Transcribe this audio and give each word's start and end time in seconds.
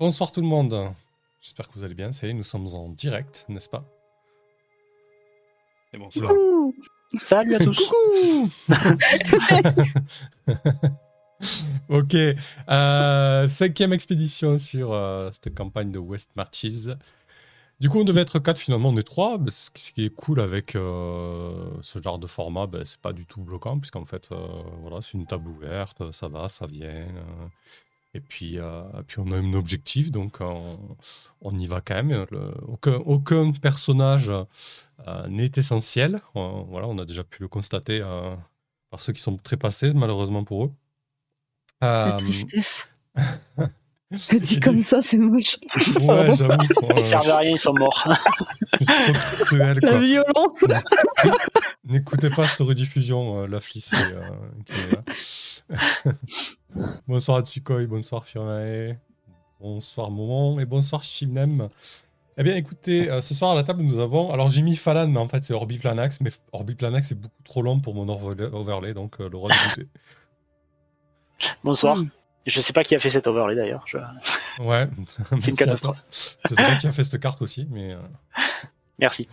Bonsoir 0.00 0.30
tout 0.30 0.40
le 0.40 0.46
monde. 0.46 0.92
J'espère 1.40 1.66
que 1.66 1.74
vous 1.74 1.82
allez 1.82 1.96
bien. 1.96 2.12
Ça 2.12 2.28
y 2.28 2.30
est, 2.30 2.32
nous 2.32 2.44
sommes 2.44 2.68
en 2.68 2.88
direct, 2.88 3.44
n'est-ce 3.48 3.68
pas? 3.68 3.84
Et 5.92 5.98
bon, 5.98 6.08
Oula. 6.14 6.28
Coucou 6.28 6.72
Salut 7.20 7.56
à 7.56 7.58
tous. 7.58 7.90
ok. 11.88 12.14
Euh, 12.68 13.48
cinquième 13.48 13.92
expédition 13.92 14.56
sur 14.56 14.92
euh, 14.92 15.30
cette 15.32 15.52
campagne 15.52 15.90
de 15.90 15.98
West 15.98 16.30
Marches. 16.36 16.66
Du 17.80 17.88
coup, 17.88 17.98
on 17.98 18.04
devait 18.04 18.20
être 18.20 18.38
quatre, 18.38 18.58
finalement, 18.58 18.90
on 18.90 18.96
est 18.98 19.02
trois. 19.02 19.36
Mais 19.38 19.50
Ce 19.50 19.68
qui 19.70 20.04
est 20.04 20.14
cool 20.14 20.38
avec 20.38 20.76
euh, 20.76 21.72
ce 21.82 22.00
genre 22.00 22.20
de 22.20 22.28
format, 22.28 22.68
ben, 22.68 22.84
c'est 22.84 23.00
pas 23.00 23.12
du 23.12 23.26
tout 23.26 23.40
bloquant, 23.40 23.80
puisqu'en 23.80 24.04
fait, 24.04 24.28
euh, 24.30 24.46
voilà, 24.80 25.02
c'est 25.02 25.18
une 25.18 25.26
table 25.26 25.48
ouverte, 25.48 26.12
ça 26.12 26.28
va, 26.28 26.48
ça 26.48 26.66
vient. 26.66 27.08
Euh, 28.18 28.20
et 28.20 28.20
puis, 28.20 28.58
euh, 28.58 28.82
puis 29.06 29.18
on 29.20 29.30
a 29.32 29.36
un 29.36 29.54
objectif, 29.54 30.10
donc 30.10 30.38
on, 30.40 30.78
on 31.40 31.58
y 31.58 31.66
va 31.66 31.80
quand 31.80 31.94
même. 32.02 32.26
Le- 32.30 32.54
aucun, 32.66 32.94
aucun 33.06 33.52
personnage 33.52 34.30
euh, 34.30 35.26
n'est 35.28 35.50
essentiel. 35.56 36.20
Euh, 36.36 36.62
voilà, 36.68 36.86
on 36.88 36.98
a 36.98 37.04
déjà 37.04 37.24
pu 37.24 37.42
le 37.42 37.48
constater 37.48 38.00
euh, 38.02 38.34
par 38.90 39.00
ceux 39.00 39.12
qui 39.12 39.20
sont 39.22 39.36
très 39.36 39.56
passés, 39.56 39.92
malheureusement 39.92 40.44
pour 40.44 40.64
eux. 40.66 40.72
La 41.80 42.08
Euh, 42.14 42.16
tristesse. 42.16 42.88
Dit 44.40 44.58
comme 44.58 44.82
ça, 44.82 45.02
c'est 45.02 45.18
moche. 45.18 45.58
Ouais, 46.00 46.34
j'avoue. 46.34 46.56
Ils 46.96 47.02
servent 47.02 47.28
à 47.28 47.36
rien, 47.38 47.50
ils 47.50 47.58
sont 47.58 47.74
morts. 47.74 48.08
cruel, 49.40 49.78
La 49.82 49.98
violence. 49.98 50.64
N'écoutez 51.88 52.28
pas 52.28 52.46
cette 52.46 52.60
rediffusion, 52.60 53.42
euh, 53.42 53.46
la 53.46 53.60
flisse 53.60 53.92
euh, 53.94 55.72
bonsoir 57.08 57.40
Tsikoi, 57.40 57.86
bonsoir 57.86 58.26
Fionae, 58.26 58.96
bonsoir 59.58 60.10
Momon 60.10 60.60
et 60.60 60.66
bonsoir 60.66 61.02
Chimnem. 61.02 61.68
Eh 62.36 62.42
bien 62.42 62.56
écoutez, 62.56 63.10
euh, 63.10 63.22
ce 63.22 63.32
soir 63.32 63.52
à 63.52 63.54
la 63.54 63.64
table 63.64 63.82
nous 63.82 63.98
avons, 64.00 64.30
alors 64.32 64.50
j'ai 64.50 64.60
mis 64.60 64.76
Falan 64.76 65.08
mais 65.08 65.18
en 65.18 65.28
fait 65.28 65.42
c'est 65.44 65.54
Orbiplanax, 65.54 66.20
mais 66.20 66.30
Orbiplanax 66.52 67.12
est 67.12 67.14
beaucoup 67.14 67.42
trop 67.42 67.62
long 67.62 67.80
pour 67.80 67.94
mon 67.94 68.06
overlay, 68.08 68.92
donc 68.92 69.18
euh, 69.20 69.28
le 69.30 69.36
roi 69.38 69.50
de. 69.76 69.88
Bonsoir. 71.64 71.96
Hmm. 71.96 72.10
Je 72.46 72.60
sais 72.60 72.72
pas 72.72 72.84
qui 72.84 72.94
a 72.94 72.98
fait 72.98 73.10
cet 73.10 73.26
overlay 73.26 73.54
d'ailleurs. 73.56 73.84
Je- 73.86 73.98
Ouais, 74.62 74.88
C'est 75.40 75.50
une 75.52 75.56
catastrophe. 75.56 75.98
Je 76.48 76.54
sais 76.54 76.62
pas 76.62 76.76
qui 76.76 76.86
a 76.86 76.92
fait 76.92 77.04
cette 77.04 77.20
carte 77.20 77.40
aussi, 77.42 77.66
mais 77.70 77.94
euh, 77.94 77.98
Merci. 78.98 79.28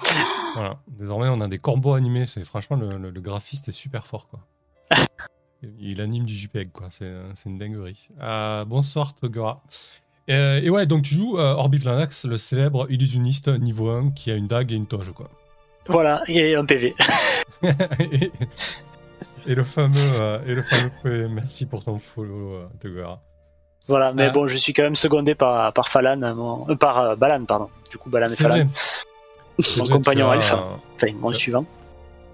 Voilà, 0.54 0.78
désormais 0.88 1.28
on 1.30 1.42
a 1.42 1.48
des 1.48 1.58
combos 1.58 1.94
animés. 1.96 2.26
C'est 2.26 2.46
franchement 2.46 2.78
le, 2.78 2.88
le- 2.98 3.10
le 3.10 3.22
graphiste 3.22 3.68
est 3.68 3.72
super 3.74 4.06
fort 4.06 4.28
quoi. 4.28 4.40
Il 5.80 6.02
anime 6.02 6.26
du 6.26 6.36
JPEG 6.36 6.72
quoi, 6.72 6.88
c'est 6.90 7.10
une 7.50 7.58
dinguerie. 7.58 8.10
Euh, 8.22 8.66
bonsoir 8.66 9.14
Togura. 9.16 9.64
Euh, 10.30 10.60
et 10.62 10.70
ouais, 10.70 10.86
donc 10.86 11.04
tu 11.04 11.16
joues 11.16 11.38
euh, 11.40 11.54
Orbiplanax, 11.54 12.26
le 12.26 12.38
célèbre 12.38 12.86
illusionniste 12.92 13.48
niveau 13.48 13.90
1 13.90 14.12
qui 14.12 14.32
a 14.32 14.36
une 14.36 14.48
dague 14.48 14.72
et 14.72 14.76
une 14.76 14.88
toge 14.88 15.12
quoi. 15.14 15.30
Voilà, 15.88 16.22
et 16.28 16.56
un 16.56 16.66
PV. 16.66 16.96
et, 18.00 18.32
et 19.48 19.56
le 19.56 19.64
fameux 19.64 19.96
euh, 19.98 20.40
et 20.46 20.54
le 20.56 20.62
fameux 20.62 20.92
PV. 21.04 21.28
merci 21.30 21.66
pour 21.66 21.84
ton 21.84 21.98
follow 22.00 22.54
euh, 22.54 22.68
Togura. 22.80 23.22
Voilà, 23.88 24.14
mais 24.14 24.26
Ah. 24.26 24.30
bon, 24.32 24.48
je 24.48 24.58
suis 24.58 24.74
quand 24.74 24.82
même 24.84 24.96
secondé 24.96 25.36
par, 25.36 25.72
par 25.74 25.90
Falan, 25.90 26.18
mon- 26.36 26.76
par 26.76 27.16
Balan, 27.18 27.46
pardon. 27.46 27.70
Du 27.92 28.00
coup, 28.00 28.10
Balan 28.10 28.28
et 28.28 28.44
vrai. 28.44 28.68
Mon 29.78 29.84
compagnon 29.86 30.30
as- 30.30 30.34
alpha. 30.34 30.80
Enfin, 30.96 31.08
mon 31.14 31.30
tu 31.30 31.36
as- 31.36 31.40
suivant. 31.40 31.66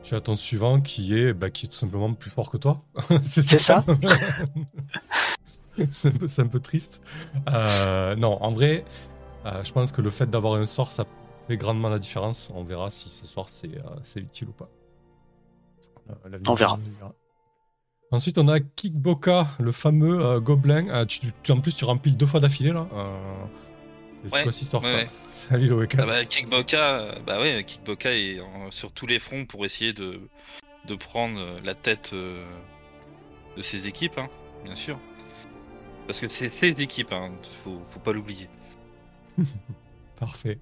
Tu 0.04 0.16
as 0.16 0.22
ton 0.22 0.36
suivant 0.36 0.82
qui 0.82 1.16
est, 1.18 1.34
bah, 1.34 1.50
qui 1.52 1.68
est 1.68 1.70
tout 1.70 1.76
simplement 1.76 2.12
plus 2.14 2.32
fort 2.32 2.50
que 2.50 2.58
toi. 2.58 2.82
C'est 3.24 3.60
ça. 3.60 3.84
c'est 5.92 6.10
un, 6.10 6.18
peu- 6.18 6.28
c'est 6.28 6.42
un 6.42 6.48
peu 6.48 6.60
triste. 6.60 7.02
Euh, 7.50 8.16
non, 8.16 8.38
en 8.42 8.52
vrai, 8.52 8.84
euh, 9.46 9.64
je 9.64 9.72
pense 9.72 9.92
que 9.92 10.02
le 10.02 10.10
fait 10.10 10.30
d'avoir 10.30 10.56
un 10.56 10.66
sort, 10.66 10.92
ça 10.92 11.06
fait 11.48 11.58
grandement 11.58 11.90
la 11.90 12.00
différence. 12.00 12.52
On 12.56 12.64
verra 12.64 12.90
si 12.90 13.10
ce 13.10 13.28
soir 13.28 13.50
c'est 13.50 13.70
euh, 13.78 14.20
utile 14.20 14.50
ou 14.50 14.54
pas. 14.54 14.70
On 16.48 16.54
verra. 16.56 16.78
Ensuite, 18.12 18.38
on 18.38 18.48
a 18.50 18.60
Kickboka, 18.60 19.48
le 19.60 19.72
fameux 19.72 20.40
gobelin. 20.42 21.06
Tu, 21.06 21.22
tu- 21.44 21.52
en 21.52 21.62
plus, 21.62 21.76
tu 21.76 21.86
remplis 21.86 22.12
deux 22.12 22.26
fois 22.26 22.40
d'affilée 22.42 22.74
là. 22.74 22.86
C'est 24.26 24.36
Ouais, 24.38 24.44
quoi 24.44 24.52
cette 24.52 24.62
histoire 24.62 24.84
ouais, 24.84 24.92
quoi 24.92 25.00
ouais. 25.02 25.10
Salut 25.32 25.68
le 25.68 25.88
Ah 25.98 26.06
bah, 26.06 26.26
Kickboka, 26.26 27.00
euh, 27.00 27.16
bah 27.26 27.40
ouais, 27.40 27.64
Kickboka 27.64 28.14
est 28.14 28.40
en- 28.40 28.70
sur 28.72 28.92
tous 28.92 29.08
les 29.08 29.20
fronts 29.20 29.46
pour 29.46 29.66
essayer 29.66 29.94
de, 29.94 30.20
de 30.88 30.96
prendre 30.96 31.40
euh, 31.40 31.60
la 31.64 31.74
tête 31.76 32.12
euh, 32.14 32.46
de 33.58 33.62
ses 33.62 33.88
équipes, 33.88 34.18
hein, 34.18 34.28
bien 34.64 34.76
sûr. 34.76 35.00
Parce 36.08 36.20
que 36.20 36.28
c'est 36.30 36.52
ses 36.60 36.70
équipes, 36.82 37.12
hein, 37.14 37.32
faut, 37.64 37.82
faut 37.92 38.00
pas 38.00 38.12
l'oublier. 38.14 38.48
Parfait. 40.20 40.60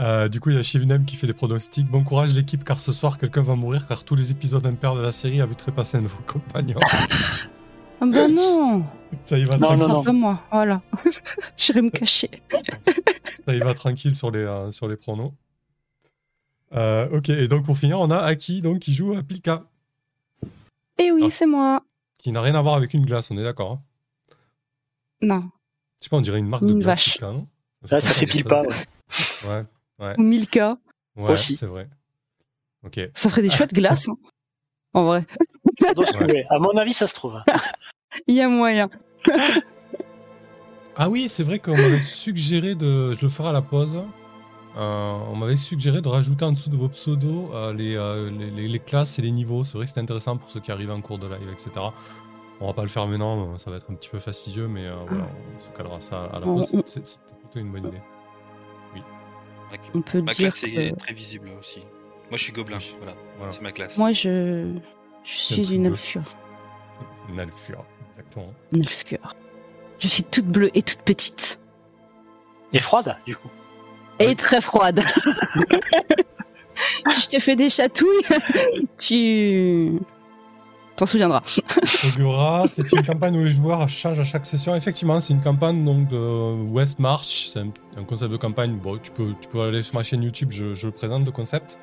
Euh, 0.00 0.28
du 0.28 0.40
coup, 0.40 0.50
il 0.50 0.56
y 0.56 0.58
a 0.58 0.62
Shivnem 0.62 1.04
qui 1.04 1.14
fait 1.14 1.28
des 1.28 1.34
pronostics. 1.34 1.86
Bon 1.86 2.02
courage 2.02 2.34
l'équipe, 2.34 2.64
car 2.64 2.80
ce 2.80 2.90
soir, 2.92 3.18
quelqu'un 3.18 3.42
va 3.42 3.54
mourir, 3.54 3.86
car 3.86 4.04
tous 4.04 4.16
les 4.16 4.32
épisodes 4.32 4.66
impairs 4.66 4.96
de 4.96 5.00
la 5.00 5.12
série 5.12 5.40
avaient 5.40 5.54
trépasser 5.54 5.98
un 5.98 6.02
de 6.02 6.08
vos 6.08 6.22
compagnons. 6.26 6.80
Ah 8.00 8.06
bah 8.06 8.28
non. 8.28 8.82
Ça 9.24 9.38
y 9.38 9.44
va, 9.44 9.56
Non, 9.58 9.68
tranquille, 9.68 9.86
non, 9.88 10.02
Ça 10.02 10.12
non. 10.12 10.18
moi. 10.18 10.42
Voilà. 10.50 10.82
J'irai 11.56 11.82
me 11.82 11.90
cacher. 11.90 12.30
Ça 13.46 13.54
y 13.54 13.58
va 13.60 13.74
tranquille 13.74 14.14
sur 14.14 14.30
les, 14.30 14.40
euh, 14.40 14.70
sur 14.70 14.88
les 14.88 14.96
pronos. 14.96 15.32
Euh, 16.74 17.08
ok, 17.16 17.28
et 17.28 17.46
donc 17.46 17.64
pour 17.64 17.78
finir, 17.78 18.00
on 18.00 18.10
a 18.10 18.18
Aki 18.18 18.60
donc, 18.62 18.80
qui 18.80 18.92
joue 18.94 19.14
à 19.14 19.22
Pilka, 19.22 19.62
Eh 20.98 21.12
oui, 21.12 21.22
Ah. 21.26 21.30
c'est 21.30 21.46
moi. 21.46 21.82
qui 22.18 22.32
n'a 22.32 22.40
rien 22.42 22.54
à 22.56 22.62
voir 22.62 22.74
avec 22.74 22.92
une 22.94 23.04
glace, 23.06 23.30
on 23.30 23.38
est 23.38 23.42
d'accord 23.44 23.72
hein 23.72 23.82
Non. 25.22 25.44
Je 25.98 26.04
sais 26.04 26.10
pas, 26.10 26.16
on 26.16 26.20
dirait 26.20 26.40
une 26.40 26.48
marque 26.48 26.64
de 26.64 26.70
Une 26.72 26.80
glace. 26.80 26.86
vache. 27.06 27.12
Pilka, 27.12 27.26
non? 27.32 27.46
Ouais, 27.90 28.00
ça 28.00 28.14
fait 28.14 28.26
pile 28.26 28.44
pas. 28.44 28.62
ouais. 28.62 29.64
Ouais, 30.00 30.14
Ou 30.18 30.22
Milka. 30.22 30.76
ouais 31.16 31.32
Aussi. 31.34 31.54
c'est 31.54 31.66
vrai. 31.66 31.88
Ok. 32.84 32.98
Ça 33.14 33.30
ferait 33.30 33.42
des 33.42 33.50
chouettes 33.50 33.72
glaces. 33.74 34.08
hein. 34.08 34.16
En 34.94 35.04
vrai. 35.04 35.24
Ça 35.80 35.92
doit 35.94 36.06
se 36.06 36.12
trouver. 36.12 36.44
À 36.50 36.58
mon 36.58 36.76
avis, 36.76 36.92
ça 36.92 37.06
se 37.06 37.14
trouve. 37.14 37.40
Il 38.26 38.34
y 38.34 38.40
a 38.40 38.48
moyen. 38.48 38.88
Ah 40.96 41.08
oui, 41.08 41.28
c'est 41.28 41.42
vrai 41.42 41.58
qu'on 41.58 41.72
m'avait 41.72 42.00
suggéré 42.02 42.74
de. 42.74 43.12
Je 43.14 43.22
le 43.22 43.28
ferai 43.28 43.48
à 43.48 43.52
la 43.52 43.62
pause. 43.62 43.96
Euh, 44.76 45.12
on 45.30 45.36
m'avait 45.36 45.56
suggéré 45.56 46.00
de 46.00 46.08
rajouter 46.08 46.44
en 46.44 46.52
dessous 46.52 46.70
de 46.70 46.76
vos 46.76 46.88
pseudos 46.88 47.50
euh, 47.54 47.72
les, 47.72 47.94
euh, 47.96 48.30
les, 48.30 48.50
les- 48.50 48.68
les 48.68 48.78
classes 48.80 49.18
et 49.18 49.22
les 49.22 49.30
niveaux. 49.30 49.62
C'est 49.64 49.76
vrai 49.76 49.84
que 49.84 49.88
c'était 49.90 50.00
intéressant 50.00 50.36
pour 50.36 50.50
ceux 50.50 50.60
qui 50.60 50.72
arrivent 50.72 50.90
en 50.90 51.00
cours 51.00 51.18
de 51.18 51.28
live, 51.28 51.48
etc. 51.52 51.70
On 52.60 52.66
va 52.68 52.72
pas 52.72 52.82
le 52.82 52.88
faire 52.88 53.06
maintenant, 53.06 53.56
ça 53.58 53.70
va 53.70 53.76
être 53.76 53.90
un 53.90 53.94
petit 53.94 54.08
peu 54.10 54.18
fastidieux, 54.18 54.66
mais 54.68 54.84
euh, 54.86 54.94
voilà, 55.08 55.26
on 55.56 55.60
se 55.60 55.68
calera 55.76 56.00
ça 56.00 56.24
à 56.24 56.38
la 56.40 56.46
pause. 56.46 56.72
C'était 56.86 57.08
plutôt 57.40 57.58
une 57.60 57.70
bonne 57.72 57.86
idée. 57.86 58.00
Ma, 58.94 59.76
On 59.94 60.02
peut 60.02 60.22
ma 60.22 60.32
dire 60.32 60.52
classe 60.52 60.64
est 60.72 60.96
très 60.96 61.12
visible 61.14 61.50
aussi. 61.58 61.80
Moi 62.30 62.38
je 62.38 62.44
suis 62.44 62.52
gobelin, 62.52 62.78
Oui. 62.78 62.94
voilà, 62.98 63.14
Voilà. 63.38 63.52
c'est 63.52 63.60
ma 63.62 63.72
classe. 63.72 63.98
moi, 63.98 64.12
je, 64.12 64.72
je 65.24 65.30
suis 65.30 65.74
une 65.74 65.86
alfure. 65.86 66.22
Une 67.28 67.38
alfure, 67.40 67.84
exactement. 68.14 68.52
Alfure. 68.72 69.34
Je 69.98 70.08
suis 70.08 70.22
toute 70.22 70.46
bleue 70.46 70.70
et 70.74 70.82
toute 70.82 71.02
petite. 71.02 71.58
Et 72.72 72.80
froide, 72.80 73.16
du 73.26 73.36
coup. 73.36 73.50
Et 74.18 74.34
très 74.34 74.60
froide. 74.60 75.02
si 77.10 77.20
je 77.20 77.28
te 77.28 77.40
fais 77.40 77.56
des 77.56 77.70
chatouilles, 77.70 78.24
tu 78.98 80.00
t'en 80.96 81.06
souviendras. 81.06 81.42
Ogura, 82.16 82.66
c'est 82.68 82.90
une 82.92 83.04
campagne 83.04 83.36
où 83.36 83.44
les 83.44 83.50
joueurs 83.50 83.88
changent 83.88 84.20
à 84.20 84.24
chaque 84.24 84.46
session. 84.46 84.74
Effectivement, 84.74 85.20
c'est 85.20 85.32
une 85.32 85.42
campagne 85.42 85.84
donc, 85.84 86.08
de 86.08 86.54
West 86.70 86.98
March. 86.98 87.50
C'est 87.52 87.60
un, 87.60 87.72
un 87.96 88.04
concept 88.04 88.30
de 88.30 88.36
campagne. 88.36 88.76
Bon, 88.76 88.98
tu 88.98 89.10
peux, 89.10 89.34
tu 89.40 89.48
peux 89.48 89.62
aller 89.62 89.82
sur 89.82 89.94
ma 89.94 90.02
chaîne 90.02 90.22
YouTube, 90.22 90.50
je, 90.52 90.74
je 90.74 90.86
le 90.86 90.92
présente, 90.92 91.24
le 91.24 91.32
concept. 91.32 91.78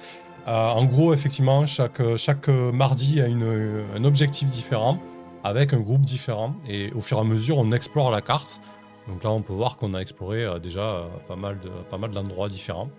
Euh, 0.47 0.69
en 0.69 0.85
gros, 0.85 1.13
effectivement, 1.13 1.65
chaque, 1.65 2.01
chaque 2.17 2.47
mardi 2.47 3.21
a 3.21 3.27
une, 3.27 3.85
un 3.95 4.03
objectif 4.03 4.49
différent 4.49 4.99
avec 5.43 5.73
un 5.73 5.79
groupe 5.79 6.01
différent. 6.01 6.55
Et 6.67 6.91
au 6.93 7.01
fur 7.01 7.17
et 7.17 7.21
à 7.21 7.23
mesure, 7.23 7.57
on 7.57 7.71
explore 7.71 8.11
la 8.11 8.21
carte. 8.21 8.61
Donc 9.07 9.23
là, 9.23 9.31
on 9.31 9.41
peut 9.41 9.53
voir 9.53 9.77
qu'on 9.77 9.93
a 9.93 9.99
exploré 9.99 10.43
euh, 10.43 10.59
déjà 10.59 10.81
euh, 10.81 11.07
pas 11.27 11.35
mal 11.97 12.11
d'endroits 12.11 12.49
différents. 12.49 12.89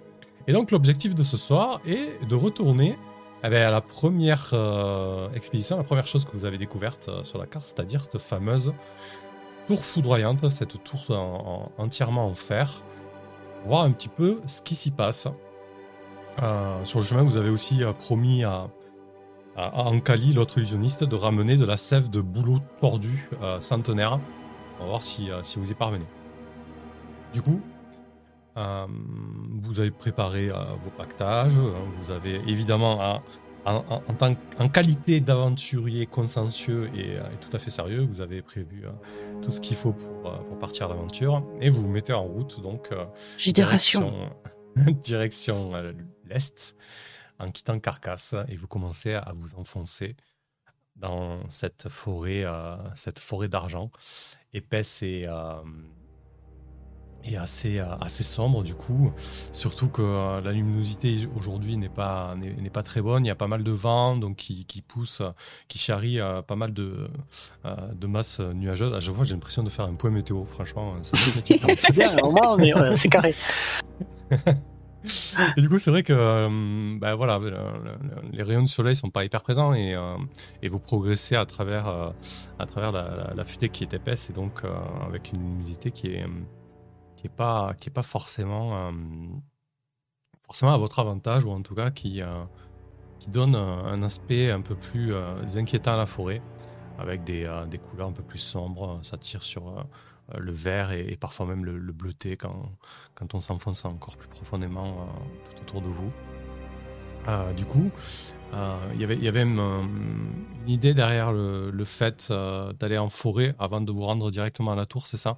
Et 0.48 0.52
donc, 0.52 0.70
l'objectif 0.72 1.14
de 1.14 1.22
ce 1.22 1.36
soir 1.36 1.80
est 1.86 2.24
de 2.26 2.34
retourner 2.34 2.98
eh 3.44 3.48
ben, 3.48 3.62
à 3.66 3.70
la 3.70 3.80
première 3.80 4.50
euh, 4.52 5.28
expédition, 5.34 5.76
la 5.76 5.84
première 5.84 6.06
chose 6.06 6.24
que 6.24 6.32
vous 6.36 6.44
avez 6.44 6.58
découverte 6.58 7.08
sur 7.24 7.38
la 7.38 7.46
carte, 7.46 7.64
c'est-à-dire 7.64 8.02
cette 8.04 8.20
fameuse 8.20 8.72
tour 9.68 9.84
foudroyante, 9.84 10.48
cette 10.48 10.82
tour 10.82 11.04
en- 11.16 11.70
en- 11.78 11.82
entièrement 11.84 12.26
en 12.26 12.34
fer, 12.34 12.82
pour 13.60 13.68
voir 13.68 13.82
un 13.84 13.92
petit 13.92 14.08
peu 14.08 14.40
ce 14.46 14.62
qui 14.62 14.74
s'y 14.74 14.90
passe. 14.90 15.28
Sur 16.84 16.98
le 16.98 17.04
chemin, 17.04 17.22
vous 17.22 17.36
avez 17.36 17.50
aussi 17.50 17.82
promis 17.98 18.42
à, 18.42 18.68
à, 19.56 19.82
Ankali, 19.84 20.32
l'autre 20.32 20.58
illusionniste, 20.58 21.04
de 21.04 21.16
ramener 21.16 21.56
de 21.56 21.64
la 21.64 21.76
sève 21.76 22.08
de 22.10 22.20
bouleau 22.20 22.58
tordu 22.80 23.28
centenaire. 23.60 24.18
On 24.80 24.84
va 24.84 24.88
voir 24.90 25.02
si, 25.02 25.30
euh, 25.30 25.42
si 25.42 25.58
vous 25.58 25.70
y 25.70 25.74
parvenez. 25.74 26.06
Du 27.32 27.40
coup, 27.42 27.60
euh, 28.56 28.86
vous 29.62 29.80
avez 29.80 29.90
préparé 29.90 30.50
euh, 30.50 30.54
vos 30.82 30.90
pactages. 30.90 31.56
euh, 31.56 31.72
Vous 32.02 32.10
avez 32.10 32.36
évidemment, 32.48 33.22
en, 33.64 33.74
en- 33.76 34.02
en 34.08 34.14
tant, 34.14 34.34
en 34.58 34.68
qualité 34.68 35.20
d'aventurier 35.20 36.06
consciencieux 36.06 36.90
et, 36.94 37.16
euh, 37.16 37.22
et 37.32 37.36
tout 37.36 37.54
à 37.54 37.58
fait 37.58 37.70
sérieux, 37.70 38.00
vous 38.08 38.20
avez 38.20 38.42
prévu 38.42 38.84
tout 39.40 39.50
ce 39.50 39.60
qu'il 39.60 39.76
faut 39.76 39.92
pour, 39.92 40.22
pour 40.44 40.58
partir 40.58 40.86
à 40.86 40.88
l'aventure 40.90 41.44
et 41.60 41.70
vous 41.70 41.82
vous 41.82 41.88
mettez 41.88 42.12
en 42.12 42.24
route 42.24 42.60
donc 42.60 42.90
J'ai 43.38 43.52
des 43.52 43.62
rations. 43.62 44.10
direction, 44.76 44.92
direction 45.02 45.72
l'est 46.28 46.76
en 47.42 47.50
quittant 47.50 47.78
Carcasse 47.78 48.34
et 48.48 48.56
vous 48.56 48.66
commencez 48.66 49.14
à 49.14 49.32
vous 49.34 49.54
enfoncer 49.56 50.16
dans 50.96 51.38
cette 51.48 51.88
forêt, 51.88 52.44
euh, 52.44 52.76
cette 52.94 53.18
forêt 53.18 53.48
d'argent 53.48 53.90
épaisse 54.52 55.02
et, 55.02 55.24
euh, 55.26 55.54
et 57.24 57.36
assez, 57.36 57.80
euh, 57.80 57.96
assez 57.96 58.22
sombre 58.22 58.62
du 58.62 58.74
coup. 58.74 59.12
Surtout 59.52 59.88
que 59.88 60.40
la 60.40 60.52
luminosité 60.52 61.26
aujourd'hui 61.36 61.76
n'est 61.76 61.88
pas, 61.88 62.36
n'est 62.36 62.70
pas 62.70 62.82
très 62.82 63.00
bonne. 63.00 63.24
Il 63.24 63.28
y 63.28 63.32
a 63.32 63.34
pas 63.34 63.48
mal 63.48 63.64
de 63.64 63.72
vent 63.72 64.16
donc 64.16 64.36
qui, 64.36 64.66
qui 64.66 64.82
pousse, 64.82 65.22
qui 65.66 65.78
charrie 65.78 66.18
pas 66.46 66.56
mal 66.56 66.72
de, 66.72 67.08
de 67.64 68.06
masses 68.06 68.40
nuageuses. 68.40 68.92
À 68.92 69.00
chaque 69.00 69.14
fois, 69.14 69.24
j'ai 69.24 69.34
l'impression 69.34 69.62
de 69.62 69.70
faire 69.70 69.86
un 69.86 69.94
point 69.94 70.10
météo. 70.10 70.44
Franchement. 70.44 70.94
C'est 71.02 71.92
bien, 71.92 72.16
au 72.22 72.30
moins, 72.30 72.96
c'est 72.96 73.08
carré. 73.08 73.34
Du 75.56 75.68
coup, 75.68 75.78
c'est 75.78 75.90
vrai 75.90 76.02
que 76.02 76.12
euh, 76.12 76.48
ben 77.00 77.14
voilà, 77.14 77.38
le- 77.38 77.50
le- 77.50 78.30
les 78.32 78.42
rayons 78.42 78.62
du 78.62 78.68
soleil 78.68 78.94
sont 78.94 79.10
pas 79.10 79.24
hyper 79.24 79.42
présents 79.42 79.74
et, 79.74 79.94
euh, 79.94 80.16
vous 80.70 80.78
progressez 80.78 81.34
à 81.34 81.44
travers, 81.44 81.88
euh, 81.88 82.10
à 82.58 82.66
travers 82.66 82.92
la, 82.92 83.02
la- 83.16 83.34
la 83.34 83.44
futaie 83.44 83.68
qui 83.68 83.82
est 83.84 83.94
épaisse 83.94 84.30
et 84.30 84.32
donc 84.32 84.62
avec 85.06 85.32
une 85.32 85.40
luminosité 85.40 85.90
qui 85.90 86.08
est, 86.08 86.24
qui 87.16 87.26
est 87.26 87.34
pas, 87.34 87.74
qui 87.80 87.88
est 87.88 87.92
pas 87.92 88.02
forcément, 88.04 88.92
forcément 90.46 90.74
à 90.74 90.78
votre 90.78 90.98
avantage 90.98 91.44
ou 91.44 91.50
en 91.50 91.62
tout 91.62 91.74
cas 91.74 91.90
qui, 91.90 92.22
qui 93.18 93.30
donne 93.30 93.56
un, 93.56 94.02
aspect 94.02 94.50
un 94.50 94.60
peu 94.60 94.76
plus 94.76 95.14
inquiétant 95.56 95.94
à 95.94 95.96
la 95.96 96.06
forêt 96.06 96.40
avec 96.98 97.24
des, 97.24 97.48
des 97.68 97.78
couleurs 97.78 98.08
un 98.08 98.12
peu 98.12 98.22
plus 98.22 98.38
sombres. 98.38 99.00
Ça 99.02 99.16
tire 99.16 99.42
sur 99.42 99.84
le 100.38 100.52
vert 100.52 100.92
et, 100.92 101.06
et 101.12 101.16
parfois 101.16 101.46
même 101.46 101.64
le, 101.64 101.78
le 101.78 101.92
bleuté 101.92 102.36
quand, 102.36 102.70
quand 103.14 103.34
on 103.34 103.40
s'enfonce 103.40 103.84
encore 103.84 104.16
plus 104.16 104.28
profondément 104.28 104.86
euh, 104.86 105.54
tout 105.56 105.62
autour 105.62 105.82
de 105.82 105.88
vous. 105.88 106.10
Euh, 107.28 107.52
du 107.52 107.64
coup, 107.64 107.90
euh, 108.54 108.76
il 108.94 109.00
y 109.00 109.04
avait- 109.04 109.16
il 109.16 109.22
y 109.22 109.28
avait 109.28 109.42
une, 109.42 109.60
une 109.60 110.68
idée 110.68 110.92
derrière 110.94 111.32
le, 111.32 111.70
le 111.70 111.84
fait 111.84 112.28
euh, 112.30 112.72
d'aller 112.72 112.98
en 112.98 113.10
forêt 113.10 113.54
avant 113.58 113.80
de 113.80 113.92
vous 113.92 114.02
rendre 114.02 114.30
directement 114.30 114.72
à 114.72 114.76
la 114.76 114.86
tour, 114.86 115.06
c'est 115.06 115.16
ça? 115.16 115.36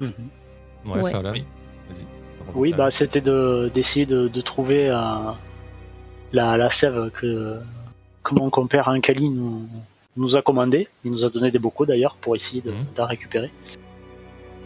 Ouais, 0.00 0.10
Ouais. 0.86 1.10
ça 1.10 1.18
Alan. 1.18 1.32
Oui. 1.32 1.44
Oui, 2.54 2.72
bah, 2.72 2.90
c'était 2.90 3.20
de- 3.20 3.70
d'essayer 3.72 4.04
de, 4.04 4.26
de 4.26 4.40
trouver 4.40 4.88
euh, 4.88 4.96
la, 6.32 6.56
la 6.56 6.70
sève 6.70 7.10
que, 7.12 7.60
que 8.24 8.34
mon 8.34 8.50
compère 8.50 8.88
Ankali 8.88 9.28
nous, 9.30 9.68
nous 10.16 10.36
a 10.36 10.42
commandé. 10.42 10.88
Il 11.04 11.12
nous 11.12 11.24
a 11.24 11.30
donné 11.30 11.52
des 11.52 11.60
bocaux 11.60 11.86
d'ailleurs 11.86 12.16
pour 12.16 12.34
essayer 12.34 12.60
de- 12.60 12.72
Mhm. 12.72 12.84
d'en 12.96 13.06
récupérer. 13.06 13.50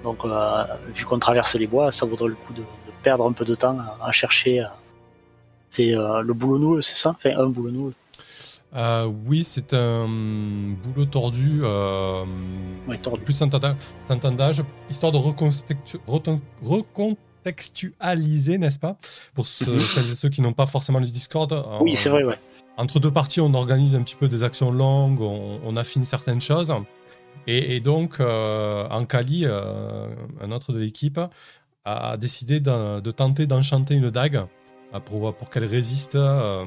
Donc, 0.07 0.19
euh, 0.25 0.63
vu 0.95 1.05
qu'on 1.05 1.19
traverse 1.19 1.55
les 1.57 1.67
bois, 1.67 1.91
ça 1.91 2.07
vaudrait 2.07 2.29
le 2.29 2.37
coup 2.37 2.53
de, 2.53 2.61
de 2.61 2.93
perdre 3.03 3.27
un 3.29 3.33
peu 3.33 3.45
de 3.45 3.57
temps 3.57 3.77
à, 4.01 4.07
à 4.09 4.13
chercher. 4.13 4.65
c'est 5.71 5.93
euh, 5.95 6.23
le 6.23 6.33
boulot 6.33 6.59
noule, 6.59 6.85
c'est 6.85 6.97
ça? 6.97 7.11
Enfin, 7.11 7.33
un 7.37 7.47
boulot 7.49 7.73
noule. 7.73 7.93
Euh, 8.75 9.11
oui, 9.27 9.43
c'est 9.43 9.73
un 9.75 10.07
boulot 10.85 11.07
tordu. 11.07 11.61
euh, 11.65 12.25
Ouais, 12.87 12.99
tordu. 12.99 13.25
Plus 13.25 13.35
s'entendage, 13.35 13.75
s'entendage, 14.03 14.63
histoire 14.89 15.11
de 15.13 15.19
recontextualiser, 16.65 18.59
n'est-ce 18.59 18.79
pas? 18.79 18.97
Pour 19.35 19.47
ceux, 19.47 19.73
Mhm. 19.73 19.79
celles 19.79 20.13
et 20.13 20.15
ceux 20.15 20.29
qui 20.29 20.41
n'ont 20.41 20.53
pas 20.53 20.67
forcément 20.67 20.99
le 21.01 21.07
Discord. 21.07 21.65
Oui, 21.81 21.95
c'est 21.97 22.09
vrai, 22.11 22.23
ouais. 22.25 22.39
Entre 22.77 23.01
deux 23.01 23.11
parties, 23.11 23.41
on 23.41 23.55
organise 23.55 23.95
un 23.95 24.03
petit 24.03 24.17
peu 24.17 24.29
des 24.29 24.43
actions 24.43 24.71
longues, 24.71 25.21
on, 25.21 25.59
on 25.65 25.77
affine 25.77 26.05
certaines 26.05 26.41
choses. 26.41 26.73
Et, 27.47 27.77
et 27.77 27.81
donc, 27.81 28.21
euh, 28.21 28.89
Ankali, 28.89 29.45
euh, 29.45 30.09
un 30.41 30.51
autre 30.51 30.73
de 30.73 30.79
l'équipe, 30.79 31.21
a, 31.85 32.17
décidé 32.17 32.61
de, 32.61 33.11
tenter 33.11 33.47
d'enchanter 33.47 33.95
une 33.95 34.11
dague 34.11 34.45
euh, 34.95 35.01
pour, 35.01 35.51
qu'elle 35.51 35.65
résiste 35.65 36.17
euh, 36.17 36.65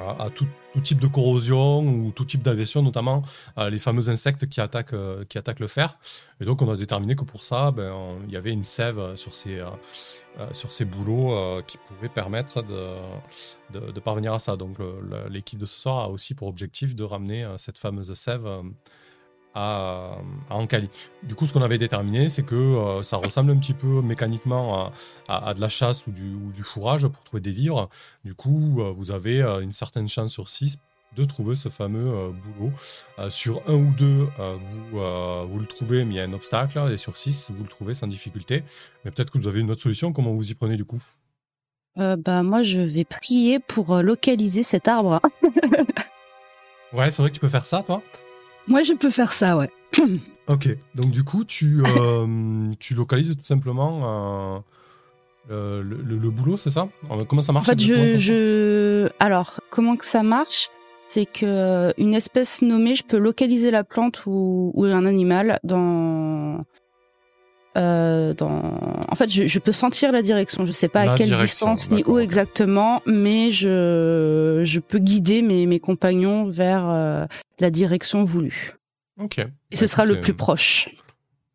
à, 0.00 0.30
tout, 0.30 0.46
type 0.82 1.00
de 1.00 1.06
corrosion 1.06 1.80
ou 1.80 2.12
tout 2.12 2.24
type 2.24 2.42
d'agression, 2.42 2.82
notamment 2.82 3.22
euh, 3.58 3.70
les 3.70 3.78
fameux 3.78 4.08
insectes 4.08 4.48
qui 4.48 4.60
attaquent, 4.60 4.94
euh, 4.94 5.24
le 5.58 5.66
fer. 5.66 5.98
Et 6.40 6.44
donc, 6.44 6.62
on 6.62 6.70
a 6.70 6.76
déterminé 6.76 7.14
que 7.14 7.24
pour 7.24 7.42
ça, 7.42 7.70
ben, 7.70 8.18
il 8.26 8.32
y 8.32 8.36
avait 8.36 8.52
une 8.52 8.64
sève 8.64 9.14
sur 9.16 9.34
ces, 9.34 9.58
euh, 9.58 9.66
euh, 10.40 10.84
boulots 10.84 11.32
euh, 11.32 11.62
qui 11.62 11.78
pouvait 11.78 12.08
permettre 12.08 12.62
de, 12.62 14.00
parvenir 14.00 14.32
à 14.32 14.38
ça. 14.38 14.56
Donc, 14.56 14.78
l'équipe 15.30 15.58
de 15.58 15.66
ce 15.66 15.78
soir 15.78 15.98
a 16.04 16.08
aussi 16.08 16.34
pour 16.34 16.48
objectif 16.48 16.94
de 16.94 17.04
ramener 17.04 17.44
euh, 17.44 17.58
cette 17.58 17.78
fameuse 17.78 18.12
sève 18.14 18.46
euh, 18.46 18.62
à, 19.54 20.16
à 20.50 20.54
Ankali. 20.56 20.88
Du 21.22 21.34
coup, 21.34 21.46
ce 21.46 21.52
qu'on 21.52 21.62
avait 21.62 21.78
déterminé, 21.78 22.28
c'est 22.28 22.42
que 22.42 22.54
euh, 22.54 23.02
ça 23.02 23.16
ressemble 23.16 23.52
un 23.52 23.56
petit 23.58 23.74
peu 23.74 24.00
mécaniquement 24.02 24.86
à, 24.86 24.92
à- 25.28 25.48
à 25.50 25.54
de 25.54 25.60
la 25.60 25.68
chasse 25.68 26.06
ou 26.06 26.10
du, 26.12 26.34
ou 26.34 26.52
du 26.52 26.62
fourrage 26.62 27.06
pour 27.08 27.22
trouver 27.24 27.40
des 27.40 27.50
vivres. 27.50 27.88
Du 28.24 28.34
coup, 28.34 28.80
euh, 28.80 28.92
vous 28.96 29.10
avez 29.10 29.42
euh, 29.42 29.60
une 29.60 29.72
certaine 29.72 30.08
chance 30.08 30.32
sur 30.32 30.48
6 30.48 30.78
de 31.16 31.24
trouver 31.26 31.54
ce 31.56 31.68
fameux 31.68 32.32
boulot. 32.56 32.72
Sur 33.28 33.60
un 33.68 33.74
ou 33.74 33.92
deux, 33.98 34.26
vous, 34.38 35.46
vous 35.46 35.58
le 35.58 35.66
trouvez, 35.66 36.06
mais 36.06 36.14
il 36.14 36.16
y 36.16 36.20
a 36.20 36.24
un 36.24 36.32
obstacle. 36.32 36.78
Et 36.90 36.96
sur 36.96 37.18
6, 37.18 37.50
vous 37.54 37.62
le 37.64 37.68
trouvez 37.68 37.92
sans 37.92 38.06
difficulté. 38.06 38.64
Mais 39.04 39.10
peut-être 39.10 39.30
que 39.30 39.36
vous 39.36 39.46
avez 39.46 39.60
une 39.60 39.70
autre 39.70 39.82
solution. 39.82 40.14
Comment 40.14 40.32
vous 40.32 40.50
y 40.50 40.54
prenez 40.54 40.76
du 40.76 40.86
coup? 40.86 41.02
Bah, 41.96 42.42
moi, 42.42 42.62
je 42.62 42.80
vais 42.80 43.04
prier 43.04 43.58
pour 43.58 43.96
localiser 43.96 44.62
cet 44.62 44.88
arbre. 44.88 45.20
Ouais, 46.94 47.10
c'est 47.10 47.20
vrai 47.20 47.28
que 47.30 47.34
tu 47.34 47.40
peux 47.40 47.48
faire 47.48 47.66
ça, 47.66 47.82
toi? 47.82 48.02
Moi, 48.68 48.82
je 48.82 48.92
peux 48.94 49.10
faire 49.10 49.32
ça, 49.32 49.56
ouais. 49.56 49.68
Ok, 50.48 50.68
donc 50.96 51.10
du 51.12 51.22
coup, 51.22 51.44
tu, 51.44 51.80
euh, 51.84 52.72
tu 52.80 52.94
localises 52.94 53.36
tout 53.36 53.44
simplement 53.44 54.64
euh, 55.50 55.80
le, 55.82 55.96
le- 56.02 56.18
le 56.18 56.30
boulot, 56.30 56.56
c'est 56.56 56.70
ça? 56.70 56.88
Euh, 57.10 57.24
Comment 57.24 57.42
ça 57.42 57.52
En 57.52 57.54
marche 57.54 57.66
fait, 57.66 57.72
exactement, 57.74 58.08
je, 58.08 58.16
je... 58.18 59.08
Alors, 59.20 59.60
comment 59.70 59.94
que 59.96 60.04
ça 60.04 60.22
marche? 60.24 60.68
C'est 61.08 61.26
que 61.26 61.92
une 61.96 62.14
espèce 62.14 62.60
nommée, 62.62 62.94
je 62.96 63.04
peux 63.04 63.18
localiser 63.18 63.70
la 63.70 63.84
plante 63.84 64.24
ou, 64.26 64.72
ou 64.74 64.84
un 64.84 65.06
animal 65.06 65.60
dans... 65.62 66.58
euh, 67.76 68.34
dans... 68.34 68.78
En 69.08 69.14
fait, 69.14 69.30
je, 69.30 69.46
je 69.46 69.58
peux 69.58 69.72
sentir 69.72 70.12
la 70.12 70.22
direction. 70.22 70.66
Je 70.66 70.72
sais 70.72 70.88
pas 70.88 71.06
La 71.06 71.12
à 71.12 71.14
quelle 71.16 71.36
distance 71.36 71.90
ni 71.90 72.02
où 72.04 72.18
exactement, 72.18 73.00
mais 73.06 73.50
je, 73.50 74.60
je 74.64 74.80
peux 74.80 74.98
guider 74.98 75.42
mes, 75.42 75.66
mes 75.66 75.80
compagnons 75.80 76.50
vers 76.50 76.88
euh, 76.88 77.26
la 77.60 77.70
direction 77.70 78.24
voulue. 78.24 78.74
Ok. 79.20 79.38
Et 79.38 79.44
Bah, 79.44 79.50
ce 79.74 79.86
sera 79.86 80.04
écoute, 80.04 80.16
le 80.16 80.20
plus 80.20 80.34
proche. 80.34 80.88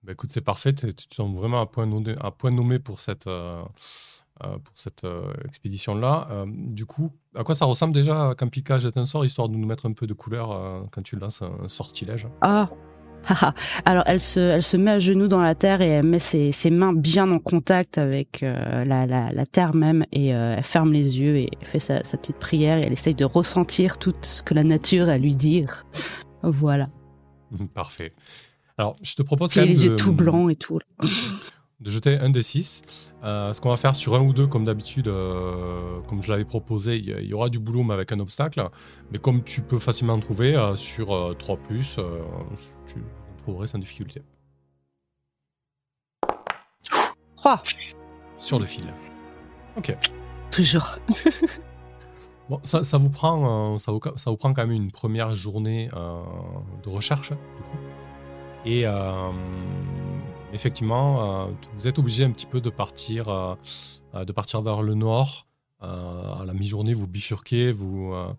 Bah, 0.04 0.14
écoute, 0.14 0.30
c'est 0.34 0.42
parfait. 0.42 0.74
Tu 0.74 0.92
sens 1.14 1.36
vraiment 1.36 1.62
à 1.62 1.66
point 1.66 1.86
nommé, 1.86 2.16
à 2.22 2.32
point 2.32 2.52
nommé 2.52 2.80
pour 2.80 3.00
cette, 3.00 3.28
euh, 3.28 3.62
pour 4.40 4.74
cette 4.76 5.06
expédition-là. 5.46 6.46
Du 6.48 6.86
coup, 6.86 7.12
à 7.36 7.44
quoi 7.44 7.56
ça 7.56 7.66
ressemble 7.66 7.94
déjà 7.94 8.34
qu'un 8.38 8.48
piquage 8.48 8.86
est 8.86 8.98
un 8.98 9.06
sort, 9.06 9.26
histoire 9.26 9.50
de 9.50 9.56
nous 9.56 9.68
mettre 9.68 9.86
un 9.88 9.94
peu 9.94 10.08
de 10.08 10.14
couleur 10.14 10.84
quand 10.92 11.02
tu 11.02 11.16
lances 11.16 11.42
un 11.42 11.68
sortilège 11.68 12.28
Ah. 12.42 12.70
Alors 13.86 14.04
elle 14.06 14.20
se, 14.20 14.40
elle 14.40 14.64
se 14.64 14.78
met 14.78 14.92
à 14.92 15.00
genoux 15.00 15.28
dans 15.28 15.42
la 15.42 15.56
terre 15.56 15.82
et 15.82 15.88
elle 15.88 16.06
met 16.06 16.20
ses, 16.20 16.52
ses 16.52 16.70
mains 16.70 16.94
bien 16.94 17.30
en 17.32 17.40
contact 17.40 17.98
avec 17.98 18.44
euh, 18.44 18.84
la, 18.86 19.06
la, 19.06 19.32
la 19.32 19.46
terre 19.46 19.76
même 19.76 20.06
et 20.12 20.34
euh, 20.34 20.56
elle 20.58 20.64
ferme 20.64 20.94
les 20.94 21.20
yeux 21.20 21.38
et 21.38 21.50
fait 21.64 21.80
sa, 21.80 22.04
sa 22.04 22.18
petite 22.18 22.38
prière 22.38 22.78
et 22.78 22.82
elle 22.86 22.94
essaye 22.94 23.16
de 23.16 23.26
ressentir 23.26 23.98
tout 23.98 24.14
ce 24.22 24.42
que 24.44 24.54
la 24.54 24.64
nature 24.64 25.10
a 25.10 25.14
à 25.14 25.18
lui 25.18 25.36
dire. 25.36 25.86
Voilà. 26.44 26.88
Parfait. 27.74 28.14
Alors, 28.78 28.96
je 29.02 29.16
te 29.16 29.24
propose 29.24 29.50
Puis 29.50 29.60
quand 29.60 29.66
même 29.66 29.74
les 29.74 29.84
de, 29.84 29.90
yeux 29.90 29.96
tout 29.96 30.14
blancs 30.14 30.52
et 30.52 30.56
tout. 30.56 30.80
de 31.80 31.90
jeter 31.90 32.18
un 32.18 32.30
des 32.30 32.42
6. 32.42 32.82
ce 33.24 33.62
qu'on 33.62 33.70
va 33.70 33.78
faire 33.78 33.96
sur 33.96 34.16
un 34.16 34.22
ou 34.22 34.34
deux, 34.34 34.48
comme 34.48 34.64
d'habitude, 34.64 35.08
euh, 35.08 36.00
comme 36.08 36.22
je 36.24 36.32
l'avais 36.32 36.46
proposé, 36.46 36.98
il 36.98 37.26
y, 37.26 37.34
aura 37.34 37.50
du 37.50 37.60
boulot, 37.60 37.84
mais 37.84 37.94
avec 37.94 38.12
un 38.12 38.20
obstacle. 38.20 38.68
Mais 39.12 39.20
comme 39.20 39.44
tu 39.44 39.62
peux 39.62 39.80
facilement 39.80 40.14
en 40.14 40.20
trouver, 40.20 40.56
euh, 40.56 40.76
sur 40.76 41.14
euh, 41.14 41.34
3, 41.34 41.60
euh, 42.00 42.22
tu 42.88 43.04
trouverais 43.44 43.68
sans 43.68 43.80
difficulté. 43.80 44.22
Oh, 47.46 47.56
Sur 48.38 48.60
le 48.60 48.66
fil. 48.66 48.86
Ok. 49.78 49.96
toujours. 50.52 50.98
Bon, 52.50 52.62
ça, 52.64 52.84
ça 52.86 52.98
vous 52.98 53.10
prend, 53.10 53.74
euh, 53.74 53.78
ça, 53.78 53.92
vous, 53.92 54.00
ça 54.16 54.32
vous 54.32 54.38
prend 54.38 54.54
quand 54.54 54.66
même 54.66 54.72
une 54.72 54.92
première 54.92 55.36
journée 55.36 55.90
euh, 55.94 56.22
de 56.84 56.90
recherche, 56.90 57.32
du 57.32 57.64
coup. 57.64 57.78
Et 58.64 58.84
euh, 58.86 59.32
effectivement, 60.54 61.46
euh, 61.46 61.52
vous 61.76 61.88
êtes 61.88 62.00
obligé 62.00 62.24
un 62.24 62.32
petit 62.32 62.46
peu 62.46 62.62
de 62.62 62.70
partir, 62.70 63.30
euh, 63.30 63.56
euh, 64.16 64.26
de 64.26 64.32
partir 64.32 64.62
vers 64.62 64.82
le 64.82 64.94
nord. 64.94 65.48
Euh, 65.84 66.42
à 66.42 66.46
la 66.46 66.54
mi-journée, 66.54 66.94
vous 66.94 67.06
bifurquez, 67.08 67.72
vous, 67.72 68.12
euh, 68.14 68.34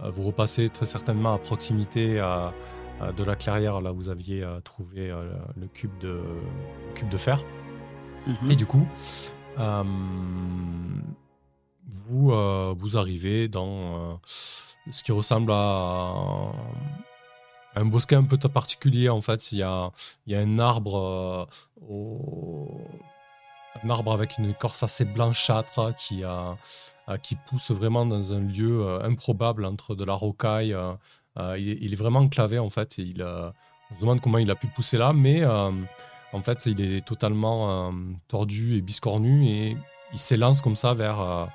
euh, 0.00 0.10
vous 0.10 0.22
repassez 0.22 0.68
très 0.68 0.86
certainement 0.86 1.34
à 1.34 1.38
proximité 1.38 2.20
euh, 2.20 2.50
euh, 3.02 3.12
de 3.12 3.24
la 3.24 3.34
clairière. 3.34 3.80
Là, 3.80 3.90
vous 3.90 4.08
aviez 4.08 4.44
euh, 4.44 4.60
trouvé 4.60 5.10
euh, 5.10 5.34
le 5.56 5.66
cube 5.66 5.96
de, 5.98 6.20
le 6.88 6.94
cube 6.94 7.08
de 7.08 7.16
fer. 7.16 7.42
Mhm. 8.26 8.50
Et 8.50 8.56
du 8.56 8.66
coup, 8.66 8.86
euh, 9.58 9.82
vous, 11.88 12.30
euh, 12.30 12.74
vous 12.76 12.96
arrivez 12.96 13.48
dans 13.48 13.66
euh, 13.66 14.14
ce 14.92 15.02
qui 15.02 15.12
ressemble 15.12 15.50
à, 15.52 16.52
un 17.76 17.84
bosquet 17.84 18.16
un 18.16 18.24
peu 18.24 18.36
particulier 18.36 19.08
en 19.08 19.20
fait. 19.20 19.52
Il 19.52 19.58
y 19.58 19.62
a, 19.62 19.90
un 20.30 20.58
arbre, 20.58 21.48
un 23.82 23.90
arbre 23.90 24.12
avec 24.12 24.38
une 24.38 24.50
écorce 24.50 24.82
assez 24.82 25.04
blanchâtre 25.04 25.94
qui, 25.96 26.24
a, 26.24 26.56
qui 27.22 27.36
pousse 27.48 27.70
vraiment 27.70 28.06
dans 28.06 28.32
un 28.32 28.40
lieu 28.40 29.02
improbable 29.02 29.64
entre 29.64 29.94
de 29.94 30.04
la 30.04 30.14
rocaille. 30.14 30.76
il, 31.36 31.92
est, 31.92 31.96
vraiment 31.96 32.20
enclavé 32.20 32.58
en 32.58 32.70
fait. 32.70 32.98
il, 32.98 33.22
on 33.22 33.94
se 33.96 34.00
demande 34.00 34.20
comment 34.20 34.38
il 34.38 34.50
a 34.50 34.54
pu 34.54 34.68
pousser 34.68 34.98
là, 34.98 35.12
mais 35.12 35.44
en 35.44 36.42
fait 36.42 36.66
il 36.66 36.80
est 36.80 37.04
totalement 37.04 37.92
tordu 38.28 38.76
et 38.76 38.80
biscornu 38.80 39.46
et 39.46 39.76
il 40.12 40.18
s'élance 40.18 40.62
comme 40.62 40.76
ça 40.76 40.94
vers, 40.94 41.48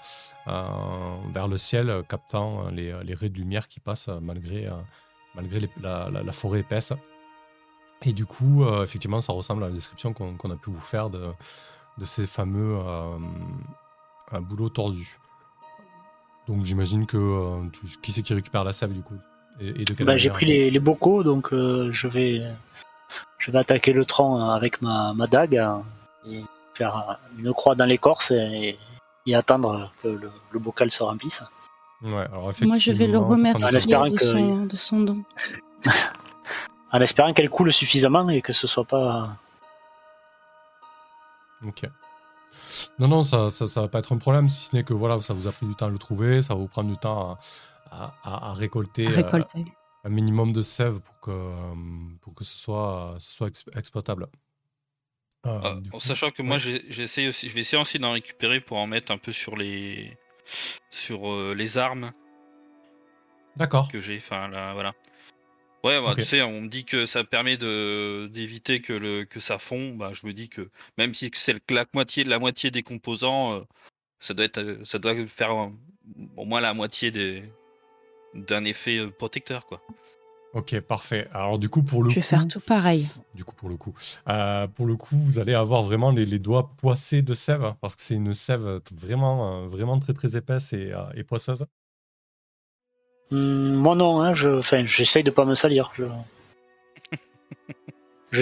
vers 0.45 1.47
le 1.47 1.57
ciel, 1.57 2.03
captant 2.09 2.69
les, 2.71 2.93
les, 3.03 3.13
raies 3.13 3.29
de 3.29 3.37
lumière 3.37 3.69
qui 3.69 3.79
passent 3.79 4.09
malgré 4.21 4.67
malgré 5.35 5.69
la, 5.81 6.31
forêt 6.31 6.59
épaisse. 6.59 6.93
Et 8.03 8.13
du 8.13 8.25
coup, 8.25 8.63
euh, 8.63 8.83
effectivement, 8.83 9.19
ça 9.19 9.33
ressemble 9.33 9.63
à 9.63 9.67
la 9.67 9.73
description 9.73 10.13
qu'on 10.13 10.51
a 10.51 10.55
pu 10.55 10.69
vous 10.69 10.79
faire 10.79 11.09
de, 11.09 11.27
de 11.97 12.05
ces 12.05 12.27
fameux 12.27 12.77
euh, 12.77 14.39
boulots 14.39 14.69
tordus. 14.69 15.17
Donc 16.47 16.63
j'imagine 16.63 17.05
que 17.05 17.17
euh, 17.17 17.69
qui 18.01 18.11
c'est 18.11 18.23
qui 18.23 18.33
récupère 18.33 18.63
la 18.63 18.73
sève 18.73 18.91
du 18.91 19.01
coup 19.01 19.17
et, 19.59 19.83
bah, 20.03 20.17
J'ai 20.17 20.29
pris 20.29 20.45
les, 20.71 20.79
bocaux, 20.79 21.21
donc 21.21 21.49
je 21.51 22.07
vais 22.07 22.41
je 23.37 23.51
vais 23.51 23.59
attaquer 23.59 23.91
le 23.91 24.05
tronc 24.05 24.39
avec 24.49 24.81
ma, 24.81 25.13
ma 25.13 25.27
dague 25.27 25.61
et 26.27 26.41
faire 26.73 27.19
une 27.37 27.53
croix 27.53 27.75
dans 27.75 27.85
l'écorce 27.85 28.31
et, 28.31 28.77
et, 29.25 29.35
attendre 29.35 29.91
que 30.01 30.07
le 30.07 30.59
bocal 30.59 30.89
se 30.89 31.03
remplisse. 31.03 31.43
Moi, 32.01 32.77
je 32.77 32.91
vais 32.91 33.07
le 33.07 33.17
remercier 33.17 33.79
de, 33.79 34.75
son, 34.75 35.01
don. 35.01 35.23
en 36.91 37.01
espérant 37.01 37.33
qu'elle 37.33 37.49
coule 37.49 37.73
suffisamment 37.73 38.29
et 38.29 38.41
que 38.41 38.53
ce 38.53 38.67
soit 38.67 38.85
pas. 38.85 39.37
Ok. 41.65 41.83
Non, 42.99 43.07
non, 43.07 43.23
ça, 43.23 43.49
ça, 43.49 43.81
va 43.81 43.87
pas 43.87 43.99
être 43.99 44.13
un 44.13 44.17
problème, 44.17 44.47
si 44.47 44.67
ce 44.67 44.75
n'est 44.75 44.83
que 44.83 44.93
voilà, 44.93 45.19
ça 45.21 45.33
vous 45.33 45.47
a 45.47 45.51
pris 45.51 45.65
du 45.65 45.75
temps 45.75 45.87
à 45.87 45.89
le 45.89 45.97
trouver, 45.97 46.41
ça 46.41 46.53
va 46.53 46.59
vous 46.59 46.67
prendre 46.67 46.89
du 46.89 46.97
temps 46.97 47.37
à, 47.91 48.53
récolter, 48.53 49.07
euh, 49.07 49.41
un 50.03 50.09
minimum 50.09 50.53
de 50.53 50.61
sève 50.61 50.99
pour 50.99 51.19
que, 51.19 51.51
pour 52.21 52.35
que 52.35 52.43
ce 52.43 52.55
soit, 52.55 53.15
ce 53.19 53.31
soit 53.31 53.49
exploitable. 53.75 54.27
Euh, 55.45 55.59
ah, 55.63 55.75
en 55.93 55.99
sachant 55.99 56.31
que 56.31 56.43
moi, 56.43 56.57
j'essaie 56.57 57.27
aussi, 57.27 57.49
je 57.49 57.55
vais 57.55 57.61
essayer 57.61 57.81
aussi 57.81 57.97
d'en 57.97 58.11
récupérer 58.11 58.61
pour 58.61 58.77
en 58.77 58.87
mettre 58.87 59.11
un 59.11 59.17
peu 59.17 59.31
sur 59.31 59.55
les, 59.55 60.17
sur 60.91 61.31
euh, 61.31 61.53
les 61.53 61.77
armes. 61.77 62.11
D'accord. 63.55 63.91
Que 63.91 64.01
j'ai, 64.01 64.17
enfin 64.17 64.47
là, 64.47 64.73
voilà. 64.73 64.93
Ouais, 65.83 66.01
bah, 66.01 66.13
tu 66.13 66.23
sais, 66.23 66.41
on 66.41 66.61
me 66.61 66.67
dit 66.67 66.83
que 66.83 67.05
ça 67.05 67.23
permet 67.23 67.55
de 67.55 68.29
d'éviter 68.31 68.81
que 68.81 68.91
le 68.91 69.23
que 69.23 69.39
ça 69.39 69.57
fond. 69.57 69.95
Bah, 69.95 70.11
je 70.13 70.27
me 70.27 70.33
dis 70.33 70.49
que 70.49 70.69
même 70.97 71.13
si 71.13 71.31
c'est 71.33 71.55
la 71.71 71.85
moitié 71.93 72.23
la 72.25 72.39
moitié 72.39 72.69
des 72.69 72.83
composants, 72.83 73.53
euh, 73.53 73.61
ça 74.19 74.33
doit 74.33 74.45
être 74.45 74.59
euh, 74.59 74.83
ça 74.83 74.99
doit 74.99 75.15
faire 75.27 75.71
au 76.35 76.45
moins 76.45 76.59
la 76.59 76.73
moitié 76.73 77.11
des 77.11 77.43
d'un 78.33 78.65
effet 78.65 79.07
protecteur, 79.17 79.65
quoi. 79.65 79.81
Ok, 80.53 80.79
parfait. 80.79 81.27
Alors 81.31 81.59
du 81.59 81.69
coup, 81.69 81.83
pour 81.83 82.01
le 82.03 82.09
Je 82.09 82.15
vais 82.15 82.21
faire 82.21 82.47
tout 82.47 82.59
pareil. 82.59 83.07
Du 83.35 83.43
coup, 83.43 83.53
pour 83.55 83.69
le 83.69 83.77
coup, 83.77 83.93
euh, 84.27 84.65
pour 84.67 84.87
le 84.87 84.95
coup, 84.95 85.15
vous 85.15 85.37
allez 85.37 85.53
avoir 85.53 85.83
vraiment 85.83 86.11
les, 86.11 86.39
doigts 86.39 86.71
poissés 86.77 87.21
de 87.21 87.35
sève 87.35 87.75
parce 87.81 87.95
que 87.95 88.01
c'est 88.01 88.15
une 88.15 88.33
sève 88.33 88.81
vraiment, 88.91 89.63
euh, 89.63 89.67
vraiment 89.67 89.99
très 89.99 90.13
très 90.13 90.35
épaisse 90.35 90.73
et, 90.73 90.91
euh, 90.91 91.23
poisseuse. 91.27 91.65
Hmm, 93.29 93.73
moi 93.73 93.95
non, 93.95 94.21
hein, 94.21 94.33
je, 94.33 94.49
enfin, 94.49 94.83
j'essaye 94.85 95.23
de 95.23 95.29
pas 95.29 95.45
me 95.45 95.53
salir. 95.53 95.91
Je... 95.95 96.05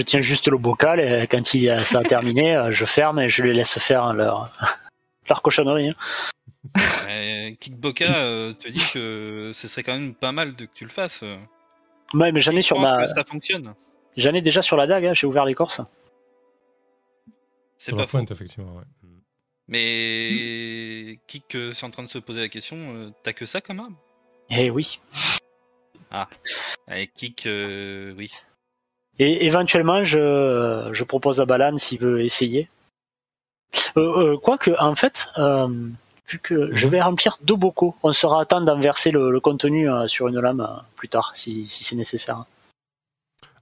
tiens 0.00 0.22
juste 0.22 0.48
le 0.48 0.56
bocal 0.56 1.00
et 1.00 1.26
quand 1.26 1.52
il, 1.52 1.78
ça 1.80 1.98
a 1.98 2.04
terminé, 2.04 2.68
je 2.70 2.86
ferme 2.86 3.18
et 3.18 3.28
je 3.28 3.42
les 3.42 3.52
laisse 3.52 3.78
faire 3.78 4.14
leur, 4.14 4.50
leur 5.28 5.42
cochonnerie. 5.42 5.90
Hein. 5.90 5.94
Kickboka 7.60 8.06
te 8.06 8.68
dit 8.68 8.82
que 8.94 9.52
ce 9.54 9.68
serait 9.68 9.82
quand 9.82 9.92
même 9.92 10.14
pas 10.14 10.32
mal 10.32 10.56
de 10.56 10.64
que 10.64 10.72
tu 10.74 10.84
le 10.84 10.90
fasses. 10.90 11.22
Ouais, 12.14 12.32
mais 12.32 12.40
j'en 12.40 12.52
ai 12.52 12.62
sur 12.62 12.78
ma. 12.78 13.06
ça 13.06 13.24
fonctionne. 13.24 13.74
J'en 14.16 14.32
ai 14.34 14.40
déjà 14.42 14.62
sur 14.62 14.76
la 14.76 14.86
dague, 14.86 15.06
hein, 15.06 15.14
j'ai 15.14 15.26
ouvert 15.26 15.44
l'écorce. 15.44 15.80
C'est 17.78 17.94
pas 17.94 18.06
pointe, 18.06 18.30
effectivement, 18.30 18.74
ouais. 18.74 18.84
Mais 19.68 21.18
qui 21.26 21.42
que 21.46 21.72
c'est 21.72 21.84
en 21.84 21.90
train 21.90 22.02
de 22.02 22.08
se 22.08 22.18
poser 22.18 22.40
la 22.40 22.48
question, 22.48 22.76
euh, 22.94 23.10
t'as 23.22 23.34
que 23.34 23.44
ça 23.44 23.60
comme 23.60 23.80
arme? 23.80 23.96
Eh 24.50 24.70
oui. 24.70 24.98
Ah, 26.10 26.26
avec 26.86 27.12
Kik, 27.14 27.46
euh, 27.46 28.14
oui. 28.16 28.30
Et 29.18 29.44
éventuellement, 29.44 30.04
je, 30.04 30.88
je 30.92 31.04
propose 31.04 31.40
à 31.40 31.44
Balan 31.44 31.76
s'il 31.76 32.00
veut 32.00 32.24
essayer. 32.24 32.70
Euh, 33.98 34.38
Quoique, 34.38 34.70
en 34.78 34.94
fait, 34.94 35.28
vu 36.28 36.38
que 36.38 36.74
je 36.74 36.88
vais 36.88 37.00
remplir 37.00 37.38
deux 37.42 37.56
bocaux. 37.56 37.94
On 38.02 38.12
sera 38.12 38.42
à 38.42 38.44
temps 38.44 38.60
d'en 38.60 38.78
verser 38.78 39.10
le, 39.10 39.40
contenu 39.40 39.90
euh, 39.90 40.06
sur 40.08 40.28
une 40.28 40.38
lame 40.38 40.60
euh, 40.60 40.80
plus 40.96 41.08
tard, 41.08 41.32
si, 41.34 41.66
c'est 41.66 41.96
nécessaire. 41.96 42.44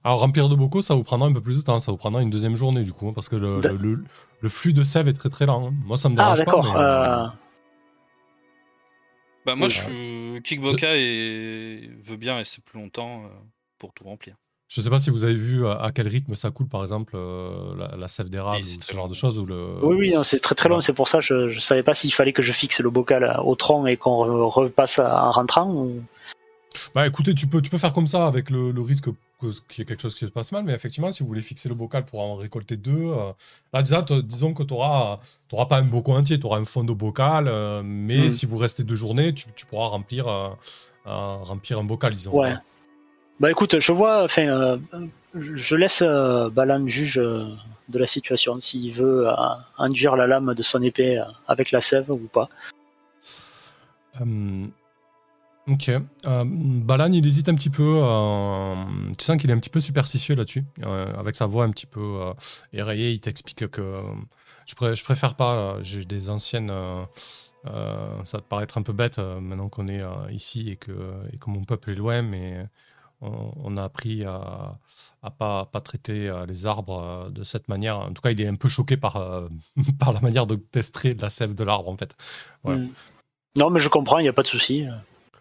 Alors 0.03 0.19
remplir 0.19 0.47
deux 0.49 0.55
bocaux, 0.55 0.81
ça 0.81 0.93
vous 0.93 1.03
prendra 1.03 1.27
un 1.27 1.33
peu 1.33 1.41
plus 1.41 1.57
de 1.57 1.61
temps, 1.61 1.79
ça 1.79 1.91
vous 1.91 1.97
prendra 1.97 2.21
une 2.21 2.29
deuxième 2.29 2.55
journée 2.55 2.83
du 2.83 2.93
coup, 2.93 3.09
hein, 3.09 3.13
parce 3.13 3.29
que 3.29 3.35
le, 3.35 4.49
flux 4.49 4.73
de 4.73 4.83
sève 4.83 5.07
est 5.07 5.13
très 5.13 5.29
très 5.29 5.45
lent. 5.45 5.67
Hein. 5.67 5.73
Moi 5.85 5.97
ça 5.97 6.09
me 6.09 6.15
dérange 6.15 6.39
ah, 6.39 6.45
d'accord. 6.45 6.77
Euh, 6.77 7.27
bah 9.45 9.55
moi 9.55 9.67
je 9.67 9.79
suis 9.79 10.41
Kickboka 10.43 10.95
et 10.95 11.89
veut 12.03 12.17
bien 12.17 12.35
rester 12.35 12.61
plus 12.61 12.79
longtemps 12.79 13.23
pour 13.79 13.93
tout 13.93 14.03
remplir. 14.03 14.35
Je 14.67 14.81
ne 14.81 14.83
sais 14.83 14.89
pas 14.89 14.99
si 14.99 15.09
vous 15.09 15.23
avez 15.23 15.33
vu 15.33 15.65
à 15.65 15.91
quel 15.95 16.09
rythme 16.09 16.35
ça 16.35 16.51
coule, 16.51 16.67
par 16.67 16.81
exemple, 16.81 17.13
euh, 17.15 17.73
la, 17.97 18.07
sève 18.09 18.29
d'érable 18.29 18.65
ou 18.65 18.81
ce 18.81 18.93
genre 18.93 19.07
de 19.07 19.13
choses. 19.13 19.39
Ou 19.39 19.45
le... 19.45 19.77
Oui, 19.81 19.95
oui, 19.97 20.13
c'est 20.23 20.39
très 20.39 20.55
très 20.55 20.67
long. 20.67 20.81
C'est 20.81 20.93
pour 20.93 21.07
ça 21.07 21.19
que 21.19 21.23
je 21.23 21.55
ne 21.55 21.59
savais 21.59 21.83
pas 21.83 21.93
s'il 21.93 22.13
fallait 22.13 22.33
que 22.33 22.41
je 22.41 22.51
fixe 22.51 22.81
le 22.81 22.89
bocal 22.89 23.39
au 23.43 23.55
tronc 23.55 23.87
et 23.87 23.95
qu'on 23.95 24.47
repasse 24.47 24.99
en 24.99 25.31
rentrant. 25.31 25.87
Bah 26.93 27.07
écoutez, 27.07 27.33
tu 27.33 27.47
peux, 27.47 27.61
tu 27.61 27.69
peux 27.69 27.77
faire 27.77 27.93
comme 27.93 28.07
ça 28.07 28.27
avec 28.27 28.49
le, 28.49 28.73
risque 28.81 29.05
qu'il 29.39 29.79
y 29.79 29.81
ait 29.81 29.85
quelque 29.85 30.01
chose 30.01 30.15
qui 30.15 30.25
se 30.25 30.31
passe 30.31 30.51
mal. 30.51 30.65
Mais 30.65 30.73
effectivement, 30.73 31.13
si 31.13 31.23
vous 31.23 31.27
voulez 31.27 31.41
fixer 31.41 31.69
le 31.69 31.75
bocal 31.75 32.03
pour 32.03 32.19
en 32.19 32.35
récolter 32.35 32.75
deux, 32.75 32.91
euh, 32.91 33.31
là, 33.71 33.81
disons 33.81 34.53
que 34.53 34.63
tu 34.63 34.73
n'auras 34.73 35.19
pas 35.69 35.77
un 35.77 35.83
bocal 35.83 36.15
entier, 36.15 36.37
tu 36.39 36.45
auras 36.45 36.59
un 36.59 36.65
fond 36.65 36.83
de 36.83 36.93
bocal. 36.93 37.47
Euh, 37.47 37.81
mais 37.85 38.25
hmm. 38.25 38.29
si 38.29 38.45
vous 38.45 38.57
restez 38.57 38.83
deux 38.83 38.95
journées, 38.95 39.33
tu, 39.33 39.65
pourras 39.65 39.87
remplir, 39.87 40.27
remplir 41.05 41.79
un 41.79 41.85
bocal, 41.85 42.13
disons. 42.13 42.37
Ouais. 42.37 42.53
Bah 43.39 43.51
écoute, 43.51 43.79
je 43.79 43.91
vois, 43.91 44.23
enfin, 44.23 44.47
euh, 44.47 44.77
je 45.35 45.75
laisse 45.75 46.01
euh, 46.03 46.49
Balan 46.49 46.87
juge 46.87 47.19
euh, 47.19 47.45
de 47.87 47.99
la 47.99 48.07
situation, 48.07 48.59
s'il 48.59 48.91
veut 48.91 49.27
induire 49.77 50.15
la 50.15 50.25
lame 50.25 50.55
de 50.55 50.63
son 50.63 50.81
épée 50.81 51.23
avec 51.47 51.71
la 51.71 51.79
sève 51.79 52.09
ou 52.09 52.17
pas. 52.17 52.49
ok. 55.67 55.91
Balan, 56.25 57.11
il 57.13 57.25
hésite 57.25 57.47
un 57.47 57.55
petit 57.55 57.69
peu. 57.69 58.01
tu 59.17 59.23
sens 59.23 59.37
qu'il 59.37 59.51
est 59.51 59.53
un 59.53 59.59
petit 59.59 59.69
peu 59.69 59.79
superstitieux 59.79 60.35
là-dessus. 60.35 60.65
avec 60.83 61.35
sa 61.35 61.45
voix 61.45 61.63
un 61.63 61.71
petit 61.71 61.85
peu 61.85 62.19
éraillée, 62.73 63.11
il 63.11 63.19
t'explique 63.19 63.67
que 63.69 64.01
je, 64.65 64.73
je, 64.95 65.03
préfère 65.03 65.35
pas. 65.35 65.77
J'ai 65.81 66.03
des 66.03 66.29
anciennes. 66.29 66.73
ça 67.63 68.37
va 68.37 68.41
te 68.41 68.47
paraître 68.49 68.77
un 68.77 68.83
peu 68.83 68.93
bête 68.93 69.19
maintenant 69.19 69.69
qu'on 69.69 69.87
est 69.87 70.03
ici 70.31 70.69
et 70.71 70.75
que, 70.75 70.91
et 71.31 71.37
que 71.37 71.49
mon 71.49 71.63
peuple 71.63 71.91
est 71.91 71.95
loin, 71.95 72.21
mais 72.21 72.67
on, 73.21 73.77
a 73.77 73.83
appris 73.83 74.23
à, 74.23 74.77
à 75.23 75.31
pas, 75.31 75.65
pas 75.65 75.81
traiter 75.81 76.27
euh, 76.27 76.45
les 76.45 76.67
arbres 76.67 77.01
euh, 77.01 77.29
de 77.29 77.43
cette 77.43 77.67
manière. 77.67 77.99
En 77.99 78.13
tout 78.13 78.21
cas, 78.21 78.31
il 78.31 78.39
est 78.39 78.47
un 78.47 78.55
peu 78.55 78.69
choqué 78.69 78.97
par, 78.97 79.17
euh, 79.17 79.47
par 79.99 80.13
la 80.13 80.19
manière 80.19 80.45
de 80.45 80.55
tester 80.55 81.13
de 81.13 81.21
la 81.21 81.29
sève 81.29 81.53
de 81.53 81.63
l'arbre, 81.63 81.89
en 81.89 81.97
fait. 81.97 82.15
Hmm. 82.63 82.87
Non, 83.55 83.69
mais 83.69 83.79
je 83.79 83.89
comprends, 83.89 84.19
il 84.19 84.23
n'y 84.23 84.29
a 84.29 84.33
pas 84.33 84.43
de 84.43 84.47
souci. 84.47 84.85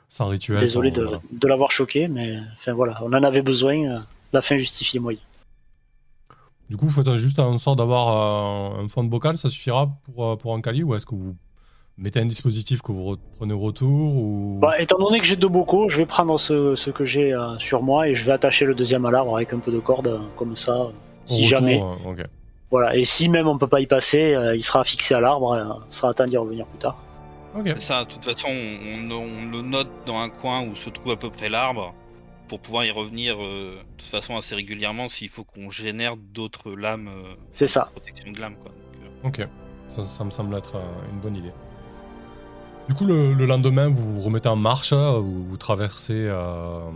Sans 0.08 0.28
rituel. 0.28 0.58
Désolé 0.58 0.90
de, 0.90 1.48
l'avoir 1.48 1.70
choqué, 1.70 2.08
mais 2.08 2.38
enfin 2.54 2.72
voilà, 2.72 2.98
on 3.02 3.12
en 3.12 3.22
avait 3.22 3.42
besoin. 3.42 4.04
La 4.32 4.42
fin 4.42 4.56
justifie 4.56 4.98
moyen. 4.98 5.20
Du 6.70 6.76
coup, 6.76 6.86
vous 6.86 7.02
faites 7.02 7.14
juste 7.14 7.38
un 7.38 7.58
sort 7.58 7.76
d'avoir 7.76 8.78
un 8.78 8.88
fond 8.88 9.04
de 9.04 9.08
bocal, 9.08 9.36
ça 9.36 9.48
suffira 9.48 9.88
pour, 10.04 10.36
pour 10.38 10.54
un 10.54 10.60
cali 10.60 10.82
ou 10.82 10.94
est-ce 10.94 11.06
que 11.06 11.14
vous 11.14 11.36
mettez 11.98 12.20
un 12.20 12.26
dispositif 12.26 12.82
que 12.82 12.92
vous 12.92 13.16
prenez 13.38 13.54
au 13.54 13.58
retour 13.58 14.16
ou... 14.16 14.58
bah, 14.60 14.80
Étant 14.80 14.98
donné 14.98 15.18
que 15.18 15.26
j'ai 15.26 15.36
deux 15.36 15.48
bocaux, 15.48 15.88
je 15.88 15.96
vais 15.96 16.06
prendre 16.06 16.38
ce, 16.38 16.90
que 16.90 17.04
j'ai 17.04 17.32
euh, 17.32 17.58
sur 17.58 17.82
moi 17.82 18.08
et 18.08 18.14
je 18.14 18.24
vais 18.24 18.32
attacher 18.32 18.64
le 18.64 18.74
deuxième 18.74 19.06
à 19.06 19.10
l'arbre 19.10 19.36
avec 19.36 19.52
un 19.52 19.58
peu 19.58 19.72
de 19.72 19.78
corde, 19.78 20.08
euh, 20.08 20.18
comme 20.36 20.56
ça, 20.56 20.72
euh, 20.72 20.90
si 21.26 21.44
jamais. 21.44 21.82
Voilà, 22.70 22.96
et 22.96 23.04
si 23.04 23.28
même 23.28 23.46
on 23.46 23.58
peut 23.58 23.68
pas 23.68 23.80
y 23.80 23.86
passer, 23.86 24.36
il 24.54 24.62
sera 24.62 24.82
fixé 24.82 25.14
à 25.14 25.20
l'arbre, 25.20 25.56
on 25.88 25.92
sera 25.92 26.10
à 26.10 26.14
temps 26.14 26.24
d'y 26.24 26.36
revenir 26.36 26.66
plus 26.66 26.78
tard. 26.78 26.96
C'est 27.64 27.80
ça, 27.80 28.04
de 28.04 28.10
toute 28.10 28.24
façon, 28.24 28.48
on, 28.48 29.52
le 29.52 29.62
note 29.62 29.88
dans 30.04 30.18
un 30.18 30.28
coin 30.28 30.66
où 30.66 30.74
se 30.74 30.90
trouve 30.90 31.12
à 31.12 31.16
peu 31.16 31.30
près 31.30 31.48
l'arbre 31.48 31.94
pour 32.48 32.58
pouvoir 32.58 32.84
y 32.84 32.90
revenir 32.90 33.38
de 33.38 33.76
toute 33.96 34.08
façon 34.08 34.36
assez 34.36 34.56
régulièrement 34.56 35.08
s'il 35.08 35.28
faut 35.28 35.44
qu'on 35.44 35.70
génère 35.70 36.16
d'autres 36.16 36.72
lames. 36.72 37.08
C'est 37.52 37.68
ça. 37.68 37.88
Protection 37.94 38.32
de 38.32 38.40
lames, 38.40 38.56
quoi. 38.60 38.72
ok, 39.22 39.46
ça 39.86 40.24
me 40.24 40.30
semble 40.30 40.56
être 40.56 40.76
une 41.12 41.20
bonne 41.20 41.36
idée. 41.36 41.52
Du 42.88 42.94
coup, 42.94 43.04
le, 43.04 43.34
lendemain, 43.46 43.88
vous 43.88 44.14
vous 44.14 44.20
remettez 44.20 44.48
en 44.48 44.56
marche, 44.56 44.92
hein, 44.92 45.18
vous, 45.18 45.56
traversez, 45.56 46.28
euh, 46.30 46.90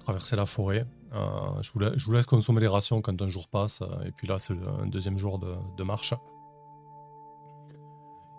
traverser 0.00 0.36
la 0.36 0.46
forêt. 0.46 0.84
je, 1.12 1.70
vous 1.72 1.80
je, 1.96 2.04
vous 2.04 2.12
laisse 2.12 2.26
consommer 2.26 2.60
les 2.60 2.68
rations 2.68 3.00
quand 3.00 3.20
un 3.22 3.28
jour 3.28 3.48
passe, 3.48 3.82
et 4.04 4.12
puis 4.12 4.26
là 4.26 4.38
c'est 4.38 4.52
un 4.52 4.86
deuxième 4.86 5.18
jour 5.18 5.38
de, 5.38 5.82
marche. 5.82 6.14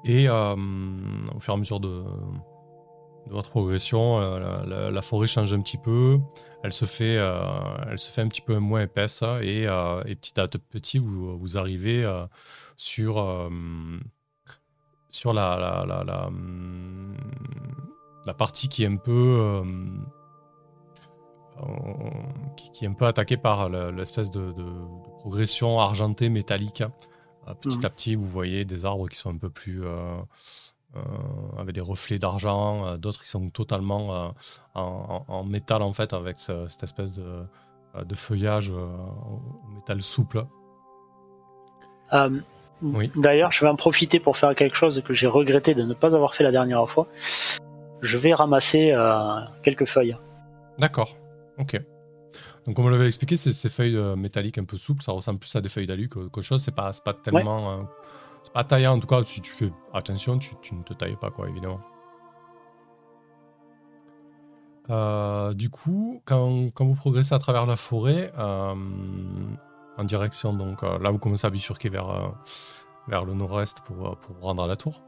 Et 0.03 0.29
au 0.29 1.39
fur 1.39 1.53
et 1.53 1.55
à 1.55 1.57
mesure 1.57 1.79
de, 1.79 2.03
votre 3.31 3.49
progression, 3.49 4.19
euh, 4.21 4.89
la, 4.91 5.01
forêt 5.01 5.27
change 5.27 5.53
un 5.53 5.61
petit 5.61 5.77
peu, 5.77 6.19
elle 6.63 6.73
se 6.73 6.85
fait, 6.85 7.17
euh, 7.17 7.39
elle 7.89 7.99
se 7.99 8.09
fait 8.09 8.21
un 8.21 8.27
petit 8.27 8.41
peu 8.41 8.57
moins 8.57 8.81
épaisse 8.81 9.21
et, 9.41 9.67
euh, 9.67 10.03
petit 10.03 10.39
à 10.39 10.47
petit, 10.47 10.97
vous, 10.99 11.37
vous 11.37 11.57
arrivez 11.57 12.05
sur, 12.75 13.49
sur 15.09 15.33
la, 15.33 15.85
la, 15.85 16.29
la, 18.25 18.33
partie 18.33 18.67
qui 18.67 18.83
est 18.83 18.87
un 18.87 18.97
peu, 18.97 19.63
qui, 22.55 22.85
est 22.85 22.87
un 22.87 22.93
peu 22.93 23.05
attaquée 23.05 23.37
par 23.37 23.69
l'espèce 23.69 24.31
de, 24.31 24.53
progression 25.19 25.79
argentée 25.79 26.29
métallique. 26.29 26.83
Petit 27.61 27.79
mmh. 27.79 27.85
à 27.85 27.89
petit, 27.89 28.15
vous 28.15 28.27
voyez 28.27 28.65
des 28.65 28.85
arbres 28.85 29.07
qui 29.07 29.17
sont 29.17 29.29
un 29.29 29.37
peu 29.37 29.49
plus 29.49 29.81
euh, 30.95 31.01
avec 31.57 31.75
des 31.75 31.81
reflets 31.81 32.17
d'argent, 32.17 32.85
euh, 32.85 32.97
d'autres 32.97 33.21
qui 33.21 33.27
sont 33.27 33.49
totalement 33.49 34.15
euh, 34.15 34.29
en, 34.73 35.43
métal 35.43 35.81
en 35.81 35.91
fait, 35.91 36.13
avec 36.13 36.37
cette 36.39 36.81
espèce 36.81 37.13
de, 37.13 37.43
de 38.03 38.15
feuillage 38.15 38.69
au 38.71 39.69
métal 39.75 40.01
souple. 40.01 40.45
Oui. 42.81 43.11
D'ailleurs, 43.15 43.51
je 43.51 43.65
vais 43.65 43.69
en 43.69 43.75
profiter 43.75 44.19
pour 44.19 44.37
faire 44.37 44.53
quelque 44.55 44.75
chose 44.75 45.01
que 45.05 45.13
j'ai 45.13 45.27
regretté 45.27 45.73
de 45.73 45.83
ne 45.83 45.93
pas 45.93 46.15
avoir 46.15 46.35
fait 46.35 46.43
la 46.43 46.51
dernière 46.51 46.87
fois. 46.89 47.07
Je 48.01 48.17
vais 48.17 48.33
ramasser 48.33 48.93
quelques 49.63 49.85
feuilles. 49.85 50.15
D'accord, 50.77 51.17
ok. 51.57 51.81
Donc, 52.65 52.75
comme 52.75 52.85
on 52.85 52.89
l'avait 52.89 53.07
expliqué, 53.07 53.35
c'est 53.37 53.51
ces 53.51 53.69
feuilles 53.69 53.97
métalliques 54.15 54.59
un 54.59 54.65
peu 54.65 54.77
souples, 54.77 55.01
ça 55.01 55.11
ressemble 55.11 55.39
plus 55.39 55.55
à 55.55 55.61
des 55.61 55.69
feuilles 55.69 55.87
d'alu 55.87 56.07
qu'autre 56.07 56.41
chose. 56.41 56.61
C'est 56.61 56.75
pas, 56.75 56.91
pas 57.03 57.13
tellement 57.13 57.87
c'est 58.47 58.53
pas 58.53 58.63
taillant, 58.63 58.93
en 58.93 58.99
tout 58.99 59.07
cas, 59.07 59.23
si 59.23 59.41
tu 59.41 59.51
fais 59.51 59.73
attention, 59.93 60.39
tu, 60.39 60.73
ne 60.73 60.81
te 60.81 60.93
tailles 60.93 61.17
pas, 61.19 61.29
quoi, 61.31 61.49
évidemment. 61.49 61.81
Euh, 64.89 65.53
du 65.53 65.69
coup, 65.69 66.21
quand, 66.23 66.71
vous 66.79 66.95
progressez 66.95 67.35
à 67.35 67.39
travers 67.39 67.65
la 67.65 67.75
forêt, 67.75 68.31
euh, 68.37 68.73
en 69.97 70.03
direction, 70.03 70.53
donc 70.53 70.83
euh, 70.83 70.99
là, 70.99 71.09
vous 71.09 71.17
commencez 71.17 71.47
à 71.47 71.49
bifurquer 71.49 71.89
vers, 71.89 72.33
vers 73.07 73.25
le 73.25 73.33
nord-est 73.33 73.81
pour, 73.81 74.17
pour 74.17 74.39
rendre 74.41 74.63
à 74.63 74.67
la 74.67 74.75
tour. 74.75 75.01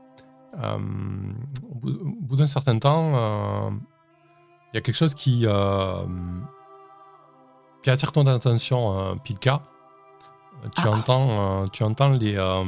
au 0.54 0.80
bout, 1.76 2.36
d'un 2.36 2.48
certain 2.48 2.78
temps, 2.80 3.72
il 4.72 4.76
y 4.76 4.78
a 4.78 4.82
quelque 4.82 4.96
chose 4.96 5.16
qui, 5.16 5.46
qui 7.84 7.90
attire 7.90 8.12
ton 8.12 8.26
attention, 8.26 9.18
Pilka. 9.24 9.62
Tu, 10.76 10.84
ah. 10.86 10.92
entends, 10.92 11.64
euh, 11.64 11.66
tu 11.68 11.84
entends 11.84 12.10
les, 12.10 12.36
euh, 12.38 12.64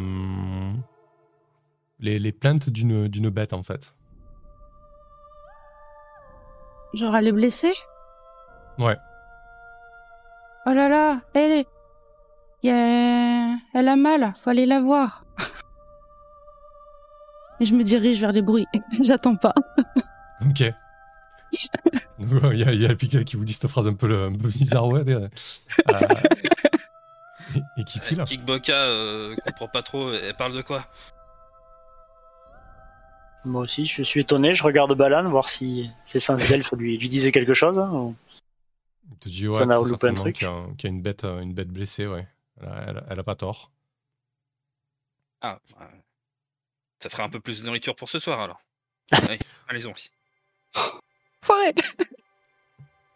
les, 1.99 2.19
les, 2.19 2.31
plaintes 2.31 2.69
d'une, 2.69 3.07
d'une 3.07 3.29
bête 3.29 3.53
en 3.53 3.63
fait. 3.63 3.93
Genre 6.93 7.15
elle 7.15 7.27
est 7.27 7.31
blessée? 7.33 7.73
Ouais. 8.79 8.97
Oh 10.65 10.71
là 10.71 10.89
là, 10.89 11.21
elle 11.33 11.51
est... 11.51 11.67
Elle 12.69 13.87
a 13.87 13.95
mal, 13.95 14.31
faut 14.35 14.49
aller 14.49 14.65
la 14.65 14.81
voir. 14.81 15.25
Et 17.59 17.65
je 17.65 17.73
me 17.73 17.83
dirige 17.83 18.19
vers 18.19 18.31
les 18.31 18.41
bruits. 18.41 18.65
J'attends 19.01 19.35
pas. 19.35 19.53
ok. 20.49 20.63
Il 22.19 22.57
y, 22.57 22.63
a, 22.63 22.73
y 22.73 22.85
a 22.85 22.95
Pika 22.95 23.23
qui 23.23 23.35
vous 23.35 23.43
dit 23.43 23.53
cette 23.53 23.69
phrase 23.69 23.87
un 23.87 23.93
peu, 23.93 24.25
un 24.25 24.31
peu 24.31 24.47
bizarre. 24.47 24.87
Ouais, 24.87 25.03
euh, 25.07 25.27
et, 27.77 27.83
qui 27.83 27.99
file. 27.99 28.23
Kikboka 28.23 28.73
euh, 28.73 29.35
comprend 29.45 29.67
pas 29.67 29.83
trop, 29.83 30.13
elle 30.13 30.35
parle 30.35 30.55
de 30.55 30.61
quoi? 30.61 30.85
Moi 33.43 33.61
aussi, 33.61 33.85
je 33.85 34.03
suis 34.03 34.21
étonné, 34.21 34.53
je 34.53 34.63
regarde 34.63 34.93
Balan, 34.95 35.29
voir 35.29 35.49
si 35.49 35.89
ses 36.05 36.19
sens 36.19 36.47
d'elfe 36.47 36.71
lui, 36.73 36.97
lui 36.97 37.09
disaient 37.09 37.31
quelque 37.31 37.55
chose. 37.55 37.79
Hein, 37.79 38.13
Il 39.11 39.17
te 39.17 39.29
dit, 39.29 39.47
ouais, 39.47 39.61
a 39.61 39.65
loupé 39.65 40.07
un 40.07 40.13
truc. 40.13 40.35
Qu'il 40.37 40.47
y, 40.47 40.87
a, 40.87 40.89
une 40.89 41.01
bête, 41.01 41.25
euh, 41.25 41.41
une 41.41 41.53
bête 41.53 41.69
blessée, 41.69 42.07
ouais. 42.07 42.27
Elle 42.61 43.19
a, 43.19 43.23
pas 43.23 43.35
tort. 43.35 43.71
Ah, 45.41 45.59
ça 46.99 47.09
ferait 47.09 47.23
un 47.23 47.29
peu 47.29 47.39
plus 47.39 47.61
de 47.61 47.65
nourriture 47.65 47.95
pour 47.95 48.09
ce 48.09 48.19
soir 48.19 48.39
alors. 48.39 48.61
allez-y. 49.67 49.91
Foiré 51.41 51.73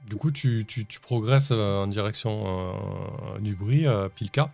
du 0.08 0.18
coup, 0.18 0.32
tu, 0.32 0.66
progresses 1.02 1.50
euh, 1.52 1.84
en 1.84 1.88
direction 1.88 2.76
euh, 3.36 3.40
du 3.40 3.56
bruit, 3.56 3.88
euh, 3.88 4.08
Pilka. 4.10 4.52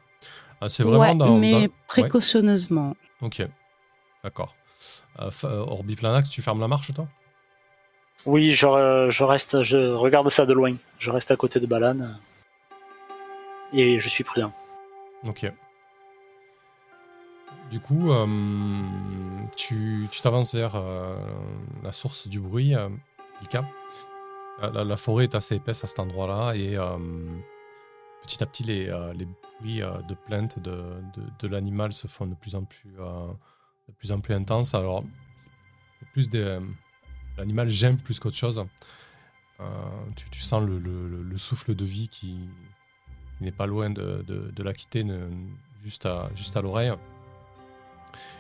c'est 0.67 0.83
vraiment 0.83 1.15
dans, 1.15 1.37
mais 1.37 1.69
précautionneusement. 1.87 2.95
Ok, 3.21 3.41
d'accord. 4.23 4.55
Orbiplanax, 5.43 6.29
tu 6.29 6.41
fermes 6.41 6.61
la 6.61 6.67
marche, 6.67 6.93
toi? 6.93 7.07
Oui, 8.25 8.51
je, 8.51 9.07
je, 9.09 9.23
reste, 9.23 9.63
je 9.63 9.93
regarde 9.93 10.29
ça 10.29 10.45
de 10.45 10.53
loin. 10.53 10.75
Je 10.99 11.11
reste 11.11 11.31
à 11.31 11.35
côté 11.35 11.59
de 11.59 11.65
Balan. 11.65 12.15
Et 13.73 13.99
je 13.99 14.09
suis 14.09 14.23
prudent. 14.23 14.53
Ok. 15.23 15.51
Du 17.69 17.79
coup, 17.79 18.11
tu 19.55 20.07
t'avances 20.21 20.53
vers 20.53 20.81
la 21.83 21.91
source 21.91 22.27
du 22.27 22.39
bruit, 22.39 22.73
Pilka. 23.39 23.65
La, 24.61 24.95
forêt 24.95 25.23
est 25.23 25.33
assez 25.33 25.55
épaisse 25.55 25.83
à 25.83 25.87
cet 25.87 25.99
endroit-là 25.99 26.53
et 26.53 26.77
euh, 26.77 26.97
petit 28.21 28.43
à 28.43 28.45
petit, 28.45 28.63
les, 28.63 28.89
euh, 28.89 29.13
bruits 29.59 29.81
euh, 29.81 30.01
de 30.03 30.13
plainte 30.13 30.59
de, 30.59 31.47
l'animal 31.47 31.93
se 31.93 32.07
font 32.07 32.27
de 32.27 32.35
plus 32.35 32.53
en 32.53 32.63
plus, 32.63 32.91
de 32.91 33.93
plus, 33.97 34.11
en 34.11 34.19
plus 34.19 34.35
intenses. 34.35 34.75
Alors, 34.75 35.03
plus 36.13 36.29
des, 36.29 36.59
l'animal 37.37 37.69
gêne 37.69 37.97
plus 37.97 38.19
qu'autre 38.19 38.37
chose. 38.37 38.63
Tu, 40.15 40.29
tu, 40.29 40.41
sens 40.41 40.63
le, 40.63 41.37
souffle 41.37 41.73
de 41.73 41.85
vie 41.85 42.09
qui, 42.09 42.37
n'est 43.41 43.51
pas 43.51 43.65
loin 43.65 43.89
de, 43.89 44.23
de, 44.27 44.63
la 44.63 44.73
quitter 44.73 45.05
juste 45.83 46.05
à, 46.05 46.29
juste 46.35 46.55
à 46.57 46.61
l'oreille. 46.61 46.93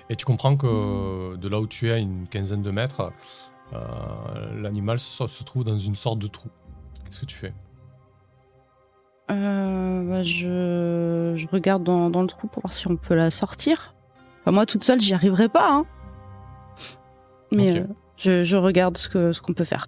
Et 0.09 0.15
tu 0.15 0.25
comprends 0.25 0.57
que 0.57 1.35
de 1.35 1.47
là 1.47 1.59
où 1.59 1.67
tu 1.67 1.87
es, 1.87 1.91
à 1.93 1.97
une 1.97 2.27
quinzaine 2.27 2.61
de 2.61 2.71
mètres, 2.71 3.11
euh, 3.73 4.61
l'animal 4.61 4.99
se, 4.99 5.43
trouve 5.43 5.63
dans 5.63 5.77
une 5.77 5.95
sorte 5.95 6.19
de 6.19 6.27
trou. 6.27 6.49
Qu'est-ce 7.05 7.21
que 7.21 7.25
tu 7.25 7.37
fais? 7.37 7.53
Euh, 9.31 10.09
bah, 10.09 10.23
je, 10.23 11.47
regarde 11.51 11.83
dans, 11.83 12.09
le 12.09 12.27
trou 12.27 12.47
pour 12.47 12.63
voir 12.63 12.73
si 12.73 12.89
on 12.89 12.97
peut 12.97 13.15
la 13.15 13.31
sortir. 13.31 13.95
moi, 14.45 14.65
toute 14.65 14.83
seule, 14.83 14.99
j'y 14.99 15.13
arriverai 15.13 15.47
pas. 15.47 15.71
Hein. 15.71 15.85
Mais 17.51 17.79
euh, 17.79 18.43
je, 18.43 18.57
regarde 18.57 18.97
ce 18.97 19.09
qu'on 19.09 19.33
ce 19.33 19.41
qu'on 19.41 19.53
peut 19.53 19.63
faire. 19.63 19.87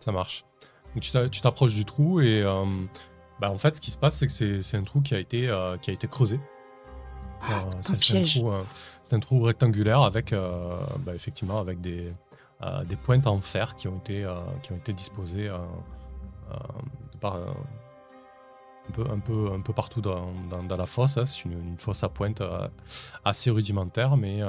Ça 0.00 0.12
marche. 0.12 0.44
tu 1.00 1.40
t'approches 1.40 1.74
du 1.74 1.84
trou 1.84 2.20
et 2.20 2.42
bah, 3.40 3.50
en 3.50 3.58
fait, 3.58 3.76
ce 3.76 3.80
qui 3.80 3.90
se 3.90 3.98
passe, 3.98 4.16
c'est 4.16 4.26
que 4.26 4.62
c'est 4.62 4.76
un 4.76 4.82
trou 4.84 5.00
qui 5.00 5.14
a 5.14 5.18
été, 5.18 5.52
qui 5.82 5.90
a 5.90 5.92
été 5.92 6.06
creusé. 6.08 6.40
Ah, 7.42 7.64
c'est 7.80 7.94
un, 8.18 9.16
un, 9.16 9.20
trou 9.20 9.40
rectangulaire 9.40 10.02
avec, 10.02 10.32
bah, 10.32 11.14
effectivement, 11.14 11.58
avec 11.58 11.80
des, 11.80 12.12
euh, 12.62 12.84
des 12.84 12.96
pointes 12.96 13.26
en 13.26 13.40
fer 13.40 13.74
qui 13.74 13.88
ont 13.88 13.96
été, 13.96 14.24
euh, 14.24 14.34
qui 14.62 14.72
ont 14.72 14.76
été 14.76 14.92
disposées 14.92 15.48
euh, 15.48 15.56
par, 17.18 17.36
un, 17.36 18.90
peu, 18.92 19.06
un, 19.10 19.18
peu, 19.18 19.50
un 19.54 19.60
peu 19.60 19.72
partout 19.72 20.02
dans, 20.02 20.30
dans, 20.68 20.76
la 20.76 20.84
fosse. 20.84 21.16
Hein. 21.16 21.24
C'est 21.24 21.46
une, 21.46 21.78
fosse 21.78 22.04
à 22.04 22.10
pointe 22.10 22.42
assez 23.24 23.50
rudimentaire, 23.50 24.16
mais 24.16 24.40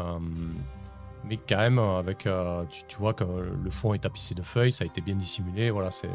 mais 1.24 1.38
quand 1.38 1.58
même 1.58 1.78
avec 1.78 2.28
tu, 2.88 2.98
vois 2.98 3.14
que 3.14 3.24
le 3.24 3.70
fond 3.70 3.94
est 3.94 4.00
tapissé 4.00 4.34
de 4.34 4.42
feuilles 4.42 4.72
ça 4.72 4.86
a 4.86 4.88
été 4.88 5.02
bien 5.02 5.14
dissimulé 5.14 5.70
voilà 5.70 5.92
c'est 5.92 6.10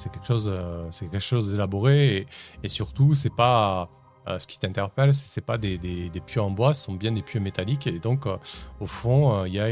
c'est 0.00 0.10
quelque 0.10 0.26
chose 0.26 0.52
c'est 0.90 1.10
quelque 1.10 1.20
chose 1.20 1.52
d'élaboré 1.52 2.26
et, 2.62 2.68
surtout 2.68 3.14
c'est 3.14 3.34
pas 3.34 3.88
euh, 4.28 4.38
ce 4.38 4.46
qui 4.46 4.58
t'interpelle, 4.58 5.14
c'est 5.14 5.40
pas 5.40 5.56
des, 5.56 5.78
des, 5.78 6.20
pieux 6.20 6.42
en 6.42 6.50
bois, 6.50 6.74
ce 6.74 6.84
sont 6.84 6.92
bien 6.92 7.12
des 7.12 7.22
pieux 7.22 7.40
métalliques. 7.40 7.86
Et 7.86 7.98
donc, 7.98 8.26
euh, 8.26 8.36
au 8.78 8.86
fond, 8.86 9.34
euh, 9.34 9.48
il 9.48 9.54
y 9.54 9.60
a 9.60 9.66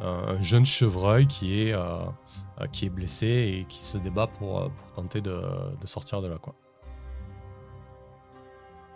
un 0.00 0.40
jeune 0.40 0.66
chevreuil 0.66 1.26
qui 1.26 1.62
est, 1.62 1.74
qui 2.72 2.86
est 2.86 2.90
blessé 2.90 3.26
et 3.26 3.64
qui 3.68 3.78
se 3.78 3.96
débat 3.98 4.26
pour, 4.26 4.70
tenter 4.96 5.20
de, 5.20 5.40
de, 5.80 5.86
sortir 5.86 6.20
de 6.20 6.28
là. 6.28 6.36
Quoi. 6.38 6.54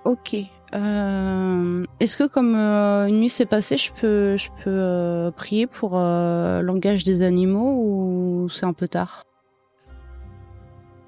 Ok. 0.04 0.34
Est-ce 0.34 2.16
que 2.16 2.28
comme 2.28 2.54
une 2.54 3.20
nuit 3.20 3.28
s'est 3.28 3.46
passée, 3.46 3.76
je 3.78 3.92
peux, 3.92 4.36
je 4.36 4.50
peux 4.62 5.32
prier 5.34 5.66
pour 5.66 5.98
langage 5.98 7.04
des 7.04 7.22
animaux 7.22 7.74
ou 7.78 8.48
c'est 8.50 8.66
un 8.66 8.74
peu 8.74 8.86
tard? 8.86 9.22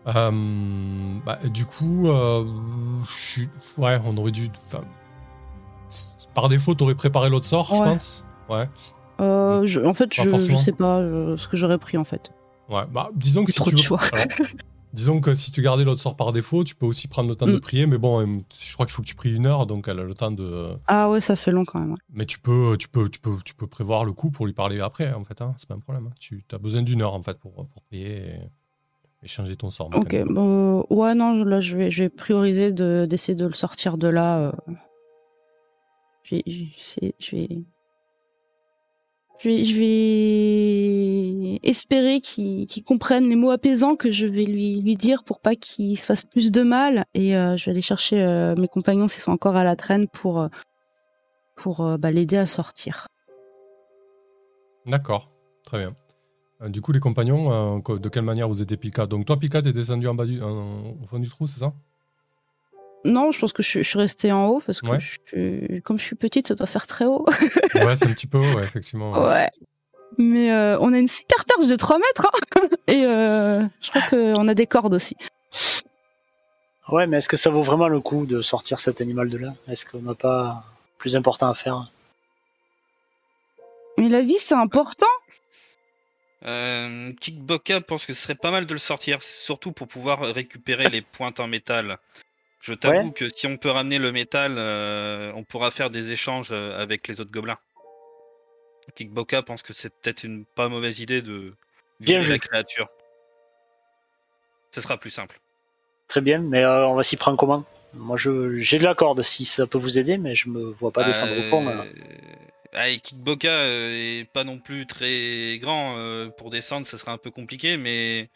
Euh, 0.07 1.19
bah, 1.25 1.39
du 1.45 1.65
coup, 1.65 2.09
euh, 2.09 2.45
ouais, 3.79 3.99
on 4.05 4.17
aurait 4.17 4.33
dû. 4.33 4.51
Par 6.35 6.49
défaut, 6.49 6.75
t'aurais 6.75 6.95
préparé 6.97 7.31
l'autre 7.31 7.47
sort, 7.47 7.67
je 7.75 7.81
pense. 7.81 8.25
Ouais. 8.49 8.69
Euh, 9.21 9.61
en 9.87 9.95
fait, 9.95 10.13
je, 10.13 10.23
je, 10.23 10.57
sais 10.57 10.73
pas 10.73 10.99
ce 11.37 11.47
que 11.49 11.57
j'aurais 11.57 11.79
pris 11.79 11.97
en 11.97 12.05
fait. 12.05 12.33
Ouais, 12.69 12.83
bah 12.91 13.11
disons 13.15 13.45
que 13.45 13.53
si 13.53 13.59
trop 13.59 13.71
tu 13.71 13.77
de 13.77 13.81
veux... 13.81 13.87
choix. 13.87 14.01
Disons 14.95 15.21
que 15.21 15.35
si 15.35 15.51
tu 15.51 15.61
gardais 15.61 15.83
l'autre 15.83 16.01
sort 16.01 16.15
par 16.15 16.33
défaut, 16.33 16.63
tu 16.63 16.77
peux 16.77 16.87
aussi 16.87 17.09
prendre 17.09 17.29
le 17.29 17.35
temps 17.35 17.47
de 17.47 17.57
Mm. 17.57 17.61
prier, 17.61 17.87
mais 17.89 17.99
bon, 17.99 18.45
je 18.57 18.75
crois 18.75 18.87
qu'il 18.87 18.93
faut 18.93 19.03
que 19.03 19.09
tu 19.09 19.17
pries 19.17 19.35
une 19.35 19.45
heure, 19.45 19.67
donc 19.67 19.89
elle 19.89 19.99
a 19.99 20.05
le 20.05 20.15
temps 20.15 20.31
de. 20.31 20.77
Ah 20.87 21.11
ouais, 21.11 21.21
ça 21.21 21.35
fait 21.35 21.51
long 21.51 21.65
quand 21.65 21.81
même. 21.81 21.91
ouais. 21.91 21.99
Mais 22.13 22.27
tu 22.27 22.39
peux, 22.39 22.77
tu 22.79 22.89
peux, 22.89 23.09
tu 23.09 23.19
peux, 23.19 23.37
tu 23.45 23.55
peux 23.57 23.67
prévoir 23.67 24.05
le 24.05 24.13
coup 24.13 24.31
pour 24.31 24.47
lui 24.47 24.53
parler 24.53 24.79
après, 24.81 25.13
en 25.13 25.25
fait. 25.25 25.43
Hein, 25.43 25.53
c'est 25.57 25.69
pas 25.69 25.75
un 25.75 25.81
problème. 25.81 26.07
hein. 26.07 26.15
Tu 26.21 26.45
as 26.53 26.59
besoin 26.59 26.83
d'une 26.83 27.03
heure 27.03 27.15
en 27.15 27.23
fait 27.25 27.39
pour, 27.41 27.53
pour 27.55 27.83
prier 27.89 28.19
et, 28.19 28.41
et 29.25 29.29
changer 29.29 29.57
ton 29.57 29.71
sort. 29.71 29.89
Ok, 29.97 30.15
bon, 30.25 30.85
ouais, 30.91 31.15
non, 31.15 31.45
là, 31.45 31.61
je 31.61 31.77
vais, 31.77 31.91
je 31.91 32.05
vais 32.05 32.09
prioriser 32.11 32.73
de- 32.73 33.07
d'essayer 33.09 33.35
de, 33.35 33.47
le 33.47 33.55
sortir 33.55 33.97
de 33.97 34.09
là. 34.09 34.39
euh. 34.39 34.53
Je 36.25 36.37
vais, 36.37 36.43
je 36.47 37.01
vais- 37.01 37.15
je 37.19 37.37
vais, 37.37 37.55
je 39.65 39.75
espérer 41.63 42.21
qu'il 42.21 42.67
qu'il 42.67 42.85
comprenne 42.85 43.29
les 43.29 43.37
mots 43.37 43.51
apaisants 43.51 43.97
que 43.97 44.11
je 44.11 44.27
vais 44.27 44.45
lui, 44.45 44.75
lui 44.81 44.97
dire 44.97 45.25
pour 45.25 45.41
pas 45.41 45.55
qu'il 45.55 45.99
se 45.99 46.07
fasse 46.07 46.25
plus 46.25 46.53
de 46.53 46.63
mal. 46.63 47.05
Et 47.15 47.37
euh, 47.37 47.57
je 47.57 47.65
vais 47.67 47.73
aller 47.73 47.83
chercher 47.83 48.23
euh, 48.23 48.55
mes 48.57 48.69
compagnons 48.69 49.09
s'ils 49.09 49.23
sont 49.23 49.33
encore 49.33 49.57
à 49.57 49.65
la 49.65 49.77
traîne 49.77 50.07
pour, 50.09 50.41
euh, 50.41 50.49
pour 51.57 51.81
euh, 51.81 51.97
bah, 51.97 52.11
l'aider 52.11 52.37
à 52.37 52.47
sortir. 52.47 53.07
D'accord, 54.87 55.31
très 55.65 55.79
bien. 55.79 55.95
Euh, 56.65 56.69
du 56.69 56.81
coup, 56.81 56.93
les 56.93 57.01
compagnons, 57.01 57.81
euh, 57.89 57.99
de 57.99 58.09
quelle 58.09 58.23
manière 58.25 58.49
vous 58.49 58.63
aidez 58.63 58.77
Pika 58.77 59.07
Donc 59.07 59.27
toi, 59.27 59.37
Pika, 59.39 59.63
t'es 59.63 59.73
descendu 59.73 60.09
en 60.09 60.15
bas 60.15 60.25
du, 60.27 60.43
en- 60.43 60.95
au 61.03 61.07
fond 61.09 61.19
du 61.19 61.29
trou, 61.29 61.47
c'est 61.47 61.59
ça? 61.61 61.73
Non, 63.05 63.33
je 63.33 63.39
pense 63.39 63.53
que 63.53 63.63
je, 63.63 63.81
je 63.81 63.89
suis 63.89 63.99
restée 63.99 64.33
en 64.33 64.47
haut 64.47 64.63
parce 64.65 64.81
que 64.81 64.91
Ouais. 64.91 64.99
je 65.01 65.17
suis- 65.29 65.83
comme 65.83 65.99
je 65.99 66.05
suis 66.05 66.17
petite, 66.17 66.49
ça 66.49 66.55
doit 66.55 66.67
faire 66.67 66.87
très 66.87 67.05
haut. 67.05 67.27
Ouais, 67.75 67.97
c'est 67.97 68.07
un 68.07 68.13
petit 68.15 68.27
peu, 68.27 68.39
haut, 68.39 68.57
ouais, 68.57 68.63
effectivement. 68.65 69.13
ouais. 69.13 69.27
Ouais. 69.29 69.51
Mais 70.17 70.51
euh, 70.53 70.79
on 70.81 70.93
a 70.93 70.99
une 70.99 71.09
super 71.09 71.45
perche 71.45 71.67
de 71.67 71.77
3 71.77 71.99
mètres. 71.99 72.27
hein. 72.57 72.69
Et 72.87 73.05
euh, 73.05 73.63
je 73.81 73.91
crois 73.91 74.03
qu'on 74.09 74.49
a 74.49 74.55
des 74.55 74.67
cordes 74.67 74.95
aussi. 74.95 75.17
Ouais, 76.89 77.07
mais 77.07 77.17
est-ce 77.19 77.29
que 77.29 77.37
ça 77.37 77.51
vaut 77.51 77.63
vraiment 77.63 77.89
le 77.89 78.01
coup 78.01 78.25
de 78.25 78.41
sortir 78.41 78.79
cet 78.81 79.01
animal 79.01 79.29
de 79.29 79.39
là 79.39 79.55
Est-ce 79.69 79.85
qu'on 79.85 80.01
n'a 80.03 80.15
pas 80.15 80.65
plus 80.99 81.17
important 81.17 81.49
à 81.51 81.55
faire? 81.55 81.91
Mais 83.99 84.09
la 84.09 84.21
vie, 84.21 84.37
c'est 84.39 84.55
important. 84.55 85.07
Euh, 86.47 87.13
Kickboka 87.21 87.81
pense 87.81 88.05
que 88.07 88.13
ce 88.15 88.23
serait 88.23 88.35
pas 88.35 88.51
mal 88.51 88.67
de 88.67 88.73
le 88.73 88.79
sortir, 88.79 89.23
surtout 89.23 89.73
pour 89.73 89.89
pouvoir 89.89 90.21
récupérer 90.21 90.91
les 90.91 91.03
pointes 91.13 91.41
en 91.41 91.47
métal. 91.47 91.99
Je 92.61 92.75
t'avoue 92.75 93.09
Ouais. 93.09 93.13
que 93.13 93.29
si 93.29 93.47
on 93.47 93.57
peut 93.57 93.71
ramener 93.71 93.99
le 93.99 94.13
métal, 94.13 94.57
euh, 94.57 95.33
on 95.35 95.45
pourra 95.45 95.71
faire 95.71 95.91
des 95.91 96.13
échanges 96.13 96.49
euh, 96.51 96.81
avec 96.81 97.09
les 97.09 97.21
autres 97.21 97.31
gobelins. 97.31 97.59
Kickboka 98.95 99.43
pense 99.43 99.63
que 99.63 99.73
c'est 99.73 99.91
peut-être 99.91 100.25
une 100.25 100.45
pas 100.45 100.69
mauvaise 100.69 101.01
idée 101.01 101.23
de 101.23 101.55
Bien 102.01 102.19
virer 102.19 102.31
la 102.31 102.35
vu. 102.37 102.41
créature. 102.41 102.89
Ce 104.73 104.81
sera 104.81 104.99
plus 104.99 105.11
simple. 105.11 105.39
Très 106.09 106.21
bien, 106.21 106.39
mais 106.39 106.63
euh, 106.65 106.87
on 106.87 106.95
va 106.95 107.03
s'y 107.03 107.17
prendre 107.17 107.37
comment? 107.39 107.65
Moi, 107.95 108.17
j'ai 108.19 108.79
de 108.79 108.85
la 108.85 108.95
corde 108.95 109.23
si 109.23 109.45
ça 109.45 109.67
peut 109.67 109.79
vous 109.79 109.99
aider, 109.99 110.19
mais 110.19 110.35
je 110.35 110.49
me 110.49 110.73
vois 110.73 110.91
pas 110.91 111.05
descendre 111.05 111.39
au 111.39 111.51
pont. 111.51 111.65
Là. 112.75 112.81
ah, 112.83 112.97
Kickboka 112.97 113.49
euh, 113.49 114.21
est 114.21 114.25
pas 114.33 114.45
non 114.45 114.59
plus 114.59 114.87
très 114.87 115.59
grand 115.61 115.97
euh, 115.99 116.29
pour 116.31 116.51
descendre, 116.51 116.87
ça 116.87 116.99
serait 116.99 117.13
un 117.13 117.19
peu 117.19 117.31
compliqué, 117.31 117.77
mais 117.77 118.29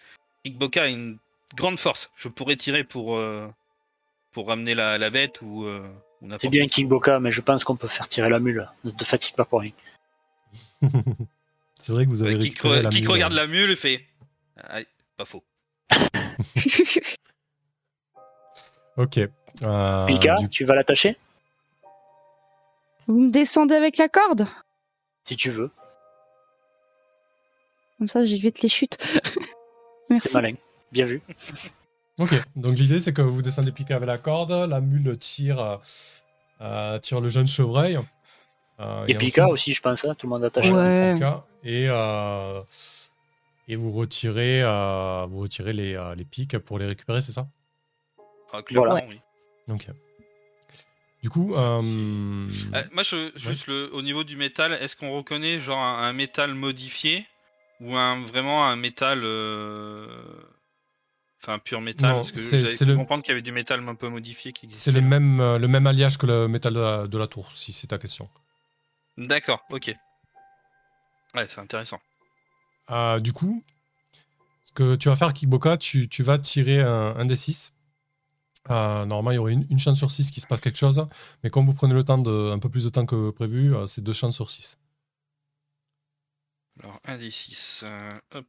Kickboka 0.45 0.85
a 0.85 0.87
une 0.87 1.19
grande 1.55 1.79
force. 1.79 2.11
Je 2.17 2.29
pourrais 2.29 2.57
tirer 2.57 2.85
pour 2.85 3.17
euh, 3.17 3.49
pour 4.33 4.49
ramener 4.49 4.75
la, 4.75 4.99
la 4.99 5.11
bête 5.11 5.41
ou, 5.43 5.67
C'est 6.39 6.49
bien 6.49 6.67
Kickboka, 6.67 7.19
mais 7.21 7.33
je 7.33 7.41
pense 7.41 7.65
qu'on 7.65 7.77
peut 7.77 7.89
faire 7.89 8.09
tirer 8.09 8.31
la 8.31 8.39
mule. 8.39 8.69
Ne 8.85 8.91
te 8.91 9.05
fatigue 9.05 9.35
pas 9.35 9.45
pour 9.45 9.61
rien. 9.61 9.73
c'est 11.81 11.93
vrai 11.93 12.05
que 12.05 12.11
vous 12.11 12.23
avez 12.23 12.35
Euh, 12.35 12.39
qui, 12.39 12.43
récupéré 12.51 12.83
la 12.83 12.91
qui 12.91 13.01
mule, 13.01 13.11
regarde 13.11 13.33
la 13.33 13.47
mule 13.47 13.71
et 13.71 13.77
fait. 13.77 14.05
Allez, 14.57 14.87
pas 15.17 15.25
faux. 15.25 15.43
Ok. 18.97 19.19
Euh, 19.63 20.07
Mika, 20.07 20.35
du- 20.41 20.49
tu 20.49 20.65
vas 20.65 20.75
l'attacher? 20.75 21.17
Vous 23.09 23.19
me 23.19 23.31
descendez 23.31 23.75
avec 23.75 23.97
la 23.97 24.09
corde? 24.09 24.47
Si 25.25 25.37
tu 25.37 25.51
veux. 25.51 25.71
Comme 27.99 28.07
ça, 28.09 28.25
j'évite 28.25 28.63
les 28.63 28.69
chutes. 28.69 28.97
Merci. 30.11 30.29
C'est 30.29 30.35
malin. 30.41 30.55
Bien 30.93 31.07
vu. 31.07 31.21
Ok, 32.21 32.35
donc 32.57 32.75
l'idée 32.77 32.99
c'est 32.99 33.13
que 33.13 33.23
vous 33.23 33.43
descendez 33.43 33.71
Pika 33.71 33.95
avec 33.95 34.09
la 34.09 34.19
corde, 34.19 34.51
la 34.51 34.81
mule 34.81 35.17
tire, 35.17 35.61
euh, 35.61 35.77
euh, 36.61 36.99
tire 36.99 37.21
le 37.21 37.29
jeune 37.29 37.47
chevreuil. 37.47 37.97
euh, 38.81 39.05
Et 39.07 39.15
Pika 39.15 39.47
aussi, 39.49 39.73
je 39.73 39.81
pense. 39.81 40.05
hein, 40.05 40.17
tout 40.17 40.27
le 40.27 40.31
monde 40.31 40.43
attaché. 40.43 40.73
Ouais. 40.73 41.15
Pika, 41.15 41.45
et, 41.63 41.87
euh, 41.89 42.61
et 43.69 43.77
vous 43.77 43.93
retirez, 43.93 44.65
euh, 44.65 45.27
vous 45.31 45.39
retirez 45.39 45.73
les, 45.73 45.95
euh, 45.95 46.17
les 46.17 46.25
pics 46.25 46.59
pour 46.59 46.81
les 46.81 46.87
récupérer, 46.87 47.21
c'est 47.21 47.31
ça? 47.31 47.47
Ah, 48.53 48.63
clairement, 48.63 48.89
Voilà. 48.91 49.07
oui. 49.09 49.21
Ok. 49.73 49.87
Du 51.23 51.31
coup, 51.31 51.55
euh, 51.55 51.83
Euh, 52.75 52.83
moi, 52.93 53.03
je, 53.03 53.31
juste 53.37 53.67
le, 53.67 53.93
au 53.93 54.03
niveau 54.03 54.25
du 54.25 54.37
métal, 54.37 54.73
est-ce 54.73 54.97
qu'on 54.97 55.11
reconnaît 55.11 55.59
genre 55.59 55.81
un, 55.81 56.03
un 56.03 56.13
métal 56.13 56.55
modifié 56.55 57.27
ou 57.81 57.97
un 57.97 58.21
vraiment 58.23 58.67
un 58.67 58.77
métal, 58.77 59.21
euh, 59.25 60.07
enfin 61.43 61.59
pur 61.59 61.81
métal? 61.81 62.15
Parce 62.15 62.33
que 62.33 62.39
c'est- 62.39 62.85
le- 62.85 62.97
comprendre 62.97 63.23
qu'il 63.23 63.33
y 63.33 63.35
avait 63.35 63.43
du 63.43 63.53
métal 63.53 63.87
un 63.87 63.95
peu 63.95 64.09
modifié 64.09 64.53
qui 64.53 64.69
c'est 64.73 64.93
le 64.93 65.01
même, 65.01 65.39
le 65.39 65.69
même 65.69 65.87
alliage 65.87 66.19
que 66.19 66.27
le 66.27 66.49
métal 66.49 66.75
de 66.75 66.81
la, 66.81 67.07
de 67.07 67.19
la 67.19 67.27
tour, 67.27 67.51
si 67.53 67.73
c'est 67.73 67.89
ta 67.89 67.99
question. 67.99 68.29
D'accord, 69.17 69.65
ok. 69.71 69.95
Ouais, 71.35 71.47
c'est 71.49 71.61
intéressant. 71.61 72.01
Du 73.21 73.33
coup, 73.33 73.63
ce 74.65 74.73
que 74.73 74.95
tu 74.97 75.09
vas 75.09 75.17
faire, 75.17 75.33
Kickboka, 75.33 75.77
tu, 75.77 76.09
tu 76.09 76.23
vas 76.23 76.39
tirer 76.39 76.81
un, 76.81 77.17
un 77.17 77.25
des 77.25 77.37
6. 77.37 77.75
Euh, 78.71 79.05
normalement, 79.07 79.31
il 79.31 79.37
y 79.37 79.39
aurait 79.39 79.53
une, 79.53 79.67
une 79.71 79.79
chance 79.79 79.99
sur 79.99 80.11
6 80.11 80.31
qu'il 80.31 80.43
se 80.43 80.47
passe 80.47 80.61
quelque 80.61 80.77
chose. 80.79 81.07
Mais 81.43 81.51
comme 81.51 81.67
vous 81.67 81.75
prenez 81.75 81.95
le 81.95 82.05
temps 82.05 82.19
de, 82.19 82.51
un 82.53 82.59
peu 82.59 82.69
plus 82.69 82.85
de 82.85 82.91
temps 82.91 83.07
que 83.07 83.31
prévu, 83.31 83.75
euh, 83.75 83.87
c'est 83.87 84.03
deux 84.03 84.13
chances 84.13 84.35
sur 84.35 84.51
6. 84.51 84.79
Alors, 86.81 87.01
1 87.05 87.19
des 87.19 87.31
6. 87.31 87.85
hop. 88.35 88.47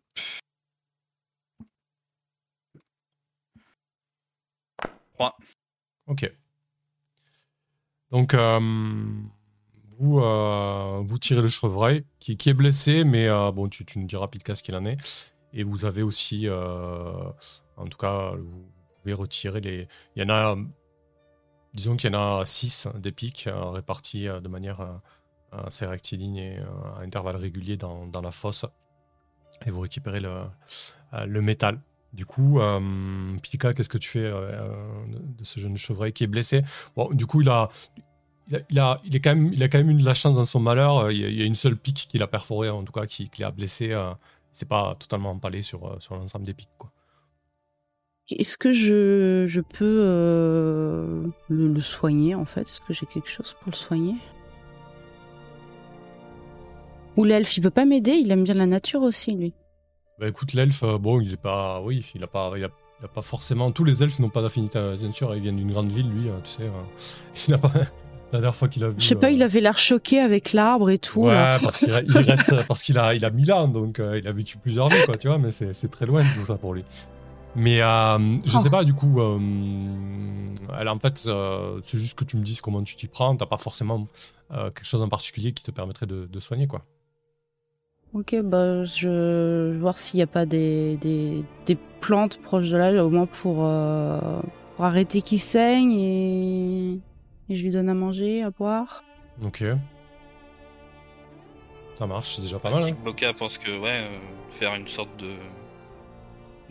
Ok. 6.08 6.32
Donc, 8.12 8.34
euh, 8.34 8.60
vous, 10.00 10.19
euh, 10.19 11.04
vous 11.06 11.19
tirez 11.19 11.41
le 11.41 11.50
chevreuil 11.50 12.06
qui, 12.19 12.38
qui 12.38 12.50
est 12.50 12.54
blessé, 12.54 13.04
mais 13.04 13.28
euh, 13.28 13.52
bon, 13.52 13.67
tu, 13.69 13.86
tu 13.86 14.00
nous 14.00 14.08
diras 14.08 14.28
ce 14.54 14.63
qu'il 14.63 14.76
en 14.76 14.86
est. 14.86 14.98
Et 15.54 15.63
vous 15.63 15.86
avez 15.86 16.04
aussi, 16.04 16.48
euh, 16.48 17.32
en 17.78 17.86
tout 17.88 17.98
cas, 17.98 18.32
vous 18.36 18.65
pouvez 19.01 19.13
retirer 19.13 19.62
les. 19.62 19.88
Il 20.15 20.21
y 20.21 20.25
en 20.25 20.29
a, 20.29 20.55
euh, 20.55 20.63
disons 21.73 21.95
qu'il 21.95 22.12
y 22.12 22.15
en 22.15 22.39
a 22.41 22.45
6 22.45 22.88
des 22.95 23.12
pics 23.12 23.47
euh, 23.47 23.69
répartis 23.69 24.27
euh, 24.27 24.39
de 24.39 24.47
manière 24.47 24.81
euh, 24.81 24.93
assez 25.51 25.85
rectiligne 25.85 26.38
et 26.38 26.59
euh, 26.59 26.65
à 26.97 27.01
intervalles 27.01 27.38
réguliers 27.38 27.77
dans, 27.77 28.09
la 28.21 28.31
fosse. 28.31 28.65
Et 29.65 29.71
vous 29.71 29.81
récupérez 29.81 30.19
le, 30.19 30.43
euh, 31.13 31.41
métal. 31.41 31.79
Du 32.13 32.25
coup, 32.25 32.59
euh, 32.59 33.38
Pika, 33.43 33.73
qu'est-ce 33.73 33.89
que 33.89 33.97
tu 33.97 34.09
fais 34.09 34.19
euh, 34.23 34.75
de 35.38 35.43
ce 35.43 35.59
jeune 35.59 35.77
chevreuil 35.77 36.12
qui 36.12 36.23
est 36.23 36.27
blessé? 36.27 36.63
Bon, 36.95 37.09
du 37.12 37.27
coup, 37.27 37.41
il 37.41 37.49
a, 37.49 37.69
il 38.69 38.79
a, 38.79 38.99
il 39.03 39.15
a, 39.15 39.19
quand 39.19 39.35
même, 39.35 39.53
il 39.53 39.62
a 39.63 39.69
quand 39.69 39.77
même 39.77 39.91
eu 39.91 39.95
de 39.95 40.05
la 40.05 40.13
chance 40.13 40.35
dans 40.35 40.45
son 40.45 40.59
malheur. 40.59 40.97
Euh, 40.97 41.13
Il 41.13 41.19
y 41.19 41.41
a, 41.41 41.43
a 41.43 41.45
une 41.45 41.55
seule 41.55 41.75
pique 41.75 42.07
qui 42.09 42.17
l'a 42.17 42.27
perforé, 42.27 42.69
en 42.69 42.83
tout 42.83 42.91
cas, 42.91 43.05
qui, 43.05 43.29
l'a 43.39 43.51
blessé. 43.51 43.91
Euh, 43.91 44.12
c'est 44.51 44.67
pas 44.67 44.95
totalement 44.95 45.31
empalé 45.31 45.62
sur, 45.62 45.85
euh, 45.85 45.99
sur 45.99 46.15
l'ensemble 46.15 46.45
des 46.45 46.53
pics. 46.53 46.69
Quoi. 46.77 46.91
Est-ce 48.32 48.58
que 48.58 48.72
je, 48.72 49.46
je 49.48 49.62
peux 49.62 50.02
euh, 50.04 51.24
le, 51.50 51.68
le 51.68 51.82
soigner 51.82 52.36
en 52.36 52.46
fait? 52.46 52.62
Est-ce 52.62 52.82
que 52.82 52.94
j'ai 52.94 53.06
quelque 53.06 53.30
chose 53.30 53.56
pour 53.60 53.72
le 53.72 53.76
soigner? 53.76 54.15
Ou 57.18 57.24
l'elfe, 57.24 57.58
il 57.58 57.63
veut 57.63 57.70
pas 57.70 57.86
m'aider? 57.86 58.12
Il 58.12 58.32
aime 58.32 58.44
bien 58.44 58.54
la 58.54 58.68
nature 58.68 59.02
aussi, 59.02 59.34
lui. 59.34 59.54
Bah 60.20 60.28
écoute, 60.28 60.54
l'elfe, 60.54 60.84
euh, 60.84 60.98
bon, 60.98 61.22
il 61.22 61.34
est 61.34 61.42
pas, 61.42 61.82
oui, 61.82 62.06
il 62.13 62.24
a 62.24 62.28
pas, 62.28 62.52
il 62.56 62.63
a, 62.63 62.70
il 63.02 63.06
a 63.06 63.08
pas 63.08 63.22
forcément. 63.22 63.72
Tous 63.72 63.84
les 63.84 64.04
elfes 64.04 64.20
n'ont 64.20 64.30
pas 64.30 64.42
d'affinité 64.42 64.78
à 64.78 64.92
la 64.92 64.96
nature. 64.98 65.34
Ils 65.36 65.42
viennent 65.42 65.56
d'une 65.56 65.72
grande 65.72 65.92
ville, 65.92 66.10
lui, 66.10 66.30
euh, 66.30 66.38
tu 66.44 66.52
sais. 66.52 66.70
il 67.48 67.54
a 67.54 67.58
pas. 67.58 67.72
La 68.32 68.39
dernière 68.39 68.56
fois 68.56 68.68
qu'il 68.68 68.84
a 68.84 68.89
vu. 68.89 68.96
Je 69.00 69.06
sais 69.06 69.15
pas, 69.15 69.28
euh, 69.28 69.32
il 69.32 69.42
avait 69.42 69.60
l'air 69.60 69.80
choqué 69.80 70.20
avec 70.20 70.54
l'arbre 70.54 70.92
et 70.92 71.00
tout. 71.00 71.22
Ouais, 71.24 71.34
là. 71.34 71.60
parce 71.60 71.80
qu'il 71.80 71.89
il 72.08 72.18
reste, 72.18 72.54
parce 72.68 72.84
qu'il 72.84 73.00
a, 73.00 73.15
il 73.15 73.26
a 73.26 73.32
1000 73.32 73.52
ans, 73.52 73.68
donc 73.68 74.00
euh, 74.00 74.20
il 74.20 74.28
a 74.28 74.32
vécu 74.32 74.58
plusieurs 74.58 74.89
vies, 74.89 75.04
quoi, 75.06 75.18
tu 75.18 75.28
vois, 75.28 75.39
mais 75.39 75.50
c'est 75.50 75.74
c'est 75.74 75.88
très 75.88 76.06
loin 76.06 76.24
tout 76.38 76.46
ça 76.46 76.56
pour 76.56 76.74
lui. 76.74 76.84
Mais 77.55 77.81
euh, 77.81 78.17
je 78.45 78.57
Oh. 78.57 78.59
sais 78.59 78.69
pas, 78.69 78.83
du 78.83 78.93
coup, 78.93 79.19
euh, 79.19 79.39
elle, 80.79 80.88
en 80.88 80.99
fait, 80.99 81.23
euh, 81.25 81.79
c'est 81.81 81.97
juste 81.97 82.17
que 82.17 82.23
tu 82.23 82.38
me 82.38 82.43
dises 82.43 82.62
comment 82.62 82.83
tu 82.83 82.95
t'y 82.95 83.07
prends. 83.07 83.35
T'as 83.35 83.45
pas 83.47 83.57
forcément 83.57 84.07
euh, 84.51 84.65
quelque 84.71 84.85
chose 84.85 85.01
en 85.01 85.09
particulier 85.09 85.51
qui 85.51 85.63
te 85.63 85.71
permettrait 85.71 86.05
de, 86.05 86.25
de 86.25 86.39
soigner, 86.39 86.67
quoi. 86.67 86.83
Ok, 88.13 88.35
bah 88.43 88.85
je, 88.85 89.71
vais 89.71 89.77
voir 89.77 89.97
s'il 89.99 90.17
n'y 90.17 90.23
a 90.23 90.27
pas 90.27 90.45
des, 90.47 90.97
des, 90.97 91.45
des 91.67 91.77
plantes 92.01 92.41
proches 92.41 92.69
de 92.69 92.77
là, 92.77 93.05
au 93.05 93.09
moins 93.09 93.27
pour, 93.27 93.57
euh, 93.65 94.41
pour 94.75 94.85
arrêter 94.85 95.21
qu'il 95.21 95.39
saigne 95.39 95.91
et... 95.91 96.93
et 97.49 97.55
je 97.55 97.63
lui 97.63 97.69
donne 97.69 97.88
à 97.89 97.93
manger, 97.93 98.41
à 98.41 98.49
boire. 98.49 99.03
Ok. 99.43 99.63
Ça 101.95 102.07
marche, 102.07 102.35
c'est 102.35 102.41
déjà 102.41 102.57
pas 102.59 102.71
mal. 102.71 102.83
hein. 102.83 103.31
Pense 103.38 103.57
que 103.59 103.77
ouais, 103.79 104.07
euh, 104.07 104.17
faire 104.53 104.73
une 104.75 104.88
sorte 104.88 105.15
de 105.17 105.31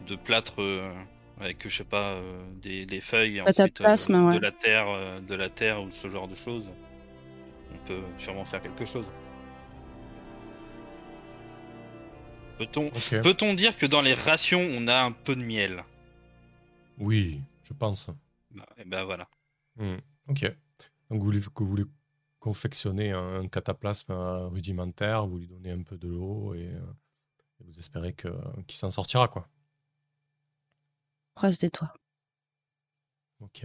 de 0.08 0.16
plâtre 0.16 0.60
euh, 0.62 0.92
avec 1.40 1.68
je 1.68 1.76
sais 1.76 1.84
pas 1.84 2.14
euh, 2.14 2.42
des, 2.62 2.86
des 2.86 3.00
feuilles 3.00 3.38
et 3.38 3.44
Cataplasme, 3.44 4.14
ensuite 4.14 4.16
euh, 4.16 4.28
ouais. 4.30 4.34
de 4.36 4.40
la 4.40 4.52
terre, 4.52 4.88
euh, 4.88 5.20
de 5.20 5.34
la 5.34 5.48
terre 5.50 5.82
ou 5.82 5.90
ce 5.92 6.08
genre 6.10 6.26
de 6.28 6.34
choses. 6.34 6.66
On 7.72 7.86
peut 7.86 8.00
sûrement 8.18 8.44
faire 8.44 8.62
quelque 8.62 8.84
chose. 8.84 9.06
Peut-on 12.58 13.54
dire 13.54 13.76
que 13.76 13.86
dans 13.86 14.02
les 14.02 14.14
rations 14.14 14.60
on 14.60 14.88
a 14.88 15.00
un 15.02 15.12
peu 15.12 15.36
de 15.36 15.42
miel? 15.42 15.84
Oui, 16.98 17.40
je 17.62 17.72
pense. 17.72 18.10
Bah, 18.50 18.66
Et 18.78 18.84
ben 18.84 19.04
voilà. 19.04 19.28
Hmm, 19.76 19.98
Ok. 20.28 20.42
Donc 21.10 21.20
vous 21.20 21.24
voulez, 21.24 21.40
que 21.40 21.62
vous 21.62 21.68
voulez 21.68 21.84
confectionner 22.40 23.12
un, 23.12 23.42
un 23.42 23.48
cataplasme 23.48 24.12
rudimentaire, 24.52 25.26
vous 25.26 25.38
lui 25.38 25.46
donnez 25.46 25.70
un 25.70 25.82
peu 25.82 25.96
de 25.96 26.08
l'eau 26.08 26.54
et, 26.54 26.64
et 27.60 27.64
vous 27.64 27.78
espérez 27.78 28.12
que- 28.12 28.28
qu'il 28.66 28.76
s'en 28.76 28.90
sortira 28.90 29.28
quoi. 29.28 29.48
Croise 31.38 31.60
des 31.60 31.68
doigts. 31.68 31.92
Ok. 33.40 33.64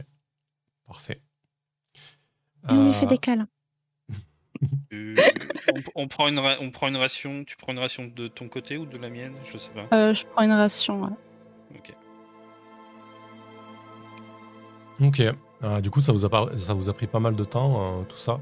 Parfait. 0.85 1.23
Et 2.69 2.71
on 2.71 2.85
lui 2.85 2.93
fait 2.93 3.05
Euh, 3.05 3.09
des 3.09 3.17
câlins. 3.17 3.47
Euh, 4.93 5.15
on, 5.95 6.03
on 6.03 6.07
prend 6.07 6.27
une 6.27 6.37
on 6.37 6.69
prend 6.69 6.87
une 6.87 6.97
ration. 6.97 7.43
Tu 7.45 7.57
prends 7.57 7.71
une 7.71 7.79
ration 7.79 8.05
de 8.05 8.27
ton 8.27 8.47
côté 8.47 8.77
ou 8.77 8.85
de 8.85 8.95
la 8.99 9.09
mienne? 9.09 9.33
Je 9.51 9.57
sais 9.57 9.71
pas. 9.71 9.87
Euh, 9.91 10.13
je 10.13 10.23
prends 10.27 10.43
une 10.43 10.51
ration. 10.51 11.01
ouais. 11.01 11.09
Ok. 11.75 11.95
Ok. 15.01 15.21
Euh, 15.63 15.81
du 15.81 15.89
coup, 15.89 15.99
ça 15.99 16.11
vous 16.11 16.25
a, 16.25 16.29
pas- 16.29 16.55
ça 16.55 16.75
vous 16.75 16.89
a 16.89 16.93
pris 16.93 17.07
pas 17.07 17.19
mal 17.19 17.35
de 17.35 17.43
temps, 17.43 18.01
euh, 18.01 18.03
tout 18.03 18.17
ça. 18.17 18.39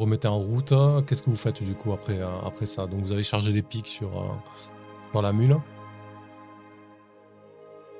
Remettez 0.00 0.28
en 0.28 0.38
route. 0.38 0.72
Qu'est-ce 1.06 1.22
que 1.22 1.28
vous 1.28 1.36
faites 1.36 1.62
du 1.62 1.74
coup 1.74 1.92
après, 1.92 2.18
euh, 2.18 2.26
après 2.46 2.64
ça? 2.64 2.86
Donc 2.86 3.00
vous 3.00 3.12
avez 3.12 3.22
chargé 3.22 3.52
des 3.52 3.60
pics 3.60 3.86
sur, 3.86 4.08
euh, 4.08 4.24
sur 5.10 5.20
la 5.20 5.30
mule? 5.30 5.58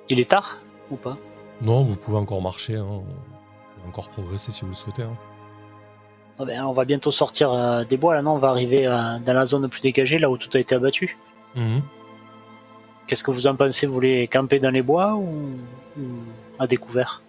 Il 0.09 0.19
est 0.19 0.31
tard 0.31 0.57
ou 0.91 0.97
pas? 0.97 1.19
Non, 1.61 1.85
vous 1.85 1.97
pouvez 1.97 2.17
encore 2.17 2.41
marcher. 2.41 2.77
hein. 2.77 3.03
Encore 3.87 4.09
progresser 4.09 4.51
si 4.51 4.63
vous 4.63 4.69
le 4.69 4.75
souhaitez. 4.75 5.03
hein. 5.03 5.17
Ah 6.39 6.47
ben, 6.47 6.65
On 6.65 6.73
va 6.73 6.87
bientôt 6.87 7.11
sortir 7.11 7.53
euh, 7.53 7.85
des 7.85 7.99
bois 7.99 8.15
là, 8.15 8.23
non? 8.23 8.33
On 8.33 8.39
va 8.39 8.49
arriver 8.49 8.87
euh, 8.87 9.19
dans 9.19 9.35
la 9.35 9.45
zone 9.45 9.69
plus 9.69 9.83
dégagée, 9.83 10.19
là 10.19 10.31
où 10.31 10.39
tout 10.39 10.49
a 10.55 10.59
été 10.59 10.75
abattu. 10.75 11.19
Mhm. 11.55 11.83
Qu'est-ce 13.07 13.23
que 13.23 13.31
vous 13.31 13.47
en 13.47 13.57
pensez? 13.57 13.87
Vous 13.87 13.93
voulez 13.93 14.27
camper 14.27 14.59
dans 14.59 14.71
les 14.71 14.83
bois 14.83 15.15
ou, 15.17 15.51
ou 15.99 16.03
à 16.59 16.67
découvert? 16.67 17.21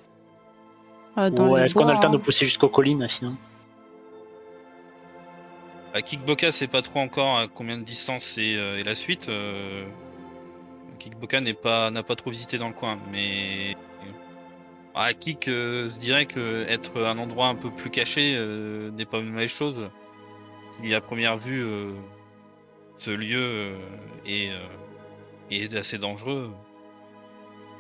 Euh, 1.18 1.30
est-ce 1.58 1.76
qu'on 1.76 1.90
a 1.90 1.94
le 1.94 2.00
temps 2.00 2.10
de 2.10 2.16
hein. 2.16 2.22
pousser 2.24 2.46
jusqu'aux 2.46 2.70
collines 2.70 3.06
sinon? 3.10 3.36
À 5.94 6.02
Kickboka, 6.02 6.52
c'est 6.52 6.68
pas 6.68 6.82
trop 6.82 7.00
encore 7.00 7.38
à 7.38 7.48
combien 7.48 7.78
de 7.78 7.84
distance 7.84 8.38
euh, 8.40 8.78
et 8.78 8.84
la 8.84 8.96
suite. 8.96 9.28
euh, 9.30 9.86
n'est 11.42 11.54
pas 11.54 11.92
n'a 11.92 12.04
pas 12.04 12.16
trop 12.16 12.30
visité 12.32 12.58
dans 12.58 12.68
le 12.68 12.74
coin, 12.74 12.98
mais 13.12 13.76
à 14.94 15.14
Kick, 15.14 15.48
euh, 15.48 15.90
je 15.90 16.00
dirais 16.00 16.26
que 16.26 16.66
être 16.68 17.02
un 17.04 17.18
endroit 17.18 17.48
un 17.48 17.56
peu 17.56 17.72
plus 17.72 17.90
caché 17.90 18.36
euh, 18.38 18.92
n'est 18.92 19.06
pas 19.06 19.20
une 19.20 19.32
mauvaise 19.32 19.50
chose. 19.50 19.90
Si 20.82 20.94
à 20.94 21.02
première 21.02 21.38
vue 21.38 21.64
euh, 21.64 21.94
ce 23.00 23.10
lieu 23.10 23.40
euh, 23.42 23.78
est, 24.26 24.52
euh, 24.52 25.80
assez 25.80 25.98
dangereux. 25.98 26.52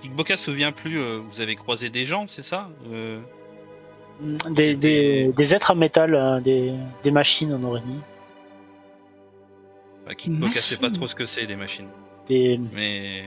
Kickboka 0.02 0.36
se 0.36 0.46
souvient 0.46 0.72
plus. 0.72 1.00
euh, 1.00 1.20
vous 1.20 1.42
avez 1.42 1.56
croisé 1.56 1.90
des 1.90 2.06
gens, 2.06 2.28
c'est 2.28 2.44
ça 2.44 2.70
Euh, 2.88 3.22
des, 4.50 4.76
des, 4.76 5.34
des 5.34 5.54
êtres 5.56 5.72
en 5.72 5.76
métal, 5.76 6.14
euh, 6.16 6.40
des, 6.40 6.74
des 7.04 7.12
machines, 7.12 7.54
on 7.60 7.64
aurait 7.68 7.82
dit. 7.82 8.00
bah, 10.06 10.16
Kickboka 10.16 10.60
sait 10.62 10.78
pas 10.78 10.90
trop 10.92 11.08
ce 11.08 11.16
que 11.16 11.26
c'est 11.26 11.46
des 11.48 11.56
machines, 11.56 11.88
Des, 12.28 12.60
mais 12.74 13.24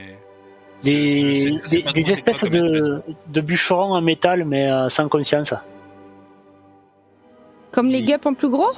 des, 0.83 1.59
Je- 1.65 1.79
je 1.81 2.01
sais- 2.01 2.11
espèces 2.13 2.43
de, 2.45 3.01
de 3.27 3.41
bûcherons 3.41 3.93
en 3.93 4.01
métal, 4.01 4.45
mais 4.45 4.69
euh, 4.71 4.89
sans 4.89 5.07
conscience. 5.09 5.53
Comme 7.71 7.87
les 7.89 8.01
guêpes 8.01 8.25
en 8.25 8.33
plus 8.33 8.49
gros? 8.49 8.71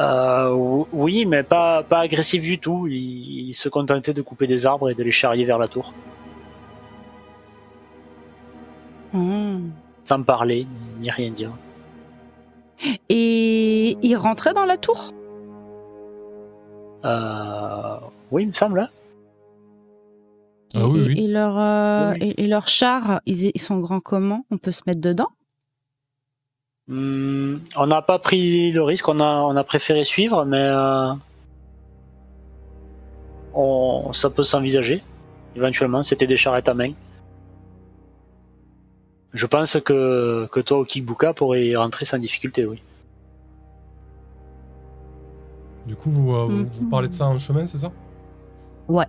Euh, 0.00 0.50
ou- 0.52 0.88
oui, 0.92 1.24
mais 1.24 1.44
pas, 1.44 1.84
pas 1.84 2.00
agressif 2.00 2.42
du 2.42 2.58
tout. 2.58 2.88
Ils, 2.88 3.50
ils 3.50 3.54
se 3.54 3.68
contentaient 3.68 4.12
de 4.12 4.22
couper 4.22 4.48
des 4.48 4.66
arbres 4.66 4.90
et 4.90 4.94
de 4.94 5.02
les 5.04 5.12
charrier 5.12 5.44
vers 5.44 5.58
la 5.58 5.68
tour, 5.68 5.94
Hmm. 9.12 9.68
Sans 10.04 10.22
parler 10.22 10.66
ni 11.00 11.10
rien 11.10 11.30
dire. 11.30 11.50
Et 13.08 13.96
ils 14.02 14.16
rentraient 14.16 14.54
dans 14.54 14.66
la 14.66 14.76
tour? 14.76 15.10
Euh, 17.04 17.96
oui, 18.30 18.42
il 18.42 18.48
me 18.48 18.52
semble. 18.52 18.80
hein. 18.80 18.88
Ah 20.74 20.80
et, 20.80 20.82
oui, 20.82 21.00
et- 21.00 21.06
oui. 21.06 21.24
et 21.24 21.28
leur, 21.28 21.58
euh, 21.58 22.12
Oui, 22.12 22.34
oui. 22.38 22.44
et, 22.50 22.60
chars, 22.66 23.20
ils, 23.26 23.50
ils 23.54 23.60
sont 23.60 23.78
grands 23.78 24.00
comment? 24.00 24.44
On 24.50 24.58
peut 24.58 24.70
se 24.72 24.82
mettre 24.86 25.00
dedans? 25.00 25.28
Hmm, 26.88 27.58
on 27.76 27.86
n'a 27.86 28.02
pas 28.02 28.18
pris 28.18 28.70
le 28.70 28.82
risque, 28.82 29.08
on 29.08 29.20
a, 29.20 29.24
on 29.24 29.56
a 29.56 29.64
préféré 29.64 30.04
suivre, 30.04 30.44
mais 30.44 30.60
euh, 30.60 31.12
on, 33.54 34.12
ça 34.12 34.28
peut 34.28 34.44
s'envisager. 34.44 35.02
Éventuellement, 35.56 36.02
c'était 36.02 36.26
des 36.26 36.36
charrettes 36.36 36.68
à 36.68 36.74
main. 36.74 36.90
Je 39.34 39.46
pense 39.46 39.76
que, 39.84 40.46
que 40.50 40.60
toi, 40.60 40.78
au 40.78 40.84
Kickbuka, 40.84 41.34
pourrais 41.34 41.66
y 41.66 41.76
rentrer 41.76 42.04
sans 42.04 42.18
difficulté, 42.18 42.64
oui. 42.66 42.80
Du 45.86 45.96
coup, 45.96 46.10
vous, 46.10 46.32
euh, 46.34 46.44
vous- 46.44 46.50
Mhm. 46.52 46.64
vous 46.64 46.88
parlez 46.88 47.08
de 47.08 47.12
ça 47.12 47.26
en 47.26 47.38
chemin, 47.38 47.66
c'est 47.66 47.78
ça? 47.78 47.92
Ouais. 48.88 49.04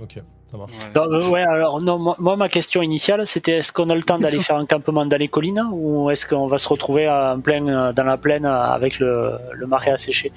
Ok, 0.00 0.20
ça 0.50 0.56
marche. 0.58 0.72
ouais. 0.72 0.92
Non, 1.00 1.10
euh, 1.12 1.30
ouais, 1.30 1.42
alors 1.42 1.80
non, 1.80 1.98
moi, 1.98 2.16
moi, 2.18 2.36
ma 2.36 2.48
question 2.48 2.82
initiale, 2.82 3.26
c'était 3.26 3.58
est-ce 3.58 3.72
qu'on 3.72 3.88
a 3.88 3.94
le 3.94 4.02
temps 4.02 4.18
d'aller 4.18 4.40
faire 4.40 4.56
un 4.56 4.66
campement 4.66 5.06
dans 5.06 5.16
les 5.16 5.28
collines 5.28 5.62
ou 5.72 6.10
est-ce 6.10 6.26
qu'on 6.26 6.48
va 6.48 6.58
se 6.58 6.68
retrouver 6.68 7.08
en 7.08 7.40
plein, 7.40 7.66
euh, 7.68 7.92
dans 7.92 8.04
la 8.04 8.16
plaine 8.18 8.44
avec 8.44 8.98
le, 8.98 9.32
le 9.52 9.66
marais 9.66 9.92
asséché? 9.92 10.32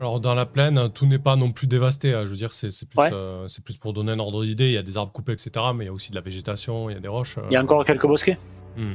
Alors 0.00 0.18
dans 0.18 0.34
la 0.34 0.46
plaine, 0.46 0.88
tout 0.92 1.06
n'est 1.06 1.20
pas 1.20 1.36
non 1.36 1.52
plus 1.52 1.68
dévasté. 1.68 2.12
hein. 2.14 2.22
Je 2.24 2.30
veux 2.30 2.36
dire, 2.36 2.52
c'est 2.54 2.70
c'est 2.72 2.88
plus, 2.88 2.98
Ouais. 2.98 3.10
euh, 3.12 3.46
c'est 3.46 3.62
plus 3.62 3.76
pour 3.76 3.92
donner 3.92 4.10
un 4.12 4.18
ordre 4.18 4.44
d'idée. 4.44 4.66
Il 4.66 4.72
y 4.72 4.78
a 4.78 4.82
des 4.82 4.96
arbres 4.96 5.12
coupés, 5.12 5.32
etc. 5.32 5.50
Mais 5.76 5.84
il 5.84 5.86
y 5.86 5.90
a 5.90 5.92
aussi 5.92 6.10
de 6.10 6.16
la 6.16 6.22
végétation, 6.22 6.90
il 6.90 6.94
y 6.94 6.96
a 6.96 7.00
des 7.00 7.06
roches. 7.06 7.38
euh. 7.38 7.42
Il 7.50 7.52
y 7.52 7.56
a 7.56 7.62
encore 7.62 7.84
quelques 7.84 8.06
bosquets? 8.06 8.38
Hmm. 8.76 8.94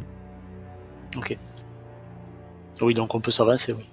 Oui, 2.82 2.94
donc 2.94 3.14
on 3.16 3.22
peut 3.22 3.32
s'avancer, 3.32 3.74
oui. 3.74 3.86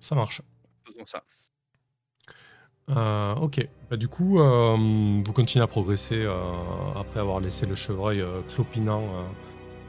Ça 0.00 0.14
marche. 0.14 0.42
Faisons 0.86 1.06
ça. 1.06 1.22
Euh, 2.90 3.34
ok. 3.36 3.66
Bah, 3.90 3.96
du 3.96 4.08
coup, 4.08 4.40
euh, 4.40 4.76
vous 5.24 5.32
continuez 5.32 5.62
à 5.62 5.66
progresser 5.66 6.22
euh, 6.22 6.34
après 6.96 7.20
avoir 7.20 7.40
laissé 7.40 7.64
le 7.66 7.74
chevreuil 7.74 8.20
euh, 8.20 8.42
clopinant 8.48 9.02
euh, 9.02 9.22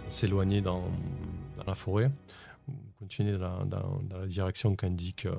s'éloigner 0.07 0.61
dans, 0.61 0.83
dans 1.57 1.63
la 1.67 1.75
forêt. 1.75 2.09
Vous 2.67 2.73
continuez 2.99 3.37
dans 3.37 3.59
la, 3.59 3.65
dans- 3.65 4.01
dans 4.09 4.19
la 4.19 4.27
direction 4.27 4.75
qu'indique 4.75 5.25
euh, 5.25 5.35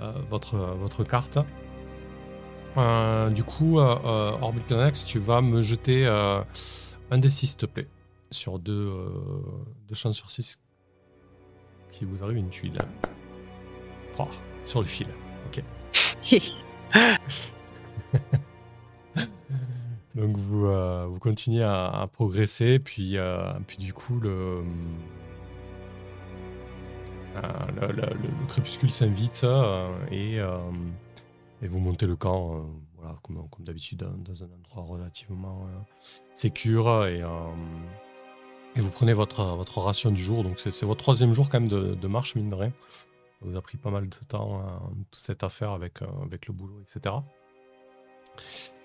euh, 0.00 0.12
votre, 0.30 0.56
votre 0.56 1.04
carte. 1.04 1.38
Euh, 2.78 3.30
du 3.30 3.42
coup, 3.44 3.78
euh, 3.78 3.96
euh, 4.04 4.30
Orbitlonex, 4.40 5.04
tu 5.04 5.18
vas 5.18 5.40
me 5.42 5.62
jeter 5.62 6.06
euh, 6.06 6.42
un 7.10 7.18
des 7.18 7.28
6, 7.30 7.46
s'il 7.48 7.56
te 7.58 7.66
plaît. 7.66 7.86
Sur 8.36 8.58
deux, 8.58 8.72
euh, 8.72 9.08
deux 9.88 9.94
chances 9.94 10.16
sur 10.16 10.30
6 10.30 10.60
qui 11.90 12.04
vous 12.04 12.22
arrive 12.22 12.36
une 12.36 12.50
tuile. 12.50 12.76
Oh, 14.18 14.28
sur 14.66 14.80
le 14.80 14.86
fil. 14.86 15.06
Ok. 15.46 15.62
Donc 20.14 20.36
vous, 20.36 20.66
euh, 20.66 21.06
vous 21.06 21.18
continuez 21.18 21.62
à, 21.62 21.86
à 21.88 22.06
progresser, 22.06 22.78
puis, 22.78 23.16
euh, 23.18 23.52
puis 23.66 23.76
du 23.78 23.92
coup 23.92 24.18
le, 24.20 24.62
euh, 27.36 27.42
le, 27.80 27.86
le- 27.88 27.92
le- 28.02 28.28
le 28.40 28.46
crépuscule 28.48 28.90
s'invite 28.90 29.44
et, 30.10 30.36
et 30.36 31.68
vous 31.68 31.78
montez 31.78 32.06
le 32.06 32.16
camp, 32.16 32.64
voilà, 32.98 33.16
comme, 33.22 33.46
comme 33.50 33.64
d'habitude 33.64 33.98
dans, 33.98 34.12
dans 34.16 34.42
un 34.42 34.46
endroit 34.46 34.84
relativement 34.96 35.66
euh, 35.66 35.78
sécure 36.32 37.06
et, 37.06 37.22
euh, 37.22 37.28
et 38.76 38.80
vous 38.80 38.90
prenez 38.90 39.12
votre, 39.12 39.42
votre 39.56 39.78
ration 39.78 40.10
du 40.10 40.22
jour. 40.22 40.42
Donc 40.44 40.60
c'est 40.60 40.70
c'est 40.70 40.86
votre 40.86 41.00
troisième 41.02 41.32
jour 41.32 41.48
quand 41.50 41.60
même 41.60 41.68
de, 41.68 41.94
de 41.94 42.08
marche 42.08 42.34
mine 42.34 42.50
de 42.50 42.54
rien. 42.54 42.72
Ça 43.40 43.46
vous 43.46 43.56
a 43.56 43.60
pris 43.62 43.76
pas 43.76 43.90
mal 43.90 44.08
de 44.08 44.16
temps, 44.28 44.60
euh, 44.60 44.64
toute 45.10 45.20
cette 45.22 45.42
affaire 45.42 45.70
avec, 45.72 46.00
euh, 46.02 46.06
avec 46.24 46.46
le 46.46 46.52
boulot, 46.54 46.82
etc. 46.82 47.14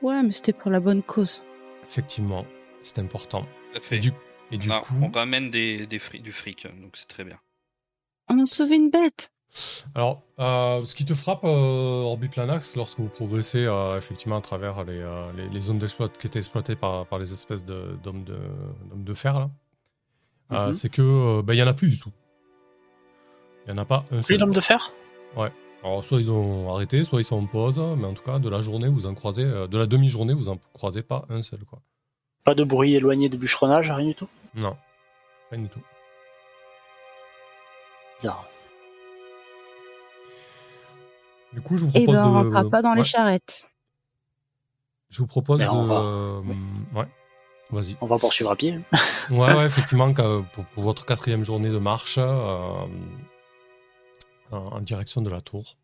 Ouais, 0.01 0.21
mais 0.23 0.31
c'était 0.31 0.53
pour 0.53 0.71
la 0.71 0.79
bonne 0.79 1.03
cause. 1.03 1.41
Effectivement, 1.87 2.45
c'est 2.81 2.99
important. 2.99 3.43
Tout 3.73 3.79
à 3.93 3.95
Et 3.95 3.99
du, 3.99 4.11
et 4.51 4.57
du 4.57 4.69
on, 4.69 4.73
a- 4.73 4.81
coup, 4.81 4.93
on 5.01 5.11
ramène 5.11 5.49
des, 5.51 5.85
des 5.87 5.99
fri- 5.99 6.21
du 6.21 6.31
fric, 6.31 6.67
donc 6.81 6.95
c'est 6.97 7.07
très 7.07 7.23
bien. 7.23 7.37
On 8.29 8.41
a 8.41 8.45
sauvé 8.45 8.75
une 8.77 8.89
bête. 8.89 9.31
alors, 9.95 10.21
euh, 10.39 10.85
ce 10.85 10.95
qui 10.95 11.03
te 11.05 11.13
frappe, 11.13 11.43
euh, 11.43 12.03
Orbiplanax, 12.03 12.75
lorsque 12.77 12.99
vous 12.99 13.09
progressez 13.09 13.65
euh, 13.65 13.97
effectivement 13.97 14.37
à 14.37 14.41
travers 14.41 14.83
les, 14.85 14.99
euh, 14.99 15.31
les, 15.33 15.49
les 15.49 15.59
zones 15.59 15.77
d'exploit 15.77 16.07
qui 16.09 16.27
étaient 16.27 16.39
exploitées 16.39 16.75
par, 16.75 17.05
par 17.07 17.19
les 17.19 17.31
espèces 17.33 17.65
de- 17.65 17.97
d'hommes 18.03 18.23
de, 18.23 18.37
d'hommes 18.89 19.03
de 19.03 19.13
fer, 19.13 19.37
là, 19.39 19.49
euh, 20.51 20.67
Mhm. 20.67 20.73
c'est 20.73 20.89
que 20.89 21.01
euh, 21.01 21.41
ben, 21.41 21.53
il 21.53 21.57
y 21.57 21.63
en 21.63 21.67
a 21.67 21.73
plus 21.73 21.89
du 21.89 21.99
tout. 21.99 22.11
Il 23.67 23.73
n'y 23.73 23.79
en 23.79 23.81
a 23.81 23.85
pas 23.85 24.05
un 24.11 24.21
Plus 24.21 24.37
d'hommes 24.37 24.53
de 24.53 24.61
fer? 24.61 24.91
Alors, 25.83 26.05
soit 26.05 26.19
ils 26.19 26.29
ont 26.29 26.71
arrêté, 26.71 27.03
soit 27.03 27.21
ils 27.21 27.23
sont 27.25 27.37
en 27.37 27.47
pause, 27.47 27.79
mais 27.97 28.05
en 28.05 28.13
tout 28.13 28.21
cas, 28.23 28.37
de 28.37 28.47
la 28.49 28.61
journée, 28.61 28.87
vous 28.87 29.07
en 29.07 29.15
croisez, 29.15 29.43
euh, 29.43 29.65
de 29.65 29.79
la 29.79 29.87
demi-journée, 29.87 30.33
vous 30.35 30.47
en 30.47 30.57
croisez 30.73 31.01
pas 31.01 31.25
un 31.29 31.41
seul, 31.41 31.61
quoi. 31.65 31.79
Pas 32.43 32.53
de 32.53 32.63
bruit 32.63 32.93
éloigné 32.93 33.29
de 33.29 33.37
bûcheronnage, 33.37 33.89
rien 33.89 34.05
du 34.07 34.13
tout? 34.13 34.27
Non, 34.53 34.77
rien 35.49 35.61
du 35.63 35.69
tout. 35.69 35.81
Bizarre. 38.19 38.45
Du 41.53 41.61
coup, 41.61 41.77
je 41.77 41.85
vous 41.85 41.97
Et 41.97 42.03
propose 42.05 42.21
ben, 42.21 42.27
on 42.27 42.31
de. 42.31 42.35
rentrera 42.37 42.69
pas 42.69 42.81
dans 42.83 42.93
les 42.93 43.01
Ouais, 43.01 43.07
charrettes. 43.07 43.67
je 45.09 45.17
vous 45.17 45.27
propose 45.27 45.59
Ben, 45.59 45.65
de. 45.65 45.75
on 45.75 45.85
va- 45.85 45.95
euh, 45.99 46.41
Ouais, 46.93 47.07
vas-y. 47.71 47.95
On 48.01 48.05
va 48.05 48.17
poursuivre 48.17 48.51
à 48.51 48.55
pied. 48.55 48.79
Ouais, 49.29 49.53
ouais, 49.53 49.65
effectivement, 49.65 50.13
qu'à- 50.13 50.41
pour, 50.53 50.65
pour 50.65 50.83
votre 50.83 51.05
quatrième 51.05 51.43
journée 51.43 51.69
de 51.69 51.77
marche 51.79 52.17
euh, 52.17 52.85
en, 54.51 54.57
en 54.57 54.79
direction 54.81 55.21
de 55.21 55.29
la 55.29 55.41
tour. 55.41 55.77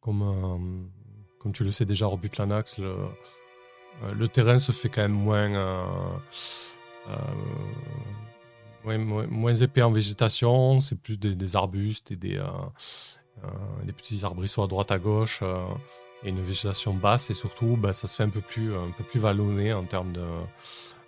Comme, 0.00 0.22
euh, 0.22 0.86
comme 1.40 1.52
tu 1.52 1.64
le 1.64 1.70
sais 1.70 1.84
déjà, 1.84 2.06
le, 2.78 2.86
euh, 4.04 4.14
le 4.14 4.28
terrain 4.28 4.58
se 4.58 4.72
fait 4.72 4.88
quand 4.88 5.02
même 5.02 5.12
moins, 5.12 5.54
euh, 5.54 5.84
euh, 7.08 7.14
moins, 8.84 8.98
moins- 8.98 9.26
moins 9.26 9.54
épais 9.54 9.82
en 9.82 9.90
végétation. 9.90 10.80
C'est 10.80 11.00
plus 11.00 11.18
des, 11.18 11.34
des 11.34 11.56
arbustes 11.56 12.10
et 12.12 12.16
des, 12.16 12.36
euh, 12.38 12.46
euh, 13.44 13.48
des 13.84 13.92
petits 13.92 14.24
arbrisseaux 14.24 14.62
à 14.62 14.66
droite 14.68 14.90
à 14.92 14.98
gauche. 14.98 15.40
Et 16.22 16.30
une 16.30 16.40
végétation 16.42 16.94
basse. 16.94 17.30
Et 17.30 17.34
surtout, 17.34 17.76
bah, 17.76 17.92
ça 17.92 18.06
se 18.06 18.16
fait 18.16 18.24
un 18.24 18.30
peu 18.30 18.40
plus, 18.40 18.74
un 18.74 18.90
peu 18.90 19.04
plus 19.04 19.20
vallonné 19.20 19.72
en 19.72 19.84
termes 19.84 20.12
de 20.12 20.24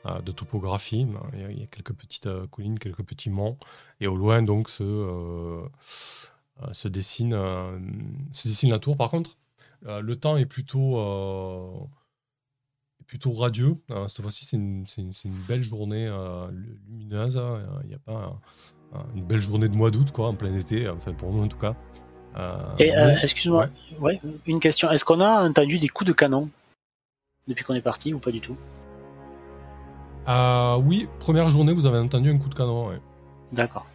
euh, 0.06 0.20
topographie. 0.34 1.06
Il 1.32 1.40
y, 1.40 1.44
a, 1.44 1.50
il 1.50 1.60
y 1.60 1.62
a 1.62 1.66
quelques 1.66 1.92
petites 1.94 2.26
euh, 2.26 2.46
collines, 2.46 2.78
quelques 2.78 3.02
petits 3.04 3.30
monts. 3.30 3.58
Et 4.00 4.06
au 4.06 4.16
loin, 4.16 4.42
donc, 4.42 4.70
se, 4.70 4.82
euh, 4.82 5.62
se, 6.72 6.88
dessine, 6.88 7.32
se 8.32 8.48
dessine 8.48 8.70
la 8.70 8.78
tour. 8.78 8.96
Par 8.96 9.10
contre, 9.10 9.36
le 9.82 10.14
temps 10.14 10.36
est 10.36 10.46
plutôt, 10.46 10.98
plutôt 13.06 13.32
radieux. 13.32 13.76
Euh, 13.90 14.06
cette 14.08 14.22
fois-ci, 14.22 14.44
c'est 14.44 14.56
une, 14.56 14.84
une- 14.98 15.42
belle 15.48 15.62
journée 15.62 16.06
lu- 16.52 16.80
lumineuse. 16.86 17.36
Euh, 17.36 17.58
Il 17.82 17.88
n'y 17.88 17.94
a 17.94 17.98
pas 17.98 18.38
une 19.14 19.24
belle 19.24 19.40
journée 19.40 19.68
de 19.68 19.76
mois 19.76 19.90
d'août, 19.90 20.10
quoi, 20.12 20.28
en 20.28 20.34
plein 20.34 20.54
été. 20.54 20.88
Enfin, 20.88 21.12
pour 21.12 21.32
nous, 21.32 21.42
en 21.42 21.48
tout 21.48 21.58
cas. 21.58 21.74
Euh, 22.36 22.56
Et 22.78 22.96
euh, 22.96 23.14
excuse-moi, 23.22 23.68
ouais. 24.00 24.20
une 24.46 24.60
question. 24.60 24.90
Est-ce 24.90 25.04
qu'on 25.04 25.20
a 25.20 25.42
entendu 25.48 25.78
des 25.78 25.88
coups 25.88 26.08
de 26.08 26.12
canon 26.14 26.48
depuis 27.48 27.64
qu'on 27.64 27.74
est 27.74 27.80
parti 27.80 28.14
ou 28.14 28.18
pas 28.18 28.30
du 28.30 28.40
tout? 28.40 28.56
Euh, 30.28 30.76
oui, 30.76 31.08
première 31.18 31.50
journée, 31.50 31.72
vous 31.72 31.86
avez 31.86 31.98
entendu 31.98 32.30
un 32.30 32.38
coup 32.38 32.48
de 32.48 32.54
canon. 32.54 32.88
ouais. 32.88 33.00
D'accord. 33.52 33.86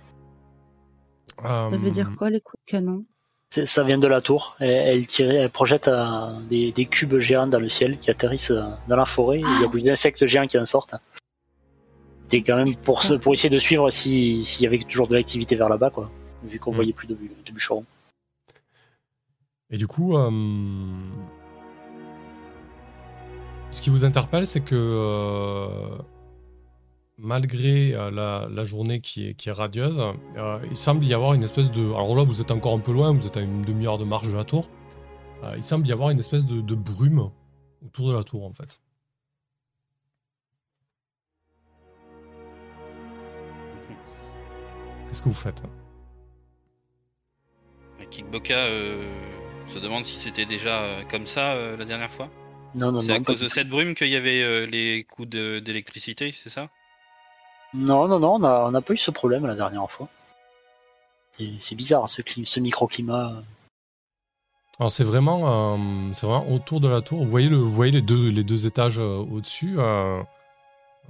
Ça 1.41 1.69
veut 1.71 1.87
Euh, 1.87 1.91
dire 1.91 2.11
quoi 2.17 2.29
les 2.29 2.41
coups 2.41 2.61
de 2.67 2.71
canon? 2.71 3.05
C'est- 3.51 3.65
Ça 3.65 3.83
vient 3.83 3.97
de 3.97 4.07
la 4.07 4.19
tour. 4.21 4.55
Elle, 4.59 4.69
elle 4.69 5.07
tirait, 5.07 5.35
elle 5.35 5.49
projette 5.49 5.87
euh, 5.87 6.37
des, 6.49 6.71
des 6.71 6.85
cubes 6.87 7.17
géants 7.19 7.47
dans 7.47 7.59
le 7.59 7.69
ciel 7.69 7.97
qui 7.99 8.09
atterrissent 8.11 8.51
euh, 8.51 8.63
dans 8.87 8.95
la 8.97 9.05
forêt. 9.05 9.39
Il 9.39 9.61
y 9.61 9.65
a 9.65 9.67
des 9.67 9.89
insectes 9.89 10.27
géants 10.27 10.47
qui 10.47 10.57
en 10.59 10.65
sortent. 10.65 10.95
C'était 12.23 12.41
quand 12.41 12.57
même 12.57 12.75
pour, 12.83 13.01
pour 13.21 13.33
essayer 13.33 13.49
de 13.49 13.59
suivre 13.59 13.89
si- 13.91 14.43
s'il 14.43 14.63
y 14.63 14.67
avait 14.67 14.79
toujours 14.79 15.07
de 15.07 15.15
l'activité 15.15 15.55
vers 15.55 15.69
là-bas, 15.69 15.89
quoi. 15.91 16.09
Vu 16.43 16.59
qu'on 16.59 16.71
Mm. 16.71 16.75
voyait 16.75 16.93
plus 16.93 17.07
de 17.07 17.15
bûcherons. 17.53 17.85
Et 19.71 19.77
du 19.77 19.87
coup, 19.87 20.15
euh, 20.17 20.29
ce 23.71 23.81
qui 23.81 23.89
vous 23.89 24.05
interpelle, 24.05 24.45
c'est 24.45 24.61
que 24.61 24.75
euh, 24.75 25.97
malgré 27.17 27.93
euh, 27.93 28.11
la, 28.49 28.63
journée 28.63 29.01
qui 29.01 29.27
est, 29.27 29.51
radieuse, 29.51 30.01
euh, 30.37 30.59
il 30.69 30.75
semble 30.75 31.05
y 31.05 31.13
avoir 31.13 31.33
une 31.33 31.43
espèce 31.43 31.71
de... 31.71 31.93
Alors 31.93 32.15
là, 32.15 32.23
vous 32.23 32.41
êtes 32.41 32.51
encore 32.51 32.73
un 32.73 32.79
peu 32.79 32.91
loin, 32.91 33.13
vous 33.13 33.25
êtes 33.25 33.37
à 33.37 33.41
une 33.41 33.61
demi-heure 33.61 33.97
de 33.97 34.05
marche 34.05 34.27
de 34.27 34.35
la 34.35 34.43
tour. 34.43 34.69
Euh, 35.43 35.53
il 35.57 35.63
semble 35.63 35.87
y 35.87 35.91
avoir 35.91 36.09
une 36.09 36.19
espèce 36.19 36.45
de, 36.45 36.75
brume 36.75 37.29
autour 37.85 38.09
de 38.09 38.13
la 38.15 38.23
tour, 38.23 38.45
en 38.45 38.53
fait. 38.53 38.81
Qu'est-ce 45.07 45.21
que 45.21 45.29
vous 45.29 45.35
faites? 45.35 45.63
Et 48.01 48.07
Kickboka 48.07 48.67
euh, 49.69 49.73
se 49.73 49.79
demande 49.79 50.05
si 50.05 50.19
c'était 50.19 50.45
déjà 50.45 50.81
euh, 50.81 51.03
comme 51.09 51.25
ça 51.25 51.53
euh, 51.53 51.77
la 51.77 51.85
dernière 51.85 52.11
fois. 52.11 52.29
Non, 52.75 52.91
non, 52.91 52.99
c'est 53.01 53.13
à 53.13 53.19
cause 53.19 53.39
de 53.39 53.47
cette 53.49 53.69
brume 53.69 53.95
qu'il 53.95 54.09
y 54.09 54.15
avait 54.15 54.41
euh, 54.41 54.65
les 54.65 55.05
coups 55.05 55.29
de- 55.29 55.59
d'électricité, 55.59 56.31
c'est 56.31 56.49
ça? 56.49 56.69
Non, 57.73 58.07
non, 58.07 58.19
non, 58.19 58.35
on 58.35 58.39
n'a 58.39 58.67
on 58.67 58.81
pas 58.81 58.93
eu 58.93 58.97
ce 58.97 59.11
problème 59.11 59.45
la 59.45 59.55
dernière 59.55 59.89
fois. 59.89 60.07
Et 61.39 61.53
C'est 61.57 61.75
bizarre, 61.75 62.07
ce, 62.09 62.21
cli- 62.21 62.45
ce 62.45 62.59
microclimat. 62.59 63.43
Alors 64.79 64.91
c'est 64.91 65.03
vraiment, 65.05 65.75
euh, 65.77 66.13
c'est 66.13 66.25
vraiment 66.25 66.49
autour 66.51 66.81
de 66.81 66.87
la 66.89 67.01
tour. 67.01 67.23
Vous 67.23 67.29
voyez, 67.29 67.47
le, 67.49 67.55
vous 67.57 67.69
voyez 67.69 67.91
les, 67.93 68.01
deux, 68.01 68.29
les 68.29 68.43
deux 68.43 68.67
étages 68.67 68.99
euh, 68.99 69.17
au-dessus. 69.31 69.75
euh, 69.77 70.21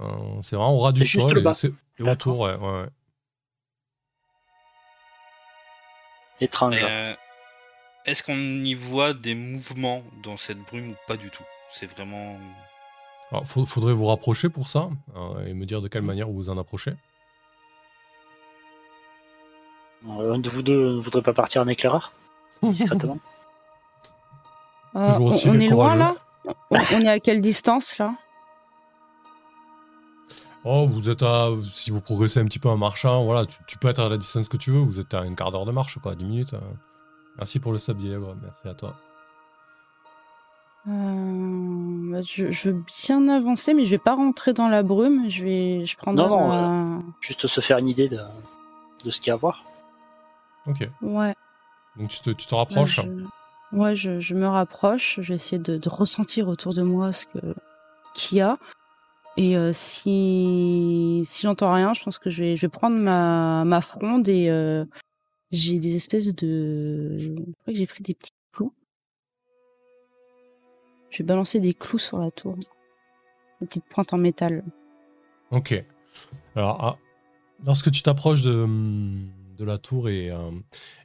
euh, 0.00 0.06
c'est 0.42 0.54
vraiment 0.56 0.74
au 0.74 0.78
ras 0.78 0.92
du 0.92 1.00
C'est 1.00 1.04
juste 1.06 1.26
sol. 1.26 1.34
le 1.34 1.40
et 1.40 1.44
bas. 1.44 1.54
c'est- 1.54 1.72
autour, 2.00 2.40
ouais, 2.40 2.54
ouais, 2.54 2.80
ouais. 2.82 2.86
étrange. 6.40 6.84
Est-ce 8.06 8.22
qu'on 8.22 8.36
y 8.38 8.74
voit 8.74 9.12
des 9.14 9.34
mouvements 9.34 10.02
dans 10.22 10.36
cette 10.36 10.58
brume 10.60 10.90
ou 10.90 10.94
pas 11.08 11.16
du 11.16 11.30
tout? 11.30 11.42
C'est 11.72 11.86
vraiment. 11.86 12.38
Alors, 13.32 13.46
faut- 13.46 13.66
faudrait 13.66 13.92
vous 13.92 14.06
rapprocher 14.06 14.48
pour 14.48 14.68
ça 14.68 14.88
euh, 15.16 15.44
et 15.46 15.52
me 15.54 15.66
dire 15.66 15.82
de 15.82 15.88
quelle 15.88 16.02
manière 16.02 16.28
vous 16.28 16.34
vous 16.34 16.48
en 16.50 16.56
approchez. 16.58 16.92
Euh, 20.08 20.34
Un 20.34 20.38
de 20.38 20.48
vous 20.48 20.62
deux 20.62 20.94
ne 20.96 21.00
voudrait 21.00 21.22
pas 21.22 21.32
partir 21.32 21.62
en 21.62 21.66
éclaireur? 21.68 22.12
Discrètement 22.62 23.18
Euh, 24.94 25.08
Toujours 25.10 25.26
on, 25.26 25.30
aussi 25.30 25.48
on 25.48 25.54
est 25.54 25.68
loin 25.68 25.96
courageux. 25.96 25.98
là? 25.98 26.14
On, 26.70 26.76
on 26.94 27.00
est 27.00 27.08
à 27.08 27.18
quelle 27.18 27.40
distance 27.40 27.98
là? 27.98 28.14
Oh, 30.64 30.86
vous 30.88 31.08
êtes 31.10 31.22
à. 31.22 31.48
Si 31.64 31.90
vous 31.90 32.00
progressez 32.00 32.40
un 32.40 32.44
petit 32.44 32.58
peu 32.58 32.68
en 32.68 32.76
marchant, 32.76 33.24
voilà, 33.24 33.46
tu, 33.46 33.56
tu 33.66 33.78
peux 33.78 33.88
être 33.88 34.00
à 34.00 34.08
la 34.08 34.16
distance 34.16 34.48
que 34.48 34.56
tu 34.56 34.70
veux. 34.70 34.78
Vous 34.80 34.98
êtes 35.00 35.12
à 35.14 35.20
un 35.20 35.34
quart 35.34 35.50
d'heure 35.50 35.66
de 35.66 35.72
marche, 35.72 35.98
quoi, 35.98 36.14
10 36.16 36.24
minutes. 36.24 36.54
Merci 37.38 37.60
pour 37.60 37.72
le 37.72 37.78
sub, 37.78 37.98
Diego. 37.98 38.34
Merci 38.42 38.68
à 38.68 38.74
toi. 38.74 38.94
Euh, 40.88 42.12
bah, 42.12 42.22
je, 42.22 42.50
je 42.50 42.70
veux 42.70 42.82
bien 43.06 43.28
avancer, 43.28 43.74
mais 43.74 43.84
je 43.86 43.90
vais 43.90 43.98
pas 43.98 44.14
rentrer 44.14 44.52
dans 44.52 44.68
la 44.68 44.82
brume. 44.82 45.28
Je 45.28 45.44
vais, 45.44 45.86
je 45.86 45.96
Non, 46.06 46.28
non, 46.28 46.48
ma- 46.48 47.02
Juste 47.20 47.46
se 47.46 47.60
faire 47.60 47.78
une 47.78 47.88
idée 47.88 48.08
de, 48.08 48.20
de 49.04 49.10
ce 49.10 49.20
qu'il 49.20 49.28
y 49.28 49.30
a 49.32 49.34
à 49.34 49.36
voir. 49.36 49.64
Ok. 50.66 50.88
Ouais. 51.02 51.34
Donc 51.96 52.10
tu 52.10 52.20
te, 52.20 52.30
tu 52.30 52.46
te 52.46 52.54
rapproches. 52.54 52.98
Ouais, 52.98 53.04
je... 53.72 53.76
ouais, 53.78 53.96
je, 53.96 54.20
je 54.20 54.34
me 54.34 54.46
rapproche. 54.46 55.18
Je 55.20 55.28
vais 55.28 55.34
essayer 55.34 55.58
de, 55.58 55.76
de 55.76 55.88
ressentir 55.88 56.48
autour 56.48 56.72
de 56.72 56.82
moi 56.82 57.12
ce 57.12 57.26
que 57.26 57.38
qu'il 58.14 58.38
y 58.38 58.40
a. 58.40 58.56
Et 59.36 59.56
euh, 59.56 59.72
si 59.74 61.22
si 61.26 61.42
j'entends 61.42 61.72
rien, 61.72 61.92
je 61.94 62.02
pense 62.02 62.18
que 62.18 62.30
je 62.30 62.42
vais 62.44 62.56
je 62.56 62.62
vais 62.62 62.70
prendre 62.70 62.96
ma 62.96 63.64
ma 63.64 63.80
fronde 63.80 64.28
et 64.28 64.48
euh, 64.50 64.84
j'ai 65.50 65.78
des 65.78 65.96
espèces 65.96 66.34
de. 66.34 67.16
Je 67.18 67.32
crois 67.32 67.72
que 67.72 67.74
j'ai 67.74 67.86
pris 67.86 68.02
des 68.02 68.14
petits 68.14 68.32
clous. 68.52 68.72
Je 71.10 71.18
vais 71.18 71.24
balancer 71.24 71.60
des 71.60 71.74
clous 71.74 71.98
sur 71.98 72.18
la 72.18 72.30
tour. 72.30 72.56
Des 73.60 73.66
petites 73.66 73.86
pointes 73.86 74.12
en 74.12 74.18
métal. 74.18 74.64
Ok. 75.50 75.82
Alors, 76.54 76.76
ah, 76.80 76.98
lorsque 77.64 77.90
tu 77.90 78.02
t'approches 78.02 78.42
de, 78.42 78.66
de 79.56 79.64
la 79.64 79.78
tour 79.78 80.08
et, 80.08 80.30
euh, 80.30 80.50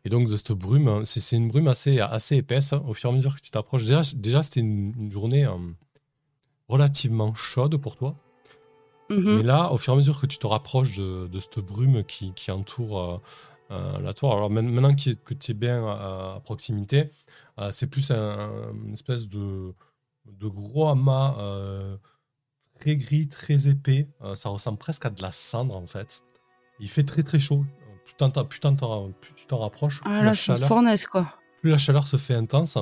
et 0.05 0.09
donc 0.09 0.27
de 0.27 0.35
cette 0.35 0.51
brume, 0.51 0.87
hein, 0.87 1.01
c'est 1.05 1.35
une 1.35 1.47
brume 1.47 1.67
assez, 1.67 1.99
assez 1.99 2.37
épaisse. 2.37 2.73
Au 2.73 2.93
fur 2.93 3.09
et 3.09 3.13
à 3.13 3.15
mesure 3.15 3.35
que 3.35 3.41
tu 3.41 3.51
t'approches, 3.51 3.83
déjà, 3.83 4.01
déjà 4.15 4.43
c'était 4.43 4.61
une, 4.61 4.93
une 4.97 5.11
journée 5.11 5.45
euh, 5.45 5.57
relativement 6.67 7.33
chaude 7.35 7.77
pour 7.77 7.95
toi. 7.95 8.15
Mhm. 9.09 9.37
Mais 9.37 9.43
là, 9.43 9.71
au 9.71 9.77
fur 9.77 9.93
et 9.93 9.95
à 9.95 9.97
mesure 9.97 10.19
que 10.19 10.25
tu 10.25 10.37
te 10.37 10.47
rapproches 10.47 10.97
de, 10.97 11.27
de 11.27 11.39
cette 11.39 11.59
brume 11.59 12.03
qui, 12.03 12.33
qui 12.33 12.49
entoure 12.49 12.99
euh, 12.99 13.17
la 14.01 14.13
tour, 14.13 14.33
alors 14.33 14.49
maintenant 14.49 14.93
que 14.93 15.33
tu 15.33 15.51
es 15.51 15.53
bien 15.53 15.85
à, 15.87 16.35
à 16.35 16.39
proximité, 16.43 17.11
euh, 17.59 17.71
c'est 17.71 17.87
plus 17.87 18.11
un- 18.11 18.71
une 18.85 18.93
espèce 18.93 19.29
de, 19.29 19.73
de 20.25 20.47
gros 20.47 20.87
amas 20.89 21.35
euh, 21.39 21.97
très 22.79 22.95
gris, 22.97 23.27
très 23.27 23.67
épais. 23.67 24.07
Euh, 24.23 24.35
ça 24.35 24.49
ressemble 24.49 24.77
presque 24.77 25.05
à 25.05 25.09
de 25.09 25.21
la 25.21 25.31
cendre 25.31 25.75
en 25.77 25.87
fait. 25.87 26.23
Il 26.79 26.89
fait 26.89 27.03
très 27.03 27.23
très 27.23 27.39
chaud. 27.39 27.63
Euh, 27.63 27.95
Plus, 28.05 28.15
plus 29.21 29.33
tu 29.35 29.45
t'en 29.47 29.59
rapproches, 29.59 30.01
plus, 30.01 30.09
Ah 30.11 30.17
la 30.19 30.23
là, 30.25 30.33
chaleur, 30.33 30.67
fournaise 30.67 31.05
quoi. 31.05 31.27
plus 31.61 31.69
la 31.71 31.77
chaleur 31.77 32.05
se 32.07 32.17
fait 32.17 32.35
intense. 32.35 32.77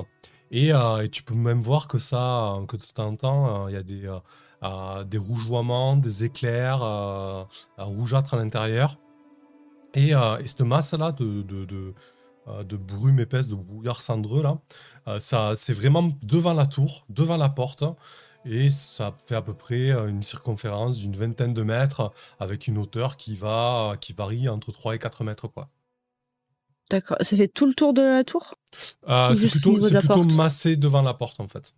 Et, 0.52 0.74
euh, 0.74 1.04
et 1.04 1.10
tu 1.10 1.22
peux 1.24 1.36
même 1.36 1.62
voir 1.62 1.88
que 1.88 1.98
ça, 2.00 2.56
euh, 2.56 2.66
que 2.66 2.78
de 2.78 2.84
temps 2.84 3.08
en 3.08 3.16
temps, 3.16 3.66
euh, 3.66 3.70
il 3.70 3.74
y 3.74 3.78
a 3.78 3.84
des, 3.84 4.06
euh, 4.08 4.18
euh, 4.64 5.04
des 5.04 5.18
rougeoiements, 5.20 5.96
des 5.98 6.24
éclairs 6.24 6.82
euh, 6.82 7.44
euh, 7.78 7.84
rougeâtres 7.84 8.34
à 8.34 8.38
l'intérieur. 8.38 8.98
Et, 9.94 10.14
euh, 10.14 10.38
et 10.40 10.48
cette 10.48 10.62
masse-là 10.62 11.12
de, 11.14 11.42
de, 11.42 11.66
de, 11.66 11.94
euh, 12.48 12.64
de 12.64 12.78
brume 12.78 13.20
épaisse, 13.20 13.48
de 13.48 13.56
brouillard 13.56 14.02
cendreux, 14.02 14.44
là, 14.44 14.60
euh, 15.08 15.20
ça, 15.20 15.54
c'est 15.56 15.74
vraiment 15.74 16.10
devant 16.24 16.54
la 16.54 16.66
tour, 16.66 17.06
devant 17.10 17.38
la 17.38 17.50
porte. 17.50 17.84
Et 18.46 18.70
ça 18.70 19.16
fait 19.28 19.36
à 19.36 19.42
peu 19.42 19.54
près 19.54 19.92
une 19.92 20.24
circonférence 20.24 20.98
d'une 20.98 21.16
vingtaine 21.16 21.54
de 21.54 21.62
mètres 21.62 22.14
avec 22.40 22.68
une 22.68 22.78
hauteur 22.78 23.18
qui, 23.18 23.36
va, 23.36 23.98
qui 24.00 24.14
varie 24.14 24.48
entre 24.48 24.72
3 24.72 24.96
et 24.96 25.00
4 25.00 25.24
mètres. 25.26 25.48
Quoi. 25.50 25.70
D'accord. 26.90 27.18
Ça 27.22 27.38
fait 27.38 27.48
tout 27.48 27.66
le 27.68 27.74
tour 27.74 27.94
de 27.94 28.02
la 28.02 28.24
tour? 28.24 28.56
Euh, 29.08 29.32
Ou 29.32 29.36
c'est 29.36 29.50
plutôt, 29.50 29.78
de 29.78 29.90
la 29.90 30.00
plutôt 30.00 30.24
massé 30.36 30.78
devant 30.78 31.02
la 31.02 31.14
porte 31.14 31.40
en 31.40 31.48
fait. 31.48 31.74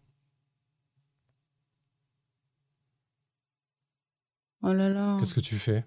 Oh 4.64 4.74
là 4.74 4.90
là. 4.90 5.18
Qu'est-ce 5.20 5.34
que 5.34 5.40
tu 5.40 5.58
fais? 5.58 5.86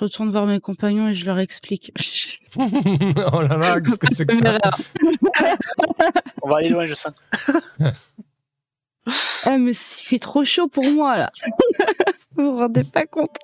Retourne 0.00 0.30
voir 0.30 0.46
mes 0.46 0.60
compagnons 0.60 1.08
et 1.08 1.14
je 1.14 1.24
leur 1.26 1.38
explique. 1.38 1.92
Oh 3.32 3.40
là 3.42 3.56
là, 3.56 3.80
qu'est-ce 3.80 3.98
que 3.98 4.12
c'est 4.12 4.26
que 4.26 4.34
ça? 4.34 4.58
On 6.42 6.48
va 6.48 6.56
aller 6.56 6.70
loin, 6.70 6.86
je 6.86 6.94
sens. 6.94 7.12
Ah, 9.44 9.56
mais 9.56 9.70
il 9.70 9.74
fait 10.04 10.18
trop 10.18 10.44
chaud 10.44 10.68
pour 10.68 10.84
moi, 10.90 11.16
là. 11.16 11.30
vous 12.36 12.52
vous 12.52 12.58
rendez 12.58 12.84
pas 12.84 13.06
compte 13.06 13.36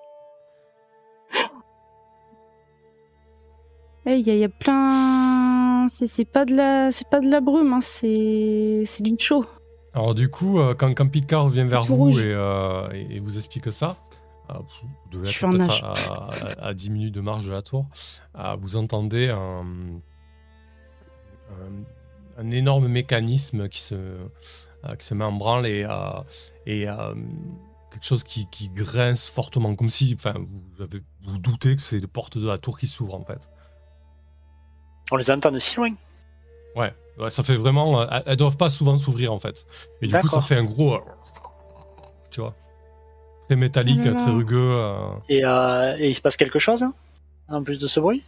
Eh, 4.07 4.19
Il 4.19 4.27
y, 4.27 4.31
a- 4.31 4.35
il 4.35 4.41
y 4.41 4.45
a 4.45 4.49
plein. 4.49 5.87
C'est 5.89 6.25
pas 6.25 6.45
de 6.45 6.55
la, 6.55 6.93
c'est 6.93 7.09
pas 7.09 7.21
de 7.21 7.31
la 7.31 7.41
brume, 7.41 7.73
hein, 7.73 7.81
c'est 7.81 8.83
c'est 8.87 9.03
du 9.03 9.15
chaud. 9.19 9.45
Alors 9.95 10.15
du 10.15 10.29
coup, 10.29 10.59
euh, 10.61 10.75
quand, 10.75 10.93
quand 10.95 11.09
Picard 11.09 11.45
revient 11.45 11.65
vers 11.67 11.83
vous 11.85 12.11
et, 12.21 12.25
euh, 12.27 12.89
et- 12.93 13.17
et 13.17 13.21
vous 13.21 13.37
explique 13.37 13.73
ça, 13.73 13.97
euh, 14.51 14.55
vous 14.55 14.89
devez 15.11 15.29
être 15.29 15.35
peut-être 15.51 15.67
nage. 15.69 15.83
à, 15.83 15.93
à- 16.63 16.67
à 16.69 16.75
10 16.75 16.91
minutes 16.91 17.15
de 17.15 17.21
marche 17.21 17.45
de 17.47 17.53
la 17.53 17.63
tour, 17.63 17.87
euh, 18.39 18.57
vous 18.61 18.77
entendez 18.77 19.29
un, 19.31 19.65
un- 21.51 21.85
un 22.39 22.51
énorme 22.51 22.89
mécanisme 22.89 23.69
qui 23.69 23.81
se, 23.81 23.95
euh, 23.95 24.29
qui 24.99 25.07
se 25.07 25.15
met 25.15 25.25
en 25.25 25.33
branle 25.33 25.67
et, 25.67 25.85
euh, 25.89 26.21
et 26.67 26.89
euh, 26.89 27.15
quelque 27.91 28.05
chose 28.05 28.25
qui, 28.25 28.47
qui 28.51 28.69
grince 28.69 29.27
fortement, 29.29 29.75
comme 29.75 29.89
si 29.89 30.15
enfin, 30.19 30.35
vous, 30.39 30.83
avez, 30.83 31.03
vous 31.25 31.39
doutez 31.39 31.77
que 31.77 31.83
c'est 31.83 31.99
les 31.99 32.07
portes 32.07 32.37
de 32.39 32.47
la 32.47 32.59
tour 32.59 32.79
qui 32.79 32.87
s'ouvrent 32.87 33.15
en 33.15 33.25
fait. 33.25 33.49
On 35.13 35.17
les 35.17 35.31
entend 35.31 35.51
de 35.51 35.59
si 35.59 35.77
loin. 35.77 35.95
Ouais, 36.75 36.93
ouais, 37.19 37.31
ça 37.31 37.43
fait 37.43 37.57
vraiment... 37.57 38.01
euh, 38.03 38.07
elles- 38.11 38.23
elles 38.27 38.37
doivent 38.37 38.57
pas 38.59 38.69
souvent 38.71 38.99
s'ouvrir 38.99 39.33
en 39.33 39.39
fait. 39.39 39.67
Et 40.03 40.09
du 40.09 40.13
coup, 40.21 40.29
ça 40.29 40.41
fait 40.43 40.57
un 40.57 40.65
gros... 40.65 40.95
euh, 40.95 41.01
Tu 42.31 42.41
vois 42.41 42.55
Très 43.47 43.57
métallique, 43.57 44.01
Oh 44.07 44.15
très 44.15 44.31
rugueux. 44.31 44.57
euh. 44.73 44.97
Et, 45.29 45.45
euh, 45.45 45.97
et 45.99 46.11
il 46.11 46.15
se 46.15 46.21
passe 46.21 46.37
quelque 46.37 46.59
chose 46.59 46.83
hein, 46.83 46.93
en 47.49 47.63
plus 47.63 47.79
de 47.79 47.87
ce 47.87 48.01
bruit? 48.01 48.23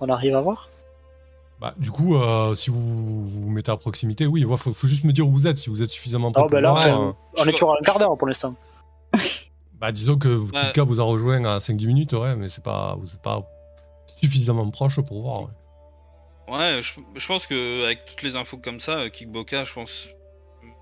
On 0.00 0.08
arrive 0.08 0.34
à 0.36 0.40
voir? 0.40 0.68
Bah, 1.60 1.74
du 1.78 1.92
coup, 1.92 2.16
euh, 2.16 2.54
si 2.56 2.70
vous 2.70 2.80
vous 2.80 3.28
vous 3.42 3.50
mettez 3.50 3.70
à 3.70 3.76
proximité, 3.76 4.26
oui, 4.26 4.40
il 4.40 4.56
faut, 4.56 4.72
faut 4.72 4.86
juste 4.88 5.04
me 5.04 5.12
dire 5.12 5.28
où 5.28 5.30
vous 5.30 5.46
êtes. 5.46 5.58
Si 5.58 5.70
vous 5.70 5.80
êtes 5.80 5.90
suffisamment 5.90 6.32
près 6.32 6.42
Ah, 6.44 6.48
pour 6.48 6.58
là, 6.58 6.70
voir, 6.72 6.80
enfin, 6.86 7.08
euh, 7.08 7.42
On 7.42 7.46
est 7.46 7.52
toujours 7.52 7.72
à 7.74 7.76
un 7.80 7.84
quart 7.84 8.00
d'heure 8.00 8.16
pour 8.18 8.26
l'instant. 8.26 8.54
bah, 9.80 9.92
disons 9.92 10.16
que 10.16 10.28
Ouais. 10.28 10.66
Pika 10.66 10.82
vous 10.82 11.00
a 11.00 11.04
rejoint 11.04 11.44
à 11.44 11.58
5-10 11.58 11.86
minutes, 11.86 12.12
ouais, 12.14 12.34
mais 12.34 12.48
c'est 12.48 12.64
pas, 12.64 12.96
vous 12.98 13.06
n'êtes 13.06 13.22
pas 13.22 13.48
suffisamment 14.06 14.68
proche 14.70 15.00
pour 15.02 15.22
voir. 15.22 15.42
ouais. 15.42 15.48
Ouais, 16.48 16.80
je, 16.82 16.94
je 17.14 17.26
pense 17.28 17.46
que 17.46 17.84
avec 17.84 18.04
toutes 18.06 18.22
les 18.22 18.34
infos 18.34 18.56
comme 18.58 18.80
ça, 18.80 19.08
Kickboka, 19.10 19.62
je 19.62 19.72
pense, 19.72 20.08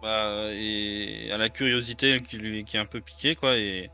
bah, 0.02 0.48
et 0.52 1.30
à 1.32 1.36
la 1.36 1.48
curiosité 1.48 2.20
qui 2.22 2.38
lui 2.38 2.64
qui 2.64 2.76
est 2.76 2.80
un 2.80 2.86
peu 2.86 3.00
piquée, 3.00 3.34
quoi, 3.36 3.56
et 3.56 3.90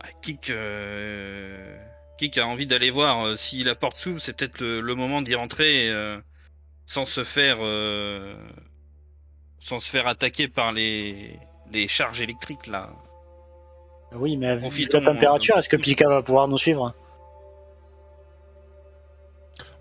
bah, 0.00 0.08
Kick, 0.22 0.50
euh, 0.50 1.76
Kick 2.18 2.38
a 2.38 2.46
envie 2.46 2.66
d'aller 2.66 2.90
voir 2.90 3.26
euh, 3.26 3.34
si 3.36 3.62
la 3.64 3.74
porte 3.74 3.96
s'ouvre, 3.96 4.20
c'est 4.20 4.36
peut-être 4.36 4.60
le, 4.60 4.80
le 4.80 4.94
moment 4.94 5.22
d'y 5.22 5.34
rentrer 5.34 5.90
euh, 5.90 6.18
sans 6.86 7.04
se 7.04 7.24
faire, 7.24 7.58
euh, 7.60 8.34
sans 9.60 9.80
se 9.80 9.90
faire 9.90 10.06
attaquer 10.06 10.48
par 10.48 10.72
les 10.72 11.38
les 11.70 11.86
charges 11.86 12.22
électriques 12.22 12.66
là. 12.66 12.90
Oui, 14.12 14.38
mais 14.38 14.56
vu 14.56 14.86
la 14.90 15.00
température, 15.02 15.56
euh, 15.56 15.58
est-ce 15.58 15.68
que 15.68 15.76
Pika 15.76 16.08
va 16.08 16.22
pouvoir 16.22 16.48
nous 16.48 16.56
suivre? 16.56 16.94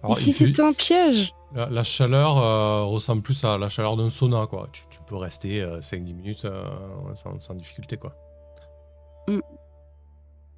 Alors, 0.03 0.18
fait- 0.18 0.32
c'était 0.34 0.61
un 0.61 0.74
piège 0.74 1.32
la, 1.54 1.70
la 1.70 1.84
chaleur 1.84 2.38
euh, 2.38 2.84
ressemble 2.86 3.22
plus 3.22 3.43
à 3.45 3.58
la 3.58 3.70
chaleur 3.70 3.98
d'un 3.98 4.10
sauna, 4.10 4.48
quoi. 4.48 4.68
Tu, 4.72 4.84
tu 4.89 5.00
peux 5.08 5.16
rester 5.16 5.64
5-10 5.66 6.14
minutes 6.14 6.45
euh, 6.45 6.64
sans, 7.16 7.39
sans 7.39 7.54
difficulté, 7.54 7.98
quoi. 7.98 8.14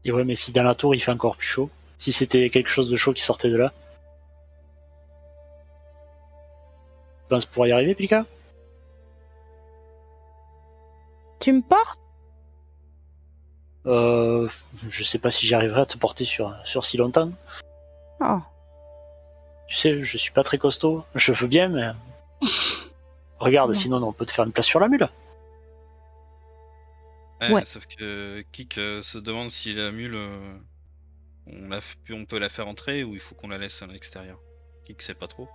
Et 0.06 0.12
ouais, 0.12 0.24
mais 0.24 0.36
si 0.36 0.52
dans 0.52 0.64
la 0.64 0.76
tour 0.76 0.94
il 0.96 1.00
fait 1.00 1.12
encore 1.12 1.36
plus 1.36 1.48
chaud, 1.48 1.70
si 1.98 2.12
c'était 2.12 2.50
quelque 2.50 2.70
chose 2.70 2.90
de 2.90 2.96
chaud 2.96 3.14
qui 3.14 3.22
sortait 3.22 3.50
de 3.50 3.58
là, 3.58 3.74
tu 7.22 7.30
penses 7.30 7.46
pouvoir 7.46 7.68
y 7.68 7.72
arriver, 7.72 7.96
Pika? 7.96 8.26
Tu 11.40 11.54
me 11.54 11.62
portes? 11.62 12.00
Euh, 13.86 14.48
Je 14.90 15.04
sais 15.04 15.20
pas 15.20 15.32
si 15.32 15.48
j'y 15.48 15.56
arriverai 15.56 15.82
à 15.82 15.86
te 15.86 15.98
porter 15.98 16.26
sur, 16.26 16.54
sur 16.66 16.86
si 16.86 16.98
longtemps. 16.98 17.32
Oh. 18.22 18.40
Tu 19.70 19.76
sais, 19.76 20.02
je 20.04 20.18
suis 20.18 20.32
pas 20.32 20.44
très 20.44 20.58
costaud. 20.58 21.04
Je 21.16 21.32
veux 21.32 21.48
bien, 21.48 21.70
mais. 21.70 21.90
Regarde, 23.40 23.70
Non. 23.70 23.74
sinon 23.74 24.04
on 24.04 24.12
peut 24.12 24.26
te 24.26 24.32
faire 24.32 24.44
une 24.46 24.52
place 24.52 24.66
sur 24.66 24.80
la 24.80 24.88
mule. 24.90 25.08
Ouais, 27.40 27.54
Ouais. 27.54 27.64
Sauf 27.66 27.86
que 27.86 28.42
Kick 28.52 28.78
euh, 28.78 29.02
se 29.02 29.18
demande 29.18 29.50
si 29.50 29.72
la 29.74 29.92
mule, 29.92 30.16
euh, 30.16 30.58
on, 31.48 31.70
la, 31.70 31.80
on 32.12 32.26
peut 32.26 32.38
la 32.40 32.50
faire 32.50 32.68
entrer 32.68 33.04
ou 33.06 33.14
il 33.14 33.22
faut 33.22 33.36
qu'on 33.36 33.48
la 33.48 33.58
laisse 33.58 33.82
à 33.82 33.88
l'extérieur. 33.88 34.40
Kick 34.86 35.02
sait 35.02 35.14
pas 35.14 35.28
trop. 35.28 35.48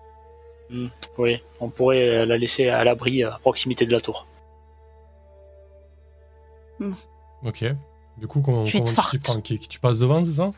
Oui, 1.18 1.42
on 1.60 1.68
pourrait 1.68 2.24
la 2.24 2.38
laisser 2.38 2.68
à 2.70 2.82
l'abri 2.84 3.22
à 3.22 3.32
proximité 3.42 3.84
de 3.84 3.92
la 3.92 4.00
tour. 4.00 4.26
Ok. 7.42 7.64
Du 8.16 8.26
coup, 8.26 8.40
comment, 8.40 8.64
tu 8.64 8.80
prends, 8.80 9.40
Kik? 9.42 9.68
Tu 9.68 9.78
passes 9.78 9.98
devant, 9.98 10.24
c'est 10.24 10.32
ça? 10.32 10.52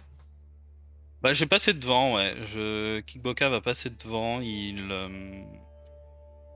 Bah, 1.22 1.32
je 1.32 1.40
vais 1.40 1.48
passer 1.48 1.72
devant, 1.72 2.14
ouais. 2.14 2.34
Je... 2.44 3.00
Kickboka 3.00 3.48
va 3.48 3.60
passer 3.60 3.90
devant. 3.90 4.40
Il. 4.40 4.90
euh, 4.90 5.42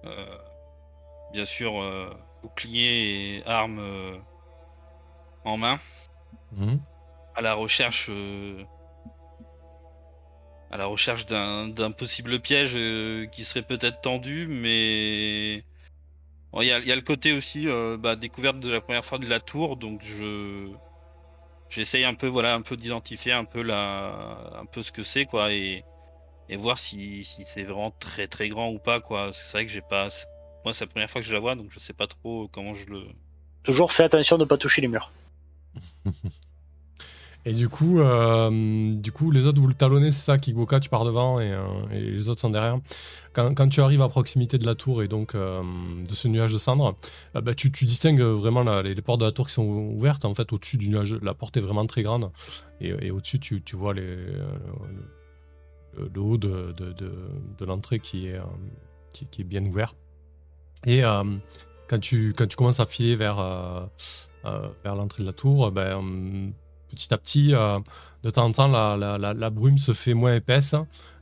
euh, 0.05 0.39
bien 1.33 1.45
sûr, 1.45 1.81
euh, 1.81 2.11
bouclier 2.43 3.39
et 3.39 3.47
arme 3.47 3.81
en 5.45 5.57
main. 5.57 5.79
Mhm. 6.53 6.81
À 7.35 7.41
la 7.41 7.55
recherche. 7.55 8.11
à 10.71 10.77
la 10.77 10.87
recherche 10.87 11.27
d'un 11.27 11.67
d'un 11.69 11.91
possible 11.91 12.39
piège 12.41 12.75
qui 13.31 13.45
serait 13.45 13.63
peut-être 13.63 14.01
tendu, 14.03 14.47
mais. 14.47 15.65
Bon, 16.53 16.61
Il 16.63 16.67
y, 16.67 16.73
a, 16.73 16.79
il 16.79 16.87
y 16.87 16.93
a 16.93 16.97
le 16.97 17.03
côté 17.03 17.33
aussi 17.33 17.67
bah, 17.99 18.17
découverte 18.17 18.61
de 18.61 18.71
la 18.71 18.81
première 18.81 19.05
fois 19.05 19.19
de 19.19 19.27
la 19.27 19.41
tour, 19.41 19.77
donc 19.77 20.03
je 20.05 20.71
j'essaye 21.71 22.05
un 22.05 22.15
peu 22.15 22.27
voilà 22.27 22.55
un 22.55 22.63
peu 22.63 22.77
d'identifier 22.77 23.33
un 23.33 23.45
peu 23.45 23.63
la 23.63 24.53
un 24.61 24.67
peu 24.67 24.83
ce 24.83 24.93
que 24.93 25.03
c'est 25.03 25.25
quoi 25.27 25.53
et 25.53 25.85
et 26.49 26.57
voir 26.57 26.79
si, 26.79 27.25
si 27.25 27.45
c'est 27.47 27.63
vraiment 27.63 27.93
très 27.93 28.27
très 28.29 28.49
grand 28.49 28.71
ou 28.71 28.79
pas 28.79 29.01
quoi 29.01 29.31
c'est 29.33 29.53
vrai 29.53 29.67
que 29.67 29.73
j'ai 29.73 29.83
pas 29.83 30.11
c'est- 30.11 30.27
moi 30.65 30.75
c'est 30.75 30.85
la 30.85 30.91
première 30.91 31.11
fois 31.11 31.21
que 31.21 31.27
je 31.27 31.33
la 31.33 31.39
vois 31.41 31.55
donc 31.55 31.69
je 31.71 31.79
sais 31.79 31.93
pas 31.95 32.07
trop 32.09 32.49
comment 32.53 32.75
je 32.75 32.87
le 32.87 33.07
Toujours 33.63 33.93
fais 33.93 34.05
attention 34.05 34.37
de 34.39 34.45
ne 34.45 34.49
pas 34.49 34.57
toucher 34.59 34.81
les 34.81 34.89
murs. 34.89 35.13
Et 37.47 37.55
du 37.55 37.71
coup, 37.71 38.01
euh, 38.01 38.95
du 38.95 39.13
coup, 39.13 39.31
les 39.31 39.47
autres, 39.47 39.61
vous 39.61 39.67
le 39.67 39.75
talonnez, 39.75 40.11
c'est 40.11 40.21
ça, 40.21 40.37
Kikboka, 40.37 40.79
tu 40.79 40.91
pars 40.91 41.07
devant 41.07 41.41
et, 41.41 41.51
euh, 41.51 41.63
les 41.91 42.29
autres 42.29 42.41
sont 42.41 42.51
derrière. 42.51 42.79
Quand, 43.33 43.69
tu 43.69 43.81
arrives 43.81 44.03
à 44.03 44.09
proximité 44.09 44.59
de 44.59 44.67
la 44.67 44.75
tour 44.75 45.03
et 45.03 45.09
donc 45.09 45.35
euh, 45.35 45.63
de 46.07 46.15
ce 46.15 46.29
nuage 46.29 46.53
de 46.53 46.59
cendres, 46.59 46.97
bah, 47.35 47.55
tu, 47.55 47.71
distingues 47.71 48.21
vraiment 48.21 48.63
les, 48.83 48.95
portes 48.97 49.21
de 49.21 49.25
la 49.25 49.33
tour 49.33 49.47
qui 49.47 49.55
sont 49.55 49.65
ouvertes. 49.65 50.25
En 50.27 50.35
fait, 50.35 50.53
au-dessus 50.53 50.77
du 50.77 50.91
nuage, 50.91 51.15
la 51.23 51.33
porte 51.33 51.57
est 51.57 51.61
vraiment 51.61 51.87
très 51.87 52.03
grande. 52.03 52.31
Et, 52.81 53.11
au-dessus, 53.11 53.39
tu, 53.39 53.63
vois 53.75 53.95
le, 53.95 54.19
le 55.97 56.21
haut 56.21 56.37
de, 56.37 56.75
l'entrée 57.65 58.01
qui 58.01 58.27
est, 58.27 59.45
bien 59.45 59.65
ouvert. 59.65 59.95
Et 60.87 61.03
quand, 61.89 62.01
tu, 62.01 62.35
commences 62.57 62.81
à 62.81 62.87
filer 62.87 63.17
vers, 63.17 63.37
l'entrée 64.85 65.23
de 65.23 65.27
la 65.27 65.33
tour, 65.33 65.71
ben, 65.71 66.53
petit 66.91 67.13
à 67.13 67.19
petit, 67.19 67.55
euh, 67.55 67.79
de 68.23 68.31
temps 68.31 68.45
en 68.47 68.53
temps, 68.53 68.69
la, 68.69 69.51
brume 69.51 69.79
se 69.79 69.93
fait 69.93 70.15
moins 70.15 70.35
épaisse. 70.35 70.75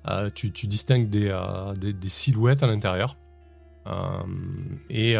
Euh, 0.09 0.31
tu, 0.35 0.51
distingues 0.67 1.09
des, 1.09 1.29
euh, 1.29 1.75
des, 1.75 2.09
silhouettes 2.09 2.63
à 2.63 2.67
l'intérieur. 2.67 3.17
Et 4.91 5.17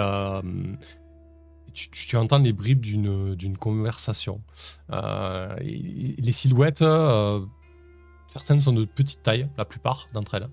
tu, 1.73 2.17
entends 2.17 2.39
les 2.39 2.53
bribes 2.53 2.81
d'une 2.81 3.57
conversation. 3.57 4.43
Les 4.91 6.33
silhouettes, 6.33 6.85
certaines 8.27 8.61
sont 8.61 8.73
de 8.73 8.85
petite 8.85 9.23
taille, 9.23 9.49
la 9.57 9.65
plupart 9.65 10.07
d'entre 10.13 10.35
elles. 10.35 10.49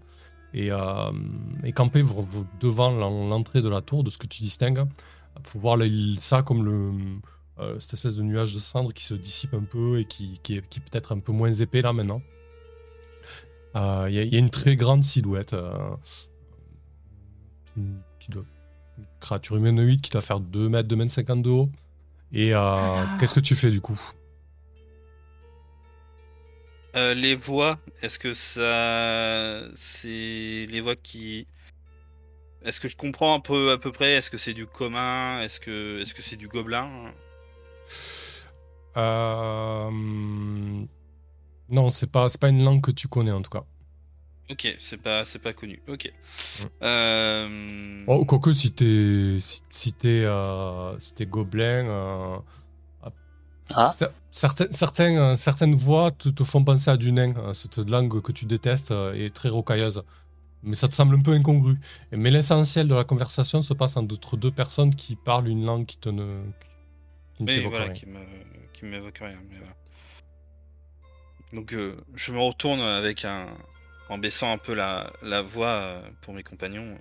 Et, 0.53 0.67
et 0.67 1.73
v- 1.73 2.43
devant 2.61 2.91
l'en- 2.91 3.27
l'entrée 3.27 3.61
de 3.61 3.67
la 3.69 3.81
tour, 3.81 4.03
de 4.03 4.09
ce 4.09 4.17
que 4.17 4.27
tu 4.27 4.41
distingues, 4.41 4.85
pour 5.43 5.59
voir 5.59 5.77
ça 6.19 6.43
comme 6.43 6.63
le, 6.63 6.93
euh, 7.60 7.80
cette 7.80 7.93
espèce 7.93 8.16
de 8.16 8.22
nuage 8.24 8.53
de 8.53 8.60
cendres 8.60 8.93
qui 8.93 9.03
se 9.03 9.14
dissipe 9.14 9.53
un 9.53 9.64
peu 9.64 9.99
et 9.99 10.06
qui, 10.06 10.39
qui 10.43 10.58
est, 10.58 10.68
qui 10.70 10.80
est 10.80 10.84
peut-être 10.84 11.12
un 11.14 11.20
peu 11.20 11.32
moins 11.32 11.51
épais 11.53 11.82
là 11.82 11.93
maintenant. 11.93 12.22
Euh, 13.76 14.06
Il 14.10 14.16
y, 14.16 14.20
a- 14.20 14.24
il 14.24 14.34
y 14.34 14.36
a 14.36 14.39
une 14.39 14.49
très 14.49 14.76
grande 14.76 15.03
silhouette 15.03 15.53
euh, 15.53 15.74
qui, 17.74 17.82
qui 18.20 18.32
doit, 18.32 18.45
une 18.97 19.06
créature 19.20 19.56
humanoïde 19.58 20.01
qui 20.01 20.12
doit 20.12 20.22
faire 20.22 20.39
2 20.39 20.70
mètres, 20.70 20.88
2 20.88 20.95
mètres 20.95 21.12
50 21.12 21.41
de 21.41 21.49
haut. 21.49 21.70
Et 22.32 22.53
euh, 22.53 22.58
Ah. 22.60 23.18
qu'est-ce 23.20 23.34
que 23.36 23.39
tu 23.39 23.56
fais 23.56 23.70
du 23.72 23.82
coup? 23.82 23.99
Euh, 26.95 27.14
les 27.14 27.36
voix, 27.36 27.78
est-ce 28.01 28.18
que 28.18 28.34
ça. 28.34 29.70
C'est 29.76 30.66
les 30.70 30.82
voix 30.82 30.95
qui. 30.95 31.45
Est-ce 32.64 32.80
que 32.80 32.88
je 32.88 32.95
comprends 32.95 33.36
un 33.36 33.41
peu 33.41 33.72
à 33.72 33.78
peu 33.78 33.91
près? 33.91 34.14
Est-ce 34.14 34.30
que 34.32 34.38
c'est 34.38 34.53
du 34.53 34.66
commun? 34.66 35.41
Est-ce 35.41 35.60
que 35.60 35.99
est-ce 36.01 36.16
que 36.16 36.22
c'est 36.22 36.38
du 36.38 36.47
gobelin? 36.47 37.14
Euh, 38.97 39.89
Non, 41.69 41.89
c'est 41.89 42.07
pas, 42.11 42.29
c'est 42.29 42.39
pas 42.39 42.49
une 42.49 42.63
langue 42.63 42.81
que 42.81 42.91
tu 42.91 43.07
connais 43.07 43.31
en 43.31 43.41
tout 43.41 43.49
cas. 43.49 43.63
Ok, 44.51 44.75
c'est 44.77 44.97
pas 45.01 45.25
c'est 45.25 45.39
pas 45.39 45.53
connu. 45.53 45.81
Ok. 45.88 46.11
Mm. 46.61 46.65
Euh... 46.83 48.03
Oh, 48.07 48.25
quoique 48.25 48.53
si 48.53 48.71
t'es 48.71 49.38
si, 49.39 49.61
si 49.69 49.93
t'es 49.93 50.23
euh, 50.25 50.97
si 50.99 51.15
t'es 51.15 51.25
gobelin, 51.25 51.88
euh, 51.88 52.38
Ah. 53.73 53.89
cer- 53.91 54.11
certaines 54.29 54.71
certaines 54.71 55.36
certaines 55.36 55.73
voix 55.73 56.11
te, 56.11 56.29
te 56.29 56.43
font 56.43 56.63
penser 56.63 56.91
à 56.91 56.97
du 56.97 57.11
nain. 57.11 57.33
euh, 57.38 57.53
Cette 57.53 57.77
langue 57.79 58.21
que 58.21 58.31
tu 58.31 58.45
détestes 58.45 58.91
est 58.91 59.33
très 59.33 59.49
rocailleuse, 59.49 60.03
mais 60.61 60.75
ça 60.75 60.88
te 60.88 60.93
semble 60.93 61.15
un 61.15 61.21
peu 61.21 61.31
incongru. 61.33 61.75
Mais 62.11 62.29
l'essentiel 62.29 62.88
de 62.88 62.93
la 62.93 63.03
conversation 63.03 63.63
se 63.63 63.73
passe 63.73 63.97
entre 63.97 64.38
deux 64.38 64.51
personnes 64.51 64.93
qui 64.93 65.15
parlent 65.15 65.47
une 65.47 65.65
langue 65.65 65.88
qui 65.88 65.97
te 65.97 66.09
ne 66.09 66.43
qui 67.38 67.45
t'évoque 67.45 67.69
voilà, 67.71 67.86
rien. 67.86 67.93
qui 67.93 68.05
me 68.07 68.19
qui 68.73 68.86
m'évoque 68.86 69.17
rien. 69.17 69.39
mais 69.49 69.57
voilà. 69.57 69.73
Donc 71.53 71.73
euh, 71.73 71.95
je 72.15 72.31
me 72.31 72.39
retourne 72.39 72.81
avec 72.81 73.23
un 73.25 73.47
en 74.09 74.17
baissant 74.17 74.51
un 74.51 74.57
peu 74.57 74.73
la, 74.73 75.11
la 75.21 75.41
voix 75.41 75.67
euh, 75.67 76.09
pour 76.21 76.33
mes 76.33 76.43
compagnons. 76.43 76.97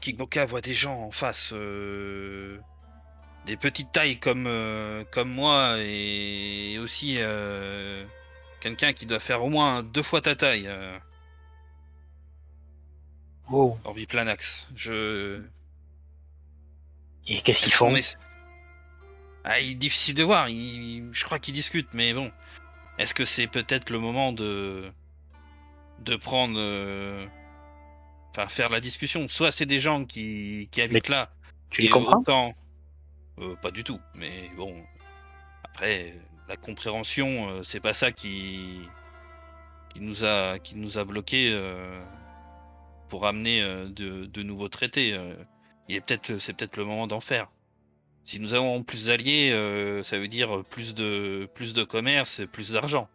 Kikboka 0.00 0.44
voit 0.46 0.60
des 0.62 0.74
gens 0.74 1.02
en 1.02 1.10
face, 1.10 1.50
euh, 1.52 2.58
des 3.46 3.56
petites 3.56 3.92
tailles 3.92 4.18
comme 4.18 4.46
euh, 4.46 5.04
comme 5.12 5.30
moi 5.30 5.76
et 5.78 6.78
aussi 6.78 7.16
euh, 7.18 8.04
quelqu'un 8.60 8.92
qui 8.92 9.06
doit 9.06 9.20
faire 9.20 9.44
au 9.44 9.48
moins 9.50 9.82
deux 9.82 10.02
fois 10.02 10.20
ta 10.20 10.34
taille. 10.34 10.66
Euh, 10.66 10.98
Oh. 13.48 13.78
Orbiplanax. 13.84 14.68
Je 14.74 15.40
Et 17.28 17.40
qu'est-ce 17.42 17.62
qu'ils 17.62 17.72
font? 17.72 17.92
On 17.92 17.96
est- 17.96 18.18
Ah, 19.48 19.60
il 19.60 19.72
est 19.72 19.74
difficile 19.76 20.14
de 20.16 20.24
voir. 20.24 20.48
il- 20.48 21.08
Je 21.12 21.24
crois 21.24 21.38
qu'ils 21.38 21.54
discutent, 21.54 21.94
mais 21.94 22.12
bon. 22.12 22.30
Est-ce 22.98 23.14
que 23.14 23.24
c'est 23.24 23.46
peut-être 23.46 23.90
le 23.90 23.98
moment 23.98 24.32
de 24.32 24.90
de 26.00 26.16
prendre, 26.16 26.56
euh, 26.58 27.24
enfin, 28.32 28.48
faire 28.48 28.68
la 28.70 28.80
discussion? 28.80 29.28
Soit 29.28 29.50
c'est 29.52 29.66
des 29.66 29.78
gens 29.78 30.04
qui 30.04 30.68
qui 30.72 30.82
habitent 30.82 31.08
là. 31.08 31.30
Tu 31.70 31.82
les 31.82 31.88
comprends? 31.88 32.20
autant- 32.20 32.54
Euh, 33.38 33.54
Pas 33.56 33.70
du 33.70 33.84
tout. 33.84 34.00
Mais 34.14 34.50
bon. 34.56 34.82
Après, 35.64 36.14
la 36.48 36.56
compréhension, 36.56 37.50
euh, 37.50 37.62
c'est 37.62 37.80
pas 37.80 37.92
ça 37.92 38.10
qui 38.12 38.80
qui 39.90 40.00
nous 40.00 40.24
a 40.24 40.58
qui 40.58 40.74
nous 40.76 40.98
a 40.98 41.04
bloqué 41.04 41.50
pour 43.08 43.26
amener 43.26 43.60
euh, 43.62 43.86
de, 43.88 44.24
de 44.26 44.42
nouveaux 44.42 44.68
traités. 44.68 45.12
euh. 45.12 45.34
Il 45.88 45.94
est 45.96 46.00
peut-être 46.00 46.38
c'est 46.38 46.52
peut-être 46.54 46.76
le 46.76 46.84
moment 46.84 47.06
d'en 47.06 47.20
faire. 47.20 47.48
Si 48.26 48.40
nous 48.40 48.54
avons 48.54 48.82
plus 48.82 49.06
d'alliés, 49.06 49.50
euh, 49.52 50.02
ça 50.02 50.18
veut 50.18 50.28
dire 50.28 50.62
plus 50.68 50.94
de 50.94 51.48
plus 51.54 51.72
de 51.74 51.84
commerce, 51.84 52.40
et 52.40 52.46
plus 52.46 52.72
d'argent. 52.72 53.08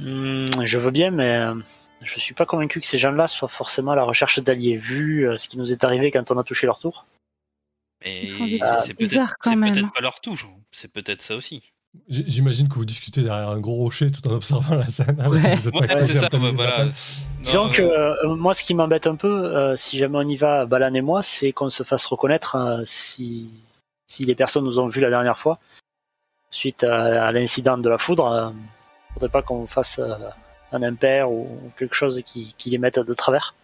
Hmm, 0.00 0.44
Je 0.64 0.76
veux 0.78 0.90
bien, 0.90 1.10
mais 1.10 1.36
euh, 1.36 1.54
je 2.02 2.18
suis 2.20 2.34
pas 2.34 2.44
convaincu 2.44 2.80
que 2.80 2.86
ces 2.86 2.98
gens-là 2.98 3.26
soient 3.28 3.48
forcément 3.48 3.92
à 3.92 3.96
la 3.96 4.02
recherche 4.04 4.40
d'alliés, 4.40 4.76
vu 4.76 5.28
euh, 5.28 5.38
ce 5.38 5.48
qui 5.48 5.56
nous 5.56 5.72
est 5.72 5.84
arrivé 5.84 6.10
quand 6.10 6.30
on 6.30 6.38
a 6.38 6.42
touché 6.44 6.66
leur 6.66 6.78
tour. 6.80 7.06
Mais 8.04 8.26
c'est 8.26 8.94
peut-être 8.94 9.92
pas 9.94 10.00
leur 10.00 10.20
touche. 10.20 10.46
C'est 10.72 10.92
peut-être 10.92 11.22
ça 11.22 11.34
aussi. 11.36 11.72
J'imagine 12.08 12.68
que 12.68 12.74
vous 12.74 12.84
discutez 12.84 13.22
derrière 13.22 13.48
un 13.48 13.58
gros 13.58 13.74
rocher 13.74 14.10
tout 14.10 14.26
en 14.28 14.32
observant 14.32 14.74
la 14.76 14.88
scène. 14.88 15.16
Ouais. 15.26 15.56
Vous 15.56 15.68
êtes 15.68 15.72
pas 15.74 15.78
Ouais, 15.80 16.02
en 16.02 16.06
ça. 16.06 16.28
bah, 16.28 16.50
voilà. 16.52 16.88
Disons 17.40 17.66
Non, 17.66 17.72
que 17.72 17.82
euh, 17.82 18.34
moi, 18.36 18.52
ce 18.54 18.62
qui 18.62 18.74
m'embête 18.74 19.06
un 19.06 19.16
peu, 19.16 19.28
euh, 19.56 19.74
si 19.74 19.96
jamais 19.98 20.18
on 20.18 20.28
y 20.28 20.36
va, 20.36 20.66
Balan 20.66 20.92
et 20.94 21.00
moi, 21.00 21.22
c'est 21.22 21.50
qu'on 21.52 21.70
se 21.70 21.82
fasse 21.82 22.04
reconnaître 22.06 22.56
euh, 22.56 22.82
si, 22.84 23.48
si 24.08 24.24
les 24.24 24.34
personnes 24.34 24.64
nous 24.64 24.78
ont 24.80 24.88
vus 24.88 25.00
la 25.00 25.10
dernière 25.10 25.38
fois, 25.38 25.58
suite 26.50 26.82
à, 26.82 27.28
à 27.28 27.32
l'incident 27.32 27.78
de 27.78 27.88
la 27.88 27.98
foudre. 27.98 28.26
euh, 28.32 28.50
faudrait 29.14 29.28
pas 29.28 29.42
qu'on 29.42 29.66
fasse 29.66 29.98
euh, 29.98 30.16
un 30.72 30.82
impair 30.82 31.30
ou 31.30 31.46
quelque 31.78 31.94
chose 31.94 32.22
qui, 32.24 32.54
qui 32.58 32.70
les 32.70 32.78
mette 32.78 32.98
de 32.98 33.14
travers. 33.14 33.54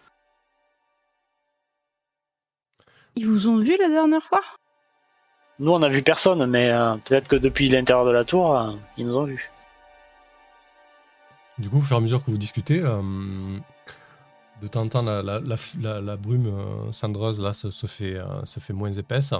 Ils 3.15 3.27
vous 3.27 3.47
ont 3.47 3.57
vu 3.57 3.75
la 3.79 3.89
dernière 3.89 4.23
fois? 4.23 4.41
Nous, 5.59 5.71
on 5.71 5.81
a 5.83 5.89
vu 5.89 6.01
personne, 6.03 6.45
mais 6.47 6.69
euh, 6.69 6.95
peut-être 6.97 7.27
que 7.29 7.35
depuis 7.37 7.69
l'intérieur 7.69 8.05
de 8.05 8.11
la 8.11 8.25
tour, 8.25 8.57
euh, 8.57 8.73
ils 8.97 9.07
nous 9.07 9.15
ont 9.17 9.23
vus. 9.23 9.49
Du 11.57 11.69
coup, 11.69 11.77
au 11.77 11.81
fur 11.81 11.95
et 11.95 11.99
à 11.99 12.01
mesure 12.01 12.23
que 12.23 12.29
vous 12.29 12.37
discutez, 12.37 12.81
euh, 12.83 13.01
de 14.61 14.67
temps 14.67 14.81
en 14.81 14.89
temps, 14.89 15.01
la, 15.01 15.21
la, 15.23 15.39
la, 15.39 15.55
la- 15.79 16.01
la 16.01 16.15
brume 16.17 16.47
euh, 16.47 16.91
cendreuse 16.91 17.41
là, 17.41 17.53
se, 17.53 17.69
se 17.71 17.87
fait, 17.87 18.15
euh, 18.15 18.43
se 18.43 18.59
fait 18.59 18.73
moins 18.73 18.91
épaisse. 18.91 19.33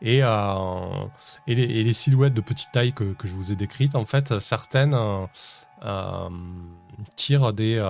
Et, 0.00 0.20
euh, 0.22 1.06
et, 1.46 1.54
les, 1.54 1.64
et 1.64 1.82
les 1.82 1.92
silhouettes 1.92 2.34
de 2.34 2.40
petite 2.40 2.70
taille 2.72 2.92
que, 2.92 3.14
je 3.24 3.32
vous 3.32 3.52
ai 3.52 3.56
décrites, 3.56 3.94
en 3.94 4.04
fait, 4.04 4.38
certaines 4.38 4.94
euh, 4.94 5.26
euh, 5.84 6.28
tirent 7.16 7.52
des, 7.52 7.80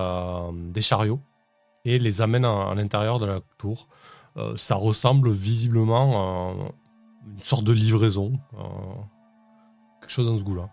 chariots 0.81 1.19
et 1.85 1.99
les 1.99 2.21
amènent 2.21 2.45
à, 2.45 2.73
l'intérieur 2.75 3.19
de 3.19 3.25
la 3.25 3.39
tour. 3.57 3.87
Ça 4.55 4.75
ressemble 4.75 5.31
visiblement 5.31 6.13
à 6.17 6.53
une 7.27 7.39
sorte 7.39 7.65
de 7.65 7.73
livraison. 7.73 8.39
quelque 9.99 10.11
chose 10.11 10.27
dans 10.27 10.37
ce 10.37 10.43
goût-là. 10.43 10.69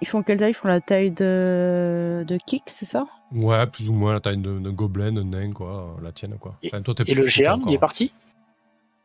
Ils 0.00 0.06
font 0.06 0.22
quelle 0.22 0.38
taille? 0.38 0.50
Ils 0.50 0.54
font 0.54 0.68
la 0.68 0.80
taille 0.80 1.10
de, 1.10 2.24
de 2.26 2.38
Kik, 2.46 2.64
c'est 2.66 2.84
ça? 2.86 3.06
Ouais, 3.32 3.66
plus 3.66 3.88
ou 3.88 3.92
moins 3.92 4.12
la 4.12 4.20
taille 4.20 4.38
d'un 4.38 4.72
gobelin, 4.72 5.12
d'un 5.12 5.24
nain, 5.24 5.52
quoi, 5.52 5.96
la 6.02 6.12
tienne, 6.12 6.38
quoi. 6.38 6.56
Et- 6.62 6.68
Enfin, 6.68 6.82
toi, 6.82 6.94
t'es 6.94 7.02
Et 7.02 7.14
plus 7.14 7.22
le 7.22 7.28
géant, 7.28 7.60
il 7.66 7.74
est 7.74 7.78
parti? 7.78 8.12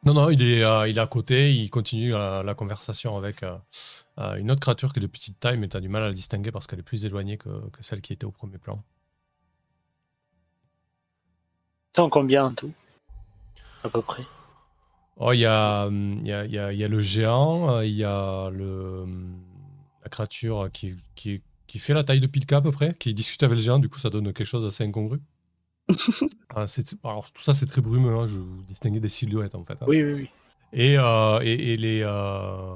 Non, 0.05 0.13
non, 0.13 0.29
il 0.29 0.41
est, 0.41 0.63
euh, 0.63 0.87
il 0.87 0.97
est 0.97 1.01
à 1.01 1.07
côté, 1.07 1.53
il 1.53 1.69
continue 1.69 2.13
euh, 2.13 2.43
la 2.43 2.53
conversation 2.55 3.15
avec 3.17 3.41
euh, 3.41 3.55
euh, 4.19 4.35
une 4.35 4.51
autre 4.51 4.59
créature 4.59 4.91
qui 4.91 4.99
est 4.99 5.01
de 5.01 5.07
petite 5.07 5.39
taille, 5.39 5.57
mais 5.57 5.69
t'as 5.69 5.79
du 5.79 5.87
mal 5.87 6.03
à 6.03 6.07
la 6.07 6.13
distinguer 6.13 6.51
parce 6.51 6.67
qu'elle 6.67 6.79
est 6.79 6.83
plus 6.83 7.05
éloignée 7.05 7.37
que, 7.37 7.49
que 7.69 7.81
celle 7.81 8.01
qui 8.01 8.11
était 8.13 8.25
au 8.25 8.31
premier 8.31 8.57
plan. 8.57 8.83
Sont 11.95 12.09
combien 12.09 12.45
en 12.45 12.53
tout? 12.53 12.71
À 13.83 13.89
peu 13.89 14.01
près. 14.01 14.23
Oh, 15.17 15.31
il 15.31 15.39
y 15.39 15.45
a, 15.45 15.85
hum, 15.85 16.17
il 16.19 16.27
y, 16.27 16.33
a, 16.33 16.45
il 16.45 16.51
y, 16.51 16.57
a, 16.59 16.73
il 16.73 16.79
y 16.79 16.83
a 16.83 16.87
le 16.87 16.99
géant, 16.99 17.79
il 17.81 17.91
y 17.93 18.03
a 18.03 18.49
le, 18.49 19.03
hum, 19.03 19.42
la 20.03 20.09
créature 20.09 20.69
qui, 20.71 20.95
qui, 21.15 21.41
qui 21.67 21.79
fait 21.79 21.93
la 21.93 22.03
taille 22.03 22.19
de 22.19 22.27
Pilka 22.27 22.57
à 22.57 22.61
peu 22.61 22.71
près, 22.71 22.93
qui 22.95 23.13
discute 23.13 23.41
avec 23.43 23.55
le 23.57 23.61
géant, 23.63 23.79
du 23.79 23.89
coup 23.89 23.99
ça 23.99 24.09
donne 24.09 24.25
quelque 24.33 24.45
chose 24.45 24.63
d'assez 24.63 24.83
incongru. 24.83 25.19
Ah, 26.55 26.65
alors 27.03 27.31
tout 27.31 27.41
ça 27.41 27.53
c'est 27.55 27.65
très 27.65 27.81
brumeux, 27.81 28.15
hein, 28.15 28.27
je 28.27 28.37
vous 28.37 28.61
distinguer 28.63 28.99
des 28.99 29.09
silhouettes 29.09 29.55
en 29.55 29.63
fait. 29.65 29.73
hein. 29.81 29.85
Oui, 29.87 30.03
oui, 30.03 30.13
oui. 30.13 30.29
Et, 30.71 30.97
euh, 30.99 31.39
et, 31.41 31.73
et 31.73 31.77
les, 31.77 32.01
euh, 32.03 32.75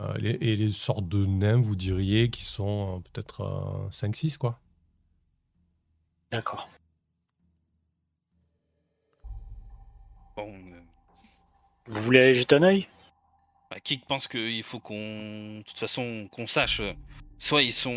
euh, 0.00 0.14
les, 0.18 0.30
et 0.40 0.56
les 0.56 0.70
sortes 0.72 1.08
de 1.08 1.24
nains, 1.26 1.60
vous 1.60 1.76
diriez, 1.76 2.28
qui 2.30 2.44
sont 2.44 2.96
euh, 2.96 3.00
peut-être 3.12 3.86
5-6, 3.90 4.36
quoi. 4.36 4.58
D'accord. 6.32 6.68
Bon, 10.36 10.52
euh, 10.52 10.80
Vous 11.86 12.02
voulez 12.02 12.18
aller 12.18 12.34
jeter 12.34 12.56
un 12.56 12.62
œil? 12.64 12.88
Bah, 13.74 13.80
Kik 13.80 14.06
pense 14.06 14.28
qu'il 14.28 14.62
faut 14.62 14.78
qu'on, 14.78 15.58
de 15.58 15.62
toute 15.62 15.78
façon, 15.78 16.28
qu'on 16.30 16.46
sache. 16.46 16.80
euh, 16.80 16.92
Soit 17.40 17.62
ils 17.62 17.72
sont 17.72 17.90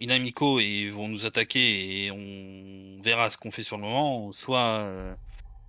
inamicaux 0.00 0.58
et 0.58 0.64
ils 0.64 0.92
vont 0.92 1.06
nous 1.06 1.26
attaquer 1.26 2.04
et 2.06 2.10
on 2.10 3.00
verra 3.02 3.28
ce 3.28 3.36
qu'on 3.36 3.50
fait 3.50 3.62
sur 3.62 3.76
le 3.76 3.82
moment, 3.82 4.32
soit, 4.32 4.78
euh, 4.78 5.14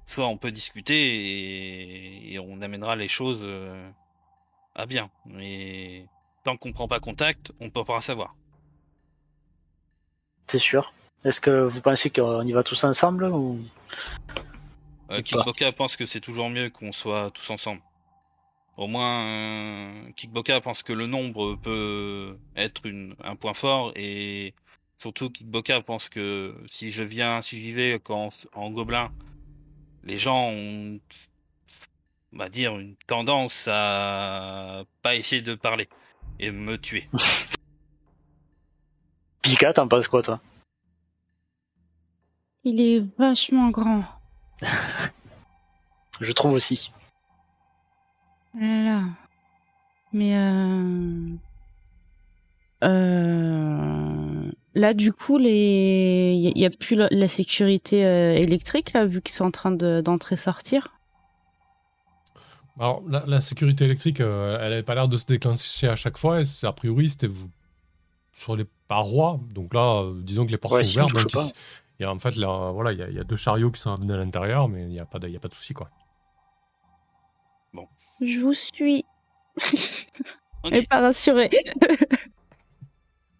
soit 0.07 0.27
on 0.27 0.37
peut 0.37 0.51
discuter 0.51 0.95
et, 0.95 2.33
et 2.33 2.39
on 2.39 2.61
amènera 2.61 2.95
les 2.95 3.09
choses 3.09 3.41
euh, 3.41 3.89
à 4.75 4.85
bien. 4.85 5.11
Mais 5.25 6.05
tant 6.45 6.55
qu'on 6.55 6.71
prend 6.71 6.87
pas 6.87 7.01
contact, 7.01 7.51
on 7.59 7.69
peut 7.69 7.83
pas 7.83 8.01
savoir. 8.01 8.33
C'est 10.47 10.57
sûr. 10.57 10.93
Est-ce 11.25 11.41
que 11.41 11.65
vous 11.65 11.81
pensez 11.81 12.09
qu'on 12.09 12.47
y 12.47 12.53
va 12.53 12.63
tous 12.63 12.83
ensemble 12.85 13.25
ou? 13.25 13.59
Euh, 15.11 15.21
pense 15.73 15.97
que 15.97 16.05
c'est 16.05 16.21
toujours 16.21 16.49
mieux 16.49 16.69
qu'on 16.69 16.93
soit 16.93 17.29
tous 17.31 17.49
ensemble. 17.51 17.81
Au 18.75 18.87
moins, 18.87 19.25
euh, 19.25 20.11
Kickboka 20.15 20.59
pense 20.61 20.81
que 20.81 20.93
le 20.93 21.05
nombre 21.05 21.55
peut 21.55 22.37
être 22.55 22.85
une, 22.85 23.15
un 23.23 23.35
point 23.35 23.53
fort 23.53 23.91
et 23.95 24.55
surtout 24.97 25.29
Kickboka 25.29 25.81
pense 25.81 26.09
que 26.09 26.55
si 26.67 26.91
je 26.91 27.03
viens, 27.03 27.41
si 27.41 27.61
j'y 27.61 27.71
vais 27.71 27.99
quand, 28.03 28.31
en 28.53 28.71
gobelin, 28.71 29.11
les 30.03 30.17
gens 30.17 30.49
ont, 30.49 30.99
on 32.33 32.37
va 32.37 32.49
dire, 32.49 32.79
une 32.79 32.95
tendance 33.05 33.67
à 33.71 34.83
pas 35.03 35.15
essayer 35.15 35.43
de 35.43 35.53
parler 35.53 35.87
et 36.39 36.51
me 36.51 36.77
tuer. 36.77 37.07
Pika, 39.43 39.73
t'en 39.73 39.87
penses 39.87 40.07
quoi 40.07 40.23
toi? 40.23 40.39
Il 42.63 42.81
est 42.81 43.03
vachement 43.19 43.69
grand. 43.69 44.03
Je 46.21 46.31
trouve 46.31 46.53
aussi. 46.53 46.91
Oh 48.55 48.59
là 48.59 48.83
là. 48.83 49.03
Mais 50.13 50.33
euh, 50.37 51.37
Euh, 52.83 54.49
Là, 54.75 54.93
du 54.95 55.13
coup, 55.13 55.37
les... 55.37 56.33
il 56.35 56.53
n'y 56.55 56.65
a 56.65 56.69
plus 56.71 56.95
la, 56.95 57.07
la 57.11 57.27
sécurité 57.27 58.05
euh, 58.05 58.33
électrique, 58.35 58.93
là, 58.93 59.05
vu 59.05 59.21
qu'ils 59.21 59.35
sont 59.35 59.45
en 59.45 59.51
train 59.51 59.71
de- 59.71 60.01
d'entrer-sortir. 60.03 60.93
Alors, 62.79 63.03
la, 63.07 63.23
la 63.27 63.39
sécurité 63.41 63.85
électrique, 63.85 64.19
euh, 64.21 64.57
elle 64.59 64.69
n'avait 64.71 64.83
pas 64.83 64.95
l'air 64.95 65.07
de 65.07 65.17
se 65.17 65.25
déclencher 65.25 65.87
à 65.87 65.95
chaque 65.95 66.17
fois. 66.17 66.41
Et 66.41 66.65
a 66.65 66.71
priori, 66.73 67.09
c'était 67.09 67.29
sur 68.33 68.55
les 68.55 68.65
parois. 68.87 69.39
Donc 69.53 69.73
là, 69.73 70.01
euh, 70.03 70.21
disons 70.23 70.45
que 70.45 70.51
les 70.51 70.57
portes 70.57 70.75
Ouais, 70.75 70.83
sont 70.83 70.91
ouvertes. 70.91 71.25
il 71.99 72.03
y 72.03 72.05
a, 72.05 72.11
en 72.11 72.19
fait, 72.19 72.35
là, 72.35 72.71
voilà, 72.71 72.91
il 72.93 72.99
y, 72.99 73.03
a, 73.03 73.09
il 73.09 73.15
y 73.15 73.19
a 73.19 73.23
deux 73.23 73.35
chariots 73.35 73.71
qui 73.71 73.79
sont 73.81 73.91
amenés 73.93 74.13
à 74.13 74.17
l'intérieur, 74.17 74.67
mais 74.69 74.83
il 74.83 74.89
n'y 74.89 74.99
a 74.99 75.05
pas 75.05 75.19
de, 75.19 75.27
y 75.29 75.35
a 75.35 75.39
pas 75.39 75.47
de 75.47 75.53
souci, 75.53 75.73
quoi. 75.73 75.89
Je 78.21 78.39
vous 78.39 78.53
suis. 78.53 79.03
Ok. 79.57 79.73
Elle 80.65 80.71
n'est 80.73 80.83
pas 80.83 81.01
rassurée. 81.01 81.49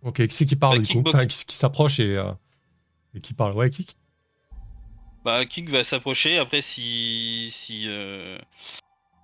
Ok, 0.05 0.27
qui 0.27 0.35
c'est 0.35 0.43
qui 0.43 0.57
parle 0.57 0.79
Bah, 0.79 0.83
du 0.83 1.01
coup? 1.01 1.03
Enfin, 1.07 1.25
qui, 1.25 1.45
qui 1.45 1.55
s'approche 1.55 1.99
et, 2.01 2.17
euh, 2.17 2.31
et 3.15 3.21
qui 3.21 3.33
parle 3.33 3.53
Ouais, 3.55 3.69
Kick 3.69 3.95
Bah, 5.23 5.45
Kik 5.45 5.69
va 5.69 5.85
s'approcher. 5.85 6.37
Après, 6.37 6.61
si 6.61 7.49
si 7.51 7.85
euh, 7.87 8.37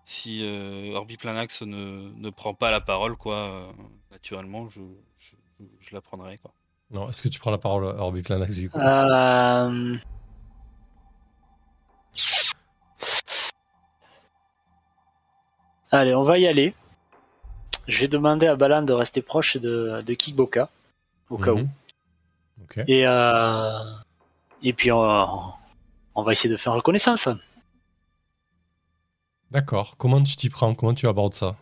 si 0.06 0.40
euh, 0.42 0.94
Orbiplanax 0.96 1.64
ne, 1.64 2.12
ne 2.16 2.30
prend 2.30 2.54
pas 2.54 2.72
la 2.72 2.80
parole, 2.80 3.18
quoi, 3.18 3.36
euh, 3.36 3.72
naturellement, 4.10 4.70
je, 4.70 4.80
je, 5.20 5.36
je 5.82 5.94
la 5.94 6.00
prendrai, 6.00 6.38
quoi. 6.38 6.54
Non, 6.92 7.10
est-ce 7.10 7.22
que 7.22 7.28
tu 7.28 7.40
prends 7.40 7.52
la 7.52 7.58
parole, 7.58 7.84
Orbiplanax, 7.84 8.56
du 8.56 8.70
coup? 8.70 8.80
Allez, 15.92 16.14
on 16.14 16.24
va 16.24 16.38
y 16.38 16.48
aller. 16.48 16.74
Je 17.88 18.00
vais 18.02 18.08
demander 18.08 18.46
à 18.48 18.56
Balan 18.56 18.84
de 18.84 18.94
rester 18.94 19.22
proche 19.22 19.58
de, 19.58 20.02
de 20.06 20.14
Kikboka, 20.14 20.70
au 21.30 21.38
cas 21.38 21.52
Mhm. 21.54 21.62
où. 21.64 21.70
Et, 22.88 23.08
euh, 23.08 23.80
et 24.62 24.74
puis, 24.74 24.92
on, 24.92 25.54
on 26.16 26.24
va 26.24 26.32
essayer 26.32 26.50
de 26.50 26.58
faire 26.58 26.74
reconnaissance. 26.74 27.28
D'accord. 29.50 29.96
Comment 29.98 30.22
tu 30.22 30.36
t'y 30.36 30.50
prends? 30.50 30.76
Comment 30.76 30.94
tu 30.94 31.08
abordes 31.08 31.34
ça? 31.34 31.56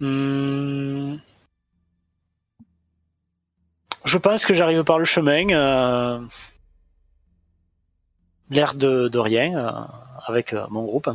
Hmm. 0.00 1.16
Je 4.04 4.18
pense 4.18 4.44
que 4.44 4.52
j'arrive 4.52 4.82
par 4.84 4.98
le 4.98 5.04
chemin. 5.06 5.48
euh, 5.50 6.20
L'air 8.50 8.74
de, 8.74 9.08
de 9.08 9.18
rien, 9.18 9.56
euh, 9.56 9.70
avec 10.26 10.52
mon 10.68 10.82
groupe. 10.84 11.08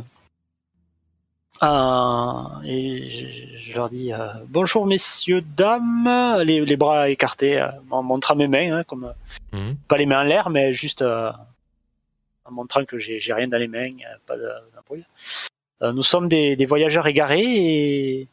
Euh, 1.62 2.62
et 2.64 3.08
je, 3.10 3.58
je 3.70 3.74
leur 3.74 3.90
dis 3.90 4.12
euh, 4.12 4.28
bonjour 4.46 4.86
messieurs, 4.86 5.40
dames, 5.40 6.08
les, 6.44 6.64
les 6.64 6.76
bras 6.76 7.08
écartés, 7.08 7.60
euh, 7.60 7.68
en 7.90 8.02
montrant 8.02 8.36
mes 8.36 8.46
mains, 8.48 8.78
hein, 8.78 8.84
comme 8.84 9.12
Mhm. 9.52 9.76
pas 9.88 9.96
les 9.96 10.06
mains 10.06 10.20
en 10.20 10.24
l'air, 10.24 10.50
mais 10.50 10.72
juste 10.74 11.02
en 11.02 12.50
montrant 12.50 12.84
que 12.84 12.98
j'ai 12.98 13.18
rien 13.32 13.48
dans 13.48 13.56
les 13.58 13.66
mains, 13.68 13.90
pas 14.26 14.36
de- 14.36 14.52
d'embrouille. 14.74 15.04
Nous 15.80 16.02
sommes 16.02 16.28
des, 16.28 16.54
des 16.56 16.66
voyageurs 16.66 17.06
égarés 17.06 17.40
et 18.20 18.28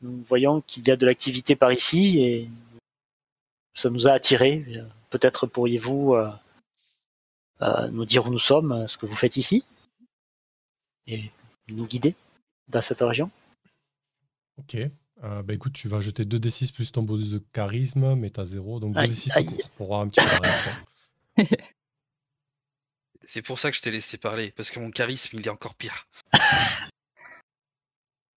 nous 0.00 0.24
voyons 0.26 0.60
qu'il 0.62 0.86
y 0.88 0.90
a 0.90 0.96
de 0.96 1.04
l'activité 1.06 1.56
par 1.56 1.72
ici 1.72 2.20
et 2.22 2.48
ça 3.74 3.90
nous 3.90 4.08
a 4.08 4.12
attirés. 4.12 4.64
Peut-être 5.10 5.46
pourriez-vous 5.46 6.14
euh, 6.14 6.30
euh, 7.62 7.88
nous 7.88 8.04
dire 8.06 8.26
où 8.26 8.30
nous 8.30 8.38
sommes, 8.38 8.86
ce 8.88 8.96
que 8.98 9.06
vous 9.06 9.16
faites 9.16 9.36
ici 9.36 9.64
et 11.06 11.30
nous 11.74 11.86
guider 11.86 12.14
dans 12.68 12.82
cette 12.82 13.00
région. 13.00 13.30
Ok. 14.58 14.76
Euh, 15.24 15.42
bah 15.42 15.54
écoute, 15.54 15.72
tu 15.72 15.88
vas 15.88 16.00
jeter 16.00 16.24
2d6 16.24 16.72
plus 16.72 16.92
ton 16.92 17.02
bonus 17.02 17.30
de 17.30 17.42
charisme, 17.52 18.14
mais 18.14 18.30
t'as 18.30 18.44
0, 18.44 18.78
donc 18.80 18.96
Aïe, 18.96 19.10
2d6 19.10 19.32
aïe. 19.36 19.46
tout 19.46 19.54
court 19.56 19.70
pour 19.70 19.86
voir 19.88 20.00
un 20.02 20.08
petit 20.08 20.20
peu 20.24 20.30
réaction. 20.42 20.86
C'est 23.24 23.42
pour 23.42 23.58
ça 23.58 23.70
que 23.70 23.76
je 23.76 23.82
t'ai 23.82 23.90
laissé 23.90 24.16
parler, 24.16 24.52
parce 24.52 24.70
que 24.70 24.80
mon 24.80 24.90
charisme, 24.90 25.36
il 25.38 25.46
est 25.46 25.50
encore 25.50 25.74
pire. 25.74 26.06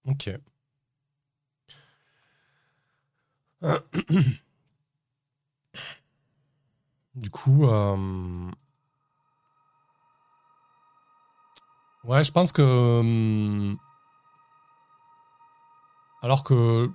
Ok. 0.05 0.31
Du 7.15 7.29
coup, 7.29 7.67
euh, 7.67 8.49
ouais, 12.03 12.23
je 12.23 12.31
pense 12.31 12.51
que 12.51 12.61
hum, 12.61 13.77
alors 16.21 16.43
que 16.43 16.89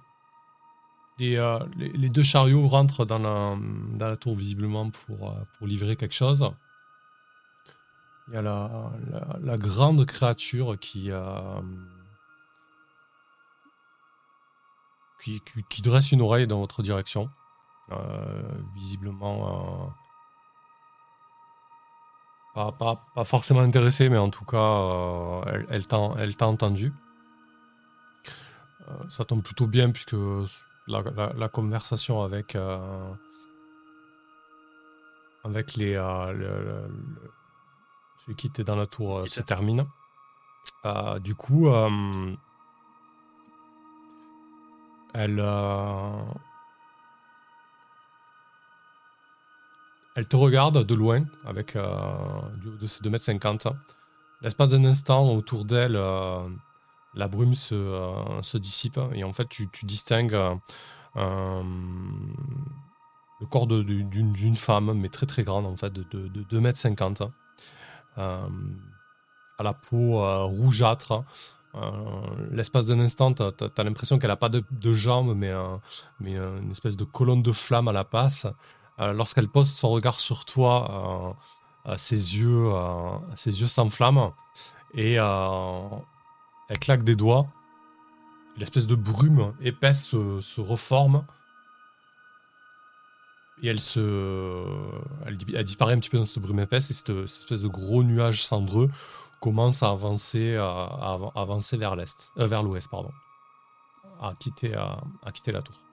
les, 1.19 1.37
euh, 1.39 1.59
les, 1.77 1.89
les 1.89 2.09
deux 2.09 2.23
chariots 2.23 2.67
rentrent 2.69 3.05
dans 3.05 3.19
la, 3.19 3.57
dans 3.97 4.09
la 4.09 4.17
tour 4.17 4.37
visiblement 4.37 4.91
pour, 4.91 5.31
euh, 5.31 5.67
livrer 5.67 5.97
quelque 5.97 6.15
chose, 6.15 6.49
il 8.29 8.35
y 8.35 8.37
a 8.37 8.43
la, 8.43 8.93
la, 9.41 9.57
grande 9.57 10.05
créature 10.05 10.79
qui, 10.79 11.11
euh, 11.11 11.61
qui, 15.23 15.41
qui, 15.69 15.83
dresse 15.83 16.13
une 16.13 16.23
oreille 16.23 16.47
dans 16.47 16.59
votre 16.59 16.83
direction. 16.83 17.31
Visiblement 18.75 19.95
pas, 22.57 22.73
pas, 22.73 23.05
pas 23.15 23.25
forcément 23.25 23.61
intéressée, 23.61 24.09
mais 24.09 24.17
en 24.17 24.31
tout 24.31 24.47
cas, 24.47 24.57
euh, 24.57 25.43
elle, 25.47 25.67
elle 25.69 25.87
t'a 25.87 25.99
elle 26.19 26.35
entendu. 26.41 26.91
Euh, 28.89 28.93
ça 29.11 29.27
tombe 29.27 29.43
plutôt 29.43 29.67
bien 29.67 29.91
puisque 29.91 30.17
la, 30.87 31.03
la- 31.15 31.33
la 31.35 31.49
conversation 31.51 32.23
avec, 32.23 32.57
euh, 32.57 33.13
avec 35.45 35.75
les, 35.75 35.97
le- 35.97 36.89
celui 38.21 38.37
qui 38.37 38.47
était 38.47 38.65
dans 38.65 38.77
la 38.77 38.87
tour 38.87 39.29
se 39.29 39.43
termine. 39.43 39.85
Du 41.21 41.35
coup, 41.35 41.69
elle, 45.13 45.41
elle 50.17 50.27
te 50.27 50.37
regarde 50.37 50.85
de 50.85 50.95
loin 50.95 51.25
avec 51.45 51.77
euh, 51.77 51.87
de 52.81 52.87
ses 52.87 53.05
2m50. 53.05 53.73
L'espace 54.43 54.71
d'un 54.71 54.85
instant, 54.85 55.33
autour 55.33 55.65
d'elle, 55.65 55.97
euh, 55.97 56.49
la 57.15 57.29
brume 57.29 57.55
se, 57.55 57.75
euh, 57.75 58.59
dissipe 58.59 58.99
et 59.13 59.23
en 59.25 59.33
fait, 59.33 59.49
tu, 59.49 59.69
distingues 59.85 60.37
le 61.15 61.63
corps 63.51 63.67
d'une 63.67 64.57
femme, 64.57 64.93
mais 64.95 65.11
très 65.11 65.27
très 65.27 65.45
grande 65.45 65.67
en 65.67 65.77
fait, 65.77 65.93
de, 65.93 66.03
de, 66.11 66.29
de 66.29 66.61
2m50, 66.61 67.31
euh, 68.19 68.49
à 69.59 69.63
la 69.63 69.75
peau 69.75 70.47
rougeâtre. 70.47 71.25
Euh, 71.75 71.91
L'espace 72.53 72.87
d'un 72.87 73.01
instant, 73.01 73.35
tu 73.35 73.43
as, 73.43 73.85
l'impression 73.85 74.19
qu'elle 74.19 74.31
n'a 74.31 74.37
pas 74.37 74.49
de, 74.49 74.95
jambes, 74.95 75.35
mais, 75.37 75.53
une 76.21 76.71
espèce 76.71 76.97
de 76.97 77.05
colonne 77.05 77.43
de 77.43 77.53
flamme 77.53 77.89
à 77.89 77.93
la 77.93 78.05
passe. 78.05 78.47
Euh, 79.01 79.13
Lorsqu'elle 79.13 79.49
pose 79.49 79.71
son 79.73 79.91
regard 79.91 80.21
sur 80.21 80.45
toi, 80.45 81.37
euh, 81.87 81.93
euh, 81.93 81.97
ses 81.97 82.37
yeux, 82.37 83.67
s'enflamment 83.67 84.35
et 84.95 85.15
elle 85.15 86.79
claque 86.81 87.05
des 87.05 87.17
doigts. 87.17 87.47
L'espèce 88.57 88.87
de 88.87 88.95
brume 88.95 89.55
épaisse 89.61 90.07
se, 90.07 90.61
reforme 90.61 91.27
et 93.63 93.69
elle 93.69 93.81
se, 93.81 94.65
disparaît 95.63 95.93
un 95.93 95.99
petit 95.99 96.09
peu 96.09 96.19
dans 96.19 96.25
cette 96.25 96.43
brume 96.43 96.61
épaisse 96.61 96.91
et 96.91 96.95
cette, 96.95 97.11
espèce 97.11 97.61
de 97.61 97.69
gros 97.69 98.03
nuage 98.03 98.45
cendreux 98.45 98.91
commence 99.41 99.83
à 99.83 99.91
avancer, 99.91 100.57
vers 100.57 101.97
l'est, 101.97 102.33
vers 102.37 102.63
l'ouest, 102.63 102.89
pardon, 102.91 103.13
à 104.23 104.35
quitter 104.39 104.73
la 104.73 105.63
tour. 105.63 105.86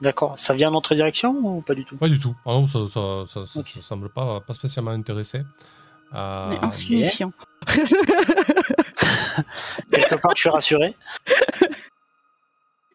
D'accord. 0.00 0.38
Ça 0.38 0.54
vient 0.54 0.68
dans 0.68 0.74
notre 0.74 0.94
direction 0.94 1.30
ou 1.32 1.60
pas 1.62 1.74
du 1.74 1.84
tout? 1.84 1.96
Pas 1.96 2.08
du 2.08 2.18
tout. 2.18 2.34
Ah 2.46 2.50
non, 2.50 2.66
ça, 2.66 2.86
ça, 2.88 3.24
ça, 3.26 3.46
ça- 3.46 3.60
Ok. 3.60 3.68
ça 3.68 3.82
semble 3.82 4.08
pas, 4.10 4.40
pas 4.40 4.52
spécialement 4.54 4.92
intéressé. 4.92 5.40
Euh, 6.14 6.48
Mais 6.50 6.58
insignifiant. 6.64 7.32
Quelque 9.90 10.14
part, 10.16 10.32
je 10.34 10.40
suis 10.40 10.48
rassuré. 10.50 10.94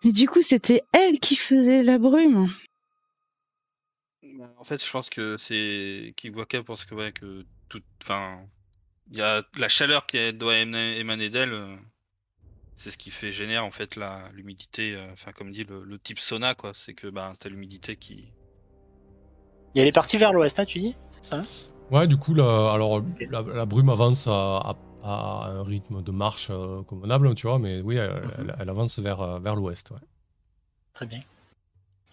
Mais 0.04 0.12
du 0.12 0.28
coup, 0.28 0.42
c'était 0.42 0.82
elle 0.94 1.20
qui 1.20 1.36
faisait 1.36 1.84
la 1.84 1.98
brume. 2.00 2.48
Bah, 4.38 4.50
En 4.58 4.64
fait, 4.64 4.84
je 4.84 4.92
pense 4.92 5.10
que 5.10 5.38
c'est 5.38 6.14
Kiwaka 6.18 6.64
pense 6.64 6.86
que 6.86 6.96
ouais 6.96 7.12
que 7.12 7.46
tout, 7.70 7.82
enfin, 8.02 8.40
il 9.12 9.18
y 9.18 9.22
a 9.22 9.44
la 9.58 9.70
chaleur 9.70 10.06
qui 10.06 10.34
doit 10.34 10.58
émaner 10.58 10.98
émaner 11.00 11.30
d'elle. 11.30 11.78
C'est 12.84 12.92
ce 12.92 12.98
qui 12.98 13.12
fait 13.12 13.32
génère 13.32 13.64
en 13.64 13.72
fait 13.72 13.96
la 13.96 14.28
l'humidité. 14.34 14.94
euh, 14.94 15.08
Enfin, 15.14 15.32
comme 15.32 15.54
dit 15.54 15.64
le, 15.64 15.86
le 15.86 15.98
type 15.98 16.20
sauna 16.20 16.54
quoi, 16.54 16.74
c'est 16.76 16.94
que 16.94 17.08
bah 17.08 17.32
t'as 17.40 17.48
l'humidité 17.48 17.96
qui. 17.96 18.26
Et 19.74 19.80
elle 19.80 19.88
est 19.88 19.94
partie 19.94 20.18
vers 20.18 20.34
l'ouest, 20.34 20.60
hein, 20.60 20.66
tu 20.66 20.80
dis 20.80 20.94
ça? 21.22 21.44
Ouais, 21.92 22.08
du 22.08 22.18
coup, 22.18 22.34
la, 22.34 22.72
alors, 22.74 23.02
la, 23.30 23.42
la 23.42 23.66
brume 23.66 23.88
avance 23.90 24.28
à, 24.28 24.32
à- 24.58 24.76
à 25.02 25.48
un 25.50 25.64
rythme 25.64 26.02
de 26.02 26.12
marche 26.12 26.50
euh, 26.50 26.84
convenable, 26.84 27.34
tu 27.36 27.48
vois, 27.48 27.58
mais 27.58 27.80
oui, 27.80 27.96
elle, 27.96 28.12
Mhm. 28.12 28.32
elle- 28.40 28.56
elle 28.60 28.70
avance 28.70 29.00
vers, 29.00 29.22
euh, 29.22 29.40
vers 29.40 29.56
l'ouest. 29.56 29.92
ouais. 29.92 29.98
Très 30.94 31.06
bien. 31.06 31.22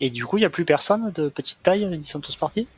Et 0.01 0.11
du 0.11 0.25
coup, 0.25 0.39
il 0.39 0.41
n'y 0.41 0.47
a 0.47 0.51
plus 0.51 0.65
personne 0.65 1.11
de 1.13 1.29
petite 1.29 1.63
taille 1.65 1.89
Ils 1.93 2.05
sont 2.05 2.21
tous 2.21 2.37
partis? 2.37 2.69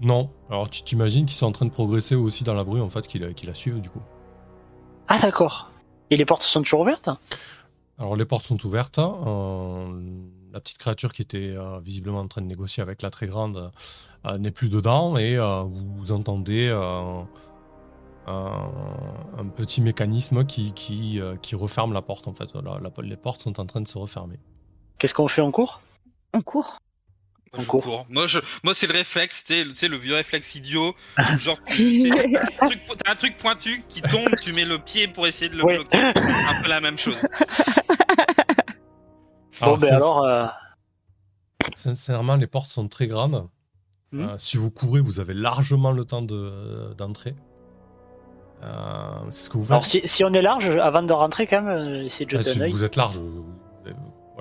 Non, 0.00 0.30
alors 0.50 0.68
tu 0.68 0.82
t'imagines 0.82 1.26
qu'ils 1.26 1.36
sont 1.36 1.46
en 1.46 1.52
train 1.52 1.66
de 1.66 1.70
progresser 1.70 2.16
aussi 2.16 2.42
dans 2.42 2.54
la 2.54 2.64
bruit, 2.64 2.80
en 2.80 2.90
fait, 2.90 3.06
qui 3.06 3.20
la, 3.20 3.32
qui 3.32 3.46
la 3.46 3.54
suivent, 3.54 3.80
du 3.80 3.88
coup. 3.90 4.02
Ah, 5.08 5.18
d'accord. 5.18 5.71
Et 6.12 6.16
les 6.18 6.26
portes 6.26 6.42
sont 6.42 6.60
toujours 6.60 6.80
ouvertes 6.80 7.08
Alors 7.98 8.16
les 8.16 8.26
portes 8.26 8.44
sont 8.44 8.62
ouvertes. 8.66 8.98
euh, 8.98 9.86
la 10.52 10.60
petite 10.60 10.76
créature 10.76 11.14
qui 11.14 11.22
était 11.22 11.54
euh, 11.56 11.80
visiblement 11.80 12.20
en 12.20 12.28
train 12.28 12.42
de 12.42 12.46
négocier 12.46 12.82
avec 12.82 13.00
la 13.00 13.08
très 13.08 13.24
grande 13.24 13.72
euh, 14.26 14.36
n'est 14.36 14.50
plus 14.50 14.68
dedans 14.68 15.16
et 15.16 15.38
euh, 15.38 15.62
vous, 15.62 16.12
entendez 16.12 16.68
euh, 16.70 17.22
un, 18.26 18.70
un 19.38 19.46
petit 19.46 19.80
mécanisme 19.80 20.44
qui, 20.44 20.74
qui, 20.74 21.18
euh, 21.18 21.36
qui 21.40 21.54
referme 21.54 21.94
la 21.94 22.02
porte 22.02 22.28
en 22.28 22.34
fait. 22.34 22.54
La- 22.54 22.78
la- 22.78 23.02
les 23.02 23.16
portes 23.16 23.40
sont 23.40 23.58
en 23.58 23.64
train 23.64 23.80
de 23.80 23.88
se 23.88 23.96
refermer. 23.96 24.38
Qu'est-ce 24.98 25.14
qu'on 25.14 25.28
fait 25.28 25.40
en 25.40 25.50
cours? 25.50 25.80
On 26.34 26.42
court. 26.42 26.76
Moi, 27.54 27.60
je 27.62 27.66
En 27.66 27.70
cours. 27.70 27.82
cours. 27.82 28.06
Moi, 28.08 28.26
je, 28.26 28.38
moi, 28.64 28.72
c'est 28.74 28.86
le 28.86 28.94
réflexe, 28.94 29.44
tu 29.44 29.74
sais, 29.74 29.88
le 29.88 29.96
vieux 29.98 30.14
réflexe 30.14 30.54
idiot. 30.54 30.94
Genre, 31.38 31.58
tu 31.66 32.10
sais, 32.10 32.10
t'as 32.58 33.10
un 33.10 33.12
un 33.12 33.14
truc 33.14 33.36
pointu 33.36 33.84
qui 33.88 34.00
tombe, 34.00 34.34
tu 34.40 34.52
mets 34.54 34.64
le 34.64 34.78
pied 34.78 35.06
pour 35.06 35.26
essayer 35.26 35.50
de 35.50 35.56
le 35.56 35.64
Ouais. 35.64 35.74
bloquer. 35.76 35.98
Un 35.98 36.62
peu 36.62 36.68
la 36.68 36.80
même 36.80 36.96
chose. 36.96 37.22
Alors, 39.60 39.76
Bon, 39.76 39.86
ben 39.86 39.94
alors, 39.94 40.24
euh, 40.24 40.46
Sincèrement, 41.74 42.36
les 42.36 42.46
portes 42.46 42.70
sont 42.70 42.88
très 42.88 43.06
grandes. 43.06 43.48
Hmm. 44.12 44.20
Euh, 44.30 44.38
si 44.38 44.56
vous 44.56 44.70
courez, 44.70 45.00
vous 45.00 45.20
avez 45.20 45.34
largement 45.34 45.92
le 45.92 46.04
temps 46.04 46.22
de- 46.22 46.94
d'entrer. 46.96 47.34
Euh, 48.62 49.14
c'est 49.30 49.44
ce 49.44 49.50
que 49.50 49.58
vous 49.58 49.64
faites. 49.64 49.72
alors 49.72 49.86
si, 49.86 50.00
si 50.06 50.24
on 50.24 50.32
est 50.32 50.42
large, 50.42 50.68
avant 50.68 51.02
de 51.02 51.12
rentrer, 51.12 51.46
quand 51.46 51.62
même, 51.62 51.76
euh, 51.76 52.04
essayez 52.04 52.26
de 52.26 52.36
Ah, 52.36 52.40
jeter 52.40 52.52
si 52.52 52.58
un 52.58 52.62
œil. 52.62 52.72
vous 52.72 52.84
êtes 52.84 52.96
large, 52.96 53.16
vous- 53.18 53.44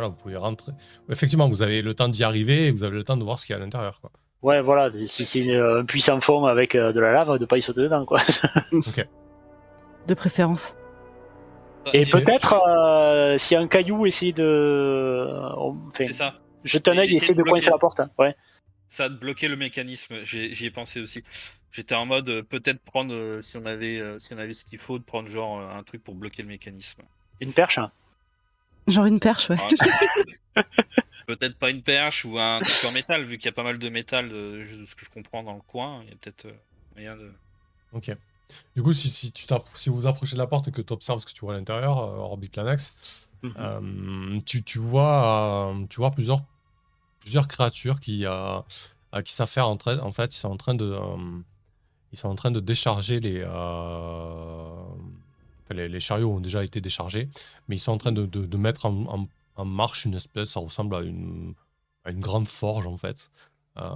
voilà, 0.01 0.07
vous 0.15 0.21
pouvez 0.21 0.35
rentrer. 0.35 0.71
Effectivement, 1.09 1.47
vous 1.47 1.61
avez 1.61 1.81
le 1.81 1.93
temps 1.93 2.07
d'y 2.09 2.23
arriver 2.23 2.67
et 2.67 2.71
vous 2.71 2.83
avez 2.83 2.95
le 2.95 3.03
temps 3.03 3.17
de 3.17 3.23
voir 3.23 3.39
ce 3.39 3.45
qu'il 3.45 3.53
y 3.53 3.57
a 3.57 3.61
à 3.61 3.63
l'intérieur. 3.63 4.01
quoi. 4.01 4.11
Ouais, 4.41 4.59
voilà, 4.61 4.89
si 5.05 5.23
c'est 5.25 5.55
un 5.55 5.85
puissant 5.85 6.19
fond 6.19 6.45
avec 6.45 6.73
euh, 6.73 6.91
de 6.91 6.99
la 6.99 7.11
lave, 7.11 7.37
de 7.37 7.45
pas 7.45 7.57
y 7.57 7.61
sauter 7.61 7.81
dedans, 7.83 8.05
quoi. 8.05 8.19
De 10.07 10.13
préférence. 10.15 10.77
Et 11.93 12.01
Ok. 12.03 12.11
peut-être, 12.11 12.55
euh, 12.67 13.37
s'il 13.37 13.55
y 13.55 13.57
a 13.59 13.61
un 13.63 13.67
caillou, 13.67 14.05
essayer 14.07 14.33
de... 14.33 14.43
euh, 14.43 15.49
Enfin, 15.55 16.05
C'est 16.07 16.13
ça. 16.13 16.39
jeter 16.63 16.91
un 16.91 16.97
œil 16.97 16.99
et 17.01 17.03
Essayer 17.05 17.17
essayer 17.17 17.33
de 17.35 17.43
de 17.43 17.49
coincer 17.49 17.69
la 17.69 17.77
porte. 17.77 17.99
hein. 17.99 18.09
Ouais. 18.17 18.35
Ça 18.87 19.05
a 19.05 19.09
bloqué 19.09 19.47
le 19.47 19.55
mécanisme. 19.55 20.15
J'y 20.23 20.65
ai 20.65 20.71
pensé 20.71 20.99
aussi. 21.01 21.23
J'étais 21.71 21.95
en 21.95 22.05
mode 22.05 22.29
euh, 22.29 22.43
peut-être 22.43 22.79
prendre 22.81 23.13
euh, 23.13 23.41
si 23.41 23.57
on 23.57 23.65
avait 23.65 24.01
si 24.17 24.33
on 24.33 24.37
avait 24.37 24.53
ce 24.53 24.65
qu'il 24.65 24.79
faut 24.79 24.97
de 24.99 25.03
prendre 25.03 25.29
genre 25.29 25.59
un 25.61 25.83
truc 25.83 26.03
pour 26.03 26.15
bloquer 26.15 26.41
le 26.41 26.49
mécanisme. 26.49 27.01
Une 27.39 27.53
perche. 27.53 27.77
hein. 27.77 27.91
Genre 28.87 29.05
une 29.05 29.19
perche, 29.19 29.49
ouais. 29.49 29.57
Ah, 29.59 30.63
peut-être 31.27 31.57
pas 31.57 31.69
une 31.69 31.81
perche 31.83 32.25
ou 32.25 32.37
un 32.37 32.59
truc 32.59 32.89
en 32.89 32.91
métal 32.91 33.25
vu 33.25 33.37
qu'il 33.37 33.45
y 33.45 33.49
a 33.49 33.53
pas 33.53 33.63
mal 33.63 33.79
de 33.79 33.89
métal 33.89 34.29
de, 34.29 34.63
de 34.79 34.85
ce 34.85 34.95
que 34.95 35.05
je 35.05 35.09
comprends 35.09 35.43
dans 35.43 35.53
le 35.53 35.61
coin. 35.61 36.01
Il 36.03 36.09
y 36.09 36.13
a 36.13 36.15
peut-être 36.15 36.45
euh, 36.45 36.53
moyen 36.95 37.15
de. 37.15 37.31
Ok. 37.93 38.15
Du 38.75 38.83
coup, 38.83 38.91
si, 38.93 39.09
si, 39.09 39.31
tu 39.31 39.45
si 39.75 39.89
vous 39.89 39.95
vous 39.95 40.07
approchez 40.07 40.33
de 40.33 40.39
la 40.39 40.47
porte 40.47 40.67
et 40.67 40.71
que 40.71 40.81
tu 40.81 40.91
observes 40.93 41.19
ce 41.19 41.25
que 41.25 41.31
tu 41.31 41.41
vois 41.41 41.53
à 41.53 41.57
l'intérieur, 41.57 41.99
euh, 41.99 42.17
Orbit 42.17 42.49
Planex, 42.49 43.29
Mhm. 43.43 43.53
euh, 43.57 44.39
tu, 44.45 44.63
tu 44.63 44.77
vois, 44.77 45.71
euh, 45.73 45.85
tu 45.89 45.97
vois 45.97 46.11
plusieurs, 46.11 46.41
plusieurs 47.19 47.47
créatures 47.47 47.99
qui, 47.99 48.25
euh, 48.25 48.59
euh, 49.15 49.21
qui 49.23 49.33
s'affairent 49.33 49.67
en, 49.69 49.77
train- 49.77 49.99
en 49.99 50.11
fait, 50.11 50.35
ils 50.35 50.39
sont 50.39 50.49
en 50.49 50.57
train 50.57 50.75
de, 50.75 50.85
euh, 50.85 51.39
ils 52.11 52.17
sont 52.19 52.29
en 52.29 52.35
train 52.35 52.51
de 52.51 52.59
décharger 52.59 53.19
les, 53.19 53.41
euh, 53.45 54.83
les, 55.73 55.99
chariots 55.99 56.31
ont 56.31 56.39
déjà 56.39 56.63
été 56.63 56.81
déchargés, 56.81 57.29
mais 57.67 57.75
ils 57.75 57.79
sont 57.79 57.91
en 57.91 57.97
train 57.97 58.11
de, 58.11 58.57
mettre 58.57 58.85
en, 58.85 59.27
marche 59.65 60.05
une 60.05 60.15
espèce, 60.15 60.49
ça 60.49 60.59
ressemble 60.59 60.95
à 60.95 61.01
une, 61.01 61.53
grande 62.05 62.47
forge 62.47 62.87
en 62.87 62.97
fait. 62.97 63.31
Euh, 63.77 63.89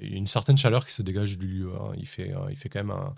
il 0.00 0.12
y 0.12 0.14
a 0.14 0.16
une 0.16 0.28
certaine 0.28 0.56
chaleur 0.56 0.86
qui 0.86 0.92
se 0.92 1.02
dégage 1.02 1.38
du 1.38 1.48
lieu. 1.48 1.72
hein. 1.74 1.92
Il, 1.96 2.06
fait, 2.06 2.32
euh, 2.32 2.46
il 2.50 2.56
fait 2.56 2.68
quand 2.68 2.84
même 2.84 2.96
euh, 2.96 3.10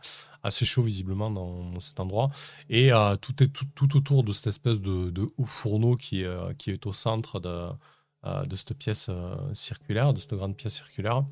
assez 0.42 0.64
chaud 0.64 0.82
visiblement 0.82 1.30
dans 1.30 1.78
cet 1.78 2.00
endroit. 2.00 2.30
Et 2.70 2.90
tout 3.20 3.96
autour 3.96 4.24
de 4.24 4.32
cette 4.32 4.46
espèce 4.46 4.80
de, 4.80 5.30
haut 5.36 5.44
fourneau 5.44 5.96
qui 5.96 6.22
est, 6.22 6.86
au 6.86 6.92
centre 6.92 7.40
de, 7.40 8.56
cette 8.56 8.74
pièce 8.74 9.10
circulaire, 9.52 10.14
de 10.14 10.20
cette 10.20 10.34
grande 10.34 10.56
pièce 10.56 10.76
circulaire. 10.76 11.24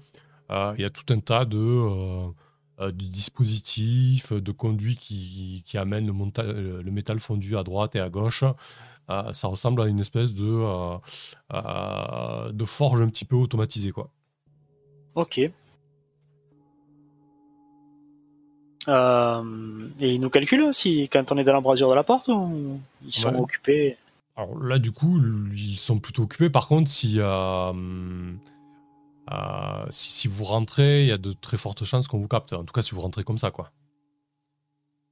Il 0.51 0.81
y 0.81 0.85
a 0.85 0.91
tout 0.91 1.11
un 1.13 1.21
tas 1.21 1.47
de, 1.47 2.31
euh, 2.81 2.93
de 2.93 3.05
dispositifs, 3.05 4.33
de 4.33 4.53
conduits 4.53 4.97
qui, 4.97 5.63
qui 5.67 5.79
amènent 5.79 6.07
le, 6.07 6.13
monta- 6.13 6.43
le 6.45 6.91
métal 6.91 7.21
fondu 7.21 7.57
à 7.57 7.63
droite 7.63 7.97
et 7.97 8.01
à 8.01 8.09
gauche. 8.09 8.45
Euh, 9.11 9.33
ça 9.33 9.49
ressemble 9.49 9.81
à 9.83 9.87
une 9.87 10.01
espèce 10.01 10.35
de, 10.35 10.45
euh, 11.55 12.53
de 12.53 12.65
forge 12.65 13.01
un 13.01 13.09
petit 13.09 13.25
peu 13.25 13.37
automatisée. 13.37 13.91
Quoi. 13.91 14.11
Ok. 15.15 15.41
Euh, 18.87 19.89
et 20.01 20.15
ils 20.15 20.21
nous 20.21 20.31
calculent 20.31 20.73
si 20.73 21.09
quand 21.11 21.33
on 21.33 21.39
est 21.39 21.45
dans 21.45 21.53
l'embrasure 21.53 21.91
de 21.91 21.95
la 21.95 22.05
porte 22.05 22.29
ou 22.29 22.81
ils 23.05 23.13
sont 23.13 23.35
Ouais. 23.35 23.41
occupés? 23.41 23.97
Alors 24.37 24.63
là, 24.63 24.79
du 24.79 24.93
coup, 24.93 25.21
ils 25.53 25.77
sont 25.77 25.99
plutôt 25.99 26.23
occupés. 26.23 26.49
Par 26.49 26.69
contre, 26.69 26.89
si, 26.89 27.17
euh, 27.19 27.73
euh, 29.33 29.87
si, 29.91 30.11
si 30.11 30.29
vous 30.29 30.45
rentrez, 30.45 31.03
il 31.03 31.09
y 31.09 31.13
a 31.13 31.19
de 31.19 31.33
très 31.33 31.57
fortes 31.57 31.85
chances 31.85 32.09
qu'on 32.09 32.19
vous 32.19 32.29
capte. 32.29 32.53
En 32.53 32.65
tout 32.65 32.73
cas, 32.73 32.83
si 32.83 32.95
vous 32.95 33.01
rentrez 33.01 33.25
comme 33.25 33.39
ça, 33.39 33.51
quoi. 33.51 33.71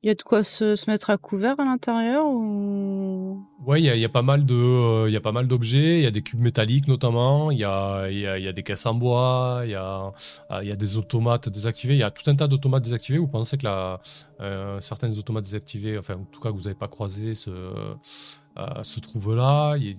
Il 0.02 0.08
y 0.08 0.10
a 0.10 0.14
de 0.14 0.22
quoi 0.22 0.44
se, 0.44 0.76
se 0.76 0.88
mettre 0.88 1.10
à 1.10 1.16
couvert 1.16 1.58
à 1.58 1.64
l'intérieur 1.64 2.26
ou... 2.26 3.42
Ouais, 3.66 3.80
il 3.80 3.86
y 3.86 3.90
a, 3.90 3.96
il 3.96 4.00
y 4.00 4.04
a 4.04 4.10
pas 4.10 4.22
mal 4.22 4.46
de, 4.46 4.54
euh, 4.54 5.10
y 5.10 5.16
a 5.16 5.20
pas 5.20 5.32
mal 5.32 5.48
d'objets. 5.48 5.98
Il 5.98 6.02
y 6.02 6.06
a 6.06 6.10
des 6.12 6.22
cubes 6.22 6.38
métalliques 6.38 6.86
notamment. 6.86 7.50
Il 7.50 7.58
y 7.58 7.64
a, 7.64 8.08
y 8.10 8.26
a, 8.26 8.38
y 8.38 8.46
a 8.46 8.52
des 8.52 8.62
caisses 8.62 8.86
en 8.86 8.94
bois. 8.94 9.62
Il 9.64 9.70
y 9.70 9.74
a, 9.74 10.12
euh, 10.52 10.60
il 10.62 10.68
y 10.68 10.70
a 10.70 10.76
des 10.76 10.96
automates 10.96 11.48
désactivés. 11.48 11.94
Il 11.94 11.98
y 11.98 12.04
a 12.04 12.12
tout 12.12 12.30
un 12.30 12.36
tas 12.36 12.46
d'automates 12.46 12.84
désactivés. 12.84 13.18
Vous 13.18 13.26
pensez 13.26 13.56
que 13.56 13.64
la, 13.64 14.00
euh, 14.40 14.80
certaines 14.80 15.18
automates 15.18 15.44
désactivés, 15.44 15.98
enfin 15.98 16.14
en 16.14 16.24
tout 16.24 16.40
cas 16.40 16.50
que 16.50 16.56
vous 16.56 16.64
n'avez 16.64 16.76
pas 16.76 16.88
croisé, 16.88 17.34
se, 17.34 17.50
euh, 17.50 18.82
se 18.82 19.00
trouvent 19.00 19.34
là. 19.34 19.76
Il 19.76 19.96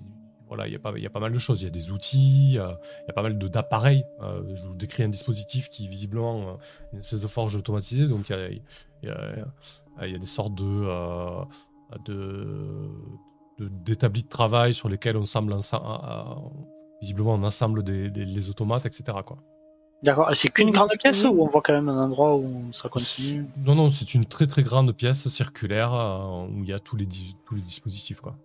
voilà, 0.48 0.66
il 0.66 0.72
y, 0.72 0.76
a 0.76 0.78
pas, 0.78 0.92
il 0.96 1.02
y 1.02 1.06
a 1.06 1.10
pas 1.10 1.20
mal 1.20 1.32
de 1.32 1.38
choses. 1.38 1.62
Il 1.62 1.64
y 1.64 1.68
a 1.68 1.70
des 1.70 1.90
outils, 1.90 2.56
euh, 2.58 2.72
il 3.04 3.08
y 3.08 3.10
a 3.10 3.12
pas 3.12 3.22
mal 3.22 3.38
de- 3.38 3.48
d'appareils. 3.48 4.04
Euh, 4.22 4.42
je 4.54 4.62
vous 4.62 4.74
décris 4.74 5.02
un 5.02 5.08
dispositif 5.08 5.68
qui 5.68 5.88
visiblement 5.88 6.40
euh, 6.40 6.52
une 6.92 7.00
espèce 7.00 7.20
de 7.20 7.26
forge 7.28 7.56
automatisée. 7.56 8.06
Donc 8.06 8.28
il 8.28 8.32
y 8.32 8.34
a, 8.34 8.48
il 8.50 8.62
y 9.04 9.08
a- 9.10 10.06
il 10.06 10.12
y 10.12 10.14
a 10.14 10.18
des 10.18 10.26
sortes 10.26 10.54
de, 10.54 10.64
euh, 10.64 11.44
d'établis 13.58 14.22
de 14.22 14.28
travail 14.28 14.74
sur 14.74 14.88
lesquels 14.88 15.16
on 15.16 15.24
semble 15.24 15.54
visiblement 17.00 17.34
on 17.34 17.42
assemble 17.44 17.82
des, 17.82 18.10
des- 18.10 18.24
les 18.24 18.50
automates, 18.50 18.86
etc. 18.86 19.18
Quoi. 19.24 19.38
D'accord. 20.02 20.30
C'est 20.34 20.50
qu'une 20.50 20.70
grande 20.70 20.90
pièce 21.00 21.24
ou 21.24 21.42
on 21.42 21.48
voit 21.48 21.60
quand 21.60 21.72
même 21.72 21.88
un 21.88 22.04
endroit 22.04 22.36
où 22.36 22.72
ça 22.72 22.88
continue 22.88 23.46
Non, 23.64 23.74
non, 23.74 23.90
c'est 23.90 24.14
une 24.14 24.26
très 24.26 24.46
très 24.46 24.62
grande 24.62 24.92
pièce 24.92 25.26
circulaire 25.28 25.92
euh, 25.92 26.46
où 26.46 26.62
il 26.62 26.68
y 26.68 26.72
a 26.72 26.78
tous 26.78 26.96
les, 26.96 27.06
di- 27.06 27.36
tous 27.46 27.56
les 27.56 27.62
dispositifs. 27.62 28.20
Quoi. 28.20 28.36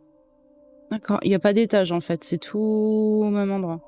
D'accord, 0.93 1.19
il 1.23 1.29
n'y 1.29 1.35
a 1.35 1.39
pas 1.39 1.53
d'étage 1.53 1.91
en 1.91 1.99
fait, 2.01 2.23
c'est 2.23 2.37
tout 2.37 2.59
au 2.59 3.29
même 3.31 3.51
endroit. 3.51 3.79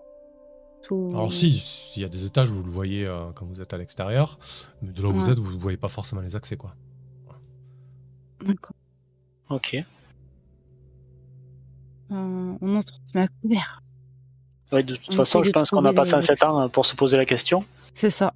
Tout... 0.82 1.12
Alors 1.14 1.32
si, 1.32 1.94
il 1.96 2.02
y 2.02 2.06
a 2.06 2.10
des 2.10 2.26
étages, 2.26 2.50
vous 2.50 2.64
le 2.64 2.70
voyez 2.70 3.06
euh, 3.06 3.32
quand 3.36 3.46
vous 3.46 3.62
êtes 3.62 3.74
à 3.74 3.78
l'extérieur, 3.78 4.40
mais 4.82 4.92
de 4.92 5.02
là 5.04 5.10
où 5.10 5.14
vous 5.14 5.30
êtes, 5.30 5.38
vous 5.38 5.52
ne 5.52 5.58
voyez 5.58 5.78
pas 5.78 5.88
forcément 5.88 6.22
les 6.22 6.36
accès. 6.36 6.58
Quoi. 6.58 6.74
D'accord. 8.44 8.76
Ok. 9.50 9.76
Euh, 12.12 12.54
on 12.62 12.76
entre 12.76 12.94
à 13.16 13.28
couvert. 13.28 13.82
Ouais, 14.72 14.84
de 14.84 14.96
toute 14.96 15.10
On 15.14 15.16
façon, 15.18 15.44
je 15.44 15.52
pense 15.52 15.70
qu'on 15.70 15.86
a 15.86 15.94
passé 15.94 16.12
les- 16.12 16.18
un 16.18 16.22
7 16.22 16.44
ans 16.44 16.70
pour 16.70 16.86
se 16.86 16.96
poser 16.96 17.18
la 17.18 17.26
question. 17.26 17.64
C'est 17.94 18.10
ça. 18.10 18.34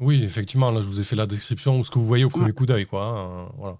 Oui, 0.00 0.22
effectivement, 0.24 0.70
là 0.70 0.80
je 0.80 0.88
vous 0.88 1.00
ai 1.00 1.04
fait 1.04 1.16
la 1.16 1.26
description 1.26 1.78
de 1.78 1.82
ce 1.84 1.90
que 1.90 1.98
vous 1.98 2.06
voyez 2.06 2.24
au 2.24 2.30
premier 2.30 2.46
Ouais. 2.46 2.52
coup 2.52 2.66
d'œil. 2.66 2.86
Quoi, 2.86 3.04
hein, 3.06 3.48
voilà. 3.58 3.76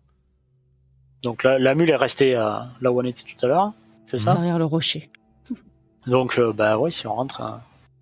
Donc 1.23 1.45
la, 1.45 1.59
la 1.59 1.75
mule 1.75 1.91
est 1.91 1.97
restée 1.97 2.35
euh, 2.37 2.59
là 2.81 2.93
où 2.93 3.01
on 3.01 3.05
était 3.05 3.23
tout 3.23 3.47
à 3.47 3.49
l'heure, 3.49 3.73
c'est 4.07 4.19
ça 4.19 4.33
Derrière 4.35 4.59
le 4.59 4.65
rocher. 4.65 5.11
Donc, 6.07 6.39
euh, 6.39 6.53
bah 6.53 6.79
oui, 6.79 6.93
si 6.93 7.07
on 7.07 7.15
rentre, 7.15 7.41
euh, 7.41 7.51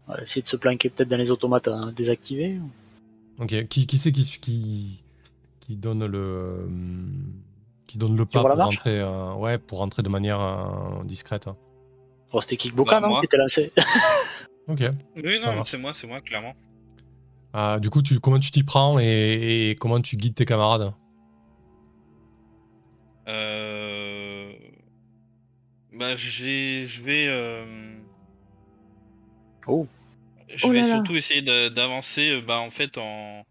on 0.09 0.13
va 0.15 0.23
essayer 0.23 0.43
de 0.43 0.47
se 0.49 0.57
planquer 0.57 0.91
peut-être 0.91 1.09
dans 1.09 1.17
les 1.17 1.31
automates 1.31 1.69
euh, 1.69 1.91
désactivés. 1.93 2.59
Ok, 3.39 3.67
qui, 3.69 3.87
qui 3.87 3.97
c'est 3.99 4.13
qui, 4.13 4.25
qui, 4.41 5.03
qui 5.61 5.77
donne 5.77 6.05
le 6.05 6.65
hum, 6.67 7.33
qui 7.87 7.97
donne 7.99 8.17
le 8.17 8.27
pas 8.27 8.43
pour 8.43 8.51
rentrer 8.57 9.01
euh, 9.01 9.35
ouais 9.35 9.57
pour 9.59 9.79
rentrer 9.79 10.03
de 10.03 10.09
manière 10.09 10.41
euh, 10.41 11.05
discrète. 11.05 11.47
hein. 11.49 11.57
Bon, 12.33 12.41
c'était 12.41 12.57
Kickboka, 12.57 13.01
Bah, 13.01 13.09
non. 13.09 13.19
Qui 13.19 13.25
était 13.25 13.37
lancé 13.39 13.73
Ok. 14.69 14.83
Oui, 15.17 15.41
non, 15.43 15.65
c'est 15.65 15.79
moi, 15.79 15.93
c'est 15.93 16.07
moi, 16.07 16.21
clairement. 16.21 16.55
Ah, 17.53 17.79
du 17.81 17.91
coup, 17.91 18.03
tu, 18.03 18.21
comment 18.21 18.39
tu 18.39 18.53
t'y 18.53 18.63
prends 18.63 19.01
et, 19.01 19.71
et 19.71 19.75
comment 19.75 20.01
tu 20.01 20.17
guides 20.17 20.35
tes 20.37 20.45
camarades? 20.45 20.93
Euh... 23.29 23.90
Bah, 26.01 26.17
j'ai, 26.17 26.87
je 26.89 27.01
vais. 27.03 27.27
euh, 27.29 28.01
Oh. 29.67 29.87
Je 30.49 30.67
Oh 30.67 30.73
vais 30.73 30.83
là 30.83 30.87
là. 30.89 31.01
surtout 31.03 31.17
essayer 31.17 31.43
de- 31.43 31.69
d'avancer, 31.69 32.31
euh, 32.31 32.41
bah, 32.41 32.59
en 32.61 32.71
fait, 32.71 32.99
en 32.99 33.45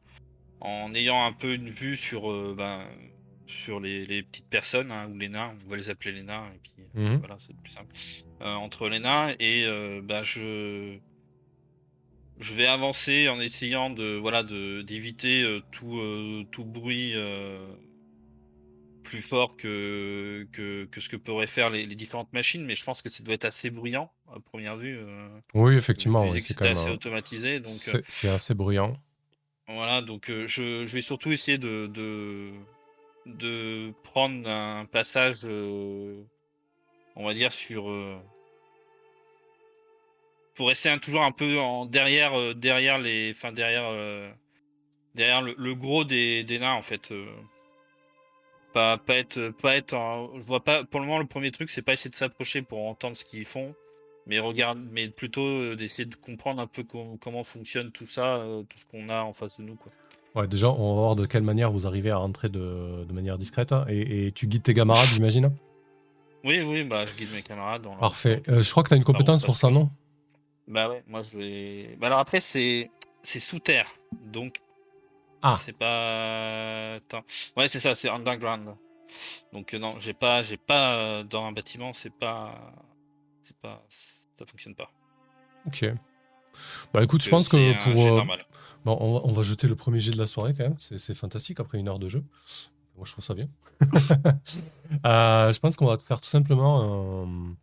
en 0.62 0.93
ayant 0.95 1.24
un 1.26 1.34
peu 1.34 1.56
une 1.56 1.70
vue 1.70 1.97
sur, 1.97 2.32
euh, 2.32 2.56
ben, 2.58 2.88
sur 3.47 3.80
les, 3.80 4.06
les 4.06 4.24
petites 4.24 4.47
personnes 4.50 4.91
hein, 4.91 5.08
ou 5.10 5.18
les 5.18 5.30
nains, 5.30 5.56
on 5.66 5.70
va 5.70 5.78
les 5.78 5.89
appeler 5.91 6.14
les 6.14 6.24
nains 6.24 6.52
et 6.56 6.60
puis 6.60 6.84
Mhm. 6.93 7.22
voilà, 7.22 7.38
c'est 7.39 7.54
le 7.54 7.60
plus 7.60 7.72
simple. 7.74 7.95
Euh, 8.41 8.54
entre 8.56 8.89
les 8.89 9.00
nains 9.00 9.36
et 9.39 9.66
euh, 9.66 10.02
bah 10.04 10.24
je 10.24 11.00
je 12.39 12.54
vais 12.54 12.66
avancer 12.66 13.28
en 13.30 13.39
essayant 13.39 13.89
de 13.89 14.16
voilà 14.18 14.43
de 14.43 14.82
d'éviter 14.82 15.43
euh, 15.43 15.62
tout 15.72 16.00
euh, 16.00 16.45
tout 16.52 16.66
bruit 16.66 17.14
euh, 17.16 17.68
plus 19.10 19.22
fort 19.22 19.57
que, 19.57 20.47
que 20.51 20.86
que 20.86 21.01
ce 21.01 21.10
que 21.10 21.18
pourraient 21.18 21.47
faire 21.47 21.70
les, 21.70 21.84
les 21.86 21.95
différentes 21.95 22.32
machines, 22.34 22.64
mais 22.66 22.76
je 22.76 22.84
pense 22.84 23.01
que 23.01 23.10
ça 23.10 23.24
doit 23.24 23.34
être 23.34 23.45
assez 23.45 23.70
bruyant 23.70 24.12
à 24.34 24.39
première 24.39 24.78
vue. 24.78 24.97
euh, 24.97 25.28
Oui, 25.53 25.76
effectivement, 25.76 26.28
oui, 26.30 26.41
c'est 26.41 26.53
quand 26.53 26.66
même. 26.66 26.78
assez 26.78 26.89
euh, 26.89 26.93
automatisé, 26.93 27.60
donc 27.60 27.72
euh, 27.93 28.01
C'est 28.07 28.30
assez 28.30 28.53
bruyant. 28.53 28.93
voilà, 29.68 30.01
donc 30.01 30.30
euh, 30.30 30.47
je, 30.47 30.86
je 30.86 30.93
vais 30.93 31.01
surtout 31.01 31.32
essayer 31.32 31.57
de, 31.57 31.88
de, 31.93 32.51
de 33.26 33.91
prendre 34.03 34.47
un 34.49 34.86
passage, 34.86 35.39
euh, 35.43 36.22
on 37.16 37.26
va 37.26 37.34
dire, 37.34 37.51
sur. 37.51 37.89
pour 40.55 40.68
rester 40.68 40.89
un- 40.89 40.99
toujours 40.99 41.24
un 41.24 41.32
peu 41.32 41.57
en, 41.60 41.86
derrière, 41.86 42.55
derrière 42.55 42.97
les. 42.99 43.32
Enfin, 43.36 43.51
derrière. 43.51 43.89
derrière 45.16 45.41
le, 45.41 45.55
le 45.57 45.76
gros 45.76 46.03
des, 46.03 46.43
des 46.43 46.60
nains, 46.60 46.74
en 46.74 46.82
fait. 46.82 47.12
Pas, 48.80 48.98
pas 48.98 49.16
être. 49.18 49.50
Pas 49.62 49.76
être 49.76 49.94
en- 49.94 50.32
je 50.36 50.46
vois 50.46 50.64
pas. 50.64 50.84
Pour 50.84 51.00
le 51.00 51.06
moment, 51.06 51.20
le 51.20 51.26
premier 51.28 51.52
truc, 51.52 51.70
c'est 51.70 51.82
pas 51.82 51.94
essayer 51.94 52.10
de 52.10 52.16
s'approcher 52.16 52.62
pour 52.62 52.80
entendre 52.88 53.18
ce 53.18 53.26
qu'ils 53.26 53.46
font. 53.46 53.74
Mais 54.26 54.40
regarde, 54.40 54.80
mais 54.92 55.10
plutôt 55.10 55.42
euh, 55.46 55.76
d'essayer 55.76 56.06
de 56.06 56.16
comprendre 56.16 56.62
un 56.62 56.68
peu 56.68 56.84
com- 56.84 57.18
comment 57.20 57.44
fonctionne 57.44 57.92
tout 57.92 58.06
ça, 58.08 58.38
euh, 58.38 58.64
tout 58.64 58.78
ce 58.78 58.86
qu'on 58.86 59.10
a 59.10 59.22
en 59.24 59.34
face 59.34 59.58
de 59.60 59.64
nous, 59.64 59.76
quoi. 59.76 59.92
Ouais, 60.36 60.48
déjà, 60.48 60.70
on 60.70 60.96
va 60.96 61.02
voir 61.02 61.16
de 61.16 61.26
quelle 61.26 61.42
manière 61.42 61.72
vous 61.72 61.88
arrivez 61.88 62.12
à 62.12 62.18
rentrer 62.18 62.48
de, 62.50 63.04
de 63.06 63.14
manière 63.14 63.38
discrète. 63.40 63.72
hein, 63.72 63.86
Et, 63.90 64.28
et 64.28 64.32
tu 64.32 64.46
guides 64.48 64.62
tes 64.64 64.74
camarades, 64.76 65.08
j'imagine? 65.08 65.52
Oui, 66.44 66.62
oui, 66.62 66.84
bah 66.84 67.02
je 67.02 67.18
guide 67.18 67.34
mes 67.34 67.42
camarades. 67.42 67.82
dans 67.82 67.96
Parfait. 67.96 68.44
Euh, 68.48 68.62
je 68.62 68.72
crois 68.72 68.84
que 68.84 68.90
tu 68.90 68.94
as 68.94 68.98
une 68.98 69.04
compétence 69.04 69.44
pour 69.44 69.58
ça, 69.58 69.70
non? 69.72 69.90
Bah 70.68 70.88
ouais, 70.88 71.04
moi 71.08 71.22
je 71.24 71.38
vais. 71.38 71.96
Bah 72.00 72.08
alors 72.08 72.20
après 72.20 72.40
c'est 72.40 72.92
c'est 73.24 73.40
sous 73.40 73.60
terre, 73.60 73.90
donc 74.32 74.60
Ah. 75.42 75.60
c'est 75.66 75.74
pas. 75.74 76.96
Attends. 76.96 77.24
Ouais, 77.58 77.68
c'est 77.68 77.80
ça, 77.80 77.96
c'est 77.96 78.10
underground. 78.10 78.76
Donc 79.54 79.74
euh, 79.74 79.80
non, 79.80 80.00
j'ai 80.00 80.14
pas, 80.14 80.42
j'ai 80.44 80.58
pas 80.58 80.96
euh, 80.96 81.24
dans 81.24 81.44
un 81.46 81.52
bâtiment, 81.52 81.94
c'est 81.94 82.12
pas, 82.14 82.74
c'est 83.44 83.56
pas, 83.58 83.84
ça 84.38 84.46
fonctionne 84.46 84.76
pas. 84.76 84.92
Ok. 85.66 85.86
Bah 86.94 87.04
écoute, 87.04 87.24
je 87.24 87.30
pense 87.30 87.48
que 87.50 87.58
un 87.58 87.92
pour. 87.92 88.06
euh. 88.06 88.22
Bon, 88.86 88.98
on 89.00 89.14
va, 89.14 89.22
on 89.26 89.32
va 89.32 89.44
jeter 89.44 89.68
le 89.68 89.76
premier 89.76 90.00
jet 90.00 90.12
de 90.12 90.18
la 90.18 90.28
soirée 90.28 90.54
quand 90.58 90.64
même. 90.64 90.78
C'est 90.80 91.14
fantastique 91.16 91.60
après 91.60 91.78
une 91.80 91.88
heure 91.88 92.00
de 92.00 92.08
jeu. 92.08 92.24
Moi, 92.96 93.06
je 93.06 93.12
trouve 93.14 93.24
ça 93.24 93.34
bien. 93.34 93.46
Je 95.04 95.60
pense 95.60 95.76
qu'on 95.78 95.86
va 95.86 95.98
faire 95.98 96.20
tout 96.22 96.28
simplement 96.30 96.82
un, 96.82 97.56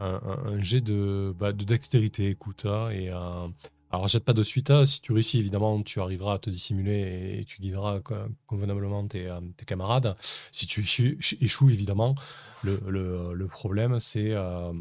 un- 0.00 0.14
un- 0.14 0.46
un 0.54 0.60
jet 0.60 0.80
de, 0.80 1.34
bah, 1.38 1.52
de 1.52 1.64
dextérité, 1.64 2.28
écoute. 2.30 2.64
hein, 2.66 2.90
et, 2.90 3.10
euh, 3.10 3.48
alors, 3.96 4.08
jette 4.08 4.24
pas 4.24 4.34
de 4.34 4.42
suite. 4.42 4.70
si 4.84 5.00
tu 5.00 5.12
réussis, 5.12 5.38
évidemment, 5.38 5.82
tu 5.82 6.00
arriveras 6.00 6.34
à 6.34 6.38
te 6.38 6.50
dissimuler 6.50 7.38
et, 7.38 7.44
tu 7.44 7.60
guideras 7.62 8.00
co- 8.00 8.14
convenablement 8.46 9.06
tes, 9.08 9.26
euh, 9.26 9.40
tes 9.56 9.64
camarades. 9.64 10.16
Si 10.52 10.66
tu 10.66 10.80
échoues, 10.82 11.16
échoues, 11.40 11.70
évidemment, 11.70 12.14
le, 12.62 12.78
le- 12.86 13.32
le 13.32 13.46
problème, 13.46 13.98
c'est 13.98 14.32
euh, 14.32 14.72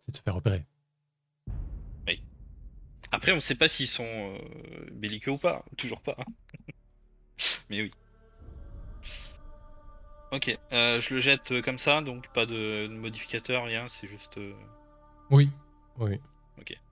c'est 0.00 0.10
de 0.10 0.16
se 0.16 0.22
faire 0.22 0.34
repérer. 0.34 0.64
Après, 3.12 3.30
on 3.30 3.38
sait 3.38 3.54
pas 3.54 3.68
s'ils 3.68 3.86
sont 3.86 4.02
euh, 4.04 4.38
belliqueux 4.90 5.30
ou 5.30 5.38
pas, 5.38 5.64
toujours 5.76 6.00
pas. 6.00 6.16
Mais 7.70 7.82
oui. 7.82 7.92
Ok, 10.32 10.58
euh, 10.72 11.00
je 11.00 11.14
le 11.14 11.20
jette 11.20 11.62
comme 11.62 11.78
ça, 11.78 12.00
donc 12.02 12.26
pas 12.32 12.44
de, 12.44 12.88
de 12.88 12.92
modificateur, 12.92 13.66
rien, 13.66 13.86
c'est 13.86 14.08
juste. 14.08 14.40
Oui, 15.30 15.48
oui. 15.98 16.18
Alors, 16.58 16.83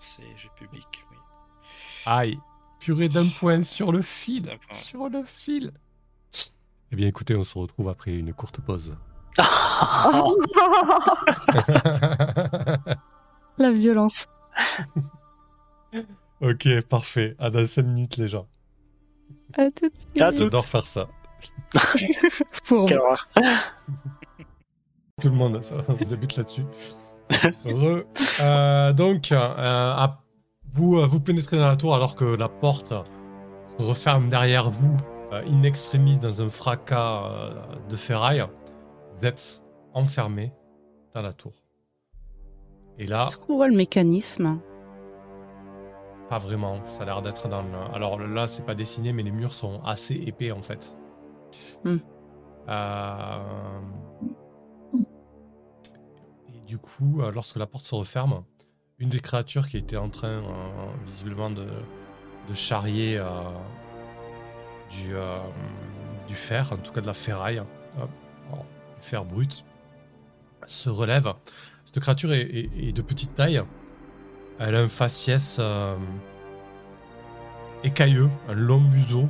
lancer, 0.00 0.22
jeu 0.36 0.48
public, 0.56 1.04
oui. 1.10 1.16
Aïe, 2.06 2.38
purée 2.78 3.08
d'un 3.08 3.28
point 3.28 3.62
sur 3.62 3.90
le 3.92 4.02
fil. 4.02 4.44
Point. 4.44 4.56
Sur 4.72 5.08
le 5.08 5.24
fil. 5.24 5.72
Eh 6.92 6.96
bien, 6.96 7.06
écoutez, 7.06 7.36
on 7.36 7.44
se 7.44 7.56
retrouve 7.58 7.88
après 7.88 8.10
une 8.12 8.34
courte 8.34 8.60
pause. 8.60 8.96
La 13.58 13.70
violence. 13.72 14.26
ok, 16.40 16.80
parfait. 16.88 17.36
À 17.38 17.50
dans 17.50 17.66
5 17.66 17.82
minutes, 17.82 18.16
les 18.16 18.28
gens. 18.28 18.48
À 19.52 19.70
tout 19.70 19.88
de 19.88 19.94
suite. 19.94 20.20
À 20.20 20.32
tout. 20.32 20.38
J'adore 20.38 20.64
faire 20.64 20.82
ça. 20.82 21.08
Pour. 22.64 22.86
Tout 22.86 22.96
le 25.28 25.30
monde, 25.30 25.62
ça, 25.62 25.76
on 25.88 25.92
débute 25.92 26.36
là-dessus. 26.36 26.64
Euh, 28.44 28.92
donc, 28.92 29.32
euh, 29.32 30.06
vous, 30.72 30.98
euh, 30.98 31.06
vous 31.06 31.20
pénétrez 31.20 31.58
dans 31.58 31.68
la 31.68 31.76
tour 31.76 31.94
alors 31.94 32.14
que 32.14 32.24
la 32.24 32.48
porte 32.48 32.92
se 33.66 33.82
referme 33.82 34.28
derrière 34.28 34.70
vous, 34.70 34.96
in 35.32 35.62
extremis, 35.62 36.18
dans 36.18 36.42
un 36.42 36.48
fracas 36.48 37.30
de 37.88 37.96
ferraille. 37.96 38.44
Vous 39.18 39.26
êtes 39.26 39.62
enfermé 39.94 40.52
dans 41.14 41.22
la 41.22 41.32
tour. 41.32 41.52
Et 42.98 43.06
là, 43.06 43.26
Est-ce 43.26 43.36
qu'on 43.36 43.56
voit 43.56 43.68
le 43.68 43.76
mécanisme? 43.76 44.60
Pas 46.28 46.38
vraiment, 46.38 46.76
ça 46.84 47.02
a 47.02 47.06
l'air 47.06 47.22
d'être 47.22 47.48
dans 47.48 47.62
le... 47.62 47.68
Alors 47.94 48.18
là, 48.18 48.46
c'est 48.46 48.64
pas 48.64 48.74
dessiné, 48.74 49.12
mais 49.12 49.22
les 49.22 49.30
murs 49.30 49.52
sont 49.52 49.80
assez 49.84 50.14
épais 50.14 50.52
en 50.52 50.62
fait. 50.62 50.96
Hmm. 51.84 51.96
Euh, 52.68 53.38
du 56.70 56.78
coup, 56.78 57.20
euh, 57.20 57.32
lorsque 57.32 57.56
la 57.56 57.66
porte 57.66 57.84
se 57.84 57.96
referme, 57.96 58.44
une 59.00 59.08
des 59.08 59.18
créatures 59.18 59.66
qui 59.66 59.76
était 59.76 59.96
en 59.96 60.08
train, 60.08 60.28
euh, 60.28 60.42
visiblement, 61.04 61.50
de, 61.50 61.66
charrier 62.54 63.18
euh, 63.18 63.26
du, 66.28 66.34
fer, 66.34 66.72
en 66.72 66.76
tout 66.76 66.92
cas 66.92 67.00
de 67.00 67.08
la 67.08 67.14
ferraille, 67.14 67.60
alors, 67.96 68.08
du 69.00 69.02
fer 69.02 69.24
brut, 69.24 69.64
se 70.66 70.88
relève. 70.88 71.32
Cette 71.84 71.98
créature 71.98 72.32
est, 72.32 72.42
est- 72.42 72.92
de 72.92 73.02
petite 73.02 73.34
taille. 73.34 73.60
Elle 74.60 74.76
a 74.76 74.80
un 74.80 74.88
faciès 74.88 75.60
écailleux, 77.82 78.30
un 78.48 78.54
long 78.54 78.80
museau, 78.80 79.28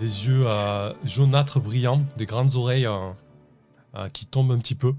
des 0.00 0.26
yeux 0.26 0.46
jaunâtres 1.04 1.60
brillants, 1.60 2.02
des 2.16 2.26
grandes 2.26 2.56
oreilles 2.56 2.88
qui 4.12 4.26
tombent 4.26 4.50
un 4.52 4.58
petit 4.58 4.74
peu, 4.74 4.94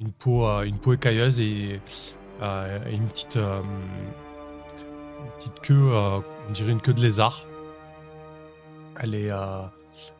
une 0.00 0.12
peau, 0.12 0.46
euh, 0.46 0.62
une 0.62 0.78
peau 0.78 0.92
écailleuse 0.94 1.40
et, 1.40 1.80
euh, 2.42 2.78
une 2.90 3.06
petite, 3.06 3.36
euh, 3.36 3.60
petite 5.38 5.60
queue, 5.60 5.92
on 5.94 6.52
dirait 6.52 6.72
une 6.72 6.80
queue 6.80 6.94
de 6.94 7.00
lézard. 7.00 7.46
Elle 8.98 9.14
est, 9.14 9.30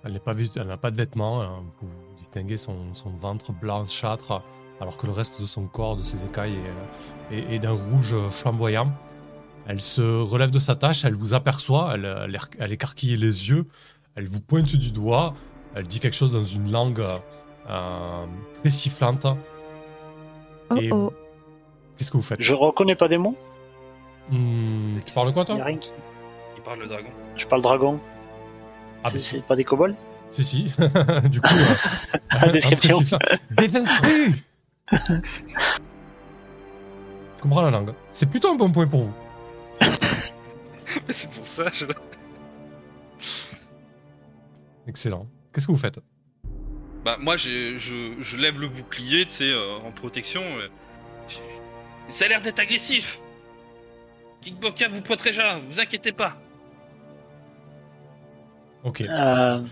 elle 0.05 0.12
n'est 0.12 0.18
pas, 0.20 0.35
n'a 0.35 0.76
pas 0.76 0.91
de 0.91 0.97
vêtements. 0.97 1.43
hein. 1.43 1.62
Vous 1.81 1.89
distinguez 2.16 2.57
son, 2.57 2.93
son 2.95 3.11
ventre 3.11 3.53
blanchâtre, 3.53 4.43
alors 4.81 4.97
que 4.97 5.07
le 5.07 5.12
reste 5.12 5.41
de 5.41 5.47
son 5.47 5.66
corps, 5.66 5.97
de 5.97 6.03
ses 6.03 6.24
écailles, 6.24 6.57
est, 7.31 7.55
est- 7.55 7.59
d'un 7.59 7.72
rouge 7.72 8.14
flamboyant. 8.31 8.93
Elle 9.66 9.81
se 9.83 10.01
relève 10.22 10.51
de 10.51 10.59
sa 10.59 10.74
tâche, 10.74 11.05
elle 11.05 11.14
vous 11.14 11.35
aperçoit, 11.35 11.93
elle, 11.95 12.05
elle, 12.24 12.39
elle 12.59 12.72
écarquille 12.72 13.16
les 13.16 13.51
yeux, 13.51 13.66
elle 14.16 14.26
vous 14.26 14.41
pointe 14.41 14.74
du 14.74 14.91
doigt, 14.91 15.35
elle 15.74 15.87
dit 15.87 16.01
quelque 16.01 16.16
chose 16.16 16.33
dans 16.33 16.43
une 16.45 16.72
langue 16.72 17.05
très 17.66 18.70
sifflante. 18.70 19.26
Oh 20.71 20.77
Et- 20.77 20.91
oh. 20.93 21.12
Qu'est-ce 21.97 22.11
que 22.11 22.16
vous 22.16 22.23
faites 22.23 22.41
Je 22.41 22.55
reconnais 22.55 22.95
pas 22.97 23.09
des 23.09 23.18
mots. 23.18 23.37
Hmm, 24.31 24.99
Tu 25.05 25.12
parles 25.12 25.33
quoi, 25.33 25.43
Y 25.43 25.53
a 25.53 25.57
toi 25.57 25.64
rien 25.64 25.77
qui- 25.79 25.93
Il 26.57 26.62
parle 26.62 26.79
le 26.81 26.87
dragon. 26.87 27.09
Je 27.37 27.47
parle 27.47 27.62
dragon. 27.62 28.01
Ah, 29.03 29.09
C'est- 29.09 29.14
mais 29.14 29.21
c'est 29.21 29.43
pas 29.47 29.57
des 29.57 29.64
kobolds 29.64 29.95
Si, 30.31 30.45
si. 30.45 30.62
du 31.25 31.41
coup. 31.41 31.49
euh, 31.55 32.18
La 32.47 32.49
description. 32.53 32.99
un 33.59 33.75
Je 37.37 37.43
comprends 37.43 37.62
la 37.62 37.71
langue. 37.71 37.95
C'est 38.11 38.29
plutôt 38.29 38.53
un 38.53 38.57
bon 38.57 38.71
point 38.71 38.87
pour 38.87 39.05
vous. 39.05 39.12
c'est 41.09 41.31
pour 41.31 41.45
ça, 41.45 41.64
je... 41.73 41.87
Excellent. 44.87 45.27
Qu'est-ce 45.53 45.66
que 45.66 45.73
vous 45.73 45.79
faites 45.79 45.99
Bah 47.05 47.16
moi 47.18 47.36
je, 47.36 47.76
je, 47.78 48.12
je 48.20 48.36
lève 48.36 48.59
le 48.61 48.68
bouclier, 48.68 49.24
tu 49.26 49.32
sais, 49.32 49.51
euh, 49.51 49.76
en 49.86 49.90
protection. 49.90 50.42
euh. 50.42 50.68
Ça 52.11 52.24
a 52.24 52.28
l'air 52.28 52.40
d'être 52.42 52.59
agressif 52.59 53.20
Kickboka 54.42 54.88
vous 54.88 55.01
protégera, 55.01 55.61
vous 55.68 55.80
inquiétez 55.80 56.12
pas 56.12 56.36
Ok. 58.84 59.03
Euh, 59.03 59.62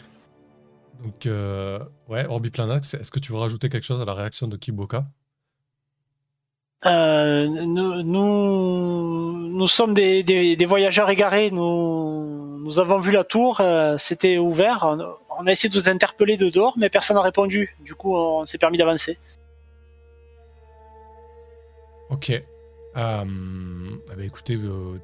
Donc, 1.03 1.27
euh, 1.27 1.79
ouais, 2.09 2.27
Orbiplanax, 2.27 2.95
est-ce 2.95 3.11
que 3.11 3.19
tu 3.19 3.33
veux 3.33 3.39
rajouter 3.39 3.69
quelque 3.71 3.85
chose 3.85 4.01
à 4.01 4.05
la 4.05 4.13
réaction 4.15 4.47
de 4.47 4.57
Kiboka 4.57 5.05
Euh, 6.87 7.47
nous, 7.47 8.03
nous, 8.03 9.49
nous 9.49 9.69
sommes 9.69 9.95
des, 9.95 10.23
des, 10.23 10.55
des 10.57 10.65
voyageurs 10.67 11.09
égarés. 11.11 11.51
Nous, 11.51 12.59
nous 12.63 12.79
avons 12.79 12.99
vu 12.99 13.11
la 13.11 13.25
tour. 13.25 13.61
euh, 13.61 13.97
C'était 13.99 14.37
ouvert. 14.39 14.85
On, 15.28 15.28
on 15.39 15.47
a 15.47 15.53
essayé 15.53 15.69
de 15.71 15.79
vous 15.79 15.89
interpeller 15.89 16.37
de 16.37 16.51
dehors, 16.51 16.75
mais 16.77 16.91
personne 16.91 17.17
n'a 17.17 17.23
répondu. 17.23 17.75
Du 17.81 17.95
coup, 17.95 18.15
on 18.15 18.45
s'est 18.45 18.59
permis 18.59 18.77
d'avancer. 18.79 19.19
Ok. 22.11 22.31
Euh, 22.31 23.25
ben, 23.27 24.21
écoutez, 24.21 24.55
euh, 24.57 24.99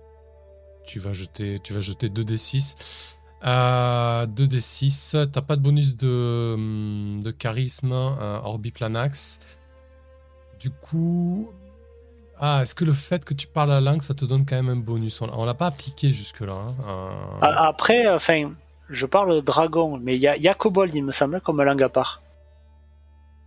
tu 0.84 0.98
vas 0.98 1.12
jeter, 1.12 1.58
tu 1.62 1.72
vas 1.72 1.80
jeter 1.80 2.08
2d6. 2.08 3.18
Euh, 3.44 4.26
2d6. 4.26 5.30
T'as 5.30 5.42
pas 5.42 5.56
de 5.56 5.60
bonus 5.62 5.96
de, 5.96 7.20
de 7.20 7.30
charisme, 7.30 7.92
euh, 7.92 8.38
Orbiplanax. 8.42 9.38
Du 10.58 10.70
coup. 10.70 11.50
Ah, 12.40 12.60
est-ce 12.62 12.74
que 12.74 12.84
le 12.84 12.92
fait 12.92 13.24
que 13.24 13.32
tu 13.32 13.46
parles 13.46 13.68
la 13.70 13.80
langue, 13.80 14.02
ça 14.02 14.12
te 14.12 14.24
donne 14.24 14.44
quand 14.44 14.56
même 14.56 14.68
un 14.68 14.76
bonus? 14.76 15.20
On, 15.22 15.28
on 15.32 15.44
l'a 15.44 15.54
pas 15.54 15.66
appliqué 15.66 16.12
jusque-là. 16.12 16.52
hein. 16.52 16.74
Euh, 17.42 17.46
Après, 17.52 18.08
enfin, 18.12 18.52
je 18.94 19.06
parle 19.06 19.42
dragon, 19.42 19.98
mais 20.02 20.14
il 20.16 20.20
y 20.20 20.28
a, 20.28 20.36
y 20.36 20.48
a 20.48 20.54
kobold, 20.54 20.94
il 20.94 21.04
me 21.04 21.12
semble, 21.12 21.40
comme 21.40 21.60
langue 21.62 21.82
à 21.82 21.88
part. 21.88 22.22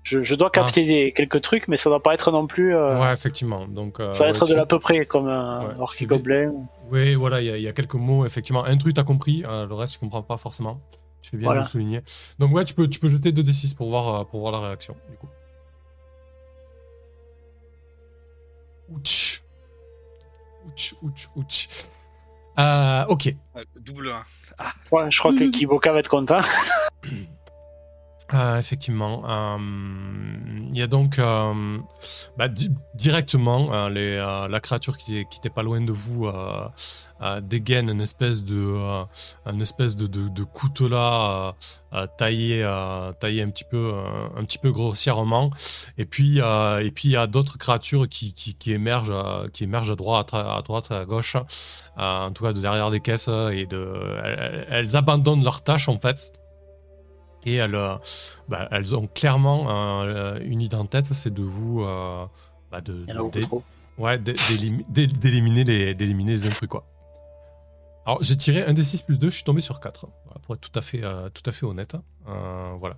Je, 0.04 0.24
je 0.24 0.36
dois 0.36 0.50
capter 0.50 0.86
des, 0.86 1.12
quelques 1.12 1.42
trucs, 1.42 1.68
mais 1.68 1.76
ça 1.76 1.90
doit 1.90 2.02
pas 2.02 2.14
être 2.14 2.32
non 2.32 2.48
plus. 2.48 2.74
euh, 2.74 2.98
Ouais, 2.98 3.12
effectivement. 3.12 3.68
Donc, 3.68 4.00
euh, 4.00 4.14
ça 4.14 4.20
va 4.24 4.30
ouais, 4.30 4.36
être 4.38 4.48
de 4.48 4.56
l'à 4.56 4.66
peu 4.66 4.80
près 4.80 5.06
comme 5.06 5.28
un 5.28 5.76
Ouais, 5.78 6.06
gobelin. 6.06 6.54
Oui, 6.90 7.16
voilà, 7.16 7.42
il 7.42 7.48
y, 7.48 7.52
a- 7.52 7.58
il 7.58 7.64
y 7.64 7.68
a 7.68 7.74
quelques 7.74 7.96
mots, 7.96 8.26
effectivement. 8.26 8.64
Un 8.64 8.78
truc, 8.78 8.94
t'as 8.96 9.04
compris, 9.04 9.44
euh, 9.46 9.66
le 9.68 9.74
reste, 9.74 9.94
tu 9.94 10.00
comprends 10.00 10.22
pas 10.22 10.38
forcément. 10.38 10.80
Tu 11.22 11.32
fais 11.32 11.38
bien 11.38 11.48
Voilà. 11.48 11.60
de 11.62 11.66
le 11.66 11.70
souligner. 11.70 12.02
Donc, 12.40 12.54
ouais, 12.54 12.64
tu 12.64 12.74
peux, 12.74 12.88
tu 12.88 13.00
peux 13.00 13.10
jeter 13.10 13.34
2d6 13.34 13.74
pour 13.76 13.90
voir, 13.90 14.26
pour 14.28 14.40
voir 14.40 14.54
la 14.54 14.60
réaction, 14.62 14.96
du 15.10 15.18
coup. 15.18 15.28
Ouch. 18.90 19.44
Ouch, 20.68 20.96
ouch, 21.02 21.30
ouch. 21.36 21.68
Euh, 22.60 23.06
ok. 23.08 23.28
Euh, 23.56 23.64
Double 23.80 24.10
1. 24.10 24.24
Ouais, 24.92 25.12
je 25.12 25.20
crois 25.20 25.34
que. 25.34 25.50
Kiboka 25.52 25.92
va 25.92 26.00
être 26.00 26.10
content. 26.10 26.40
Euh, 28.34 28.58
effectivement. 28.60 29.24
euh, 29.26 29.58
Il 30.70 30.78
y 30.78 30.82
a 30.82 30.88
donc 30.88 31.18
euh, 31.18 31.78
bah, 32.38 32.50
di- 32.50 32.70
directement 32.94 33.88
la 33.88 34.60
créature 34.60 34.98
qui 34.98 35.14
n'était 35.14 35.50
pas 35.50 35.64
loin 35.64 35.80
de 35.80 35.94
vous 35.94 36.30
dégaine 37.42 37.90
une 37.90 38.02
espèce 38.02 38.44
de, 38.44 38.76
une 39.46 39.62
espèce 39.62 39.96
de, 39.96 40.08
taillé, 42.18 42.64
un 42.66 43.50
petit 43.50 43.64
peu, 43.64 44.72
grossièrement. 44.72 45.50
Et 45.98 46.06
puis, 46.06 46.40
et 46.40 46.92
il 47.08 47.14
y 47.14 47.16
a 47.16 47.28
d'autres 47.28 47.58
créatures 47.58 48.10
qui, 48.10 48.34
qui, 48.34 48.56
qui 48.56 48.74
émergent, 48.74 49.50
qui 49.54 49.64
émergent 49.64 49.92
à 49.92 49.96
droite, 49.96 50.34
à 50.34 51.06
gauche, 51.06 51.38
en 51.96 52.32
tout 52.34 52.44
cas 52.44 52.52
de 52.52 52.60
derrière 52.60 52.92
des 52.92 53.00
caisses. 53.00 53.30
Et 53.30 53.70
elles 54.70 54.98
abandonnent 54.98 55.46
leur 55.46 55.64
tâche 55.64 55.88
en 55.88 55.98
fait. 55.98 56.34
Et 57.48 57.56
elles, 57.56 57.76
euh, 57.76 57.96
bah, 58.50 58.68
elles 58.72 58.94
ont 58.94 59.08
clairement 59.08 59.70
euh, 59.70 60.38
une 60.44 60.60
idée 60.62 60.76
en 60.76 60.86
tête, 60.86 61.06
c'est 61.14 61.34
de 61.34 61.42
vous, 61.44 61.82
euh, 61.84 62.26
bah, 62.72 62.82
de, 62.82 63.06
ouais, 63.98 64.18
d'é- 64.20 64.34
d'élim- 64.34 64.84
d'é- 64.90 65.08
d'éliminer 65.08 65.64
les, 65.64 65.94
d'éliminer 65.94 66.32
les 66.34 66.46
intrus 66.46 66.68
quoi. 66.68 66.86
Alors 68.06 68.22
j'ai 68.24 68.36
tiré 68.36 68.64
un 68.66 68.74
d 68.74 68.84
6 68.84 69.02
plus 69.02 69.18
2, 69.18 69.30
je 69.30 69.36
suis 69.36 69.44
tombé 69.46 69.62
sur 69.62 69.80
4. 69.80 70.08
Voilà, 70.26 70.40
pour 70.42 70.56
être 70.56 70.62
tout 70.62 70.78
à 70.78 70.82
fait, 70.82 71.02
euh, 71.04 71.30
tout 71.30 71.44
à 71.46 71.52
fait 71.54 71.66
honnête. 71.66 71.96
Euh, 72.28 72.74
voilà. 72.80 72.98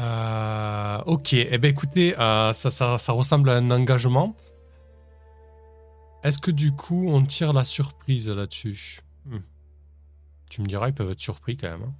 Euh, 0.00 0.98
ok, 1.06 1.32
eh 1.34 1.58
ben 1.58 1.68
écoutez, 1.70 2.18
euh, 2.18 2.52
ça, 2.52 2.70
ça, 2.70 2.98
ça 2.98 3.12
ressemble 3.12 3.50
à 3.50 3.54
un 3.56 3.70
engagement. 3.70 4.34
Est-ce 6.24 6.38
que 6.38 6.50
du 6.50 6.72
coup 6.72 7.06
on 7.08 7.22
tire 7.24 7.52
la 7.52 7.62
surprise 7.64 8.28
là-dessus? 8.28 9.00
Hmm. 9.26 9.38
Tu 10.50 10.60
me 10.60 10.66
diras, 10.66 10.88
ils 10.88 10.94
peuvent 10.94 11.10
être 11.10 11.20
surpris 11.20 11.56
quand 11.56 11.68
même. 11.68 11.82
hein. 11.84 11.92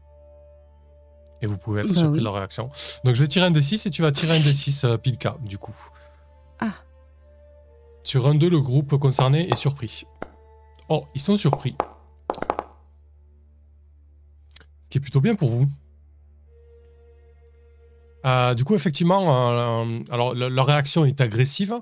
Et 1.42 1.46
vous 1.46 1.58
pouvez 1.58 1.80
être 1.80 1.88
Bah 1.88 1.94
surpris 1.94 2.12
oui. 2.12 2.18
de 2.20 2.24
leur 2.24 2.34
réaction. 2.34 2.70
Donc 3.04 3.14
je 3.14 3.20
vais 3.20 3.26
tirer 3.26 3.44
un 3.46 3.50
D6 3.50 3.86
et 3.86 3.90
tu 3.90 4.00
vas 4.02 4.12
tirer 4.12 4.32
un 4.32 4.38
D6 4.40 4.86
euh, 4.86 4.96
Pilka, 4.96 5.36
du 5.42 5.58
coup. 5.58 5.74
Ah. 6.60 6.70
Sur 8.04 8.26
un 8.28 8.34
2, 8.34 8.48
le 8.48 8.60
groupe 8.60 8.96
concerné 8.96 9.48
est 9.50 9.54
surpris. 9.56 10.04
Oh, 10.88 11.04
ils 11.14 11.20
sont 11.20 11.36
surpris. 11.36 11.74
Ce 14.84 14.88
qui 14.90 14.98
est 14.98 15.00
plutôt 15.00 15.20
bien 15.20 15.34
pour 15.34 15.50
vous. 15.50 15.66
Euh, 18.24 18.54
du 18.54 18.64
coup, 18.64 18.74
effectivement, 18.76 19.50
euh, 19.82 19.98
alors 20.10 20.34
le- 20.34 20.48
leur 20.48 20.66
réaction 20.66 21.04
est 21.04 21.20
agressive, 21.20 21.74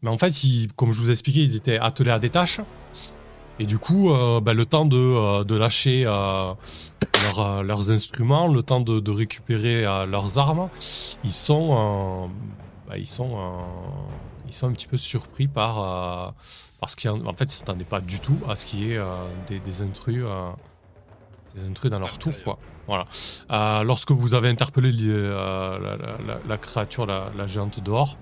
mais 0.00 0.08
en 0.08 0.16
fait, 0.16 0.42
ils- 0.44 0.72
comme 0.72 0.92
je 0.92 1.00
vous 1.00 1.08
ai 1.10 1.12
expliqué, 1.12 1.40
ils 1.40 1.54
étaient 1.56 1.78
attelés 1.78 2.10
à 2.12 2.18
des 2.18 2.30
tâches. 2.30 2.60
Et 3.62 3.64
du 3.64 3.78
coup, 3.78 4.10
euh, 4.10 4.40
bah, 4.40 4.54
le 4.54 4.66
temps 4.66 4.86
de, 4.86 4.96
euh, 4.96 5.44
lâcher 5.56 6.02
euh, 6.04 6.52
leurs, 7.62 7.90
instruments, 7.92 8.48
le 8.48 8.60
temps 8.64 8.80
de, 8.80 9.10
récupérer 9.12 9.82
leurs 9.82 10.36
armes, 10.36 10.68
ils 11.22 11.32
sont, 11.32 12.28
bah, 12.88 12.98
ils 12.98 13.06
sont, 13.06 13.38
ils 14.48 14.52
sont 14.52 14.66
un 14.66 14.72
petit 14.72 14.88
peu 14.88 14.96
surpris 14.96 15.46
par, 15.46 16.34
parce 16.80 16.96
qu'en 16.96 17.24
en 17.24 17.34
fait, 17.34 17.44
ils 17.44 17.56
s'attendaient 17.56 17.84
pas 17.84 18.00
du 18.00 18.18
tout 18.18 18.36
à 18.48 18.56
ce 18.56 18.66
qu'il 18.66 18.80
y 18.80 18.94
ait 18.94 19.00
des, 19.64 19.82
intrus, 19.82 20.24
des 21.54 21.64
intrus 21.64 21.88
dans 21.88 22.00
leur 22.00 22.18
tour, 22.18 22.34
quoi. 22.42 22.58
Voilà. 22.88 23.84
Lorsque 23.84 24.10
vous 24.10 24.34
avez 24.34 24.48
interpellé 24.48 24.90
la, 24.90 26.58
créature, 26.60 27.06
la, 27.06 27.46
géante 27.46 27.78
dehors, 27.78 28.18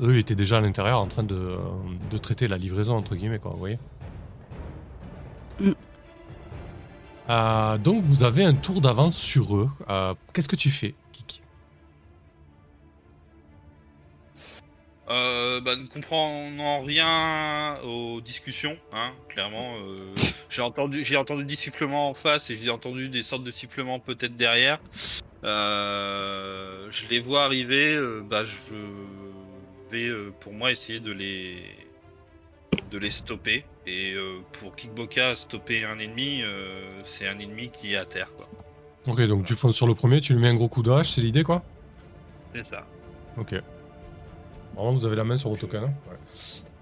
eux 0.00 0.16
étaient 0.16 0.36
déjà 0.36 0.58
à 0.58 0.60
l'intérieur 0.60 1.00
en 1.00 1.08
train 1.08 1.24
de, 1.24 1.56
de 2.08 2.18
traiter 2.18 2.46
la 2.46 2.56
livraison 2.56 2.96
entre 2.96 3.16
guillemets, 3.16 3.40
quoi. 3.40 3.50
Vous 3.50 3.58
voyez. 3.58 3.80
Mm. 5.60 5.72
Euh, 7.30 7.78
donc 7.78 8.04
vous 8.04 8.22
avez 8.22 8.44
un 8.44 8.54
tour 8.54 8.80
d'avance 8.80 9.16
sur 9.16 9.56
eux. 9.56 9.70
Euh, 9.88 10.14
Qu'est-ce 10.32 10.48
que 10.48 10.56
tu 10.56 10.70
fais, 10.70 10.94
Kiki 11.12 11.40
Euh, 15.10 15.60
bah, 15.60 15.76
ne 15.76 15.86
comprenant 15.86 16.80
rien 16.80 17.76
aux 17.84 18.20
discussions, 18.20 18.76
hein, 18.92 19.12
clairement. 19.28 19.76
euh, 19.76 20.14
j'ai 20.48 20.62
entendu, 20.62 21.04
entendu 21.16 21.44
des 21.44 21.56
sifflements 21.56 22.08
en 22.10 22.14
face 22.14 22.48
et 22.50 22.56
j'ai 22.56 22.70
entendu 22.70 23.08
des 23.08 23.22
sortes 23.22 23.44
de 23.44 23.50
sifflements 23.50 24.00
peut-être 24.00 24.36
derrière. 24.36 24.80
Je 25.42 27.08
les 27.10 27.20
vois 27.20 27.44
arriver, 27.44 27.98
bah, 28.28 28.44
je 28.44 28.74
vais 29.90 30.10
pour 30.40 30.52
moi 30.52 30.72
essayer 30.72 31.00
de 31.00 31.12
les 31.12 31.62
de 32.90 32.98
les 32.98 33.10
stopper. 33.10 33.64
Et 33.86 34.12
euh, 34.12 34.38
pour 34.52 34.74
Kickboka, 34.74 35.36
stopper 35.36 35.84
un 35.84 35.98
ennemi, 35.98 36.40
euh, 36.42 37.00
c'est 37.04 37.26
un 37.28 37.38
ennemi 37.38 37.68
qui 37.70 37.94
est 37.94 37.96
à 37.96 38.04
terre, 38.04 38.30
quoi. 38.36 38.48
Ok, 39.06 39.20
donc 39.28 39.44
tu 39.44 39.54
fonces 39.54 39.74
sur 39.76 39.86
le 39.86 39.94
premier, 39.94 40.20
tu 40.20 40.32
lui 40.32 40.40
mets 40.40 40.48
un 40.48 40.54
gros 40.54 40.68
coup 40.68 40.82
de 40.82 40.90
hache, 40.90 41.10
c'est 41.10 41.20
l'idée, 41.20 41.42
quoi? 41.44 41.62
C'est 42.54 42.66
ça. 42.66 42.86
Ok. 43.36 43.54
Vraiment, 44.74 44.92
vous 44.92 45.04
avez 45.04 45.16
la 45.16 45.24
main 45.24 45.36
sur 45.36 45.50
vos 45.50 45.56
tokens. 45.56 45.84
hein? 45.84 45.92
Ouais. 46.10 46.16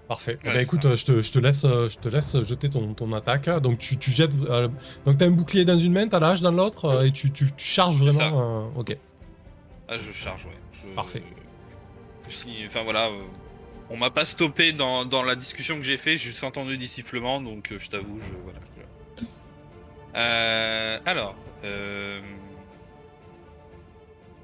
Parfait. 0.07 0.37
Eh 0.43 0.47
Ouais, 0.47 0.53
ben, 0.53 0.59
écoute, 0.61 0.85
euh, 0.85 0.95
je 0.95 1.05
te, 1.05 1.21
je 1.21 1.31
te 1.31 1.39
laisse, 1.39 1.61
je 1.65 1.97
te 1.97 2.07
laisse 2.09 2.41
jeter 2.43 2.69
ton, 2.69 2.93
ton 2.93 3.11
attaque. 3.13 3.49
Donc 3.61 3.79
tu, 3.79 3.97
tu 3.97 4.11
jettes. 4.11 4.33
euh, 4.49 4.67
donc 5.05 5.17
t'as 5.17 5.25
un 5.25 5.31
bouclier 5.31 5.65
dans 5.65 5.77
une 5.77 5.93
main, 5.93 6.07
t'as 6.07 6.19
la 6.19 6.29
hache 6.31 6.41
dans 6.41 6.51
l'autre, 6.51 6.85
euh, 6.85 7.03
et 7.05 7.11
tu, 7.11 7.31
tu, 7.31 7.45
tu 7.51 7.65
charges 7.65 7.97
vraiment. 7.97 8.67
euh, 8.75 8.79
ok. 8.79 8.97
Ah, 9.87 9.97
je 9.97 10.11
charge, 10.11 10.45
ouais. 10.45 10.51
Je- 10.73 10.93
Parfait. 10.95 11.23
Enfin 12.67 12.83
voilà, 12.83 13.09
on 13.89 13.97
m'a 13.97 14.09
pas 14.09 14.25
stoppé 14.25 14.73
dans, 14.73 15.05
dans 15.05 15.23
la 15.23 15.35
discussion 15.35 15.77
que 15.77 15.83
j'ai 15.83 15.97
fait, 15.97 16.17
j'ai 16.17 16.29
juste 16.29 16.43
entendu 16.43 16.77
des 16.77 16.87
sifflements, 16.87 17.41
donc 17.41 17.71
euh, 17.71 17.79
je 17.79 17.89
t'avoue, 17.89 18.19
je 18.19 18.33
voilà. 18.43 18.59
Euh, 20.15 20.99
alors, 21.05 21.35
euh... 21.63 22.21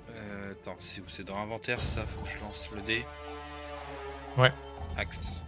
euh, 0.09 0.51
attends, 0.51 0.75
c'est 0.79 1.01
où? 1.01 1.05
C'est 1.07 1.23
dans 1.23 1.35
l'inventaire 1.35 1.79
ça 1.79 2.05
Faut 2.07 2.21
que 2.21 2.29
je 2.29 2.39
lance 2.39 2.69
le 2.73 2.81
dé. 2.81 3.05
Ouais. 4.37 4.51
Axe. 4.97 5.41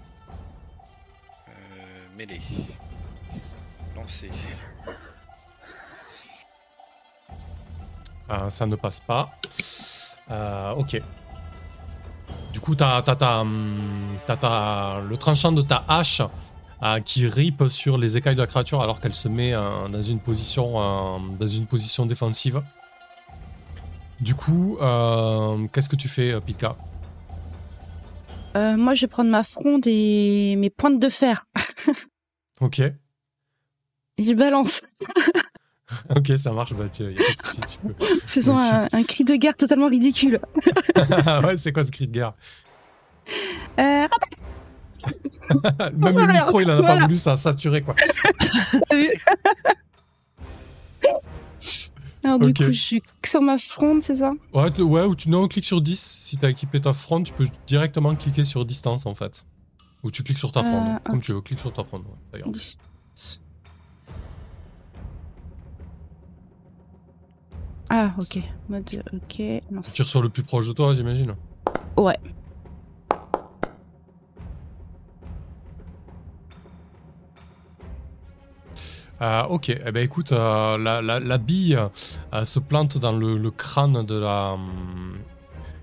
Euh, 1.50 2.08
mêlée. 2.16 2.42
Lancer. 3.96 4.30
Euh, 8.30 8.50
ça 8.50 8.66
ne 8.66 8.76
passe 8.76 9.00
pas. 9.00 9.30
Ok. 10.78 11.02
Du 12.52 12.60
coup, 12.60 12.76
t'as 12.76 13.02
t'as- 13.02 13.16
t'as, 13.16 13.40
hum, 13.42 13.80
le 15.10 15.16
tranchant 15.18 15.52
de 15.52 15.62
ta 15.62 15.84
hache 15.88 16.22
euh, 16.84 17.00
qui 17.00 17.28
ripe 17.28 17.68
sur 17.68 17.98
les 17.98 18.18
écailles 18.18 18.36
de 18.36 18.42
la 18.42 18.48
créature 18.48 18.82
alors 18.82 19.00
qu'elle 19.00 19.14
se 19.14 19.28
met 19.28 19.54
euh, 19.54 19.88
dans, 19.88 20.02
une 20.02 20.20
position, 20.20 20.74
euh, 20.76 21.20
dans 21.40 21.48
une 21.48 21.66
position 21.66 22.06
défensive. 22.06 22.62
Du 24.20 24.36
coup, 24.36 24.78
euh, 24.82 25.68
qu'est-ce 25.72 25.90
que 25.90 25.96
tu 25.96 26.08
fais, 26.08 26.40
Pika? 26.42 26.76
Euh, 28.58 28.76
moi, 28.76 28.96
je 28.96 29.02
vais 29.02 29.08
prendre 29.08 29.30
ma 29.30 29.44
fronde 29.44 29.84
et 29.88 30.56
mes 30.58 30.70
pointes 30.70 31.00
de 31.00 31.10
fer. 31.10 31.46
Ok. 32.60 32.80
Et 34.18 34.24
je 34.24 34.34
balance. 34.34 34.82
Ok, 36.16 36.32
ça 36.38 36.52
marche. 36.52 36.74
Bah, 36.74 36.90
tu, 36.90 37.04
y 37.04 37.06
a 37.08 37.10
pas 37.10 37.14
de 37.44 37.48
souci, 37.48 37.62
tu 37.68 37.78
peux. 37.88 38.06
Faisons 38.28 38.58
tu- 38.58 38.66
un, 38.66 38.88
un 38.92 39.04
cri 39.04 39.24
de 39.24 39.36
guerre 39.36 39.56
totalement 39.56 39.88
ridicule. 39.88 40.40
ouais, 41.44 41.58
c'est 41.58 41.72
quoi 41.72 41.84
ce 41.84 41.92
cri 41.92 42.08
de 42.08 42.12
guerre? 42.14 42.34
Euh, 43.80 44.08
Même 45.98 46.18
le 46.18 46.28
micro, 46.34 46.60
il 46.62 46.70
en 46.72 46.78
a 46.80 46.84
pas 46.84 46.96
voulu, 46.98 47.18
ça 47.18 47.32
a 47.34 47.36
saturé 47.36 47.82
quoi. 47.82 47.96
Alors 52.24 52.38
du 52.40 52.54
coup, 52.54 52.64
je 52.64 52.72
suis 52.72 53.04
sur 53.26 53.42
ma 53.42 53.58
fronde, 53.58 54.04
c'est 54.04 54.18
ça? 54.18 54.32
Ouais, 54.54 54.80
ouais, 54.80 55.04
ou 55.06 55.16
tu 55.16 55.30
non, 55.30 55.48
clique 55.48 55.66
sur 55.66 55.82
10. 55.82 56.18
Si 56.22 56.38
t'as 56.38 56.50
équipé 56.50 56.80
ta 56.80 56.94
fronde, 56.94 57.26
tu 57.26 57.34
peux 57.34 57.48
directement 57.66 58.16
cliquer 58.16 58.44
sur 58.44 58.64
distance 58.66 59.06
en 59.08 59.16
fait. 59.16 59.44
Ou 60.04 60.12
tu 60.12 60.24
cliques 60.24 60.38
sur 60.40 60.52
ta 60.52 60.64
fronde, 60.64 60.88
Euh, 60.88 61.10
comme 61.12 61.22
tu 61.22 61.34
veux, 61.34 61.42
clique 61.42 61.60
sur 61.60 61.74
ta 61.74 61.84
fronde. 61.84 62.04
ouais, 62.34 62.42
ça 63.16 63.38
Ah, 67.94 68.14
ok. 68.18 68.40
Mode, 68.70 69.04
ok. 69.14 69.40
Non, 69.70 69.82
Tu 69.82 69.92
tires 69.92 70.08
sur 70.08 70.22
le 70.22 70.30
plus 70.30 70.44
proche 70.44 70.66
de 70.68 70.72
toi, 70.74 70.96
j'imagine. 70.96 71.36
ouais. 71.98 72.18
Euh, 79.22 79.44
ok, 79.44 79.70
eh 79.70 79.92
ben 79.92 80.04
écoute, 80.04 80.32
euh, 80.32 80.78
la, 80.80 81.02
la- 81.02 81.20
la 81.20 81.38
bille 81.38 81.78
euh, 82.34 82.44
se 82.44 82.58
plante 82.60 82.98
dans 82.98 83.12
le, 83.12 83.38
le 83.38 83.52
crâne 83.52 84.04
de 84.04 84.18
la. 84.18 84.58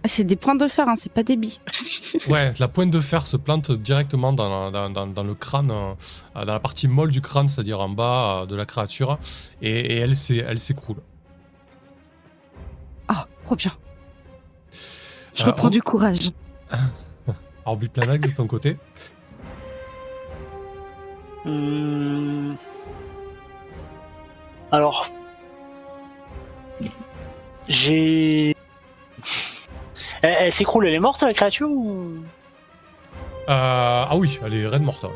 Ah, 0.02 0.08
c'est 0.08 0.24
des 0.24 0.34
points 0.36 0.56
de 0.56 0.66
fer, 0.66 0.88
hein, 0.88 0.94
c'est 0.96 1.12
pas 1.12 1.22
des 1.22 1.36
billes. 1.36 1.58
Ouais, 2.28 2.50
la 2.58 2.66
pointe 2.68 2.90
de 2.90 3.00
fer 3.00 3.24
se 3.26 3.36
plante 3.36 3.70
directement 3.70 4.32
dans, 4.32 4.70
dans- 4.72 4.90
dans- 4.90 5.06
dans 5.06 5.22
le 5.22 5.34
crâne, 5.34 5.70
euh, 5.70 5.94
dans 6.34 6.52
la 6.52 6.58
partie 6.60 6.88
molle 6.88 7.10
du 7.10 7.20
crâne, 7.20 7.46
c'est-à-dire 7.48 7.80
en 7.80 7.88
bas 7.90 8.44
de 8.48 8.56
la 8.56 8.66
créature, 8.66 9.18
et, 9.62 9.70
et 9.70 9.96
elle 9.98 10.16
s'écroule. 10.58 10.96
Ah, 13.08 13.26
trop 13.44 13.56
bien. 13.56 13.70
Je 15.34 15.42
Euh, 15.44 15.46
reprends 15.46 15.68
on- 15.68 15.70
du 15.70 15.82
courage. 15.82 16.30
Orbiplanax 17.64 18.28
de 18.28 18.34
ton 18.34 18.46
côté. 18.46 18.76
Hum. 21.46 22.56
Alors, 24.72 25.10
j'ai. 27.68 28.54
Elle, 30.22 30.36
elle 30.40 30.52
s'écroule, 30.52 30.86
elle 30.86 30.94
est 30.94 30.98
morte 30.98 31.22
la 31.22 31.32
créature 31.32 31.70
ou? 31.70 32.16
Euh, 33.48 34.04
ah 34.10 34.16
oui, 34.16 34.40
elle 34.44 34.54
est 34.54 34.66
reine 34.66 34.82
morte. 34.82 35.06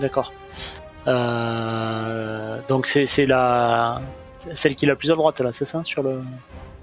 D'accord. 0.00 0.32
Euh, 1.06 2.58
Donc 2.68 2.86
c'est 2.86 3.04
c'est 3.06 3.26
la 3.26 4.00
celle 4.54 4.74
qui 4.76 4.84
est 4.84 4.88
la 4.88 4.96
plus 4.96 5.10
à 5.10 5.14
droite 5.14 5.40
là, 5.40 5.52
c'est 5.52 5.64
ça 5.64 5.82
sur 5.84 6.02
le. 6.02 6.20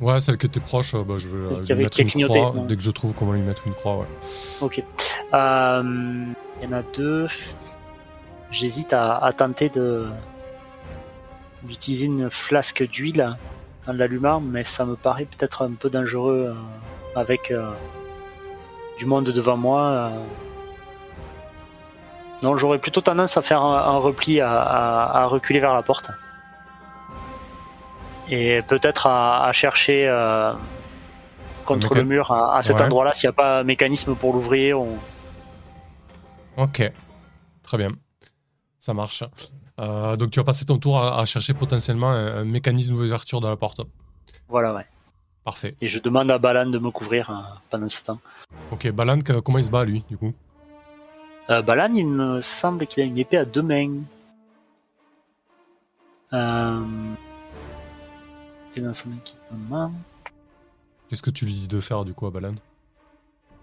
Ouais, 0.02 0.20
celle 0.20 0.38
qui 0.38 0.46
était 0.46 0.60
proche, 0.60 0.94
euh, 0.94 1.04
bah, 1.04 1.16
je 1.18 1.30
vais 1.30 1.38
euh, 1.38 1.50
Qui 1.62 1.68
lui 1.68 1.72
avait- 1.74 1.84
mettre 1.84 1.96
qui 1.96 2.02
une 2.02 2.10
clignoté, 2.10 2.40
croix 2.40 2.54
non. 2.54 2.66
dès 2.66 2.76
que 2.76 2.82
je 2.82 2.92
trouve 2.92 3.14
comment 3.14 3.32
lui 3.32 3.42
mettre 3.42 3.66
une 3.66 3.74
croix. 3.74 3.98
Ouais. 3.98 4.06
Ok. 4.62 4.84
Euh, 5.34 5.84
Il 6.62 6.70
y 6.70 6.74
en 6.74 6.78
a 6.78 6.82
deux. 6.96 7.28
J'hésite 8.52 8.94
à, 8.94 9.18
à 9.18 9.32
tenter 9.34 9.70
de 9.70 10.06
d'utiliser 11.64 12.06
une 12.06 12.30
flasque 12.30 12.88
d'huile 12.88 13.36
en 13.88 13.94
l'allumant, 13.94 14.40
mais 14.40 14.64
ça 14.64 14.86
me 14.86 14.96
paraît 14.96 15.26
peut-être 15.26 15.64
un 15.64 15.72
peu 15.72 15.90
dangereux 15.90 16.54
euh, 16.54 17.20
avec 17.20 17.50
euh, 17.52 17.70
du 19.00 19.06
monde 19.06 19.26
devant 19.26 19.58
moi. 19.58 19.82
euh. 19.82 20.10
Non, 22.44 22.58
j'aurais 22.58 22.78
plutôt 22.80 23.02
tendance 23.02 23.38
à 23.38 23.42
faire 23.42 23.62
un, 23.62 23.78
un 23.78 23.98
repli, 23.98 24.40
à, 24.42 24.52
à- 24.62 25.22
à 25.22 25.26
reculer 25.26 25.60
vers 25.60 25.74
la 25.74 25.82
porte. 25.82 26.10
Et 28.30 28.62
peut-être 28.68 29.08
à, 29.08 29.46
à 29.46 29.52
chercher 29.54 30.08
euh, 30.08 30.54
contre 31.66 31.94
le 31.96 32.04
mur 32.04 32.32
à, 32.32 32.58
à 32.58 32.62
cet 32.64 32.78
Ouais. 32.78 32.84
endroit-là 32.84 33.14
s'il 33.14 33.28
n'y 33.28 33.34
a 33.34 33.34
pas 33.34 33.60
un 33.60 33.64
mécanisme 33.64 34.16
pour 34.16 34.34
l'ouvrir. 34.34 34.82
Ou... 34.82 34.98
Ok, 36.58 36.92
très 37.62 37.78
bien. 37.78 37.90
Ça 38.80 38.94
marche. 38.94 39.24
Euh, 39.80 40.16
donc 40.16 40.32
tu 40.32 40.40
vas 40.40 40.44
passer 40.46 40.66
ton 40.66 40.78
tour 40.78 41.00
à, 41.00 41.20
à 41.20 41.26
chercher 41.26 41.54
potentiellement 41.54 42.10
un, 42.10 42.38
un 42.38 42.46
mécanisme 42.46 42.96
d'ouverture 42.96 43.42
de 43.42 43.48
la 43.48 43.56
porte. 43.58 43.82
Voilà, 44.48 44.74
ouais. 44.74 44.86
Parfait. 45.44 45.76
Et 45.80 45.88
je 45.88 46.00
demande 46.00 46.32
à 46.32 46.40
Balan 46.40 46.66
de 46.66 46.80
me 46.80 46.90
couvrir 46.90 47.30
euh, 47.30 47.34
pendant 47.70 47.88
ce 47.88 48.04
temps. 48.04 48.20
Ok, 48.72 48.90
Balan, 48.92 49.20
comment 49.44 49.60
il 49.60 49.66
se 49.66 49.70
bat 49.70 49.86
lui, 49.86 50.04
du 50.10 50.18
coup? 50.18 50.34
Euh, 51.52 51.62
Balan, 51.62 51.94
il 51.94 52.08
me 52.08 52.42
semble 52.42 52.88
qu'il 52.88 53.04
a 53.04 53.06
une 53.06 53.18
épée 53.20 53.38
à 53.38 53.46
deux 53.46 53.62
mains. 53.62 53.98
Euh... 56.34 56.82
Dans 58.78 58.94
son 58.94 59.10
équipement. 59.14 59.90
Qu'est-ce 61.10 61.22
que 61.22 61.30
tu 61.30 61.46
lui 61.46 61.54
dis 61.54 61.68
de 61.70 61.80
faire, 61.80 62.04
du 62.04 62.14
coup, 62.14 62.28
à 62.28 62.30
Balan? 62.30 62.56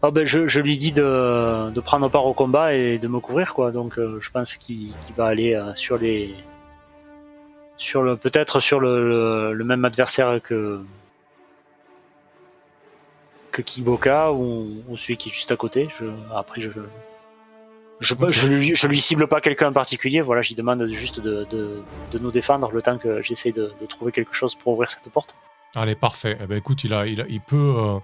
Ah 0.00 0.10
ben, 0.10 0.24
je, 0.24 0.46
je 0.46 0.60
lui 0.60 0.78
dis 0.78 0.90
de, 0.90 1.70
de 1.70 1.80
prendre 1.80 2.08
part 2.08 2.24
au 2.24 2.32
combat 2.32 2.72
et 2.72 2.98
de 2.98 3.08
me 3.08 3.20
couvrir, 3.20 3.52
quoi. 3.52 3.72
Donc, 3.72 3.98
euh, 3.98 4.18
je 4.22 4.30
pense 4.30 4.56
qu'il 4.56 4.94
va 5.14 5.26
aller 5.26 5.54
euh, 5.54 5.74
sur 5.74 5.98
les. 5.98 6.34
Sur 7.76 8.02
le, 8.02 8.16
peut-être 8.16 8.60
sur 8.60 8.80
le, 8.80 9.06
le, 9.06 9.52
le 9.52 9.64
même 9.64 9.84
adversaire 9.84 10.40
que. 10.42 10.80
que 13.50 13.60
Kiboka 13.60 14.32
ou, 14.32 14.82
ou 14.88 14.96
celui 14.96 15.18
qui 15.18 15.28
est 15.28 15.32
juste 15.32 15.52
à 15.52 15.56
côté. 15.56 15.88
Je, 16.00 16.06
après, 16.34 16.62
je. 16.62 16.70
Je, 18.02 18.14
Ok. 18.14 18.30
je, 18.30 18.46
lui, 18.48 18.74
je 18.74 18.86
lui 18.86 19.00
cible 19.00 19.26
pas 19.28 19.40
quelqu'un 19.40 19.68
en 19.68 19.72
particulier, 19.72 20.20
voilà, 20.20 20.42
j'y 20.42 20.54
demande 20.54 20.86
juste 20.90 21.20
de, 21.20 21.46
de, 21.50 21.82
de 22.12 22.18
nous 22.18 22.30
défendre 22.30 22.70
le 22.72 22.82
temps 22.82 22.98
que 22.98 23.22
j'essaye 23.22 23.52
de, 23.52 23.72
de 23.80 23.86
trouver 23.86 24.12
quelque 24.12 24.34
chose 24.34 24.54
pour 24.54 24.74
ouvrir 24.74 24.90
cette 24.90 25.08
porte. 25.10 25.34
Allez, 25.74 25.94
parfait. 25.94 26.36
Eh 26.42 26.46
ben, 26.46 26.58
écoute, 26.58 26.84
il, 26.84 26.92
a, 26.92 27.06
il, 27.06 27.20
a- 27.20 27.26
il 27.28 27.40
peut, 27.40 27.74
euh, 27.78 27.98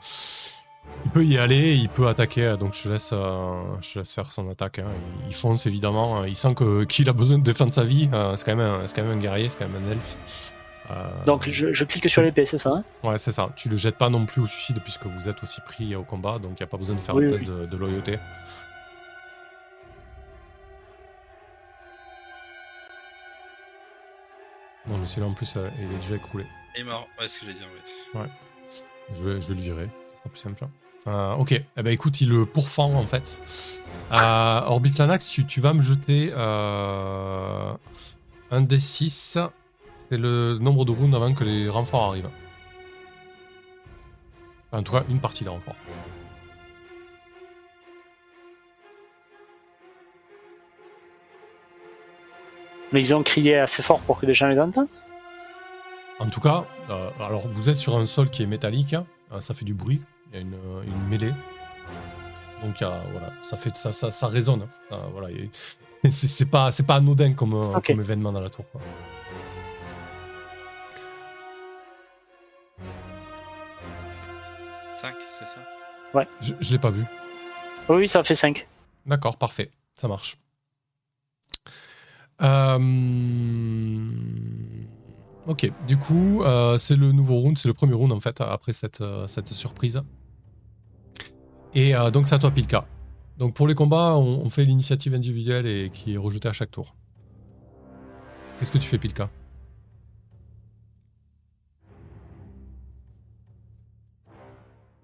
il 1.04 1.10
peut 1.10 1.24
y 1.24 1.36
aller, 1.36 1.74
il 1.74 1.88
peut 1.90 2.06
attaquer. 2.08 2.54
Donc 2.58 2.72
je 2.74 2.84
te 2.84 2.88
laisse, 2.88 3.10
euh, 3.12 3.60
je 3.82 3.92
te 3.94 3.98
laisse 3.98 4.12
faire 4.12 4.32
son 4.32 4.48
attaque. 4.50 4.78
hein. 4.78 4.86
Il, 5.24 5.28
il 5.30 5.34
fonce 5.34 5.66
évidemment. 5.66 6.24
Il 6.24 6.34
sent 6.36 6.54
que 6.54 6.84
qu'il 6.84 7.08
a 7.08 7.12
besoin 7.12 7.38
de 7.38 7.42
défendre 7.44 7.74
sa 7.74 7.84
vie. 7.84 8.08
Euh, 8.14 8.36
c'est 8.36 8.44
quand 8.46 8.56
même, 8.56 8.66
un- 8.82 8.86
c'est 8.86 8.96
quand 8.96 9.02
même 9.06 9.18
un 9.18 9.20
guerrier, 9.20 9.48
c'est 9.50 9.58
quand 9.58 9.68
même 9.68 9.82
un 9.86 9.92
elfe. 9.92 10.16
Euh, 10.90 10.94
Donc 11.26 11.46
je, 11.50 11.74
je 11.74 11.84
clique 11.84 12.08
sur 12.08 12.22
l'épée, 12.22 12.46
c'est 12.46 12.56
ça 12.56 12.70
hein? 12.70 12.84
Ouais, 13.02 13.18
c'est 13.18 13.32
ça. 13.32 13.50
Tu 13.56 13.68
le 13.68 13.76
jettes 13.76 13.98
pas 13.98 14.08
non 14.08 14.24
plus 14.24 14.40
au 14.40 14.46
suicide 14.46 14.80
puisque 14.82 15.04
vous 15.04 15.28
êtes 15.28 15.42
aussi 15.42 15.60
pris 15.60 15.94
au 15.94 16.02
combat, 16.04 16.38
donc 16.38 16.52
il 16.52 16.62
n'y 16.62 16.64
a 16.64 16.66
pas 16.68 16.78
besoin 16.78 16.96
de 16.96 17.00
faire 17.02 17.14
Oui, 17.14 17.24
un 17.24 17.26
oui, 17.26 17.32
test 17.34 17.44
de, 17.46 17.66
de 17.66 17.76
loyauté. 17.76 18.18
Non, 24.88 24.98
mais 24.98 25.06
celui-là 25.06 25.28
en 25.28 25.34
plus, 25.34 25.54
euh, 25.56 25.68
il 25.78 25.84
est 25.84 25.98
déjà 26.00 26.16
écroulé. 26.16 26.44
Il 26.74 26.82
est 26.82 26.84
mort, 26.84 27.08
ouais, 27.20 27.28
ce 27.28 27.40
que 27.40 27.46
j'allais 27.46 27.58
dire, 27.58 27.68
ouais. 28.14 28.28
Je 29.14 29.24
vais, 29.24 29.40
je 29.40 29.48
vais 29.48 29.54
le 29.54 29.60
virer, 29.60 29.88
ça 30.10 30.16
sera 30.18 30.30
plus 30.30 30.38
simple. 30.38 30.68
Euh, 31.06 31.34
ok, 31.34 31.52
eh 31.52 31.82
ben, 31.82 31.90
écoute, 31.90 32.20
il 32.20 32.28
le 32.28 32.44
pourfend 32.44 32.92
en 32.94 33.06
fait. 33.06 33.40
Euh, 34.12 34.60
Orbitlanax, 34.66 35.28
tu, 35.30 35.46
tu 35.46 35.60
vas 35.60 35.72
me 35.72 35.80
jeter 35.80 36.32
euh, 36.36 37.72
un 38.50 38.60
des 38.60 38.78
6. 38.78 39.38
C'est 39.96 40.16
le 40.16 40.58
nombre 40.60 40.84
de 40.84 40.92
rounds 40.92 41.16
avant 41.16 41.32
que 41.32 41.44
les 41.44 41.68
renforts 41.68 42.04
arrivent. 42.10 42.30
En 44.72 44.82
tout 44.82 44.92
cas, 44.92 45.04
une 45.08 45.20
partie 45.20 45.44
des 45.44 45.50
renforts. 45.50 45.76
Mais 52.92 53.00
ils 53.00 53.14
ont 53.14 53.22
crié 53.22 53.58
assez 53.58 53.82
fort 53.82 54.00
pour 54.00 54.18
que 54.18 54.26
les 54.26 54.34
gens 54.34 54.48
les 54.48 54.58
entendent 54.58 54.88
En 56.18 56.28
tout 56.30 56.40
cas, 56.40 56.64
euh, 56.90 57.10
alors 57.20 57.46
vous 57.48 57.68
êtes 57.68 57.76
sur 57.76 57.96
un 57.98 58.06
sol 58.06 58.30
qui 58.30 58.42
est 58.42 58.46
métallique, 58.46 58.94
hein. 58.94 59.06
Euh, 59.32 59.40
ça 59.40 59.52
fait 59.52 59.66
du 59.66 59.74
bruit, 59.74 60.00
il 60.30 60.34
y 60.34 60.38
a 60.38 60.40
une, 60.40 60.54
euh, 60.54 60.82
une 60.84 61.08
mêlée. 61.08 61.32
Donc 62.62 62.76
voilà, 62.80 63.32
ça 63.42 63.56
fait 63.56 63.76
ça, 63.76 63.92
ça, 63.92 64.10
ça 64.10 64.26
résonne. 64.26 64.62
hein. 64.62 64.68
Euh, 64.92 64.96
voilà, 65.12 65.28
c'est 66.10 66.46
pas 66.50 66.70
c'est 66.70 66.82
pas 66.82 66.96
anodin 66.96 67.34
comme, 67.34 67.80
comme 67.86 68.00
événement 68.00 68.32
dans 68.32 68.40
la 68.40 68.50
tour. 68.50 68.64
quoi. 68.72 68.80
5, 75.00 75.14
c'est 75.38 75.44
ça? 75.44 76.24
Je, 76.40 76.52
je 76.60 76.72
l'ai 76.72 76.78
pas 76.78 76.90
vu. 76.90 77.04
Oui, 77.88 77.96
oui, 77.96 78.08
ça 78.08 78.22
fait 78.24 78.34
5. 78.34 78.66
D'accord, 79.06 79.36
parfait, 79.36 79.70
ça 79.96 80.08
marche. 80.08 80.36
Euh, 82.40 82.78
Ok, 85.48 85.72
du 85.86 85.96
coup, 85.96 86.42
euh, 86.42 86.76
c'est 86.76 86.94
le 86.94 87.10
nouveau 87.10 87.36
round, 87.36 87.56
c'est 87.56 87.68
le 87.68 87.74
premier 87.74 87.94
round 87.94 88.12
en 88.12 88.20
fait, 88.20 88.38
après 88.42 88.74
cette, 88.74 89.00
euh, 89.00 89.26
cette 89.26 89.48
surprise. 89.54 90.02
Et 91.74 91.96
euh, 91.96 92.10
donc 92.10 92.26
c'est 92.26 92.34
à 92.34 92.38
toi 92.38 92.50
Pilka. 92.50 92.86
Donc 93.38 93.54
pour 93.54 93.66
les 93.66 93.74
combats, 93.74 94.14
on, 94.16 94.42
on 94.44 94.50
fait 94.50 94.66
l'initiative 94.66 95.14
individuelle 95.14 95.66
et 95.66 95.90
qui 95.90 96.12
est 96.12 96.16
rejetée 96.18 96.48
à 96.48 96.52
chaque 96.52 96.70
tour. 96.70 96.94
Qu'est-ce 98.58 98.72
que 98.72 98.76
tu 98.76 98.88
fais 98.88 98.98
Pilka? 98.98 99.30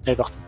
Elle 0.04 0.12
est 0.12 0.16
partie. 0.16 0.38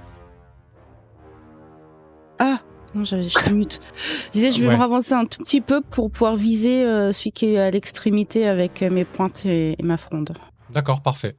Ah 2.38 2.60
je, 3.04 3.50
mute. 3.52 3.80
Je 4.26 4.30
disais, 4.30 4.52
je 4.52 4.60
vais 4.62 4.68
me 4.68 4.78
ravancer 4.78 5.12
un 5.12 5.24
tout 5.24 5.42
petit 5.42 5.60
peu 5.60 5.80
pour 5.80 6.10
pouvoir 6.10 6.36
viser 6.36 6.84
euh, 6.84 7.12
celui 7.12 7.32
qui 7.32 7.46
est 7.46 7.58
à 7.58 7.70
l'extrémité 7.70 8.46
avec 8.46 8.82
euh, 8.82 8.90
mes 8.90 9.04
pointes 9.04 9.46
et, 9.46 9.76
ma 9.82 9.96
fronde. 9.96 10.32
D'accord, 10.70 11.02
parfait. 11.02 11.36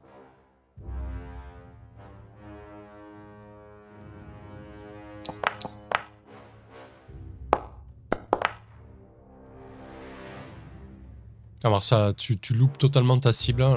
Alors 11.64 11.82
ça, 11.82 12.12
tu, 12.16 12.38
loupes 12.54 12.78
totalement 12.78 13.18
ta 13.18 13.32
cible, 13.32 13.62
hein, 13.62 13.76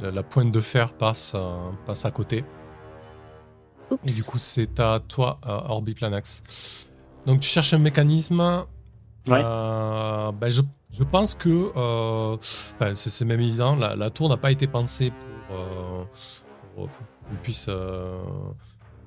la, 0.00 0.22
pointe 0.22 0.52
de 0.52 0.60
fer 0.60 0.92
passe, 0.92 1.32
euh, 1.34 1.70
passe 1.86 2.04
à 2.04 2.10
côté. 2.10 2.44
Oups. 3.90 4.00
Et 4.04 4.12
du 4.14 4.24
coup, 4.24 4.38
c'est 4.38 4.80
à 4.80 5.00
toi, 5.06 5.38
euh, 5.46 5.60
Orbiplanax. 5.68 6.90
Donc, 7.26 7.40
tu 7.40 7.48
cherches 7.48 7.74
un 7.74 7.78
mécanisme. 7.78 8.40
Ouais. 9.26 9.40
Euh, 9.42 10.32
ben, 10.32 10.48
je, 10.50 10.60
je 10.90 11.02
pense 11.04 11.34
que 11.34 11.72
euh, 11.76 12.36
c'est 12.94 13.08
c'est 13.10 13.24
même 13.24 13.40
évident. 13.40 13.74
La, 13.76 13.96
la 13.96 14.10
tour 14.10 14.28
n'a 14.28 14.36
pas 14.36 14.52
été 14.52 14.66
pensée 14.66 15.10
pour, 15.10 15.56
euh, 15.56 16.04
pour, 16.74 16.88
pour 16.88 17.06
qu'on 17.28 17.36
puisse 17.42 17.66
euh, 17.68 18.20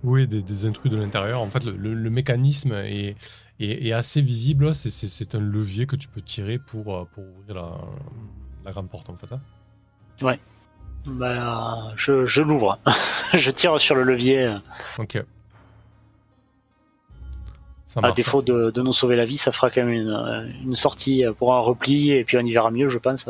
jouer 0.04 0.26
des, 0.26 0.42
des 0.42 0.66
intrus 0.66 0.92
de 0.92 0.98
l'intérieur. 0.98 1.42
En 1.42 1.50
fait, 1.52 1.64
le, 1.64 1.74
le- 1.78 1.94
le 1.94 2.10
mécanisme 2.10 2.72
est, 2.74 3.16
est, 3.60 3.88
est 3.88 3.92
assez 3.94 4.22
visible. 4.22 4.74
C'est- 4.74 5.36
un 5.36 5.40
levier 5.40 5.86
que 5.86 5.96
tu 5.96 6.08
peux 6.08 6.22
tirer 6.22 6.58
pour, 6.58 7.08
pour 7.10 7.24
ouvrir 7.24 7.56
la, 7.56 7.78
la 8.66 8.72
grande 8.72 8.90
porte, 8.90 9.10
en 9.10 9.16
fait. 9.18 9.32
hein. 9.32 9.42
Bah, 11.08 11.94
je, 11.96 12.26
je 12.26 12.42
l'ouvre. 12.42 12.78
je 13.34 13.50
tire 13.52 13.80
sur 13.80 13.96
le 13.96 14.04
levier. 14.04 14.56
Ok. 15.00 15.24
Ça 17.86 18.02
À 18.04 18.12
défaut 18.12 18.42
de, 18.42 18.70
de 18.70 18.82
nous 18.82 18.92
sauver 18.92 19.16
la 19.16 19.24
vie, 19.24 19.38
ça 19.38 19.54
fera 19.54 19.70
quand 19.70 19.82
même 19.86 19.94
une, 19.94 20.54
une 20.66 20.76
sortie 20.76 21.24
pour 21.38 21.56
un 21.56 21.60
repli 21.60 22.12
et 22.12 22.26
puis 22.26 22.36
on 22.38 22.42
y 22.42 22.52
verra 22.52 22.70
mieux, 22.70 22.90
je 22.90 22.98
pense. 22.98 23.28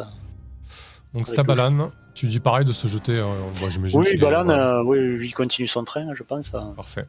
Donc, 1.14 1.28
c'est 1.28 1.36
ta 1.36 1.44
balane. 1.44 1.90
Tu 2.16 2.26
dis 2.26 2.40
pareil 2.40 2.66
de 2.66 2.72
se 2.72 2.88
jeter. 2.88 3.16
euh, 3.20 3.26
Oui, 3.94 4.06
qu'il 4.08 4.16
est- 4.16 4.18
Balan, 4.18 4.46
voilà. 4.46 4.78
euh, 4.80 4.84
oui, 4.84 5.20
il 5.22 5.34
continue 5.36 5.68
son 5.68 5.84
train, 5.84 6.08
je 6.16 6.24
pense. 6.24 6.50
Parfait. 6.76 7.06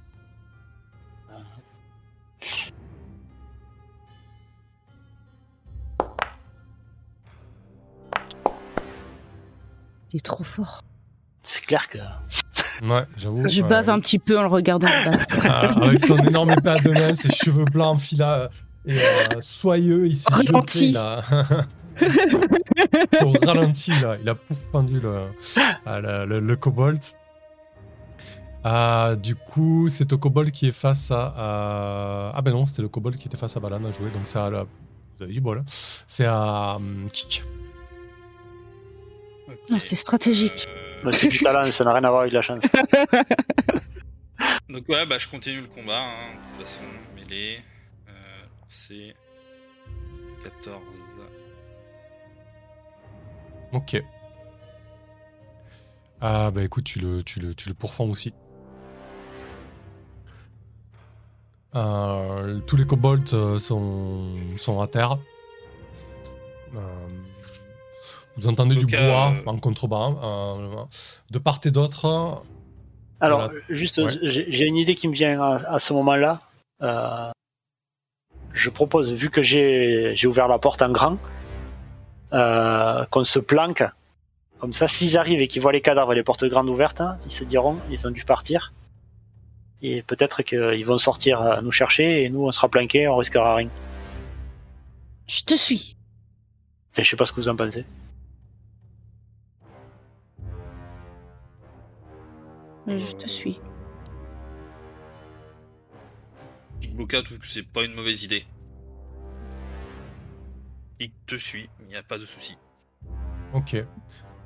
Il 10.13 10.17
est 10.17 10.25
trop 10.25 10.45
fort. 10.45 10.83
C'est 11.43 11.65
clair 11.65 11.89
que. 11.89 11.99
Ouais, 12.87 13.05
j'avoue. 13.17 13.47
Je 13.49 13.63
euh, 13.63 13.67
bave 13.67 13.89
un 13.91 14.01
petit 14.01 14.19
peu 14.19 14.39
en 14.39 14.43
le 14.43 14.49
regardant. 14.49 14.89
battre. 15.05 15.27
Ah, 15.49 15.71
avec 15.83 16.05
son 16.05 16.17
énorme 16.19 16.51
épée 16.53 16.69
à 16.71 16.77
deux 16.79 16.93
mains, 16.93 17.15
ses 17.15 17.31
cheveux 17.33 17.65
blancs 17.65 18.01
fila 18.01 18.51
et 18.87 18.99
euh, 18.99 19.41
soyeux, 19.41 20.07
il 20.07 20.17
s'est 20.17 20.31
Ralenti. 20.33 20.93
jeté 20.93 20.93
là. 20.93 21.23
Au 23.25 23.33
ralenti 23.45 23.91
là, 24.01 24.17
il 24.23 24.29
a 24.29 24.35
pourfendu 24.37 25.01
le, 25.01 25.27
ah, 25.85 26.01
le, 26.01 26.25
le, 26.27 26.41
le 26.41 26.57
kobold. 26.57 27.01
Ah, 28.65 29.15
du 29.21 29.35
coup, 29.35 29.89
c'est 29.89 30.13
au 30.13 30.19
kobold 30.19 30.51
qui 30.51 30.69
est 30.69 30.73
face 30.73 31.11
à, 31.11 31.35
à- 31.37 32.33
Ah 32.37 32.43
ben 32.43 32.53
non, 32.53 32.67
c'était 32.67 32.83
le 32.83 32.89
kobold 32.89 33.17
qui 33.17 33.27
était 33.29 33.37
face 33.37 33.57
à 33.57 33.61
Balan 33.61 33.85
à 33.85 33.91
jouer, 33.91 34.11
donc 34.11 34.23
c'est 34.25 34.39
à 34.39 34.51
la... 34.51 34.63
Vous 34.63 35.25
avez 35.25 35.33
du 35.33 35.41
bol. 35.41 35.65
C'est 35.67 36.27
à 36.27 36.75
hum, 36.77 37.09
Kik. 37.13 37.43
Non, 39.71 39.79
c'était 39.79 39.97
stratégique. 39.97 40.67
Euh, 40.69 41.03
Bah, 41.05 41.13
c'est 41.13 41.29
du 41.29 41.39
talent, 41.39 41.71
ça 41.71 41.85
n'a 41.85 41.93
rien 41.93 42.05
à 42.05 42.11
voir 42.11 42.23
avec 42.23 42.33
la 42.33 42.43
chance. 42.43 42.65
Donc 44.69 44.89
ouais, 44.89 45.07
bah 45.07 45.19
je 45.19 45.27
continue 45.29 45.61
le 45.61 45.67
combat. 45.67 46.01
Hein. 46.01 46.35
De 46.53 46.59
toute 46.59 46.67
façon, 46.67 46.81
mêlée. 47.17 47.59
Euh, 48.09 48.13
c'est 48.69 49.15
14. 50.45 50.81
Ok. 53.73 54.03
Ah 56.21 56.51
bah 56.51 56.63
écoute, 56.63 56.85
tu 56.85 56.99
le, 57.01 57.23
tu 57.23 57.41
le, 57.41 57.55
tu 57.55 57.69
le 57.69 57.75
pourfends 57.75 58.07
aussi. 58.07 58.33
Euh, 61.75 62.61
tous 62.67 62.77
les 62.77 62.87
kobolds 62.87 63.23
euh, 63.35 63.59
sont, 63.59 64.35
sont 64.57 64.81
à 64.81 64.89
terre. 64.89 65.19
Euh, 66.77 67.09
vous 68.39 68.49
entendez 68.49 68.77
Donc, 68.77 68.87
du 68.87 68.97
bois 68.97 69.33
euh, 69.37 69.43
en 69.51 69.59
contrebas. 69.59 70.15
euh, 70.23 70.85
de 71.31 71.39
part 71.39 71.61
et 71.65 71.71
d'autre. 71.71 72.43
Alors, 73.21 73.47
Voilà. 73.47 73.53
juste, 73.69 73.99
Ouais. 73.99 74.13
j'ai 74.23 74.65
une 74.65 74.77
idée 74.77 74.95
qui 74.95 75.09
me 75.09 75.13
vient 75.13 75.41
à, 75.43 75.55
à 75.75 75.79
ce 75.79 75.93
moment-là. 75.93 76.41
Euh, 76.83 77.31
je 78.53 78.71
propose, 78.71 79.13
vu 79.13 79.29
que 79.31 79.43
j'ai 79.43 80.13
j'ai 80.15 80.27
ouvert 80.29 80.47
la 80.49 80.59
porte 80.59 80.83
en 80.83 80.91
grand, 80.91 81.19
euh, 82.33 83.05
qu'on 83.11 83.25
se 83.25 83.39
planque. 83.41 83.83
Comme 84.61 84.73
ça, 84.73 84.89
s'ils 84.89 85.17
arrivent 85.19 85.41
et 85.41 85.49
qu'ils 85.49 85.63
voient 85.63 85.73
les 85.73 85.81
cadavres 85.81 86.13
et 86.13 86.17
les 86.17 86.23
portes 86.25 86.45
grandes 86.45 86.69
ouvertes, 86.69 87.01
hein, 87.01 87.17
ils 87.27 87.31
se 87.33 87.45
diront 87.45 87.79
ils 87.91 88.07
ont 88.07 88.11
dû 88.11 88.25
partir. 88.25 88.73
Et 89.83 90.03
peut-être 90.03 90.43
qu'ils 90.43 90.85
vont 90.85 90.99
sortir 90.99 91.41
à 91.41 91.61
nous 91.63 91.71
chercher 91.71 92.25
et 92.25 92.31
nous, 92.31 92.45
on 92.45 92.51
sera 92.53 92.69
planqués, 92.69 93.07
on 93.07 93.17
risquera 93.17 93.55
rien. 93.55 93.69
Je 95.29 95.43
te 95.45 95.55
suis. 95.55 95.95
Enfin, 96.93 97.03
je 97.05 97.11
sais 97.11 97.17
pas 97.17 97.27
ce 97.27 97.33
que 97.33 97.41
vous 97.41 97.49
en 97.49 97.55
pensez. 97.57 97.85
Je 102.89 103.15
te 103.15 103.29
suis. 103.29 103.61
Kickboka 106.81 107.23
trouve 107.23 107.39
que 107.39 107.47
c'est 107.47 107.63
pas 107.63 107.85
une 107.85 107.95
mauvaise 107.95 108.23
idée. 108.23 108.47
Il 110.99 111.11
te 111.27 111.37
suit, 111.37 111.69
il 111.81 111.87
n'y 111.87 111.97
a 111.97 112.03
pas 112.03 112.19
de 112.19 112.25
souci. 112.25 112.57
Ok. 113.53 113.85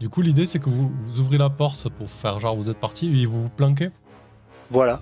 Du 0.01 0.09
coup, 0.09 0.23
l'idée 0.23 0.44
c'est 0.44 0.59
que 0.59 0.69
vous, 0.69 0.89
vous 0.89 1.20
ouvrez 1.20 1.39
la 1.39 1.51
porte 1.51 1.89
pour 1.90 2.10
faire 2.10 2.40
genre 2.40 2.56
vous 2.56 2.69
êtes 2.69 2.81
parti 2.81 3.06
et 3.23 3.27
vous 3.27 3.44
vous 3.44 3.48
planquez? 3.48 3.90
Voilà. 4.70 5.01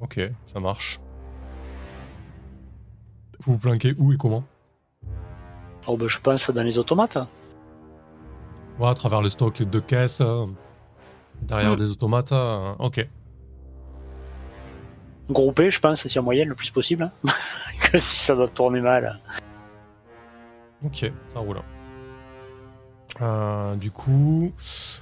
Ok, 0.00 0.20
ça 0.52 0.58
marche. 0.58 0.98
Vous 3.40 3.52
vous 3.52 3.58
planquez 3.58 3.94
où 3.98 4.12
et 4.12 4.16
comment? 4.16 4.44
Oh, 5.86 5.96
ben, 5.96 6.08
je 6.08 6.18
pense 6.18 6.50
dans 6.50 6.64
les 6.64 6.78
automates. 6.78 7.18
Ouais, 8.78 8.88
à 8.88 8.94
travers 8.94 9.22
le 9.22 9.28
stock 9.28 9.62
de 9.62 9.78
caisses, 9.78 10.20
euh, 10.20 10.46
derrière 11.42 11.72
Mm. 11.72 11.76
des 11.76 11.90
automates. 11.90 12.32
euh, 12.32 12.72
ok. 12.78 13.06
Groupé, 15.28 15.70
je 15.70 15.80
pense, 15.80 16.06
si 16.06 16.18
en 16.18 16.22
moyenne, 16.22 16.48
le 16.48 16.54
plus 16.54 16.70
possible. 16.70 17.02
hein. 17.04 17.12
que 17.90 17.98
si 17.98 18.16
ça 18.24 18.34
doit 18.34 18.48
tourner 18.48 18.80
mal. 18.80 19.18
Ok, 20.84 21.10
ça 21.28 21.40
roule. 21.40 21.60
Euh, 23.22 23.74
du 23.76 23.90
coup, 23.90 24.52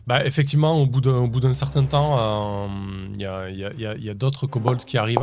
bah, 0.06 0.24
effectivement, 0.24 0.80
au 0.80 0.86
bout 0.86 1.00
d'un 1.00 1.52
certain 1.52 1.84
temps, 1.84 2.16
euh, 2.18 2.68
il 3.14 3.20
y 3.20 3.26
a, 3.26 3.50
il 3.50 3.58
y 4.04 4.08
a- 4.10 4.14
d'autres 4.14 4.46
kobolds 4.46 4.84
qui 4.84 4.96
arrivent. 4.98 5.18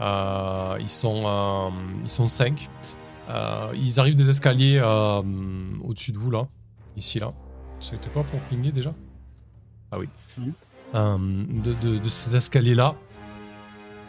Euh, 0.00 0.76
ils 0.80 0.88
sont 0.88 1.22
euh, 1.26 1.70
ils 2.04 2.10
sont 2.10 2.26
cinq. 2.26 2.68
Euh, 3.28 3.70
ils 3.74 3.98
arrivent 3.98 4.16
des 4.16 4.28
escaliers 4.28 4.78
euh, 4.82 5.22
au-dessus 5.82 6.12
de 6.12 6.18
vous 6.18 6.30
là, 6.30 6.46
ici 6.96 7.18
là. 7.18 7.30
C'était 7.80 8.08
quoi 8.10 8.22
pour 8.22 8.38
pinguer 8.40 8.70
déjà? 8.70 8.92
Ah 9.94 9.98
oui. 9.98 10.08
Mhm. 10.38 10.52
Euh, 10.94 11.18
de, 11.64 11.72
de- 11.74 11.98
de 11.98 12.08
ces 12.08 12.34
escaliers 12.36 12.74
là. 12.74 12.94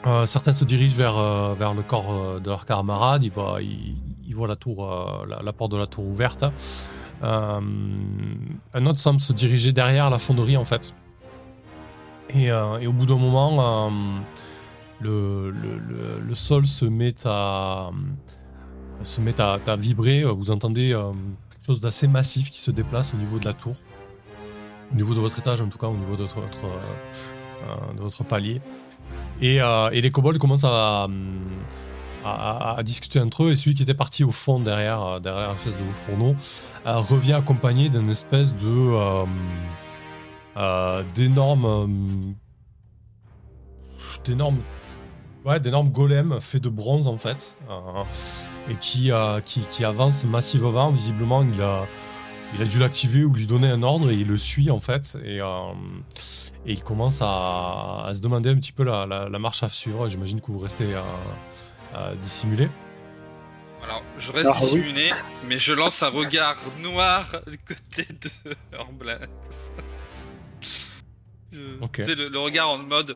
Euh, 0.07 0.25
certains 0.25 0.53
se 0.53 0.65
dirigent 0.65 0.95
vers, 0.95 1.17
euh, 1.17 1.53
vers 1.55 1.73
le 1.73 1.81
corps 1.83 2.39
de 2.39 2.47
leurs 2.49 2.65
camarades. 2.65 3.23
Ils 3.23 3.31
voient, 3.31 3.61
ils, 3.61 3.95
ils 4.27 4.35
voient 4.35 4.47
la, 4.47 4.55
tour, 4.55 5.25
la, 5.27 5.41
la 5.41 5.53
porte 5.53 5.71
de 5.71 5.77
la 5.77 5.87
tour 5.87 6.05
ouverte. 6.05 6.45
Un 7.21 8.85
autre 8.85 8.99
semble 8.99 9.19
se 9.19 9.33
diriger 9.33 9.71
derrière 9.71 10.09
la 10.09 10.19
fonderie, 10.19 10.57
en 10.57 10.65
fait. 10.65 10.93
Et, 12.35 12.45
et 12.47 12.87
au 12.87 12.91
bout 12.91 13.05
d'un 13.07 13.17
moment, 13.17 13.89
le, 15.01 15.49
le- 15.51 15.77
le- 15.79 16.19
le 16.27 16.35
sol 16.35 16.65
se 16.67 16.85
met 16.85 17.15
à, 17.25 17.89
se 19.03 19.21
met 19.21 19.39
à, 19.41 19.57
à 19.65 19.75
vibrer. 19.75 20.23
Vous 20.23 20.51
entendez 20.51 20.89
quelque 21.51 21.65
chose 21.65 21.79
d'assez 21.79 22.07
massif 22.07 22.51
qui 22.51 22.59
se 22.59 22.69
déplace 22.71 23.13
au 23.13 23.17
niveau 23.17 23.39
de 23.39 23.45
la 23.45 23.53
tour. 23.53 23.73
Au 24.91 24.95
niveau 24.95 25.13
de 25.13 25.19
votre 25.19 25.39
étage, 25.39 25.61
en 25.61 25.67
tout 25.67 25.77
cas, 25.77 25.87
au 25.87 25.97
niveau 25.97 26.15
de 26.15 26.23
votre, 26.23 26.37
euh, 26.37 27.67
euh, 27.67 27.93
de 27.95 28.01
votre 28.01 28.23
palier. 28.23 28.61
Et, 29.41 29.61
euh, 29.61 29.89
les 29.89 30.11
kobolds 30.11 30.37
commencent 30.37 30.65
à, 30.65 31.07
discuter 32.83 33.19
entre 33.19 33.43
eux. 33.43 33.51
Et 33.51 33.55
celui 33.55 33.75
qui 33.75 33.83
était 33.83 33.93
parti 33.93 34.23
au 34.23 34.31
fond 34.31 34.59
derrière, 34.59 35.21
derrière 35.21 35.53
l'espèce 35.53 35.77
de 35.77 35.93
fourneau 35.93 36.35
revient 36.85 37.33
accompagné 37.33 37.89
d'une 37.89 38.09
espèce 38.09 38.53
de 38.55 39.25
d'énormes 41.13 42.35
d'énormes 44.23 44.57
ouais 45.45 45.59
d'énormes 45.59 45.89
golems 45.89 46.39
faits 46.39 46.63
de 46.63 46.69
bronze 46.69 47.07
en 47.07 47.17
fait 47.17 47.57
et 48.71 48.75
qui 48.75 49.11
qui 49.69 49.85
avance 49.85 50.23
massivement 50.23 50.91
visiblement 50.91 51.43
il 51.43 51.61
a 51.61 51.85
il 52.53 52.61
a 52.61 52.65
dû 52.65 52.79
l'activer 52.79 53.23
ou 53.23 53.33
lui 53.33 53.47
donner 53.47 53.67
un 53.69 53.81
ordre 53.83 54.11
et 54.11 54.15
il 54.15 54.27
le 54.27 54.37
suit 54.37 54.69
en 54.71 54.79
fait 54.79 55.17
et 55.25 55.41
euh, 55.41 55.47
et 56.67 56.73
il 56.73 56.81
commence 56.81 57.19
à, 57.21 58.05
à 58.05 58.11
se 58.15 58.21
demander 58.21 58.49
un 58.49 58.55
petit 58.55 58.71
peu 58.71 58.83
la, 58.83 59.05
la- 59.05 59.29
la 59.29 59.39
marche 59.39 59.61
à 59.63 59.69
suivre. 59.69 60.07
J'imagine 60.09 60.41
que 60.41 60.47
vous 60.47 60.57
restez 60.59 60.85
euh, 60.95 61.01
euh, 61.95 62.15
dissimulé. 62.15 62.69
Alors, 63.83 64.01
je 64.17 64.31
reste 64.31 64.49
Ah, 64.51 64.57
oui. 64.61 64.65
dissimulé, 64.65 65.11
mais 65.47 65.59
je 65.59 65.73
lance 65.73 66.01
un 66.01 66.09
regard 66.09 66.57
noir 66.81 67.35
du 67.45 67.57
côté 67.59 68.07
de. 68.21 68.29
Je- 71.51 72.03
sais, 72.03 72.15
le, 72.15 72.27
le 72.29 72.39
regard 72.39 72.69
en 72.69 72.77
mode 72.79 73.15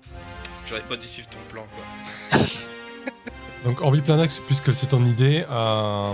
j'aurais 0.67 0.81
pas 0.83 0.95
dû 0.95 1.07
suivre 1.07 1.27
ton 1.29 1.39
plan 1.49 1.65
quoi. 1.75 2.39
Donc 3.65 3.81
Orbiplanax, 3.81 4.39
puisque 4.45 4.73
c'est 4.73 4.87
ton 4.87 5.03
idée, 5.05 5.43
euh, 5.49 6.13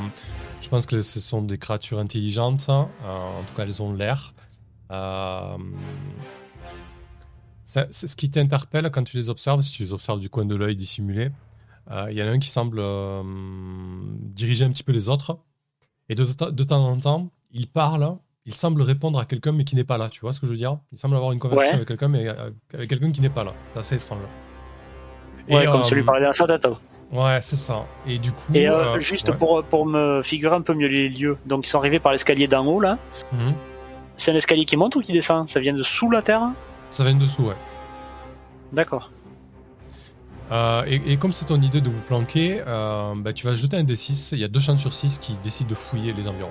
Je 0.66 0.70
pense 0.72 0.88
que 0.88 1.04
ce 1.04 1.20
sont 1.20 1.44
des 1.44 1.60
créatures 1.60 2.00
intelligentes. 2.00 2.66
Euh, 2.70 2.74
en 3.06 3.44
tout 3.44 3.54
cas, 3.56 3.62
elles 3.64 3.84
ont 3.84 3.94
l'air. 3.94 4.34
Euh, 4.90 5.58
c'est 7.62 7.92
ce 7.94 8.16
qui 8.16 8.32
t'interpelle 8.32 8.90
quand 8.90 9.04
tu 9.04 9.16
les 9.16 9.30
observes, 9.30 9.62
si 9.62 9.72
tu 9.74 9.84
les 9.84 9.94
observes 9.94 10.20
du 10.20 10.28
coin 10.28 10.44
de 10.44 10.56
l'œil 10.56 10.76
dissimulé. 10.76 11.30
euh, 11.92 12.08
Il 12.10 12.18
y 12.18 12.24
en 12.24 12.26
a 12.26 12.32
un 12.32 12.40
qui 12.40 12.50
semble 12.50 12.80
euh, 12.80 13.22
diriger 14.22 14.66
un 14.66 14.70
petit 14.72 14.82
peu 14.82 14.92
les 14.92 15.08
autres. 15.08 15.38
Et 16.10 16.16
de, 16.16 16.24
de 16.50 16.64
temps 16.64 16.84
en 16.84 16.98
temps, 16.98 17.30
il 17.52 17.68
parle, 17.68 18.16
il 18.48 18.54
semble 18.56 18.82
répondre 18.82 19.20
à 19.20 19.26
quelqu'un, 19.26 19.52
mais 19.52 19.66
qui 19.66 19.76
n'est 19.76 19.84
pas 19.84 20.00
là. 20.00 20.10
Tu 20.10 20.22
vois 20.22 20.34
ce 20.34 20.40
que 20.40 20.48
je 20.48 20.52
veux 20.52 20.58
dire? 20.58 20.80
Il 20.92 20.98
semble 20.98 21.16
avoir 21.16 21.32
une 21.32 21.38
conversation 21.40 21.74
Ouais. 21.74 21.76
avec 21.76 21.88
quelqu'un, 21.90 22.08
mais 22.08 22.28
euh, 22.28 22.50
avec 22.74 22.90
quelqu'un 22.90 23.12
qui 23.12 23.22
n'est 23.22 23.30
pas 23.30 23.44
là. 23.44 23.54
C'est 23.74 23.80
assez 23.82 23.96
étrange. 23.98 24.24
Ouais, 25.48 25.64
Et, 25.64 25.66
comme 25.68 25.82
euh, 25.82 25.84
celui 25.84 26.02
parlait 26.02 26.34
sa 26.34 26.48
tête. 26.48 26.68
Ouais, 27.12 27.40
c'est 27.42 27.56
ça. 27.56 27.86
Et 28.08 28.18
du 28.18 28.32
coup. 28.32 28.54
Et 28.54 28.68
euh, 28.68 28.96
euh, 28.96 29.00
juste 29.00 29.30
ouais. 29.30 29.36
pour, 29.36 29.64
pour 29.64 29.86
me 29.86 30.22
figurer 30.24 30.56
un 30.56 30.62
peu 30.62 30.74
mieux 30.74 30.88
les 30.88 31.10
lieux, 31.10 31.38
donc 31.46 31.66
ils 31.66 31.70
sont 31.70 31.78
arrivés 31.78 32.00
par 32.00 32.12
l'escalier 32.12 32.48
d'en 32.48 32.66
haut 32.66 32.80
là. 32.80 32.98
Mhm. 33.32 33.54
C'est 34.18 34.32
un 34.32 34.36
escalier 34.36 34.66
qui 34.66 34.78
monte 34.78 34.96
ou 34.96 35.02
qui 35.02 35.12
descend? 35.12 35.48
Ça 35.48 35.60
vient 35.60 35.74
de 35.74 35.84
sous 35.84 36.10
la 36.10 36.22
terre 36.22 36.50
Ça 36.90 37.04
vient 37.04 37.16
dessous, 37.16 37.44
ouais. 37.44 37.56
D'accord. 38.72 39.12
Euh, 40.52 40.84
et, 40.88 41.02
et 41.14 41.18
comme 41.18 41.34
c'est 41.34 41.46
ton 41.46 41.60
idée 41.62 41.82
de 41.82 41.90
vous 41.90 42.02
planquer, 42.02 42.62
euh, 42.66 43.14
bah, 43.18 43.34
tu 43.34 43.46
vas 43.46 43.56
jeter 43.56 43.78
un 43.78 43.84
D6. 43.84 44.30
Il 44.34 44.40
y 44.40 44.44
a 44.44 44.48
deux 44.48 44.60
chances 44.60 44.80
sur 44.80 44.94
6 44.94 45.18
qui 45.20 45.38
décident 45.38 45.70
de 45.70 45.76
fouiller 45.76 46.14
les 46.14 46.28
environs. 46.28 46.50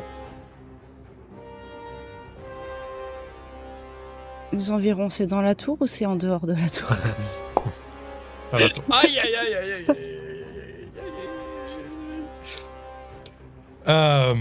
Les 4.52 4.70
environs, 4.70 5.08
c'est 5.10 5.26
dans 5.26 5.40
la 5.40 5.54
tour 5.54 5.76
ou 5.80 5.86
c'est 5.86 6.06
en 6.06 6.16
dehors 6.16 6.46
de 6.46 6.52
la 6.52 6.68
tour? 6.68 6.88
La 8.52 8.68
tour. 8.68 8.84
Aïe, 8.92 9.18
aïe, 9.18 9.34
aïe, 9.34 9.54
aïe, 9.54 9.72
aïe, 9.88 10.20
Euh, 13.88 14.34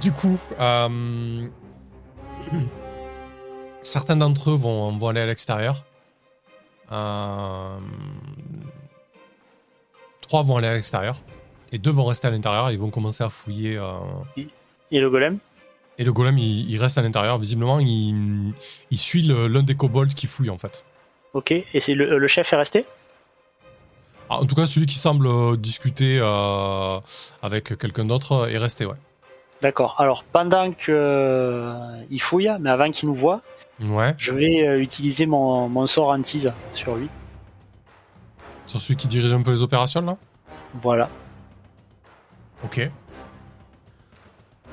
du 0.00 0.12
coup, 0.12 0.38
euh, 0.58 1.48
certains 3.82 4.16
d'entre 4.16 4.50
eux 4.50 4.56
vont, 4.56 4.96
vont 4.96 5.08
aller 5.08 5.20
à 5.20 5.26
l'extérieur. 5.26 5.84
Euh, 6.92 7.78
trois 10.20 10.42
vont 10.42 10.56
aller 10.56 10.68
à 10.68 10.74
l'extérieur. 10.74 11.22
Et 11.72 11.78
deux 11.78 11.90
vont 11.90 12.04
rester 12.04 12.26
à 12.28 12.30
l'intérieur. 12.30 12.70
Ils 12.70 12.78
vont 12.78 12.90
commencer 12.90 13.22
à 13.22 13.28
fouiller. 13.28 13.76
euh, 13.78 13.98
Et 14.90 14.98
le 15.00 15.08
golem? 15.10 15.38
Et 15.98 16.04
le 16.04 16.12
golem, 16.12 16.38
il, 16.38 16.68
il 16.70 16.78
reste 16.78 16.98
à 16.98 17.02
l'intérieur. 17.02 17.38
Visiblement, 17.38 17.78
il, 17.78 18.52
il 18.90 18.98
suit 18.98 19.22
l'un 19.22 19.62
des 19.62 19.74
kobolds 19.76 20.14
qui 20.14 20.26
fouille, 20.26 20.50
en 20.50 20.58
fait. 20.58 20.84
Ok. 21.34 21.52
Et 21.52 21.94
le, 21.94 22.18
le 22.18 22.26
chef 22.26 22.52
est 22.52 22.56
resté? 22.56 22.86
En 24.36 24.46
tout 24.46 24.54
cas, 24.54 24.66
celui 24.66 24.86
qui 24.86 24.98
semble 24.98 25.26
euh, 25.26 25.56
discuter 25.56 26.18
euh, 26.22 26.98
avec 27.42 27.76
quelqu'un 27.78 28.04
d'autre 28.04 28.48
est 28.50 28.58
resté, 28.58 28.86
ouais. 28.86 28.96
D'accord. 29.62 29.96
Alors 29.98 30.24
pendant 30.24 30.72
que 30.72 30.90
euh, 30.90 32.02
il 32.10 32.20
fouille, 32.20 32.50
mais 32.60 32.70
avant 32.70 32.90
qu'il 32.90 33.08
nous 33.08 33.14
voit, 33.14 33.42
Ouais. 33.80 34.14
je 34.18 34.32
vais 34.32 34.66
euh, 34.66 34.80
utiliser 34.80 35.26
mon, 35.26 35.68
mon 35.68 35.86
sort 35.86 36.08
antise 36.10 36.52
sur 36.72 36.96
lui. 36.96 37.08
Sur 38.66 38.80
celui 38.80 38.96
qui 38.96 39.08
dirige 39.08 39.32
un 39.32 39.42
peu 39.42 39.50
les 39.50 39.62
opérations, 39.62 40.00
là? 40.02 40.16
Voilà. 40.82 41.08
Ok. 42.64 42.88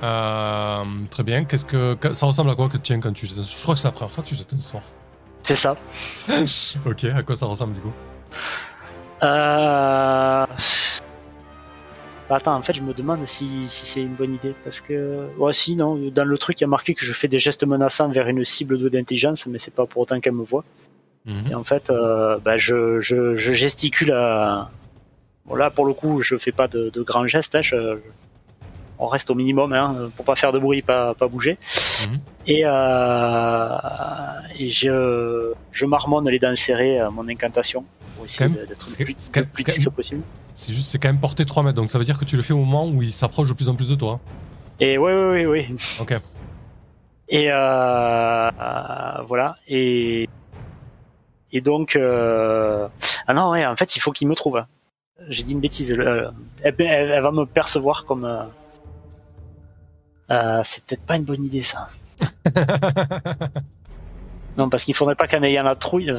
Euh, 0.04 0.84
très 1.10 1.24
bien. 1.24 1.46
Qu'est-ce 1.46 1.66
que, 1.66 1.96
que- 1.96 2.14
ça 2.14 2.26
ressemble 2.26 2.50
à 2.52 2.56
quoi 2.56 2.68
que 2.68 2.74
tu 2.78 2.84
tiens 2.84 3.00
quand 3.00 3.12
tu 3.14 3.26
jettes 3.26 3.40
un 3.40 3.44
sort? 3.44 3.58
Je 3.58 3.64
crois 3.64 3.74
que 3.76 3.80
c'est 3.82 3.88
la 3.88 3.92
première 3.92 4.12
fois 4.12 4.24
que 4.24 4.30
tu 4.30 4.36
jettes 4.36 4.54
un 4.54 4.58
sort. 4.58 4.84
C'est 5.44 5.56
ça. 5.56 5.76
ok. 6.86 7.06
À 7.06 7.24
quoi 7.24 7.36
ça 7.36 7.46
ressemble 7.46 7.74
du 7.74 7.80
coup? 7.82 7.94
Euh... 9.24 10.46
bah, 12.30 12.36
Attends, 12.36 12.56
en 12.56 12.62
fait, 12.62 12.74
je 12.74 12.82
me 12.82 12.94
demande 12.94 13.26
si, 13.26 13.68
si 13.68 13.86
c'est 13.86 14.02
une 14.02 14.14
bonne 14.16 14.34
idée. 14.36 14.54
Parce 14.64 14.80
que. 14.82 15.28
Ouais, 15.38 15.54
si, 15.54 15.76
non. 15.76 15.96
Dans 16.14 16.26
le 16.26 16.38
truc, 16.38 16.60
il 16.60 16.64
y 16.64 16.66
a 16.66 16.68
marqué 16.68 16.94
que 16.94 17.06
je 17.06 17.14
fais 17.14 17.28
des 17.28 17.40
gestes 17.40 17.66
menaçants 17.66 18.10
vers 18.10 18.28
une 18.28 18.44
cible 18.44 18.78
douée 18.78 18.90
d'intelligence, 18.90 19.46
mais 19.48 19.60
c'est 19.60 19.74
pas 19.74 19.86
pour 19.86 20.02
autant 20.04 20.20
qu'elle 20.20 20.34
me 20.34 20.44
voit. 20.44 20.64
Mhm. 21.26 21.52
Et 21.52 21.56
en 21.56 21.64
fait, 21.64 21.90
euh, 21.90 22.38
bah, 22.44 22.58
je, 22.58 23.00
je, 23.02 23.36
je 23.36 23.54
gesticule 23.54 24.12
à. 24.12 24.70
Bon, 25.46 25.56
là, 25.56 25.70
pour 25.70 25.86
le 25.86 25.94
coup, 25.94 26.22
je 26.22 26.36
fais 26.38 26.52
pas 26.52 26.68
de, 26.68 26.90
de 26.90 27.02
grands 27.02 27.28
gestes. 27.28 27.56
hein, 27.56 27.62
je- 27.62 27.98
On 29.00 29.06
reste 29.06 29.30
au 29.30 29.36
minimum 29.36 29.74
hein, 29.74 30.10
pour 30.16 30.26
pas 30.26 30.36
faire 30.36 30.52
de 30.52 30.58
bruit, 30.60 30.82
pas, 30.82 31.14
pas 31.14 31.28
bouger. 31.28 31.58
Mhm. 32.10 32.20
Et, 32.48 32.62
euh, 32.66 33.78
et 34.58 34.68
je, 34.70 35.54
je 35.72 35.86
marmonne 35.86 36.28
les 36.30 36.40
dents 36.40 36.56
serrées 36.56 36.98
à 37.00 37.10
mon 37.12 37.28
incantation 37.30 37.86
pour 38.18 38.26
essayer 38.26 38.50
d'être 38.50 38.70
le 38.70 38.76
plus, 39.06 39.32
le 39.36 39.46
discret 39.64 39.92
possible. 39.92 40.22
C'est 40.56 40.74
juste, 40.74 40.90
c'est 40.90 40.98
quand 41.00 41.08
même 41.10 41.20
porté 41.20 41.46
3 41.46 41.64
mètres, 41.64 41.76
donc 41.76 41.90
ça 41.90 41.98
veut 42.00 42.04
dire 42.06 42.18
que 42.18 42.26
tu 42.26 42.36
le 42.36 42.42
fais 42.42 42.54
au 42.54 42.58
moment 42.58 42.88
où 42.88 43.02
il 43.02 43.12
s'approche 43.12 43.48
de 43.48 43.54
plus 43.54 43.70
en 43.70 43.76
plus 43.76 43.88
de 43.90 43.96
toi. 43.96 44.20
Et 44.80 44.98
oui, 44.98 45.12
oui, 45.14 45.46
oui, 45.46 45.68
oui. 45.70 45.76
Ok. 46.00 46.16
Et 47.30 47.52
euh, 47.52 48.50
euh, 48.50 49.22
voilà. 49.28 49.56
Et 49.68 50.28
et 51.54 51.62
donc 51.62 51.96
euh, 51.96 52.88
ah 53.28 53.34
non 53.34 53.52
ouais, 53.52 53.66
en 53.66 53.76
fait 53.76 53.96
il 53.96 54.00
faut 54.00 54.12
qu'il 54.12 54.28
me 54.28 54.36
trouve. 54.36 54.64
J'ai 55.30 55.44
dit 55.44 55.54
une 55.54 55.60
bêtise. 55.60 55.92
euh, 55.92 56.30
elle, 56.64 56.76
elle- 56.80 57.12
elle 57.12 57.24
va 57.24 57.32
me 57.32 57.46
percevoir 57.46 58.06
comme. 58.06 58.26
euh, 60.32 60.62
c'est 60.64 60.84
peut-être 60.86 61.02
pas 61.04 61.16
une 61.18 61.24
bonne 61.26 61.44
idée 61.44 61.62
ça. 61.62 61.88
Non 64.58 64.70
parce 64.70 64.84
qu'il 64.86 64.96
faudrait 64.96 65.14
pas 65.16 65.28
qu'en 65.28 65.44
ayant 65.44 65.62
la 65.64 65.76
trouille, 65.76 66.12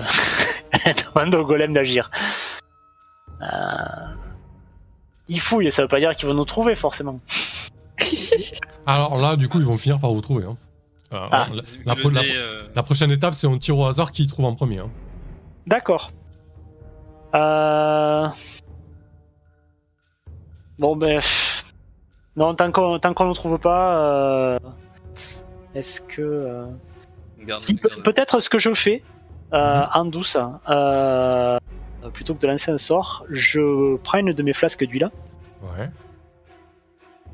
demande 1.14 1.34
au 1.34 1.44
golem 1.46 1.72
d'agir. 1.72 2.10
Euh, 3.42 3.46
il 5.28 5.40
fouille, 5.40 5.70
ça 5.70 5.82
veut 5.82 5.88
pas 5.88 6.00
dire 6.00 6.14
qu'ils 6.14 6.28
vont 6.28 6.34
nous 6.34 6.44
trouver 6.44 6.74
forcément. 6.74 7.20
Alors 8.86 9.16
là, 9.18 9.36
du 9.36 9.48
coup, 9.48 9.58
ils 9.58 9.66
vont 9.66 9.76
finir 9.76 10.00
par 10.00 10.12
vous 10.12 10.20
trouver. 10.20 10.44
hein. 10.44 10.56
Euh, 11.12 11.26
Ah. 11.30 11.46
la, 11.86 12.82
prochaine 12.82 13.10
étape, 13.10 13.32
c'est 13.34 13.46
on 13.46 13.56
tire 13.58 13.78
au 13.78 13.86
hasard 13.86 14.10
qui 14.10 14.26
trouve 14.26 14.44
en 14.44 14.54
premier. 14.54 14.78
hein. 14.80 14.90
D'accord. 15.66 16.12
Euh... 17.34 18.28
Bon 20.78 20.96
ben... 20.96 21.16
pff. 21.16 21.64
Non, 22.36 22.54
tant 22.54 22.70
qu'on 22.70 22.98
tant 22.98 23.14
qu'on 23.14 23.26
ne 23.28 23.34
trouve 23.34 23.58
pas... 23.58 23.98
euh, 23.98 24.58
Est-ce 25.74 26.00
que... 26.02 26.22
euh, 26.22 26.66
si, 27.58 27.74
Peut-être 27.74 28.38
ce 28.40 28.48
que 28.48 28.58
je 28.58 28.72
fais, 28.74 29.02
euh, 29.52 29.80
Mhm. 29.80 29.88
en 29.94 30.04
douce, 30.04 30.36
euh, 30.68 31.58
plutôt 32.12 32.34
que 32.34 32.40
de 32.40 32.46
lancer 32.46 32.70
un 32.70 32.78
sort, 32.78 33.24
je 33.30 33.96
prends 33.98 34.18
une 34.18 34.32
de 34.32 34.42
mes 34.42 34.52
flasques 34.52 34.84
d'huile 34.84 35.10
Ouais. 35.62 35.88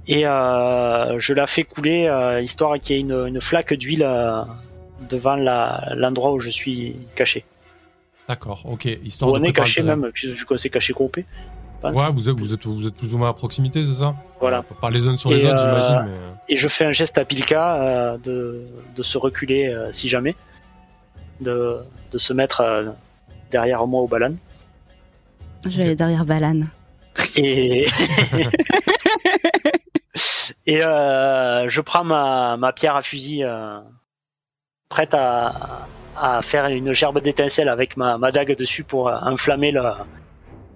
et 0.06 0.26
euh, 0.26 1.18
je 1.18 1.32
la 1.34 1.46
fais 1.46 1.64
couler, 1.64 2.06
euh, 2.06 2.40
histoire 2.40 2.78
qu'il 2.78 2.96
y 2.96 2.98
ait 2.98 3.02
une, 3.02 3.26
une 3.26 3.40
flaque 3.40 3.74
d'huile 3.74 4.02
euh, 4.04 4.42
devant 5.08 5.36
l'endroit 5.36 6.32
où 6.32 6.40
je 6.40 6.50
suis 6.50 6.96
caché. 7.14 7.44
D'accord, 8.28 8.62
ok. 8.64 8.86
Histoire 9.04 9.30
Où 9.30 9.34
de 9.38 9.40
on 9.40 9.44
est 9.44 9.52
caché 9.52 9.82
le 9.82 9.88
même, 9.88 10.10
vu 10.14 10.44
qu'on 10.46 10.56
s'est 10.56 10.70
caché 10.70 10.92
groupé. 10.94 11.26
Ouais, 11.82 11.92
vous 12.10 12.30
êtes, 12.30 12.38
vous, 12.38 12.54
êtes, 12.54 12.64
vous 12.64 12.86
êtes 12.86 12.94
plus 12.94 13.12
ou 13.12 13.18
moins 13.18 13.28
à 13.28 13.34
proximité, 13.34 13.84
c'est 13.84 13.92
ça? 13.92 14.14
Voilà. 14.40 14.62
Pas 14.80 14.88
les 14.88 15.06
uns 15.06 15.16
sur 15.16 15.30
les 15.30 15.40
Et, 15.42 15.46
autres, 15.46 15.62
euh, 15.66 15.80
j'imagine. 15.80 16.02
Mais... 16.06 16.12
euh, 16.12 16.30
Et 16.48 16.56
je 16.56 16.68
fais 16.68 16.86
un 16.86 16.92
geste 16.92 17.18
à 17.18 17.26
Pilka 17.26 17.74
euh, 17.74 18.16
de, 18.16 18.62
de 18.96 19.02
se 19.02 19.18
reculer 19.18 19.68
euh, 19.68 19.92
si 19.92 20.08
jamais, 20.08 20.34
de, 21.40 21.78
de 22.12 22.18
se 22.18 22.32
mettre 22.32 22.60
euh, 22.60 22.90
derrière 23.50 23.86
moi 23.86 24.00
au 24.02 24.06
balan. 24.08 24.34
Je 25.64 25.76
vais 25.78 25.82
aller 25.84 25.96
derrière 25.96 26.24
Balan. 26.24 26.62
Et, 27.36 27.86
et 30.66 30.82
euh, 30.84 31.68
je 31.68 31.80
prends 31.80 32.04
ma, 32.04 32.56
ma 32.56 32.72
pierre 32.72 32.96
à 32.96 33.02
fusil 33.02 33.42
euh, 33.44 33.78
prête 34.88 35.14
à, 35.14 35.86
à 36.16 36.42
faire 36.42 36.66
une 36.66 36.92
gerbe 36.92 37.20
d'étincelles 37.20 37.68
avec 37.68 37.96
ma, 37.96 38.18
ma 38.18 38.30
dague 38.30 38.56
dessus 38.56 38.84
pour 38.84 39.08
euh, 39.08 39.16
enflammer 39.22 39.72
la- 39.72 40.06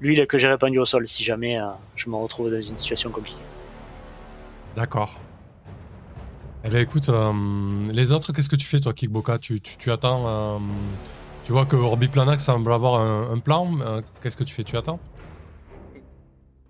l'huile 0.01 0.27
que 0.27 0.39
j'ai 0.39 0.49
répandue 0.49 0.79
au 0.79 0.85
sol 0.85 1.09
si 1.09 1.25
jamais 1.25 1.59
euh, 1.61 1.67
je 1.97 2.09
me 2.09 2.17
retrouve 2.17 2.51
dans 2.51 2.61
une 2.61 2.79
situation 2.79 3.11
compliquée. 3.11 3.43
D'accord. 4.77 5.19
Eh 6.65 6.69
bien, 6.71 6.81
écoute, 6.81 7.09
euh, 7.09 7.33
les 7.93 8.13
autres, 8.13 8.33
qu'est-ce 8.33 8.49
que 8.49 8.57
tu 8.57 8.67
fais, 8.67 8.81
toi, 8.81 8.93
Kikboka? 8.93 9.39
Tu, 9.39 9.61
tu, 9.61 9.91
attends. 9.91 10.25
euh, 10.27 10.59
tu 11.45 11.53
vois 11.53 11.67
que 11.67 11.77
Orbiplanax 11.77 12.43
semble 12.45 12.73
avoir 12.73 13.01
un, 13.01 13.39
plan. 13.39 13.79
euh, 13.81 14.03
qu'est-ce 14.21 14.37
que 14.37 14.45
tu 14.45 14.55
fais? 14.55 14.65
Tu 14.65 14.77
attends? 14.77 14.99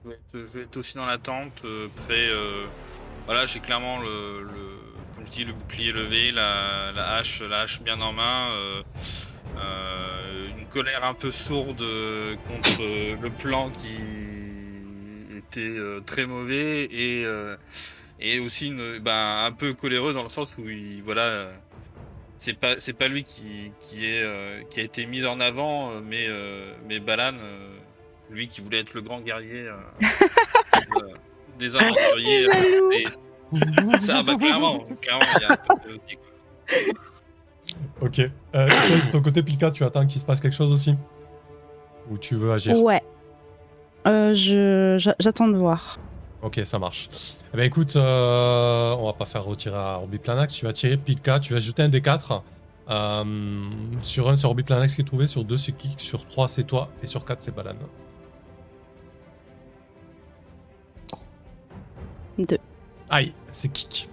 Je 0.04 0.38
vais 0.38 0.62
être- 0.62 0.76
aussi 0.76 0.94
dans 0.96 1.06
l'attente, 1.06 1.62
prêt. 2.06 2.28
Voilà, 3.26 3.46
j'ai 3.46 3.60
clairement 3.60 3.98
le, 3.98 4.42
le- 4.42 4.78
comme 5.16 5.26
le 5.44 5.52
bouclier 5.52 5.92
levé, 5.92 6.30
la, 6.32 7.16
hache, 7.16 7.42
la 7.42 7.60
hache 7.62 7.80
bien 7.82 8.00
en 8.00 8.12
main, 8.12 8.46
une 9.56 10.66
colère 10.66 11.04
un 11.04 11.14
peu 11.14 11.30
sourde 11.30 11.84
contre 12.46 12.82
le 13.20 13.30
plan 13.30 13.70
qui 13.70 13.96
était 15.36 15.76
très 16.06 16.26
mauvais 16.26 16.84
et 16.84 17.26
et 18.20 18.38
aussi 18.40 18.68
une, 18.68 18.98
ben, 18.98 19.44
un 19.46 19.52
peu 19.52 19.72
coléreux 19.74 20.12
dans 20.12 20.22
le 20.22 20.28
sens 20.28 20.56
où 20.58 20.68
il, 20.68 21.02
voilà. 21.04 21.22
euh, 21.22 21.52
c'est 22.40 22.54
pas 22.58 22.78
c'est 22.78 22.92
pas 22.92 23.08
lui 23.08 23.24
qui 23.24 23.72
qui 23.80 24.06
est 24.06 24.22
euh, 24.22 24.60
qui 24.70 24.78
a 24.80 24.84
été 24.84 25.06
mis 25.06 25.24
en 25.26 25.40
avant 25.40 25.90
euh, 25.90 26.00
mais 26.04 26.26
euh, 26.28 26.72
mais 26.88 27.00
Balan 27.00 27.32
euh, 27.40 27.76
lui 28.30 28.46
qui 28.46 28.60
voulait 28.60 28.78
être 28.80 28.94
le 28.94 29.00
grand 29.02 29.20
guerrier 29.20 29.66
euh, 29.66 29.74
des 31.58 31.74
aventuriers. 31.74 32.44
Et- 32.94 33.04
Ça, 34.02 34.22
bah, 34.22 34.36
clairement, 34.36 34.80
clairement, 35.00 35.24
il 35.36 35.42
y 35.42 35.44
a 35.46 35.52
un 35.52 35.76
peu 35.78 35.90
de- 35.94 36.00
Ok. 38.00 38.20
Euh, 38.54 38.66
de 38.68 39.10
ton 39.10 39.22
côté, 39.22 39.42
Pilka, 39.42 39.70
tu 39.70 39.82
attends 39.84 40.06
qu'il 40.06 40.20
se 40.20 40.26
passe 40.26 40.40
quelque 40.40 40.54
chose 40.54 40.70
aussi? 40.72 40.94
Ou 42.10 42.18
tu 42.18 42.36
veux 42.36 42.52
agir? 42.52 42.76
Ouais. 42.82 43.02
Euh, 44.06 44.98
j'attends 45.18 45.48
de 45.48 45.56
voir. 45.56 45.98
Ok, 46.42 46.60
ça 46.64 46.78
marche. 46.78 47.08
Eh 47.52 47.56
ben 47.56 47.64
écoute, 47.64 47.96
euh, 47.96 48.94
on 48.98 49.06
va 49.06 49.12
pas 49.12 49.24
faire 49.24 49.44
retirer 49.44 49.76
à 49.76 49.98
Orbiplanax. 49.98 50.54
Tu 50.54 50.64
vas 50.64 50.72
tirer 50.72 50.96
Pilka, 50.96 51.40
tu 51.40 51.52
vas 51.52 51.60
jeter 51.60 51.82
un 51.82 51.88
D4. 51.88 52.42
Euh, 52.90 53.24
sur 54.02 54.28
un, 54.28 54.36
c'est 54.36 54.46
Orbiplanax 54.46 54.94
qui 54.94 55.00
est 55.00 55.04
trouvé. 55.04 55.26
Sur 55.26 55.44
deux, 55.44 55.56
c'est 55.56 55.72
Kik. 55.72 56.00
Sur 56.00 56.24
trois, 56.26 56.48
c'est 56.48 56.64
toi. 56.64 56.90
Et 57.02 57.06
sur 57.06 57.24
quatre, 57.24 57.42
c'est 57.42 57.54
Balan. 57.54 57.74
Deux. 62.38 62.58
Aïe, 63.10 63.34
c'est 63.50 63.68
Kik. 63.72 64.08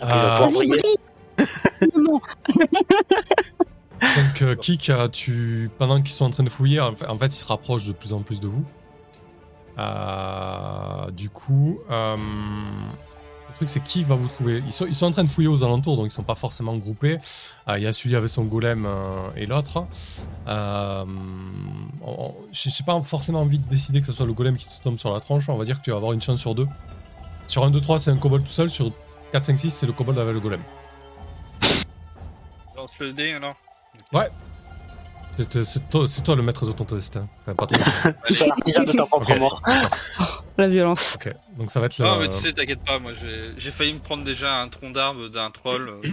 Ah, 0.00 0.40
Euh. 0.42 0.48
Donc 4.16 4.42
euh, 4.42 4.54
Kik, 4.56 4.92
tu, 5.12 5.70
pendant 5.78 6.00
qu'ils 6.02 6.12
sont 6.14 6.24
en 6.24 6.30
train 6.30 6.42
de 6.44 6.50
fouiller, 6.50 6.80
en 6.80 6.94
fait, 6.94 7.06
en 7.06 7.16
fait, 7.16 7.26
ils 7.26 7.32
se 7.32 7.46
rapprochent 7.46 7.86
de 7.86 7.92
plus 7.92 8.12
en 8.12 8.22
plus 8.22 8.40
de 8.40 8.48
vous. 8.48 8.64
Euh, 9.78 11.10
du 11.10 11.30
coup, 11.30 11.78
euh, 11.90 12.16
le 12.16 13.54
truc 13.54 13.68
c'est 13.68 13.82
qui 13.82 14.02
va 14.04 14.14
vous 14.16 14.28
trouver? 14.28 14.62
Ils 14.66 14.72
sont, 14.72 14.86
ils 14.86 14.94
sont 14.94 15.06
en 15.06 15.10
train 15.10 15.24
de 15.24 15.30
fouiller 15.30 15.48
aux 15.48 15.62
alentours, 15.62 15.96
donc 15.96 16.06
ils 16.06 16.10
sont 16.10 16.22
pas 16.22 16.34
forcément 16.34 16.76
groupés. 16.76 17.18
Euh, 17.68 17.78
Il 17.78 17.84
y 17.84 17.86
a 17.86 17.92
celui 17.92 18.16
avec 18.16 18.28
son 18.28 18.44
golem 18.44 18.88
et 19.36 19.46
l'autre. 19.46 19.84
Je 20.46 21.04
n'ai 22.68 22.84
pas 22.86 23.00
forcément 23.02 23.40
envie 23.40 23.58
de 23.58 23.68
décider 23.68 24.00
que 24.00 24.06
ce 24.06 24.12
soit 24.12 24.26
le 24.26 24.32
golem 24.32 24.56
qui 24.56 24.68
te 24.68 24.82
tombe 24.82 24.98
sur 24.98 25.12
la 25.12 25.20
tronche. 25.20 25.48
On 25.48 25.56
va 25.56 25.64
dire 25.64 25.78
que 25.78 25.84
tu 25.84 25.90
vas 25.90 25.96
avoir 25.96 26.12
une 26.12 26.22
chance 26.22 26.40
sur 26.40 26.54
deux. 26.54 26.66
Sur 27.46 27.64
1, 27.64 27.70
2, 27.70 27.80
3, 27.80 27.98
c'est 27.98 28.10
un 28.10 28.16
kobold 28.16 28.44
tout 28.44 28.50
seul. 28.50 28.68
Sur 28.68 28.92
4, 29.32 29.44
5, 29.44 29.58
6, 29.58 29.70
c'est 29.70 29.86
le 29.86 29.92
kobold 29.92 30.18
avec 30.18 30.34
le 30.34 30.40
golem. 30.40 30.60
Lance 32.76 32.98
le 32.98 33.12
dé 33.12 33.32
alors. 33.32 33.56
C'est 34.12 34.30
c'est 35.64 36.22
toi, 36.24 36.36
le 36.36 36.42
maître 36.42 36.66
de 36.66 36.72
ton 36.72 36.84
destin. 36.94 37.28
Enfin, 37.42 37.54
pas 37.54 37.66
toi. 37.66 37.78
C'est 38.24 38.46
l'artisan 38.46 38.82
de 38.84 38.92
ta 38.92 39.04
propre 39.06 39.34
mort. 39.36 39.62
La 40.56 40.68
violence. 40.68 41.16
Ok, 41.16 41.32
donc 41.56 41.70
ça 41.70 41.80
va 41.80 41.86
être 41.86 41.98
Non, 42.00 42.16
le- 42.18 42.20
mais 42.22 42.28
tu 42.34 42.40
sais, 42.40 42.52
t'inquiète 42.52 42.84
pas, 42.84 42.98
moi 42.98 43.12
j'ai 43.56 43.70
failli 43.70 43.92
me 43.94 44.00
prendre 44.00 44.24
déjà 44.24 44.60
un 44.60 44.68
tronc 44.68 44.90
d'arbre 44.90 45.28
d'un 45.28 45.50
troll. 45.50 46.00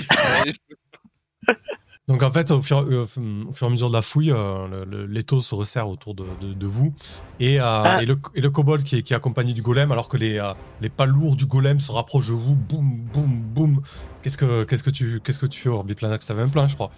Donc 2.08 2.22
en 2.22 2.32
fait, 2.32 2.52
au 2.52 2.62
fur, 2.62 2.82
euh, 2.88 3.06
au 3.06 3.52
fur 3.52 3.66
et 3.66 3.66
à 3.66 3.70
mesure 3.72 3.88
de 3.90 3.94
la 3.96 4.04
fouille, 4.04 4.32
euh, 4.32 4.86
l'étau 5.10 5.42
se 5.42 5.56
resserre 5.56 5.90
autour 5.90 6.14
de, 6.14 6.24
de- 6.40 6.54
de 6.54 6.68
vous. 6.68 6.94
Et, 7.40 7.60
euh, 7.60 7.64
Ah. 7.66 8.04
et 8.04 8.06
le, 8.06 8.20
et 8.36 8.42
le 8.42 8.52
kobold 8.52 8.84
qui 8.84 8.98
est, 8.98 9.02
qui 9.02 9.14
est 9.14 9.16
accompagné 9.16 9.54
du 9.54 9.64
golem, 9.64 9.92
alors 9.92 10.08
que 10.08 10.16
les, 10.16 10.38
euh, 10.38 10.54
les 10.82 10.90
pas 10.90 11.08
lourds 11.08 11.36
du 11.36 11.48
golem 11.48 11.80
se 11.80 11.92
rapprochent 11.92 12.28
de 12.28 12.34
vous, 12.34 12.54
boum, 12.54 13.00
boum, 13.12 13.42
boum. 13.42 13.82
Qu'est-ce 14.22 14.38
que, 14.38 14.66
qu'est-ce 14.66 14.84
que, 14.84 14.92
tu, 14.92 15.20
qu'est-ce 15.24 15.40
que 15.40 15.48
tu 15.48 15.60
fais, 15.60 15.70
Orbiplanax? 15.70 16.28
T'avais 16.28 16.44
un 16.44 16.50
plan, 16.50 16.68
je 16.68 16.76
crois. 16.76 16.92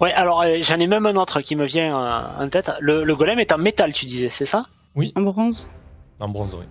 Ouais, 0.00 0.12
alors 0.12 0.40
euh, 0.42 0.58
j'en 0.62 0.78
ai 0.78 0.86
même 0.86 1.04
un 1.06 1.16
autre 1.16 1.40
qui 1.42 1.56
me 1.56 1.66
vient 1.66 1.94
euh, 1.94 2.44
en 2.44 2.48
tête. 2.48 2.70
Le, 2.80 3.04
le 3.04 3.16
golem 3.16 3.38
est 3.38 3.52
en 3.52 3.58
métal, 3.58 3.92
tu 3.92 4.06
disais, 4.06 4.30
c'est 4.30 4.46
ça? 4.46 4.66
En 5.14 5.20
bronze. 5.22 5.68
En 6.18 6.28
bronze, 6.28 6.56
oui. 6.58 6.64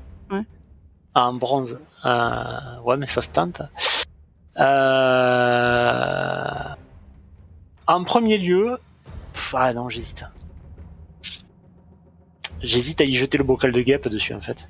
Ah, 1.16 1.28
En 1.28 1.34
bronze. 1.34 1.80
Euh, 2.06 2.80
ouais, 2.84 2.98
mais 2.98 3.08
ça 3.08 3.22
se 3.22 3.30
tente. 3.30 3.62
Euh... 4.58 6.44
En 7.88 8.04
premier 8.04 8.38
lieu... 8.38 8.78
Pff, 9.34 9.56
Ah 9.58 9.74
non, 9.74 9.90
j'hésite. 9.90 10.24
J'hésite 12.62 13.02
à 13.02 13.06
y 13.06 13.14
jeter 13.14 13.38
le 13.38 13.44
bocal 13.44 13.72
de 13.72 13.82
guêpe 13.82 14.08
dessus, 14.08 14.34
en 14.34 14.42
fait. 14.42 14.68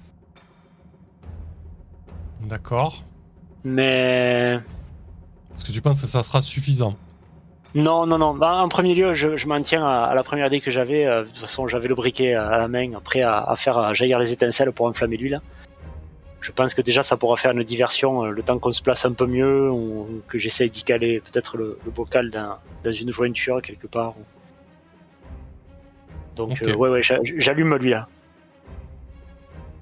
D'accord. 2.42 3.04
Mais... 3.64 4.60
Est-ce 5.56 5.66
que 5.66 5.72
tu 5.72 5.82
penses 5.82 6.02
que 6.02 6.08
ça 6.08 6.24
sera 6.24 6.42
suffisant? 6.42 6.96
Non, 7.76 8.08
non, 8.08 8.18
non. 8.18 8.34
Bah, 8.34 8.62
en 8.64 8.68
premier 8.68 8.96
lieu, 8.96 9.14
je, 9.14 9.38
je 9.38 9.48
m'en 9.48 9.62
tiens 9.62 9.86
à, 9.86 10.06
à 10.06 10.16
la 10.16 10.24
première 10.24 10.48
idée 10.48 10.60
que 10.60 10.72
j'avais. 10.72 11.06
Euh, 11.06 11.22
De 11.24 11.28
toute 11.28 11.38
façon, 11.38 11.68
j'avais 11.68 11.88
le 11.88 11.96
briquet 11.96 12.34
à 12.34 12.58
la 12.58 12.68
main, 12.68 12.92
prêt 13.04 13.22
à, 13.22 13.38
à 13.44 13.56
faire 13.56 13.78
euh, 13.78 13.94
jaillir 13.94 14.18
les 14.20 14.32
étincelles 14.32 14.72
pour 14.72 14.88
enflammer 14.88 15.18
l'huile. 15.18 15.40
Je 16.42 16.52
pense 16.52 16.74
que 16.74 16.82
déjà, 16.82 17.04
ça 17.04 17.16
pourra 17.18 17.36
faire 17.38 17.52
une 17.52 17.64
diversion 17.64 18.24
euh, 18.24 18.30
le 18.32 18.42
temps 18.42 18.58
qu'on 18.58 18.72
se 18.72 18.82
place 18.82 19.06
un 19.06 19.12
peu 19.14 19.28
mieux 19.28 19.70
ou 19.70 20.22
que 20.28 20.38
j'essaye 20.40 20.70
d'y 20.70 20.84
caler 20.84 21.20
peut-être 21.22 21.58
le, 21.58 21.78
le 21.86 21.92
bocal 21.92 22.32
dans, 22.32 22.56
dans 22.84 22.92
une 22.94 23.12
jointure 23.12 23.62
quelque 23.62 23.88
part. 23.88 24.14
Donc, 26.36 26.52
Ok. 26.52 26.64
euh, 26.64 26.74
ouais, 26.76 26.90
ouais, 26.90 27.04
j'a- 27.04 27.20
j'allume 27.24 27.76
lui 27.76 27.90
là. 27.92 28.08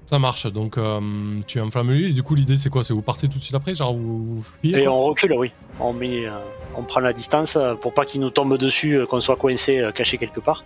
Ça 0.06 0.18
marche. 0.18 0.46
Donc 0.46 0.78
euh, 0.78 1.00
tu 1.46 1.60
enflammes 1.60 1.90
l'huile. 1.92 2.14
Du 2.14 2.22
coup, 2.22 2.34
l'idée 2.34 2.56
c'est 2.56 2.70
quoi? 2.70 2.82
C'est 2.82 2.92
vous 2.94 3.02
partez 3.02 3.28
tout 3.28 3.38
de 3.38 3.42
suite 3.42 3.54
après? 3.54 3.74
Genre 3.74 3.92
vous, 3.94 4.24
vous 4.36 4.42
fuyez 4.42 4.82
Et 4.82 4.88
on 4.88 4.98
recule, 5.00 5.34
oui. 5.34 5.52
On, 5.80 5.92
met, 5.92 6.26
euh, 6.26 6.30
on 6.78 6.84
prend 6.84 7.00
la 7.00 7.12
distance 7.12 7.56
euh, 7.56 7.74
pour 7.74 7.92
pas 7.92 8.04
qu'il 8.04 8.20
nous 8.20 8.30
tombe 8.30 8.56
dessus, 8.56 8.94
euh, 8.94 9.06
qu'on 9.06 9.20
soit 9.20 9.36
coincé, 9.36 9.80
euh, 9.80 9.90
caché 9.90 10.16
quelque 10.16 10.40
part. 10.40 10.64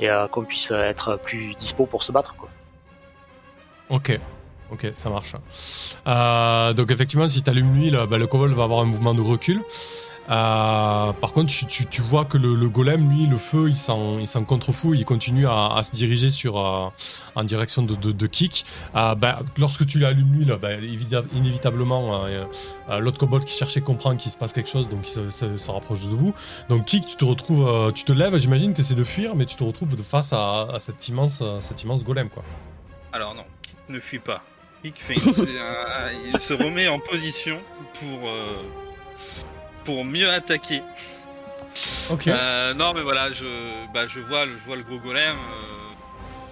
Et 0.00 0.08
qu'on 0.32 0.42
puisse 0.42 0.72
être 0.72 1.20
plus 1.22 1.54
dispo 1.54 1.86
pour 1.86 2.02
se 2.02 2.10
battre. 2.10 2.34
Ok, 3.90 4.18
ok, 4.72 4.90
ça 4.92 5.08
marche. 5.08 5.36
Donc 6.76 6.90
effectivement, 6.90 7.28
si 7.28 7.44
tu 7.44 7.48
allumes 7.48 7.72
l'huile, 7.76 8.00
bah, 8.10 8.18
le 8.18 8.26
kobold 8.26 8.52
va 8.54 8.64
avoir 8.64 8.80
un 8.80 8.86
mouvement 8.86 9.14
de 9.14 9.20
recul. 9.20 9.62
Euh, 10.30 11.12
par 11.12 11.32
contre, 11.32 11.52
tu, 11.66 12.02
vois 12.02 12.24
que 12.24 12.38
le, 12.38 12.54
le 12.54 12.68
golem, 12.68 13.10
lui, 13.10 13.26
le 13.26 13.36
feu, 13.38 13.68
il 13.68 13.76
s'en, 13.76 14.18
il 14.18 14.28
contrefou, 14.46 14.94
il 14.94 15.04
continue 15.04 15.46
à, 15.46 15.80
se 15.82 15.90
diriger 15.92 16.30
sur, 16.30 16.58
euh, 16.58 16.88
en 17.34 17.44
direction 17.44 17.82
de, 17.82 17.94
de, 17.94 18.26
Kik. 18.26 18.64
Euh, 18.96 19.14
bah, 19.14 19.38
lorsque 19.58 19.86
tu 19.86 19.98
lui 19.98 20.06
allumes 20.06 20.32
l'huile, 20.32 20.56
bah, 20.60 20.76
évita- 20.76 21.24
inévitablement, 21.34 22.24
euh, 22.24 22.46
l'autre 23.00 23.18
kobold 23.18 23.44
qui 23.44 23.56
cherchait 23.56 23.80
comprend 23.82 24.16
qu'il 24.16 24.30
se 24.32 24.38
passe 24.38 24.52
quelque 24.52 24.70
chose, 24.70 24.88
donc 24.88 25.00
il 25.06 25.32
se, 25.32 25.70
rapproche 25.70 26.04
de 26.04 26.14
vous. 26.14 26.32
Donc 26.68 26.86
Kik, 26.86 27.06
tu 27.06 27.16
te 27.16 27.24
retrouves, 27.24 27.92
tu 27.92 28.04
te 28.04 28.12
lèves, 28.12 28.36
j'imagine, 28.38 28.72
tu 28.72 28.80
essaies 28.80 28.94
de 28.94 29.04
fuir, 29.04 29.34
mais 29.36 29.44
tu 29.44 29.56
te 29.56 29.64
retrouves 29.64 29.96
de 29.96 30.02
face 30.02 30.32
à, 30.32 30.62
à 30.72 30.78
cet, 30.78 31.08
immense, 31.08 31.42
immense 31.82 32.04
golem. 32.04 32.28
Alors 33.12 33.34
non, 33.34 33.44
ne 33.88 34.00
fuit 34.00 34.18
pas. 34.18 34.42
Kik 34.82 34.96
fait 34.98 35.14
une- 35.14 35.58
un- 35.58 36.32
il 36.32 36.40
se 36.40 36.54
remet 36.54 36.88
en 36.88 36.98
position 36.98 37.58
pour 37.98 38.28
pour 39.84 40.04
mieux 40.04 40.30
attaquer. 40.30 40.82
Ok. 42.10 42.28
Euh, 42.28 42.72
non 42.74 42.92
mais 42.94 43.02
voilà, 43.02 43.32
je 43.32 43.44
bah 43.92 44.06
je 44.06 44.20
vois 44.20 44.46
le 44.46 44.56
je 44.56 44.64
vois 44.64 44.76
le 44.76 44.82
gros 44.84 44.98
golem. 44.98 45.36
euh, 45.36 45.92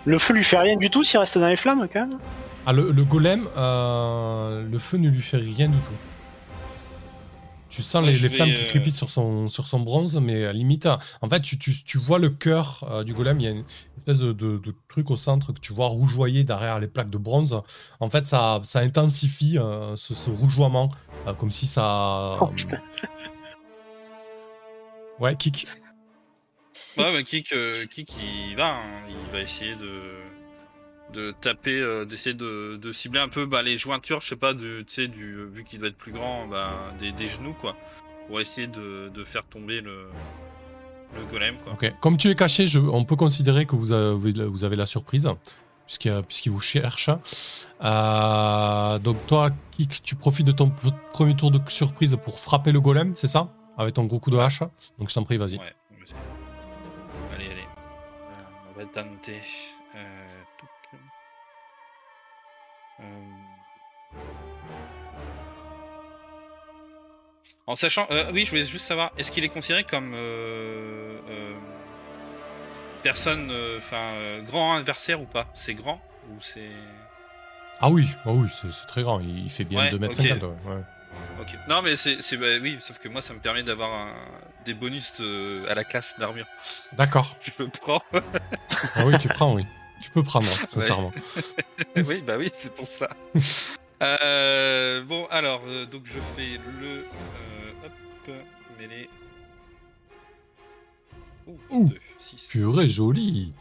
Le 0.05 0.19
feu 0.19 0.35
lui 0.35 0.45
fait 0.45 0.59
rien 0.59 0.77
du 0.77 0.91
tout 0.91 1.05
s'il 1.05 1.19
reste 1.21 1.39
dans 1.39 1.47
les 1.49 1.57
flammes, 1.57 1.87
quand 1.93 2.01
même 2.07 2.19
Ah, 2.67 2.73
le, 2.73 2.91
le 2.91 3.05
golem, 3.05 3.47
euh, 3.57 4.67
le 4.69 4.79
feu 4.79 4.97
ne 4.99 5.09
lui 5.09 5.23
fait 5.23 5.37
rien 5.37 5.69
du 5.69 5.77
tout. 5.79 5.93
Tu 7.69 7.81
sens 7.83 8.05
les, 8.05 8.13
flammes 8.29 8.53
qui 8.53 8.61
euh, 8.61 8.67
crépitent 8.67 8.97
sur 8.97 9.09
son, 9.11 9.49
sur 9.49 9.67
son 9.67 9.81
bronze, 9.81 10.17
mais 10.21 10.45
à 10.45 10.53
limite, 10.53 10.87
en 11.23 11.29
fait, 11.31 11.41
tu, 11.41 11.57
tu, 11.59 11.73
tu 11.85 11.97
vois 11.97 12.19
le 12.19 12.29
cœur 12.29 12.85
euh, 12.91 13.03
du 13.03 13.15
golem, 13.15 13.41
il 13.41 13.45
y 13.45 13.47
a 13.47 13.51
une 13.53 13.65
espèce 13.97 14.19
de, 14.19 14.35
de- 14.35 14.59
de 14.59 14.75
truc 14.89 15.11
au 15.11 15.17
centre 15.17 15.55
que 15.55 15.59
tu 15.61 15.73
vois 15.73 15.87
rougeoyer 15.87 16.43
derrière 16.45 16.79
les 16.81 16.87
plaques 16.87 17.09
de 17.09 17.17
bronze. 17.17 17.63
En 17.99 18.11
fait, 18.11 18.27
ça, 18.27 18.61
ça 18.63 18.81
intensifie 18.81 19.57
euh, 19.59 19.97
ce, 19.97 20.13
ce 20.13 20.29
rougeoiement, 20.29 20.91
euh, 21.27 21.33
comme 21.33 21.51
si 21.51 21.67
ça... 21.67 22.33
Oh 22.43 22.47
putain. 22.49 22.77
Ouais. 25.23 25.37
C'est- 26.73 27.01
Ouais 27.03 27.13
mais 27.13 27.23
Kik 27.25 27.53
euh, 27.53 27.85
Kik 27.87 28.17
il 28.51 28.57
va, 28.57 28.77
hein, 28.77 28.83
il 29.09 29.33
va 29.33 29.41
essayer 29.41 29.77
de 29.77 29.93
de 31.13 31.35
taper, 31.43 31.79
euh, 31.79 32.07
d'essayer 32.07 32.35
de, 32.35 32.77
de 32.81 32.91
cibler 32.93 33.21
un 33.21 33.29
peu 33.29 33.45
bah, 33.45 33.61
les 33.63 33.77
jointures, 33.77 34.21
je 34.23 34.29
sais 34.31 34.37
pas, 34.37 34.55
de, 34.55 34.81
tu 34.81 34.95
sais, 34.95 35.09
du 35.09 35.45
vu 35.53 35.63
qu'il 35.63 35.79
doit 35.79 35.89
être 35.91 35.99
plus 35.99 36.13
grand, 36.13 36.47
bah, 36.47 36.71
des, 36.99 37.13
des 37.13 37.29
genoux 37.29 37.53
quoi, 37.61 37.77
pour 38.27 38.41
essayer 38.41 38.67
de, 38.67 39.11
de 39.13 39.23
faire 39.25 39.45
tomber 39.45 39.83
le 39.83 40.07
le 41.15 41.25
golem 41.31 41.57
quoi. 41.59 41.75
Ok. 41.75 41.93
Comme 42.01 42.17
tu 42.17 42.29
es 42.31 42.35
caché, 42.35 42.67
je- 42.67 42.81
on 42.81 43.05
peut 43.05 43.17
considérer 43.17 43.67
que 43.67 43.77
vous 43.77 43.93
avez, 43.93 44.47
vous 44.47 44.65
avez 44.65 44.77
la 44.77 44.87
surprise, 44.87 45.29
puisqu'il 45.87 46.23
puisqu'il 46.27 46.51
vous 46.51 46.61
cherche. 46.63 47.11
Euh, 47.85 48.99
donc 48.99 49.27
toi, 49.27 49.51
Kik, 49.73 50.03
tu 50.03 50.15
profites 50.15 50.47
de 50.47 50.53
ton 50.53 50.73
premier 51.13 51.37
tour 51.37 51.51
de 51.51 51.61
surprise 51.69 52.17
pour 52.25 52.39
frapper 52.41 52.73
le 52.73 52.81
golem, 52.81 53.15
c'est 53.15 53.27
ça? 53.27 53.49
Avec 53.77 53.95
ton 53.95 54.05
gros 54.05 54.21
coup 54.21 54.31
de 54.31 54.39
hache. 54.39 54.61
Donc 54.99 55.09
je 55.09 55.15
t'en 55.15 55.25
prie, 55.25 55.37
vas-y. 55.37 55.59
Ouais. 55.59 55.73
Allez, 57.35 57.47
allez. 57.47 57.63
Euh, 57.63 58.71
on 58.75 58.79
va 58.79 58.85
tenter. 58.87 59.41
Euh... 59.95 60.33
En 67.67 67.77
sachant, 67.77 68.07
euh, 68.11 68.31
oui, 68.33 68.45
je 68.45 68.51
voulais 68.51 68.65
juste 68.65 68.87
savoir, 68.87 69.13
est-ce 69.17 69.31
qu'il 69.31 69.45
est 69.45 69.49
considéré 69.49 69.85
comme 69.85 70.13
euh, 70.15 71.19
euh, 71.31 71.55
personne, 73.03 73.53
enfin, 73.79 74.41
grand 74.45 74.75
adversaire 74.75 75.21
ou 75.21 75.27
pas? 75.27 75.47
C'est 75.55 75.75
grand 75.75 76.01
ou 76.31 76.41
c'est 76.41 76.71
Ah 77.81 77.89
oui, 77.89 78.09
ah 78.25 78.33
oui 78.33 78.49
c'est 78.53 78.87
très 78.87 79.03
grand, 79.03 79.21
il 79.21 79.49
fait 79.49 79.65
bien 79.65 79.81
Ouais, 79.81 79.91
2 79.91 79.99
mètres 79.99 80.21
ok. 80.21 80.27
50. 80.29 80.43
ouais, 80.43 80.49
ouais. 80.49 80.83
Ok. 81.41 81.57
Non, 81.69 81.83
mais 81.83 81.97
c'est, 81.97 82.23
c'est 82.23 82.37
bah, 82.37 82.47
oui, 82.61 82.79
sauf 82.81 82.99
que 82.99 83.09
moi, 83.09 83.21
ça 83.23 83.35
me 83.35 83.39
permet 83.41 83.63
d'avoir 83.63 83.93
un- 83.93 84.15
des 84.65 84.75
bonus 84.75 85.13
euh, 85.21 85.65
à 85.71 85.75
la 85.75 85.85
classe 85.85 86.15
d'armure. 86.19 86.47
D'accord. 86.93 87.37
Je 87.43 87.65
le 87.65 87.69
prends. 87.69 88.03
Ah 88.95 89.05
oui, 89.07 89.19
tu 89.19 89.29
prends, 89.29 89.55
oui. 89.55 89.67
Tu 90.01 90.11
peux 90.11 90.23
prendre, 90.23 90.47
sincèrement. 90.69 91.13
oui, 91.97 92.23
bah 92.27 92.35
oui, 92.39 92.51
c'est 92.55 92.73
pour 92.75 92.87
ça. 92.87 93.09
Euh, 94.03 95.01
bon, 95.05 95.27
alors, 95.31 95.63
euh, 95.69 95.87
donc 95.87 96.03
je 96.07 96.19
fais 96.35 96.59
le. 96.81 97.05
Euh, 97.05 97.87
hop, 97.87 98.35
mêlée. 98.77 99.09
Ouh, 101.47 101.57
Ouh. 101.71 101.89
deux, 101.89 102.01
six. 102.19 102.49
Purée, 102.49 102.89
joli. 102.89 103.53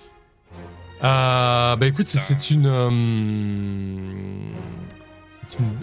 Euh, 1.04 1.76
bah 1.76 1.86
écoute, 1.86 2.08
c'est- 2.08 2.20
c'est 2.20 2.50
une. 2.50 2.66
euh, 2.66 2.90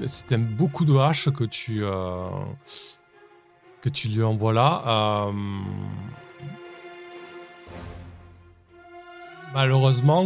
c'est 0.06 0.34
un 0.34 0.38
beaucoup 0.38 0.84
de 0.84 0.96
haches 0.96 1.30
que 1.30 1.44
tu. 1.44 1.82
euh, 1.82 2.28
que 3.80 3.88
tu 3.88 4.08
lui 4.08 4.22
envoies 4.22 4.52
là. 4.52 4.82
Euh, 4.86 5.32
Malheureusement, 9.54 10.24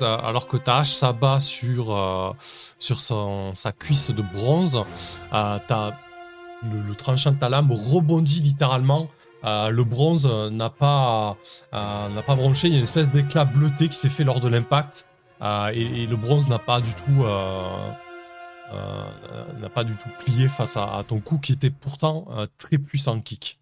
alors 0.00 0.46
que 0.46 0.56
ta 0.56 0.78
hache 0.78 0.92
s'abat 0.92 1.40
sur, 1.40 1.96
euh, 1.96 2.32
sur 2.78 3.00
son, 3.00 3.54
sa 3.54 3.72
cuisse 3.72 4.10
de 4.10 4.22
bronze, 4.22 4.84
le, 5.32 6.94
tranchant 6.94 7.32
de 7.32 7.38
ta 7.38 7.48
lame 7.48 7.72
rebondit 7.72 8.40
littéralement. 8.40 9.08
Le 9.42 9.82
bronze 9.82 10.30
n'a 10.52 10.70
pas, 10.70 11.36
n'a 11.72 12.22
pas 12.24 12.36
bronché. 12.36 12.68
Il 12.68 12.72
y 12.74 12.76
a 12.76 12.78
une 12.78 12.84
espèce 12.84 13.08
d'éclat 13.08 13.44
bleuté 13.46 13.88
qui 13.88 13.96
s'est 13.96 14.08
fait 14.08 14.22
lors 14.22 14.38
de 14.38 14.48
l'impact. 14.48 15.06
Et, 15.42 16.06
le 16.06 16.16
bronze 16.16 16.48
n'a 16.48 16.60
pas 16.60 16.80
du 16.80 16.92
tout, 16.94 17.24
n'a 18.70 19.68
pas 19.68 19.84
du 19.84 19.96
tout 19.96 20.08
plié 20.18 20.48
face 20.48 20.76
à, 20.76 20.96
à 20.98 21.04
ton 21.04 21.20
coup 21.20 21.38
qui 21.38 21.52
était 21.52 21.70
pourtant 21.70 22.26
un 22.30 22.46
très 22.58 22.78
puissant 22.78 23.20
kick. 23.20 23.58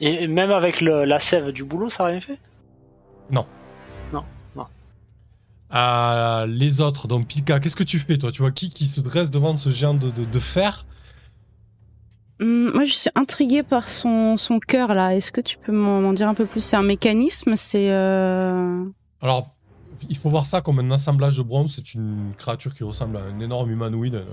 Et 0.00 0.26
même 0.28 0.50
avec 0.52 0.80
le- 0.80 1.04
la 1.04 1.18
sève 1.18 1.50
du 1.50 1.64
boulot, 1.64 1.90
ça 1.90 2.04
n'a 2.04 2.10
rien 2.10 2.20
fait? 2.20 2.38
Euh, 5.74 6.46
les 6.46 6.80
autres, 6.80 7.08
donc 7.08 7.26
Pika, 7.26 7.60
qu'est-ce 7.60 7.76
que 7.76 7.84
tu 7.84 7.98
fais 7.98 8.16
toi? 8.16 8.32
Tu 8.32 8.40
vois 8.40 8.52
qui 8.52 8.70
qui 8.70 8.86
se 8.86 9.02
dresse 9.02 9.30
devant 9.30 9.54
ce 9.54 9.68
géant 9.68 9.92
de, 9.92 10.10
de- 10.10 10.24
de 10.24 10.38
fer? 10.38 10.86
Hum, 12.40 12.70
moi, 12.72 12.86
je 12.86 12.92
suis 12.94 13.10
intriguée 13.14 13.62
par 13.62 13.90
son, 13.90 14.36
son 14.38 14.60
cœur 14.60 14.94
là. 14.94 15.14
Est-ce 15.14 15.30
que 15.30 15.42
tu 15.42 15.58
peux 15.58 15.72
m'en 15.72 16.00
m'en 16.00 16.14
dire 16.14 16.28
un 16.28 16.34
peu 16.34 16.46
plus? 16.46 16.62
C'est 16.62 16.76
un 16.76 16.82
mécanisme 16.82 17.54
C'est. 17.56 17.90
euh, 17.90 18.82
Alors, 19.20 19.50
il 20.08 20.16
faut 20.16 20.30
voir 20.30 20.46
ça 20.46 20.60
comme 20.60 20.78
un 20.78 20.90
assemblage 20.90 21.36
de 21.38 21.42
bronze. 21.42 21.72
C'est 21.76 21.94
une 21.94 22.32
créature 22.36 22.74
qui 22.74 22.84
ressemble 22.84 23.16
à 23.16 23.20
un 23.22 23.40
énorme 23.40 23.70
humanoïde, 23.70 24.24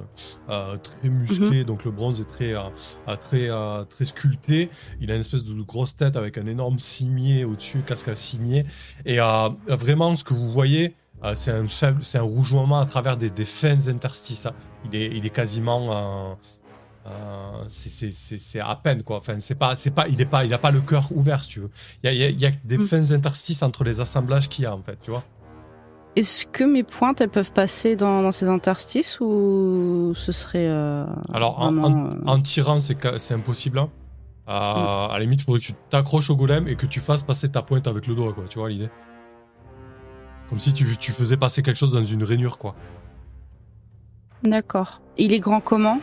euh, 0.50 0.78
très 0.78 1.10
musclé. 1.10 1.64
Donc 1.64 1.84
le 1.86 1.92
bronze 1.92 2.20
est 2.22 2.26
très, 2.26 2.54
euh, 2.54 2.64
euh, 3.08 3.16
très, 3.16 3.50
euh, 3.50 3.84
très 3.86 4.06
sculpté. 4.06 4.70
Il 5.02 5.12
a 5.12 5.16
une 5.16 5.22
espèce 5.22 5.44
de 5.44 5.62
grosse 5.62 5.96
tête 5.96 6.16
avec 6.16 6.38
un 6.38 6.46
énorme 6.48 6.80
cimier 6.80 7.46
au-dessus, 7.46 7.82
casque 7.84 8.08
à 8.10 8.16
cimier. 8.16 8.66
Et 9.06 9.20
euh, 9.20 9.50
vraiment, 9.68 10.16
ce 10.16 10.24
que 10.24 10.34
vous 10.34 10.52
voyez, 10.52 10.96
euh, 11.24 11.34
c'est 11.36 11.52
un 11.52 11.66
faible, 11.68 12.04
c'est 12.04 12.18
un 12.18 12.24
rougeoiement 12.24 12.80
à 12.80 12.86
travers 12.86 13.18
des, 13.18 13.30
des 13.30 13.46
fins 13.46 13.88
interstices. 13.88 14.48
Il 14.86 14.96
est, 14.96 15.08
il 15.16 15.26
est 15.26 15.30
quasiment. 15.30 15.92
euh, 15.92 16.34
euh, 17.08 17.64
c'est- 17.68 17.90
c'est 17.90 18.10
c'est- 18.12 18.40
c'est 18.40 18.60
à 18.60 18.76
peine 18.76 19.04
quoi. 19.04 19.18
Enfin, 19.18 19.40
c'est 19.40 19.54
pas, 19.56 19.76
c'est 19.76 19.92
pas, 19.92 20.08
il 20.08 20.20
est 20.20 20.26
pas, 20.26 20.44
il 20.44 20.52
a 20.54 20.58
pas 20.58 20.72
le 20.72 20.82
cœur 20.82 21.08
ouvert 21.16 21.44
si 21.44 21.50
tu 21.52 21.60
veux. 21.60 21.70
Il 22.04 22.08
y 22.08 22.10
a, 22.10 22.14
il 22.14 22.20
y 22.20 22.24
a- 22.24 22.30
il 22.30 22.42
y 22.42 22.46
a 22.48 22.52
des 22.64 22.80
Mm. 22.80 22.88
fins 22.88 23.12
interstices 23.12 23.62
entre 23.62 23.84
les 23.84 24.00
assemblages 24.02 24.50
qu'il 24.50 24.64
y 24.64 24.66
a 24.66 24.74
en 24.76 24.82
fait, 24.82 24.98
tu 25.04 25.12
vois. 25.12 25.24
Est-ce 26.16 26.46
que 26.46 26.64
mes 26.64 26.84
pointes 26.84 27.20
elles 27.20 27.30
peuvent 27.30 27.52
passer 27.52 27.96
dans, 27.98 28.22
dans 28.22 28.32
ces 28.32 28.48
interstices 28.48 29.20
ou 29.20 30.14
ce 30.16 30.32
serait. 30.32 30.68
euh, 30.68 31.06
Alors, 31.34 31.60
en, 31.60 31.64
vraiment, 31.66 31.84
en- 31.88 32.06
euh, 32.12 32.20
en 32.26 32.40
tirant, 32.40 32.80
c'est 32.80 33.34
impossible. 33.34 33.80
hein. 33.80 33.90
Euh, 34.48 34.52
À 34.54 35.10
la 35.14 35.20
limite, 35.20 35.42
il 35.42 35.44
faudrait 35.44 35.60
que 35.60 35.66
tu 35.66 35.74
t'accroches 35.90 36.30
au 36.30 36.36
golem 36.38 36.68
et 36.68 36.76
que 36.76 36.86
tu 36.86 37.00
fasses 37.02 37.24
passer 37.24 37.50
ta 37.50 37.62
pointe 37.62 37.88
avec 37.88 38.08
le 38.08 38.16
doigt, 38.16 38.32
quoi. 38.34 38.46
Tu 38.48 38.60
vois 38.60 38.70
l'idée 38.70 38.90
Comme 40.50 40.60
si 40.60 40.72
tu, 40.74 40.96
tu 40.98 41.12
faisais 41.12 41.36
passer 41.36 41.62
quelque 41.64 41.76
chose 41.78 41.92
dans 41.94 42.04
une 42.04 42.24
rainure, 42.24 42.58
quoi. 42.60 42.76
D'accord. 44.44 45.02
Il 45.18 45.34
est 45.34 45.40
grand 45.40 45.60
comment? 45.60 46.00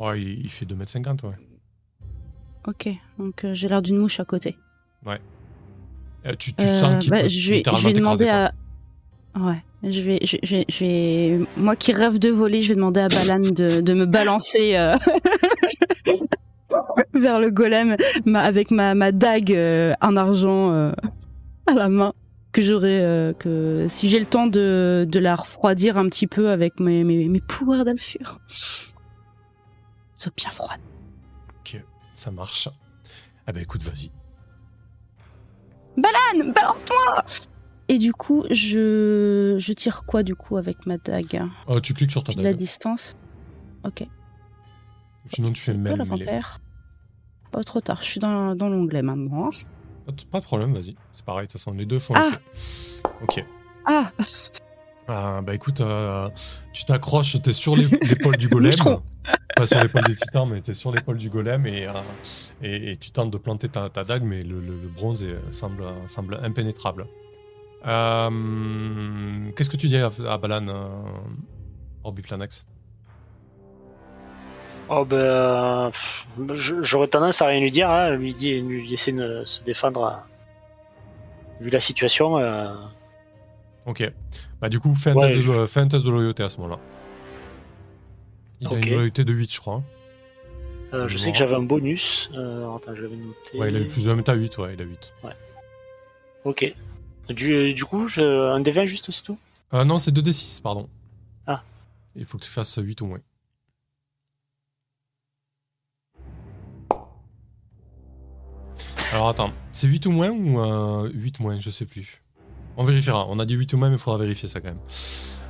Ouais, 0.00 0.22
il, 0.22 0.40
il 0.44 0.48
fait 0.50 0.64
2m50, 0.64 1.24
ouais. 1.26 1.34
Ok, 2.68 2.88
donc 3.18 3.44
euh, 3.44 3.54
j'ai 3.54 3.68
l'air 3.68 3.82
d'une 3.82 3.98
mouche 3.98 4.20
à 4.20 4.24
côté. 4.24 4.58
Euh, 6.24 6.36
tu 6.38 6.54
tu 6.54 6.68
sens 6.68 7.02
qu'il 7.02 7.10
bah, 7.10 7.22
peut 7.24 7.28
je 7.28 7.50
vais, 7.50 7.56
littéralement 7.56 7.82
je 7.82 7.88
vais 7.88 7.98
demander 7.98 8.28
à. 8.28 8.52
Ouais, 9.34 9.62
je 9.82 10.00
vais, 10.02 10.18
je, 10.24 10.36
je 10.42 10.56
vais- 10.56 10.64
je 10.68 10.78
vais- 10.84 11.46
Moi 11.56 11.74
qui 11.76 11.92
rêve 11.92 12.18
de 12.18 12.28
voler, 12.30 12.60
je 12.62 12.68
vais 12.70 12.74
demander 12.74 13.00
à 13.00 13.08
Balan 13.08 13.38
de, 13.40 13.80
de 13.80 13.94
me 13.94 14.04
balancer 14.06 14.76
euh, 14.76 14.96
vers 17.14 17.40
le 17.40 17.50
golem 17.50 17.96
ma- 18.26 18.42
avec 18.42 18.70
ma, 18.70 18.94
ma 18.94 19.10
dague 19.12 19.52
euh, 19.52 19.94
en 20.00 20.16
argent 20.16 20.70
euh, 20.72 20.92
à 21.66 21.74
la 21.74 21.88
main. 21.88 22.12
Que 22.52 22.60
j'aurai. 22.60 23.00
euh, 23.00 23.32
que 23.32 23.86
si 23.88 24.10
j'ai 24.10 24.20
le 24.20 24.26
temps 24.26 24.46
de, 24.46 25.06
de 25.08 25.18
la 25.18 25.34
refroidir 25.34 25.96
un 25.96 26.06
petit 26.10 26.26
peu 26.26 26.50
avec 26.50 26.78
mes, 26.80 27.02
mes, 27.02 27.26
mes 27.26 27.40
pouvoirs 27.40 27.86
d'alfure. 27.86 28.40
Soit 28.46 30.32
bien 30.36 30.50
froide. 30.50 30.80
quoi. 31.70 31.80
Ça 32.12 32.30
marche. 32.30 32.68
Ah 33.46 33.52
bah 33.52 33.60
écoute, 33.62 33.82
vas-y. 33.82 34.10
Balan, 35.96 36.52
balance-moi 36.54 37.24
Et 37.88 37.98
du 37.98 38.12
coup, 38.12 38.44
je, 38.50 39.56
je 39.58 39.72
tire 39.72 40.04
quoi 40.04 40.22
du 40.22 40.34
coup 40.34 40.56
avec 40.56 40.86
ma 40.86 40.98
dague 40.98 41.42
Oh, 41.66 41.80
tu 41.80 41.94
cliques 41.94 42.10
sur 42.12 42.24
ta 42.24 42.32
J'ai 42.32 42.38
la 42.38 42.50
dague. 42.50 42.56
distance. 42.56 43.14
Ok. 43.84 44.06
Sinon, 45.32 45.50
tu 45.52 45.62
fais 45.62 45.72
le 45.72 45.78
même. 45.78 45.96
l'inventaire. 45.96 46.60
Pas 47.50 47.62
trop 47.64 47.80
tard, 47.80 47.98
je 48.00 48.06
suis 48.06 48.20
dans, 48.20 48.54
dans 48.54 48.68
l'onglet 48.68 49.02
maintenant. 49.02 49.50
Pas 50.06 50.12
de- 50.12 50.22
Pas 50.22 50.40
de 50.40 50.44
problème, 50.44 50.72
vas-y. 50.74 50.96
C'est 51.12 51.24
pareil, 51.24 51.46
de 51.46 51.52
toute 51.52 51.60
façon, 51.60 51.72
les 51.72 51.84
deux 51.86 51.98
font 51.98 52.14
Ah. 52.16 52.30
l'effet. 52.30 53.02
Ok. 53.22 53.44
Ah 53.84 54.10
Euh, 55.10 55.42
bah 55.42 55.54
écoute, 55.54 55.80
euh, 55.80 56.30
tu 56.72 56.84
t'accroches, 56.84 57.40
t'es 57.42 57.52
sur 57.52 57.76
l'é- 57.76 57.84
l'épaule 58.02 58.36
du 58.36 58.48
golem. 58.48 58.72
Pas 59.56 59.66
sur 59.66 59.82
l'épaule 59.82 60.04
des 60.04 60.14
titans, 60.14 60.48
mais 60.48 60.60
t'es 60.60 60.72
sur 60.74 60.92
l'épaule 60.92 61.18
du 61.18 61.28
golem 61.28 61.66
et, 61.66 61.86
euh, 61.88 61.92
et, 62.62 62.92
et 62.92 62.96
tu 62.96 63.10
tentes 63.10 63.30
de 63.30 63.38
planter 63.38 63.68
ta, 63.68 63.90
ta 63.90 64.04
dague, 64.04 64.22
mais 64.22 64.42
le, 64.42 64.60
le- 64.60 64.80
le 64.80 64.88
bronze 64.88 65.22
est- 65.24 65.52
semble, 65.52 65.84
semble 66.06 66.38
impénétrable. 66.42 67.06
Euh, 67.86 69.50
Qu'est-ce 69.56 69.70
que 69.70 69.76
tu 69.76 69.86
dis 69.88 69.96
à, 69.96 70.10
à 70.28 70.38
Balan, 70.38 70.66
euh, 70.68 70.88
Orbiplanex 72.04 72.64
Oh 74.88 75.04
ben, 75.04 75.90
je- 76.52 76.82
j'aurais 76.82 77.06
tendance 77.08 77.40
à 77.40 77.46
rien 77.46 77.60
lui 77.60 77.70
dire, 77.70 77.88
hein, 77.90 78.10
lui, 78.16 78.34
dire, 78.34 78.62
lui 78.64 78.86
laisser 78.86 79.12
ne- 79.12 79.44
se 79.44 79.62
défendre. 79.62 80.02
euh, 80.04 80.10
Vu 81.60 81.70
la 81.70 81.80
situation, 81.80 82.38
euh, 82.38 82.74
Ok. 83.86 84.10
Bah 84.60 84.68
du 84.68 84.78
coup, 84.80 84.94
fais 84.94 85.10
un, 85.10 85.14
Ouais, 85.14 85.26
test, 85.28 85.36
de, 85.38 85.42
je- 85.42 85.52
lo- 85.52 85.66
fais 85.66 85.80
un 85.80 85.88
test 85.88 86.04
de 86.04 86.10
loyauté 86.10 86.42
à 86.42 86.48
ce 86.48 86.56
moment-là. 86.58 86.78
Il 88.60 88.68
a 88.68 88.76
une 88.78 88.90
loyauté 88.94 89.24
de 89.24 89.32
8, 89.32 89.52
je 89.52 89.60
crois. 89.60 89.82
euh, 90.92 91.04
je 91.08 91.14
Je 91.14 91.18
sais 91.18 91.24
vois. 91.26 91.32
que 91.32 91.38
j'avais 91.38 91.54
un 91.56 91.62
bonus. 91.62 92.30
Euh, 92.34 92.72
attends, 92.74 92.94
je 92.94 93.02
l'avais 93.02 93.16
noté. 93.16 93.58
Ouais, 93.58 93.70
il 93.70 93.76
a 93.76 93.80
eu 93.80 93.86
plus 93.86 94.04
de 94.04 94.12
mais 94.12 94.22
t'as 94.22 94.34
8, 94.34 94.56
ouais, 94.58 94.74
il 94.74 94.82
a 94.82 94.84
8. 94.84 95.14
Ok. 96.44 96.74
Du, 97.28 97.72
du 97.74 97.84
coup, 97.84 98.08
je, 98.08 98.20
un 98.20 98.60
D20 98.60 98.86
juste, 98.86 99.10
c'est 99.10 99.22
tout 99.22 99.38
Euh, 99.72 99.84
non, 99.84 99.98
c'est 99.98 100.10
2d6, 100.10 100.60
pardon. 100.60 100.88
Ah. 101.46 101.62
Il 102.16 102.24
faut 102.24 102.38
que 102.38 102.44
tu 102.44 102.50
fasses 102.50 102.78
8 102.80 103.00
ou 103.00 103.06
moins. 103.06 103.20
Alors 109.12 109.28
attends, 109.28 109.52
c'est 109.72 109.86
8 109.86 110.06
ou 110.06 110.10
moins 110.10 110.30
ou 110.30 110.58
euh, 110.60 111.10
8 111.12 111.40
moins? 111.40 111.60
Je 111.60 111.68
sais 111.70 111.84
plus. 111.84 112.22
On 112.76 112.84
vérifiera. 112.84 113.26
On 113.28 113.38
a 113.38 113.44
dit 113.44 113.54
8 113.54 113.74
ou 113.74 113.76
moins, 113.76 113.90
mais 113.90 113.96
il 113.96 113.98
faudra 113.98 114.18
vérifier 114.18 114.48
ça 114.48 114.60
quand 114.60 114.68
même. 114.68 114.78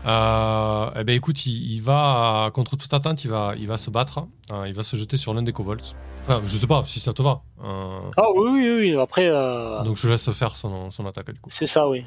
Euh, 0.05 0.91
eh 0.97 1.05
ben 1.05 1.15
écoute, 1.15 1.47
il, 1.47 1.73
il 1.75 1.81
va, 1.83 2.51
contre 2.55 2.77
toute 2.77 2.93
attente, 2.93 3.25
il 3.25 3.31
va, 3.31 3.55
il 3.57 3.67
va 3.69 3.77
se 3.77 3.89
battre. 3.91 4.27
Euh, 4.51 4.67
il 4.67 4.75
va 4.75 4.83
se 4.83 4.97
jeter 4.97 5.17
sur 5.17 5.33
l'un 5.33 5.43
des 5.43 5.53
kobolds. 5.53 5.81
Enfin, 6.23 6.41
je 6.45 6.57
sais 6.57 6.67
pas 6.67 6.83
si 6.87 6.99
ça 7.01 7.13
te 7.13 7.23
va. 7.23 7.43
Euh, 7.65 8.01
Ah 8.17 8.25
oui, 8.35 8.51
oui, 8.53 8.77
oui. 8.95 9.01
Après, 9.01 9.29
euh, 9.29 9.83
donc 9.85 9.97
je 9.97 10.09
laisse 10.09 10.31
faire 10.33 10.57
son, 10.57 10.91
son 10.91 11.07
attaque 11.07 11.31
du 11.33 11.41
coup. 11.41 11.51
c'est 11.53 11.67
ça, 11.67 11.89
oui. 11.89 12.05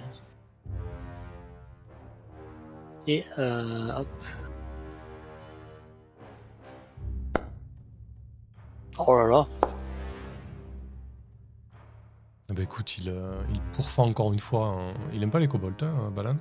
Et 3.08 3.24
euh, 3.38 4.00
hop. 4.00 4.08
Oh 8.98 9.14
là 9.16 9.28
là. 9.28 9.46
Eh 12.50 12.54
ben 12.54 12.64
écoute, 12.64 12.98
il, 13.00 13.10
euh, 13.10 13.42
il 13.54 13.60
pourfend 13.74 14.06
encore 14.08 14.32
une 14.34 14.40
fois. 14.40 14.68
un- 14.68 14.94
Il 15.14 15.22
aime 15.24 15.32
pas 15.32 15.40
les 15.40 15.48
kobolds, 15.48 15.74
hein, 15.84 16.12
Balan. 16.16 16.36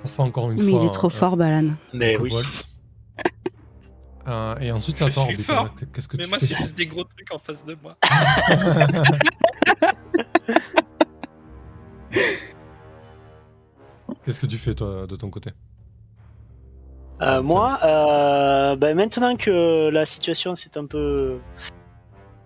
Pourfend 0.00 0.24
encore 0.24 0.50
une 0.50 0.62
Mais 0.62 0.70
fois. 0.70 0.80
il 0.80 0.86
est 0.86 0.90
trop 0.92 1.08
un- 1.08 1.10
fort, 1.10 1.36
Balan. 1.36 1.74
Mais 1.92 2.16
oui. 2.18 2.30
Euh, 4.28 4.54
et 4.60 4.70
ensuite, 4.70 4.98
ça 4.98 5.08
part. 5.10 5.26
Qu'est-ce 5.92 6.06
que 6.06 6.16
Mais 6.18 6.24
tu 6.24 6.30
moi, 6.30 6.38
fais 6.38 6.46
c'est 6.46 6.54
juste 6.56 6.76
des 6.76 6.86
gros 6.86 7.02
trucs 7.04 7.32
en 7.34 7.38
face 7.38 7.64
de 7.64 7.76
moi. 7.82 7.96
Qu'est-ce 14.24 14.40
que 14.40 14.46
tu 14.46 14.58
fais 14.58 14.74
toi 14.74 15.06
de 15.06 15.16
ton 15.16 15.30
côté 15.30 15.50
Euh, 17.22 17.42
moi, 17.42 17.78
euh, 17.84 18.76
ben, 18.76 18.96
maintenant 18.96 19.36
que 19.36 19.88
la 19.90 20.06
situation 20.06 20.54
s'est 20.54 20.76
un 20.76 20.86
peu 20.86 21.38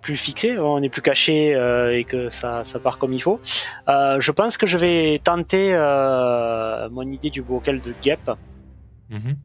plus 0.05 0.17
fixé, 0.29 0.49
on 0.59 0.79
n'est 0.81 0.91
plus 0.97 1.03
caché 1.11 1.55
euh, 1.55 1.99
et 1.99 2.05
que 2.05 2.29
ça, 2.39 2.63
ça 2.71 2.79
part 2.79 2.97
comme 3.01 3.13
il 3.19 3.23
faut. 3.27 3.39
Euh, 3.89 4.21
je 4.27 4.31
pense 4.39 4.55
que 4.61 4.67
je 4.73 4.77
vais 4.85 5.19
tenter 5.31 5.67
euh, 5.75 6.89
mon 6.91 7.07
idée 7.17 7.31
du 7.31 7.43
bocal 7.43 7.81
de 7.81 7.93
guêpe, 8.05 8.31
Mhm. 9.11 9.37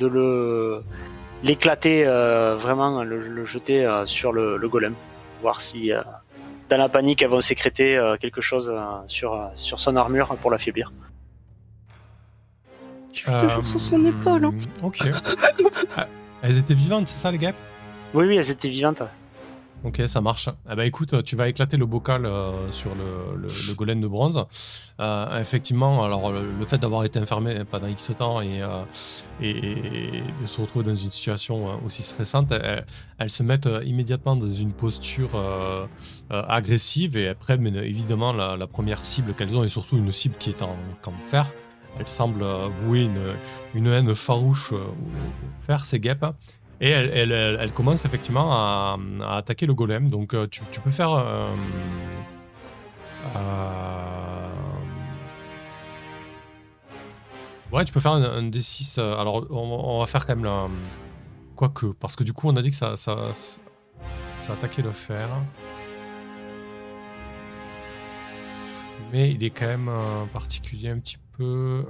de 0.00 0.06
le 0.16 0.82
l'éclater 1.48 1.98
euh, 2.06 2.56
vraiment, 2.64 3.04
le, 3.10 3.18
le 3.38 3.44
jeter 3.44 3.78
euh, 3.84 4.04
sur 4.06 4.30
le, 4.32 4.56
le 4.56 4.68
golem, 4.68 4.94
voir 5.42 5.60
si 5.60 5.80
euh, 5.92 6.02
dans 6.70 6.76
la 6.84 6.88
panique 6.88 7.22
elles 7.22 7.30
vont 7.36 7.40
sécréter 7.52 7.96
euh, 7.96 8.16
quelque 8.22 8.40
chose 8.50 8.68
euh, 8.74 8.80
sur 9.06 9.30
euh, 9.34 9.46
sur 9.54 9.78
son 9.84 9.94
armure 9.96 10.28
pour 10.40 10.50
l'affaiblir. 10.50 10.92
Je 13.12 13.18
suis 13.20 13.32
toujours 13.42 13.66
sur 13.66 13.80
son 13.80 14.04
épaule. 14.04 14.44
hein. 14.46 14.54
Ok. 14.82 14.98
Ah, 15.96 16.06
Elles 16.42 16.58
étaient 16.58 16.74
vivantes, 16.84 17.08
c'est 17.08 17.20
ça 17.22 17.30
les 17.30 17.38
guêpes 17.38 17.62
Oui, 18.14 18.24
oui, 18.28 18.36
elles 18.36 18.50
étaient 18.50 18.68
vivantes. 18.68 19.02
Ok, 19.84 20.02
ça 20.08 20.20
marche. 20.20 20.48
Eh 20.70 20.74
ben, 20.74 20.82
écoute, 20.82 21.22
tu 21.22 21.36
vas 21.36 21.48
éclater 21.48 21.76
le 21.76 21.86
bocal 21.86 22.26
euh, 22.26 22.68
sur 22.72 22.90
le, 22.96 23.36
le- 23.40 23.46
le 23.46 23.74
golem 23.76 24.00
de 24.00 24.08
bronze. 24.08 24.44
Euh, 24.98 25.40
effectivement, 25.40 26.04
alors 26.04 26.32
le, 26.32 26.64
fait 26.64 26.78
d'avoir 26.78 27.04
été 27.04 27.20
enfermé 27.20 27.64
pendant 27.64 27.86
X 27.86 28.10
temps 28.18 28.40
et, 28.40 28.60
euh, 28.60 28.82
de 29.40 30.46
se 30.46 30.60
retrouver 30.60 30.84
dans 30.84 30.94
une 30.96 31.12
situation 31.12 31.80
aussi 31.84 32.02
stressante, 32.02 32.52
elles, 33.18 33.30
se 33.30 33.44
mettent 33.44 33.68
immédiatement 33.84 34.34
dans 34.34 34.50
une 34.50 34.72
posture 34.72 35.30
agressive 36.30 37.16
et 37.16 37.32
prennent 37.34 37.60
mais, 37.60 37.70
évidemment 37.88 38.32
la, 38.32 38.66
première 38.66 39.04
cible 39.04 39.32
qu'elles 39.34 39.56
ont 39.56 39.62
et 39.62 39.68
surtout 39.68 39.96
une 39.96 40.10
cible 40.10 40.34
qui 40.38 40.50
est 40.50 40.62
en, 40.62 40.76
en 41.06 41.12
fer. 41.26 41.46
Elles 41.98 42.08
semblent 42.08 42.44
vouer 42.82 43.02
une, 43.02 43.34
une 43.74 43.86
haine 43.86 44.14
farouche 44.14 44.72
au 44.72 44.94
fer, 45.66 45.84
ces 45.84 46.00
guêpes. 46.00 46.26
Et 46.80 46.90
elle, 46.90 47.72
commence 47.72 48.04
effectivement 48.04 48.52
à, 48.52 48.96
attaquer 49.24 49.66
le 49.66 49.74
golem. 49.74 50.08
Donc 50.08 50.34
euh, 50.34 50.46
tu, 50.46 50.62
peux 50.80 50.90
faire. 50.90 51.10
euh, 51.10 51.48
euh, 53.36 54.48
Ouais, 57.72 57.84
tu 57.84 57.92
peux 57.92 58.00
faire 58.00 58.12
un, 58.12 58.22
un 58.22 58.42
D6. 58.48 58.98
euh, 58.98 59.16
Alors 59.16 59.50
on, 59.50 59.98
va 59.98 60.06
faire 60.06 60.26
quand 60.26 60.36
même 60.36 60.44
la. 60.44 60.68
Quoique, 61.56 61.86
parce 61.86 62.14
que 62.14 62.22
du 62.22 62.32
coup 62.32 62.48
on 62.48 62.56
a 62.56 62.62
dit 62.62 62.70
que 62.70 62.76
ça, 62.76 62.96
ça, 62.96 63.14
attaquait 64.52 64.82
le 64.82 64.92
fer. 64.92 65.28
Mais 69.12 69.32
il 69.32 69.42
est 69.42 69.50
quand 69.50 69.66
même 69.66 69.90
particulier 70.32 70.90
un 70.90 70.98
petit 70.98 71.18
peu. 71.36 71.84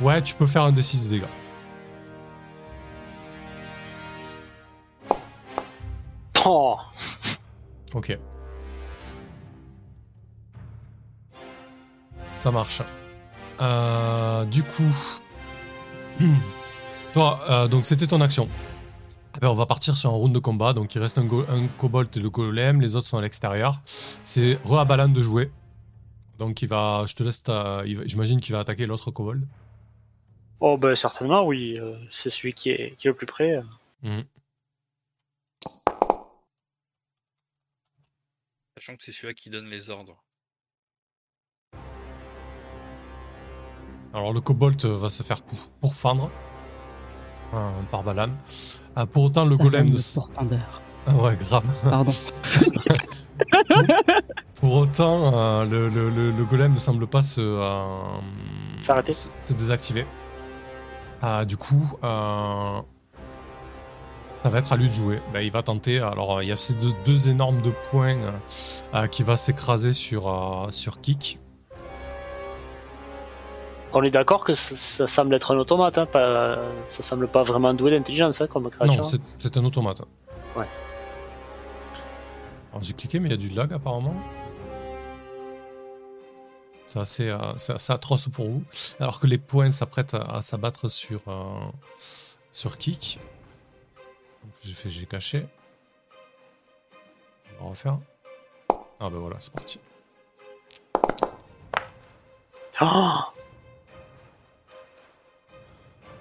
Ouais, 0.00 0.22
tu 0.22 0.34
peux 0.34 0.46
faire 0.46 0.62
un 0.62 0.72
D6 0.72 1.04
de 1.04 1.08
dégâts. 1.08 1.24
Oh, 6.44 6.76
Ok. 7.94 8.18
Ça 12.36 12.50
marche. 12.50 12.82
Euh, 13.60 14.44
du 14.44 14.62
coup, 14.62 14.94
toi, 17.14 17.40
euh, 17.48 17.66
donc 17.68 17.84
c'était 17.86 18.06
ton 18.06 18.20
action. 18.20 18.48
Eh 19.36 19.40
ben, 19.40 19.48
on 19.48 19.54
va 19.54 19.66
partir 19.66 19.96
sur 19.96 20.10
un 20.10 20.14
round 20.14 20.32
de 20.34 20.38
combat. 20.38 20.72
Donc 20.74 20.94
il 20.94 20.98
reste 21.00 21.18
un, 21.18 21.24
un 21.26 21.66
kobold 21.78 22.08
et 22.16 22.20
le 22.20 22.30
golem, 22.30 22.80
les 22.80 22.94
autres 22.96 23.06
sont 23.06 23.18
à 23.18 23.22
l'extérieur. 23.22 23.80
C'est 23.84 24.58
re 24.64 24.78
à 24.78 24.84
Balan 24.84 25.08
de 25.08 25.22
jouer. 25.22 25.50
Donc 26.38 26.60
il 26.62 26.68
va, 26.68 27.04
je 27.06 27.14
te 27.14 27.22
laisse, 27.22 27.42
ta- 27.42 27.82
j'imagine 28.04 28.40
qu'il 28.40 28.54
va 28.54 28.60
attaquer 28.60 28.84
l'autre 28.86 29.10
kobold. 29.10 29.46
Oh 30.60 30.76
ben 30.78 30.94
certainement, 30.94 31.44
oui, 31.46 31.78
euh, 31.78 31.96
c'est 32.10 32.30
celui 32.30 32.52
qui 32.54 32.70
est, 32.70 32.94
qui 32.96 33.06
est 33.06 33.10
le 33.10 33.16
plus 33.16 33.26
près. 33.26 33.62
Mhm. 34.02 34.24
Sachant 38.78 38.96
que 38.96 39.02
c'est 39.04 39.12
celui-là 39.12 39.34
qui 39.34 39.48
donne 39.50 39.66
les 39.66 39.90
ordres. 39.90 40.22
Alors 44.12 44.32
le 44.32 44.40
kobold 44.40 44.82
euh, 44.84 44.96
va 44.96 45.10
se 45.10 45.22
faire 45.22 45.42
pour- 45.42 45.68
pourfendre 45.80 46.30
euh, 47.54 47.70
par 47.90 48.02
Balan. 48.02 48.30
Euh, 48.96 49.06
pour 49.06 49.24
autant, 49.24 49.44
le 49.44 49.56
golem. 49.56 49.94
Ah 51.06 51.14
ouais, 51.14 51.36
grave. 51.36 51.64
Pardon. 51.82 52.12
Pour 54.54 54.74
autant, 54.74 55.38
euh, 55.38 55.64
le, 55.66 55.88
le- 55.90 56.08
le- 56.08 56.30
le 56.30 56.44
golem 56.46 56.72
ne 56.72 56.78
semble 56.78 57.06
pas 57.06 57.20
se, 57.22 57.40
euh, 57.42 58.20
S'arrêter. 58.80 59.12
se, 59.12 59.28
se 59.38 59.52
désactiver. 59.52 60.06
Ah, 61.28 61.44
du 61.44 61.56
coup, 61.56 61.98
euh, 62.04 62.78
ça 64.44 64.48
va 64.48 64.58
être 64.60 64.72
à 64.72 64.76
lui 64.76 64.86
de 64.86 64.92
jouer. 64.94 65.18
Ben, 65.32 65.40
il 65.40 65.50
va 65.50 65.64
tenter. 65.64 65.98
Alors, 65.98 66.40
il 66.40 66.48
y 66.48 66.52
a 66.52 66.56
ces 66.56 66.74
deux, 66.74 66.92
deux 67.04 67.28
énormes 67.28 67.60
de 67.62 67.72
points 67.90 68.16
euh, 68.94 69.06
qui 69.08 69.24
va 69.24 69.36
s'écraser 69.36 69.92
sur, 69.92 70.28
euh, 70.28 70.70
sur 70.70 71.00
Kick. 71.00 71.40
On 73.92 74.04
est 74.04 74.10
d'accord 74.12 74.44
que 74.44 74.54
ça, 74.54 74.76
ça 74.76 75.08
semble 75.08 75.34
être 75.34 75.52
un 75.52 75.58
automate, 75.58 75.98
hein, 75.98 76.06
pas, 76.06 76.58
ça 76.88 77.02
semble 77.02 77.26
pas 77.26 77.42
vraiment 77.42 77.74
doué 77.74 77.90
d'intelligence 77.90 78.40
hein, 78.40 78.46
comme 78.46 78.70
créature. 78.70 78.94
Non, 78.96 79.02
c'est- 79.38 79.56
un 79.56 79.64
automate. 79.64 80.02
Ouais. 80.54 80.66
J'ai 82.82 82.92
cliqué, 82.92 83.18
mais 83.18 83.30
il 83.30 83.32
y 83.32 83.34
a 83.34 83.38
du 83.38 83.48
lag 83.48 83.72
apparemment. 83.72 84.14
C'est 86.86 86.98
assez, 87.00 87.28
euh, 87.28 87.56
c'est 87.56 87.72
assez 87.74 87.92
atroce 87.92 88.28
pour 88.28 88.48
vous. 88.48 88.64
Alors 89.00 89.18
que 89.20 89.26
les 89.26 89.38
points 89.38 89.70
s'apprêtent 89.70 90.14
à, 90.14 90.22
à 90.36 90.40
s'abattre 90.40 90.88
sur, 90.88 91.20
euh, 91.28 91.58
sur 92.52 92.78
Kick. 92.78 93.18
J'ai 94.62 94.74
fait, 94.74 94.88
j'ai 94.88 95.06
caché. 95.06 95.46
On 97.60 97.64
va 97.64 97.70
refaire. 97.70 97.98
Ah 99.00 99.10
ben 99.10 99.18
voilà, 99.18 99.36
c'est 99.40 99.52
parti. 99.52 99.80
Oh 102.80 103.18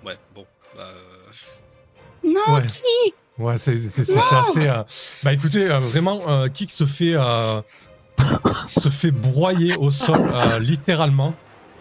Ouais, 0.05 0.17
bon. 0.33 0.45
Bah, 0.75 0.83
euh, 0.93 1.31
Non, 2.23 2.55
Ouais. 2.55 2.61
Ouais, 3.37 3.57
c'est 3.57 3.73
assez. 3.75 4.67
euh, 4.67 4.83
Bah 5.23 5.33
écoutez, 5.33 5.69
euh, 5.69 5.79
vraiment, 5.79 6.21
euh, 6.29 6.47
Kick 6.47 6.71
se 6.71 6.85
fait, 6.85 7.13
euh, 7.15 7.61
se 8.69 8.89
fait 8.89 9.11
broyer 9.11 9.75
au 9.77 9.91
sol, 9.91 10.29
euh, 10.33 10.59
littéralement. 10.59 11.33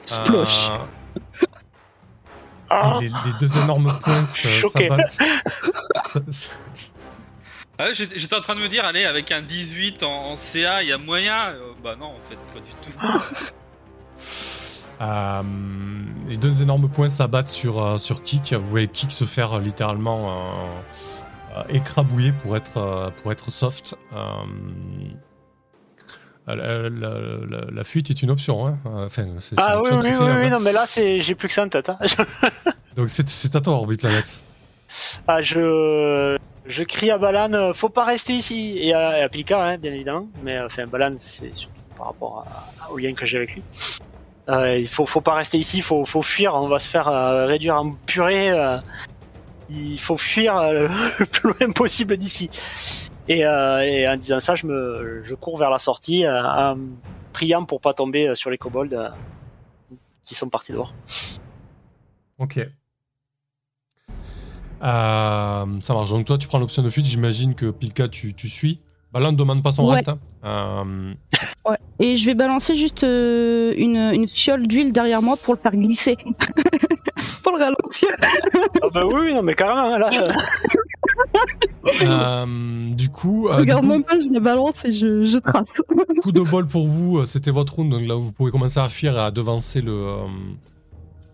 Splosh. 0.04 0.70
Euh, 0.70 1.46
Ah 2.70 2.98
et 3.00 3.04
les, 3.04 3.08
les 3.08 3.38
deux 3.40 3.56
énormes 3.58 3.92
points 4.00 4.24
Choqué. 4.24 4.88
s'abattent. 4.88 5.18
Ah, 7.76 7.92
j'étais 7.92 8.36
en 8.36 8.40
train 8.40 8.54
de 8.54 8.60
me 8.60 8.68
dire, 8.68 8.84
allez, 8.84 9.04
avec 9.04 9.32
un 9.32 9.42
18 9.42 10.04
en, 10.04 10.30
en 10.30 10.36
CA, 10.36 10.82
il 10.84 10.88
y 10.88 10.92
a 10.92 10.98
moyen. 10.98 11.48
Euh, 11.48 11.72
bah 11.82 11.96
non, 11.98 12.06
en 12.06 12.20
fait, 12.28 12.38
pas 12.52 12.60
du 12.60 12.72
tout. 12.82 13.52
Euh, 15.00 15.42
les 16.28 16.36
deux 16.36 16.62
énormes 16.62 16.88
points 16.88 17.08
s'abattent 17.08 17.48
sur, 17.48 17.82
euh, 17.82 17.98
sur 17.98 18.22
Kick. 18.22 18.52
Vous 18.54 18.68
voyez 18.70 18.86
Kick 18.86 19.10
se 19.10 19.24
faire 19.24 19.54
euh, 19.54 19.60
littéralement 19.60 20.28
euh, 20.28 21.58
euh, 21.58 21.62
écrabouiller 21.68 22.30
pour 22.30 22.56
être, 22.56 22.78
euh, 22.78 23.10
pour 23.20 23.32
être 23.32 23.50
soft. 23.50 23.96
La, 26.46 26.54
la- 26.56 26.88
la- 26.90 27.70
la 27.72 27.84
fuite 27.84 28.10
est 28.10 28.22
une 28.22 28.30
option. 28.30 28.66
Hein. 28.66 28.78
Enfin, 28.84 29.26
c'est- 29.40 29.54
Ah 29.56 29.80
oui, 29.80 29.88
oui, 29.92 29.96
oui, 30.02 30.02
fiable, 30.10 30.24
oui, 30.40 30.46
hein. 30.46 30.50
non, 30.50 30.58
mais 30.60 30.72
là, 30.72 30.84
c'est, 30.86 31.22
j'ai 31.22 31.34
plus 31.34 31.48
que 31.48 31.54
ça 31.54 31.64
en 31.64 31.68
tête. 31.68 31.88
Hein. 31.88 31.96
Donc 32.96 33.08
c'est 33.08 33.26
c'est 33.28 33.56
à 33.56 33.60
toi, 33.60 33.72
Orbiplanax. 33.74 34.44
Ah, 35.26 35.40
je, 35.42 36.36
je 36.66 36.84
crie 36.84 37.10
à 37.10 37.16
Balan, 37.18 37.52
euh, 37.54 37.72
faut 37.72 37.88
pas 37.88 38.04
rester 38.04 38.34
ici. 38.34 38.76
Et 38.78 38.92
à, 38.92 39.18
et 39.18 39.22
à 39.22 39.28
Pilka, 39.28 39.58
hein, 39.64 39.78
bien 39.78 39.92
évidemment. 39.92 40.28
Mais 40.42 40.56
euh, 40.58 40.66
enfin, 40.66 40.84
Balan, 40.86 41.14
c'est 41.16 41.52
surtout 41.54 41.74
par 41.96 42.06
rapport 42.08 42.46
à- 42.46 42.92
au 42.92 42.98
lien 42.98 43.14
que 43.14 43.24
j'ai 43.26 43.38
avec 43.38 43.54
lui. 43.54 43.62
Euh, 44.50 44.76
il 44.78 44.86
faut, 44.88 45.06
faut 45.06 45.22
pas 45.22 45.34
rester 45.34 45.56
ici, 45.56 45.80
faut, 45.80 46.04
faut 46.04 46.20
fuir. 46.22 46.54
On 46.54 46.68
va 46.68 46.78
se 46.78 46.88
faire 46.88 47.08
euh, 47.08 47.46
réduire 47.46 47.76
en 47.76 47.92
purée. 47.92 48.50
euh, 48.50 48.76
il 49.70 49.98
faut 49.98 50.18
fuir 50.18 50.58
euh, 50.58 50.88
le 51.18 51.24
plus 51.26 51.48
loin 51.58 51.72
possible 51.72 52.16
d'ici. 52.18 52.50
Et, 53.28 53.44
euh, 53.46 53.80
et 53.80 54.06
en 54.08 54.16
disant 54.16 54.40
ça, 54.40 54.54
je 54.54 54.66
me, 54.66 55.22
je 55.24 55.34
cours 55.34 55.56
vers 55.58 55.70
la 55.70 55.78
sortie, 55.78 56.24
euh, 56.26 56.42
en 56.42 56.76
priant 57.32 57.64
pour 57.64 57.80
pas 57.80 57.94
tomber 57.94 58.28
euh, 58.28 58.34
sur 58.34 58.50
les 58.50 58.58
kobolds 58.58 58.92
euh, 58.92 59.08
qui 60.24 60.34
sont 60.34 60.48
partis 60.48 60.72
dehors. 60.72 60.92
Ok. 62.38 62.58
Euh, 64.82 65.66
ça 65.80 65.94
marche. 65.94 66.10
Donc 66.10 66.26
toi, 66.26 66.36
tu 66.36 66.46
prends 66.48 66.58
l'option 66.58 66.82
de 66.82 66.88
fuite. 66.90 67.06
J'imagine 67.06 67.54
que 67.54 67.70
Pilka, 67.70 68.08
tu, 68.08 68.34
tu 68.34 68.48
suis. 68.48 68.80
Bah 69.12 69.20
là, 69.20 69.28
on 69.28 69.32
ne 69.32 69.36
demande 69.36 69.62
pas 69.62 69.72
son 69.72 69.86
Ouais. 69.88 69.94
reste. 69.96 70.08
hein. 70.08 70.18
Euh, 70.44 71.14
Ouais. 71.66 71.78
Et 72.00 72.16
je 72.16 72.26
vais 72.26 72.34
balancer 72.34 72.74
juste 72.74 73.04
euh, 73.04 73.72
une, 73.78 73.96
une 73.96 74.26
fiole 74.28 74.66
d'huile 74.66 74.92
derrière 74.92 75.22
moi 75.22 75.36
pour 75.42 75.54
le 75.54 75.58
faire 75.60 75.72
glisser. 75.74 76.16
pour 77.44 77.56
le 77.56 77.62
ralentir. 77.62 78.08
Ah 78.82 78.88
bah 78.92 79.04
oui, 79.06 79.32
non, 79.34 79.42
mais 79.42 79.54
carrément, 79.54 79.96
là. 79.98 80.10
euh, 82.02 82.90
du 82.92 83.08
coup, 83.10 83.48
euh, 83.48 83.54
Je 83.54 83.58
regarde 83.60 83.82
du 83.82 83.86
coup, 83.88 83.92
même 83.92 84.04
pas, 84.04 84.18
je 84.18 84.32
la 84.32 84.40
balance 84.40 84.84
et 84.84 84.92
je, 84.92 85.24
je 85.24 85.38
trace. 85.38 85.82
coup 86.22 86.32
de 86.32 86.40
bol 86.40 86.66
pour 86.66 86.86
vous. 86.86 87.18
euh, 87.18 87.24
C'était 87.24 87.50
votre 87.50 87.74
round. 87.76 87.90
Donc 87.92 88.02
là, 88.06 88.14
vous 88.14 88.32
pouvez 88.32 88.50
commencer 88.50 88.80
à 88.80 88.88
fuir 88.88 89.16
et 89.16 89.20
à 89.20 89.30
devancer 89.30 89.80
le, 89.80 89.92
euh, 89.92 90.18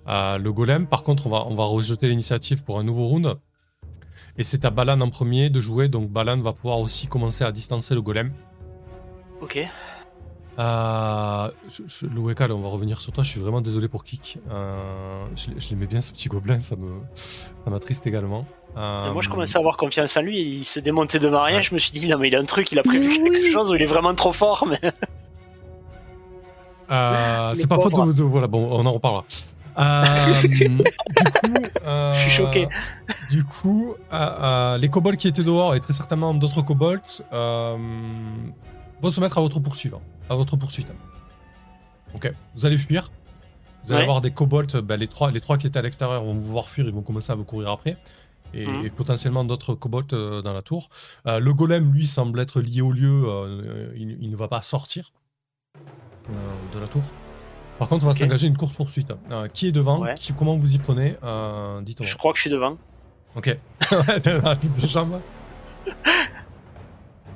euh, 0.09 0.39
le 0.39 0.53
golem. 0.53 0.87
Par 0.87 1.03
contre, 1.03 1.27
on 1.27 1.31
va, 1.31 1.45
on 1.47 1.55
va 1.55 1.65
rejeter 1.65 2.09
l'initiative 2.09 2.65
pour 2.65 2.79
un 2.79 2.83
nouveau 2.85 3.07
round. 3.07 3.37
Et 4.37 4.43
c'est 4.43 4.65
à 4.65 4.71
Balan 4.71 5.01
en 5.01 5.11
premier 5.11 5.51
de 5.51 5.61
jouer, 5.61 5.89
donc 5.89 6.09
Balan 6.11 6.41
va 6.41 6.53
pouvoir 6.53 6.79
aussi 6.81 7.07
commencer 7.09 7.45
à 7.45 7.53
distancer 7.53 7.95
le 7.95 8.01
golem. 8.03 8.33
Ok. 9.43 9.59
Euh, 10.59 11.51
Louekal, 12.15 12.53
on 12.53 12.61
va 12.61 12.69
revenir 12.69 13.01
sur 13.01 13.13
toi. 13.13 13.25
Je 13.25 13.31
suis 13.31 13.41
vraiment 13.41 13.61
désolé 13.61 13.89
pour 13.89 14.05
Kik. 14.05 14.39
Euh, 14.51 15.25
je 15.37 15.51
je 15.59 15.71
l'aimais 15.71 15.87
bien 15.87 16.01
ce 16.01 16.13
petit 16.13 16.29
gobelin, 16.29 16.59
ça 16.61 16.77
me, 16.77 16.89
ça 17.15 17.51
m'attriste 17.69 18.07
également. 18.07 18.45
Euh, 18.77 19.13
Moi, 19.13 19.23
je 19.23 19.29
commençais 19.29 19.57
à 19.57 19.61
avoir 19.61 19.77
confiance 19.77 20.17
en 20.17 20.23
lui. 20.23 20.41
Il 20.43 20.65
se 20.65 20.81
démontait 20.81 21.19
devant 21.19 21.43
rien. 21.45 21.57
Ouais. 21.57 21.63
Je 21.63 21.73
me 21.75 21.79
suis 21.79 21.93
dit, 21.93 22.07
non, 22.09 22.19
mais 22.19 22.29
il 22.29 22.37
a 22.37 22.41
un 22.41 22.45
truc, 22.45 22.71
il 22.73 22.79
a 22.79 22.83
prévu 22.83 23.09
quelque 23.09 23.51
chose 23.51 23.73
il 23.75 23.83
est 23.83 23.87
vraiment 23.87 24.15
trop 24.15 24.33
fort. 24.33 24.67
Mais... 24.69 24.81
Euh, 26.93 27.55
c'est 27.55 27.69
pas 27.69 27.79
faute 27.79 27.95
de, 27.95 28.13
de- 28.13 28.23
Voilà, 28.25 28.49
bon, 28.49 28.69
on 28.73 28.85
en 28.85 28.91
reparlera. 28.93 29.25
Euh, 29.79 30.33
du 30.43 30.77
coup, 30.77 30.83
euh, 31.85 32.13
Je 32.15 32.19
suis 32.19 32.31
choqué. 32.33 32.67
Du 33.31 33.45
coup, 33.45 33.95
euh, 34.13 34.17
euh, 34.17 34.77
les 34.79 34.89
kobolds 34.89 35.17
qui 35.17 35.29
étaient 35.29 35.45
dehors 35.45 35.77
et 35.77 35.81
très 35.81 35.93
certainement 35.93 36.35
d'autres 36.35 36.63
kobolds 36.63 37.23
euh, 37.33 37.77
vont 39.03 39.11
se 39.11 39.21
mettre 39.21 39.39
à 39.39 39.41
votre 39.41 39.61
poursuite. 39.61 39.95
À 40.29 40.35
votre 40.35 40.57
poursuite. 40.57 40.93
Ok, 42.15 42.33
vous 42.55 42.67
allez 42.67 42.79
fuir. 42.79 43.11
Vous 43.85 43.93
allez 43.93 44.01
Ouais. 44.01 44.05
avoir 44.05 44.21
des 44.21 44.31
kobolds. 44.31 44.81
ben, 44.83 44.97
les 44.97 45.07
trois, 45.09 45.31
les 45.31 45.41
trois 45.41 45.57
qui 45.59 45.67
étaient 45.67 45.79
à 45.79 45.83
l'extérieur 45.83 46.23
vont 46.25 46.35
vous 46.35 46.53
voir 46.53 46.69
fuir. 46.69 46.87
Ils 46.87 46.93
vont 46.93 47.03
commencer 47.03 47.33
à 47.33 47.35
vous 47.35 47.45
courir 47.45 47.71
après. 47.71 47.97
Et, 48.53 48.67
Mhm. 48.67 48.85
et 48.85 48.91
potentiellement 48.91 49.45
d'autres 49.45 49.75
kobolds 49.75 50.13
euh, 50.13 50.43
dans 50.43 50.53
la 50.53 50.61
tour. 50.63 50.89
Euh, 51.27 51.39
le 51.39 51.55
golem, 51.55 51.93
lui, 51.93 52.07
semble 52.07 52.41
être 52.41 52.61
lié 52.61 52.81
au 52.83 52.91
lieu. 52.93 53.23
euh, 53.27 53.93
il, 53.97 54.19
il 54.21 54.31
ne 54.31 54.37
va 54.37 54.49
pas 54.49 54.61
sortir 54.61 55.13
de 56.75 56.79
la 56.79 56.89
tour. 56.89 57.03
Par 57.79 57.89
contre, 57.89 58.05
on 58.05 58.09
va 58.09 58.15
s'engager 58.15 58.47
une 58.49 58.57
course 58.57 58.73
poursuite. 58.75 59.13
Qui 59.55 59.69
est 59.69 59.73
devant? 59.73 60.01
Ouais. 60.01 60.15
Qui- 60.17 60.33
Comment 60.35 60.57
vous 60.57 60.75
y 60.75 60.79
prenez? 60.79 61.11
Dites-moi. 61.83 62.07
Je 62.09 62.17
crois 62.17 62.33
que 62.33 62.37
je 62.39 62.43
suis 62.43 62.51
devant. 62.51 62.77
Ok. 63.37 63.57
T'es 64.23 64.41
dans 64.41 64.49
la 64.51 64.59
jambe. 64.87 65.21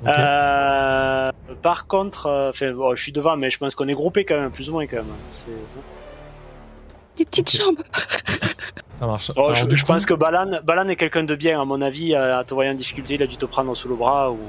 Euh, 0.07 1.31
par 1.61 1.87
contre, 1.87 2.27
euh, 2.27 2.49
enfin, 2.49 2.71
bon, 2.71 2.95
je 2.95 3.01
suis 3.01 3.11
devant, 3.11 3.37
mais 3.37 3.49
je 3.49 3.57
pense 3.57 3.75
qu'on 3.75 3.87
est 3.87 3.93
groupé 3.93 4.25
quand 4.25 4.39
même, 4.39 4.51
plus 4.51 4.69
ou 4.69 4.73
moins 4.73 4.85
quand 4.87 4.97
même. 4.97 5.05
C'est- 5.33 5.47
Des 7.17 7.25
petites 7.25 7.55
jambes. 7.57 7.77
Ça 8.95 9.07
marche. 9.07 9.31
Oh, 9.35 9.39
Alors, 9.45 9.55
je 9.55 9.65
du 9.65 9.77
je 9.77 9.83
coup, 9.83 9.87
pense 9.93 10.05
que 10.05 10.13
Balan, 10.13 10.59
Balan 10.63 10.87
est 10.87 10.95
quelqu'un 10.95 11.23
de 11.23 11.35
bien, 11.35 11.61
à 11.61 11.65
mon 11.65 11.81
avis. 11.81 12.13
euh, 12.13 12.37
À 12.39 12.43
te 12.43 12.53
voyant 12.53 12.71
en 12.71 12.75
difficulté, 12.75 13.15
il 13.15 13.23
a 13.23 13.27
dû 13.27 13.37
te 13.37 13.45
prendre 13.45 13.75
sous 13.75 13.87
le 13.89 13.95
bras. 13.95 14.31
Ou... 14.31 14.39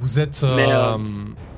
Vous 0.00 0.18
êtes. 0.18 0.42
Mais, 0.42 0.66
euh, 0.72 0.94
euh, 0.94 0.98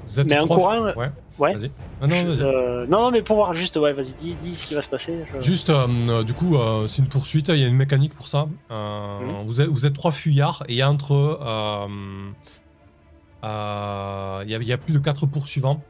vous 0.08 0.20
êtes 0.20 0.28
mais 0.28 0.38
en 0.38 0.46
courant, 0.46 0.80
Ouais. 0.96 1.10
Ouais. 1.38 1.54
Vas-y. 1.54 1.70
Ah 2.00 2.06
non, 2.06 2.24
vas-y. 2.24 2.40
euh, 2.42 2.86
non, 2.86 3.02
non, 3.02 3.10
mais 3.10 3.22
pour 3.22 3.36
voir 3.36 3.54
juste, 3.54 3.76
ouais, 3.76 3.92
vas-y, 3.92 4.14
dis, 4.14 4.34
dis 4.34 4.54
ce 4.56 4.66
qui 4.66 4.74
va 4.74 4.82
se 4.82 4.88
passer. 4.88 5.24
je- 5.32 5.40
Juste, 5.40 5.70
euh, 5.70 5.86
euh, 6.08 6.24
du 6.24 6.34
coup, 6.34 6.56
euh, 6.56 6.86
c'est 6.88 7.00
une 7.02 7.08
poursuite, 7.08 7.48
il 7.48 7.56
y 7.58 7.64
a 7.64 7.66
une 7.68 7.76
mécanique 7.76 8.14
pour 8.14 8.26
ça. 8.28 8.48
Euh, 8.70 9.20
Mhm. 9.20 9.44
vous, 9.46 9.60
êtes, 9.60 9.68
vous 9.68 9.86
êtes 9.86 9.94
trois 9.94 10.12
fuyards 10.12 10.64
et 10.68 10.72
il 10.72 10.76
y 10.76 10.82
a 10.82 10.90
entre. 10.90 11.12
euh, 11.12 11.86
euh, 13.44 14.42
Il 14.44 14.50
y, 14.50 14.54
a- 14.54 14.58
il 14.58 14.66
y 14.68 14.72
a 14.72 14.78
plus 14.78 14.92
de 14.92 14.98
quatre 14.98 15.26
poursuivants. 15.26 15.82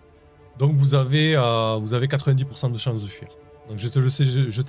Donc 0.59 0.77
vous 0.77 0.95
avez, 0.95 1.35
euh, 1.37 1.77
vous 1.81 1.95
avez 1.95 2.07
90% 2.07 2.71
de 2.71 2.79
chances 2.79 3.03
de 3.03 3.09
fuir. 3.09 3.29
Donc 3.69 3.79
je 3.79 3.89
te 3.89 3.99
le 3.99 4.09
sais, 4.09 4.25
je, 4.25 4.51
je. 4.51 4.62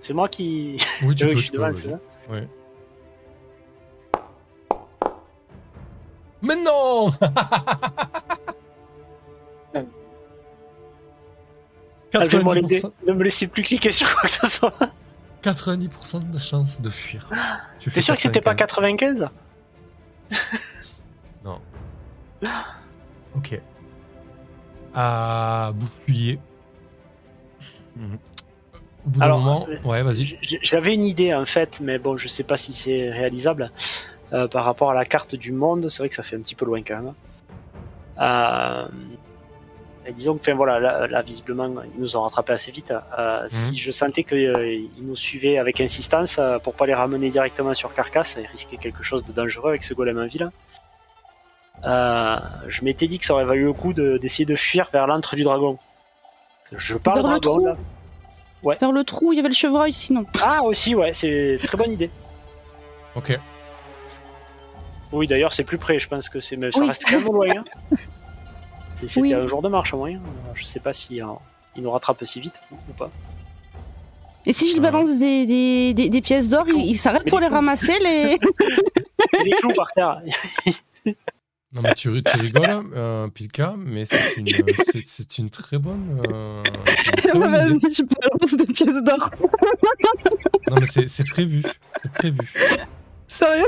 C'est 0.00 0.14
moi 0.14 0.28
qui. 0.28 0.76
Oui, 1.04 1.14
tu 1.14 1.24
oui, 1.26 1.30
peux. 1.32 1.36
je 1.36 1.42
suis 1.42 1.50
tu 1.50 1.56
devant, 1.56 1.72
c'est 1.74 1.88
ça? 1.90 2.00
Oui. 2.30 2.40
Mais 6.42 6.56
non 6.64 7.10
Ah, 12.14 12.22
je 12.24 12.30
vais 12.30 12.42
m'en 12.42 12.54
90%, 12.54 12.58
aider. 12.58 12.82
Ne 13.06 13.12
me 13.12 13.22
laissez 13.24 13.46
plus 13.48 13.62
cliquer 13.62 13.92
sur 13.92 14.10
quoi 14.14 14.22
que 14.22 14.30
ce 14.30 14.48
soit. 14.48 14.72
90% 15.42 16.30
de 16.30 16.38
chance 16.38 16.80
de 16.80 16.90
fuir. 16.90 17.28
Tu 17.78 17.90
T'es 17.90 18.00
sûr 18.00 18.14
que 18.14 18.20
c'était 18.20 18.40
pas 18.40 18.54
95. 18.54 19.28
95 20.30 20.98
Non. 21.44 21.60
Ok. 23.36 23.60
Ah, 24.94 25.72
vous 25.76 25.88
fuyez. 26.06 26.40
Au 27.96 28.00
bout 29.10 29.20
d'un 29.20 29.24
Alors, 29.26 29.38
moment, 29.40 29.66
euh, 29.68 29.88
ouais, 29.88 30.02
vas-y. 30.02 30.38
J'avais 30.62 30.94
une 30.94 31.04
idée 31.04 31.34
en 31.34 31.46
fait, 31.46 31.80
mais 31.80 31.98
bon, 31.98 32.16
je 32.16 32.26
sais 32.28 32.42
pas 32.44 32.56
si 32.56 32.72
c'est 32.72 33.10
réalisable. 33.10 33.70
Euh, 34.32 34.46
par 34.46 34.64
rapport 34.64 34.90
à 34.90 34.94
la 34.94 35.04
carte 35.06 35.34
du 35.34 35.52
monde, 35.52 35.88
c'est 35.88 35.98
vrai 36.00 36.08
que 36.08 36.14
ça 36.14 36.22
fait 36.22 36.36
un 36.36 36.40
petit 36.40 36.54
peu 36.54 36.66
loin 36.66 36.82
quand 36.82 36.96
même. 36.96 37.14
Euh, 38.20 38.86
et 40.06 40.12
disons 40.12 40.34
que, 40.36 40.40
enfin 40.40 40.54
voilà, 40.54 40.78
là, 40.80 41.06
là, 41.06 41.22
visiblement, 41.22 41.70
ils 41.94 42.00
nous 42.00 42.16
ont 42.16 42.22
rattrapé 42.22 42.52
assez 42.52 42.70
vite. 42.70 42.92
Euh, 43.18 43.44
Si 43.48 43.76
je 43.78 43.90
sentais 43.90 44.24
qu'ils 44.24 44.88
nous 45.02 45.16
suivaient 45.16 45.58
avec 45.58 45.80
insistance 45.80 46.36
euh, 46.38 46.58
pour 46.58 46.74
pas 46.74 46.86
les 46.86 46.94
ramener 46.94 47.30
directement 47.30 47.74
sur 47.74 47.92
Carcasse 47.94 48.36
et 48.36 48.46
risquer 48.46 48.76
quelque 48.76 49.02
chose 49.02 49.24
de 49.24 49.32
dangereux 49.32 49.70
avec 49.70 49.82
ce 49.82 49.94
golem 49.94 50.18
en 50.18 50.26
ville, 50.26 50.50
euh, 51.84 52.36
je 52.66 52.84
m'étais 52.84 53.06
dit 53.06 53.18
que 53.18 53.24
ça 53.24 53.34
aurait 53.34 53.44
valu 53.44 53.64
le 53.64 53.72
coup 53.72 53.92
de- 53.92 54.18
d'essayer 54.18 54.44
de, 54.44 54.56
fuir 54.56 54.88
vers 54.92 55.06
l'antre 55.06 55.36
du 55.36 55.44
dragon. 55.44 55.78
Je 56.72 56.96
parle 56.98 57.22
Vers 57.22 57.32
le 57.32 57.40
dragon 57.40 57.58
trou 57.60 57.66
là. 57.66 58.76
Vers 58.80 58.92
le 58.92 59.04
trou, 59.04 59.32
il 59.32 59.36
y 59.36 59.38
avait 59.40 59.48
le 59.48 59.54
chevreuil 59.54 59.92
sinon. 59.92 60.26
Ah 60.42 60.62
aussi, 60.64 60.94
ouais, 60.94 61.12
c'est 61.12 61.58
très 61.64 61.76
bonne 61.78 61.92
idée. 61.92 62.10
Ok. 63.14 63.38
Oui, 65.12 65.26
d'ailleurs, 65.26 65.52
c'est 65.52 65.64
plus 65.64 65.78
près, 65.78 65.98
je 65.98 66.08
pense 66.08 66.28
que 66.28 66.40
c'est. 66.40 66.56
Mais 66.56 66.70
ça 66.72 66.80
Oui. 66.80 66.88
reste 66.88 67.04
quand 67.06 67.12
même 67.18 67.24
loin. 67.24 67.46
hein. 67.56 67.64
C'est- 68.96 69.08
C'était 69.08 69.20
Oui. 69.20 69.34
un 69.34 69.46
jour 69.46 69.62
de 69.62 69.68
marche 69.68 69.94
moyen. 69.94 70.18
Alors, 70.44 70.56
Je 70.56 70.64
sais 70.66 70.80
pas 70.80 70.92
si 70.92 71.22
euh, 71.22 71.26
il 71.76 71.82
nous 71.82 71.90
rattrape 71.90 72.22
si 72.24 72.40
vite 72.40 72.60
ou 72.72 72.92
pas. 72.92 73.10
Et 74.46 74.52
si 74.52 74.68
je 74.70 74.74
Ouais. 74.76 74.80
balance 74.80 75.18
des, 75.18 75.46
des, 75.46 75.94
des, 75.94 76.08
des 76.08 76.20
pièces 76.20 76.48
d'or, 76.48 76.64
il, 76.68 76.84
il 76.84 76.96
s'arrête 76.96 77.28
pour 77.28 77.38
les 77.38 77.46
clous. 77.46 77.54
ramasser 77.56 77.98
les. 78.00 78.38
Des 79.44 79.50
clous 79.60 79.72
par 79.74 79.86
terre. 79.92 80.20
Non, 81.72 81.82
mais 81.82 81.92
tu, 81.94 82.22
tu 82.22 82.40
rigoles, 82.40 82.86
euh, 82.94 83.28
Pilka, 83.28 83.74
mais 83.76 84.04
c'est 84.06 84.36
une, 84.36 84.46
c'est, 85.04 85.38
une 85.38 85.50
très 85.50 85.76
bonne. 85.78 86.22
euh, 86.32 86.62
c'est 86.86 87.08
une 87.10 87.16
très 87.16 87.32
bonne 87.38 87.76
idée. 87.76 87.78
Vas-y, 87.88 87.92
je 87.92 88.02
balance 88.04 88.54
des 88.54 88.66
pièces 88.72 89.02
d'or. 89.02 89.30
Non, 90.70 90.76
mais 90.80 90.86
c'est, 90.86 91.08
c'est 91.08 91.24
prévu. 91.28 91.62
C'est 92.02 92.12
prévu. 92.12 92.38
Sérieux? 93.26 93.66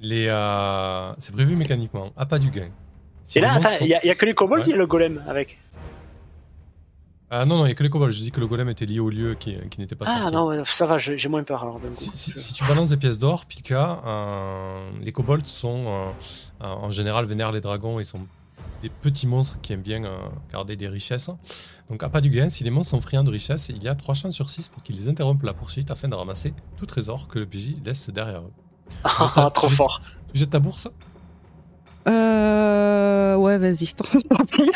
Les, 0.00 0.26
euh, 0.28 1.12
c'est 1.18 1.32
prévu 1.32 1.56
mécaniquement. 1.56 2.10
Ah, 2.16 2.26
pas 2.26 2.38
du 2.38 2.50
gain. 2.50 2.68
Et 3.36 3.40
là, 3.40 3.60
il 3.80 3.86
y, 3.86 3.94
a- 3.94 4.14
que 4.14 4.24
les 4.26 4.34
kobolds, 4.34 4.66
Ouais. 4.66 4.72
a 4.72 4.76
le 4.76 4.86
golem 4.86 5.22
avec. 5.28 5.58
Ah 7.32 7.44
non, 7.44 7.58
non, 7.58 7.64
il 7.64 7.68
n'y 7.68 7.72
a 7.72 7.74
que 7.76 7.82
les 7.84 7.90
kobolds. 7.90 8.10
Je 8.10 8.22
dis 8.22 8.32
que 8.32 8.40
le 8.40 8.48
golem 8.48 8.68
était 8.70 8.86
lié 8.86 8.98
au 8.98 9.08
lieu 9.08 9.34
qui, 9.34 9.56
qui 9.70 9.80
n'était 9.80 9.94
pas 9.94 10.04
Ah 10.08 10.18
sorti. 10.22 10.34
non, 10.34 10.46
ouais, 10.46 10.62
ça 10.64 10.84
va, 10.86 10.98
j'ai 10.98 11.28
moins 11.28 11.44
peur 11.44 11.62
alors. 11.62 11.80
coup. 11.80 11.86
Si, 11.92 12.52
tu 12.52 12.64
balances 12.66 12.90
des 12.90 12.96
pièces 12.96 13.18
d'or, 13.20 13.46
Pika, 13.46 14.02
euh, 14.04 14.90
les 15.00 15.12
kobolds 15.12 15.46
sont 15.46 15.84
euh, 15.86 16.10
en 16.64 16.90
général 16.90 17.26
vénèrent 17.26 17.52
les 17.52 17.60
dragons 17.60 18.00
et 18.00 18.04
sont 18.04 18.26
des 18.82 18.88
petits 18.88 19.28
monstres 19.28 19.60
qui 19.60 19.72
aiment 19.74 19.82
bien 19.82 20.02
garder 20.50 20.74
des 20.74 20.88
richesses. 20.88 21.30
Donc 21.88 22.02
à 22.02 22.08
pas 22.08 22.20
du 22.20 22.30
gain, 22.30 22.48
si 22.48 22.64
les 22.64 22.70
monstres 22.70 22.90
sont 22.90 23.00
friands 23.00 23.22
de 23.24 23.30
richesses, 23.30 23.68
il 23.68 23.80
y 23.82 23.86
a 23.88 23.94
3 23.94 24.14
chances 24.14 24.34
sur 24.34 24.50
6 24.50 24.68
pour 24.68 24.82
qu'ils 24.82 25.08
interrompent 25.08 25.42
la 25.44 25.52
poursuite 25.52 25.90
afin 25.92 26.08
de 26.08 26.14
ramasser 26.16 26.52
tout 26.78 26.86
trésor 26.86 27.28
que 27.28 27.38
le 27.38 27.46
PJ 27.46 27.74
laisse 27.84 28.10
derrière 28.10 28.40
eux. 28.40 28.52
Ah, 29.04 29.48
trop 29.52 29.68
fort. 29.68 30.02
Tu 30.32 30.40
jettes 30.40 30.50
ta 30.50 30.58
bourse 30.58 30.88
Euh. 32.08 33.34
Ouais, 33.36 33.58
vas-y, 33.58 33.86
tant 33.94 34.04
pis. 34.46 34.70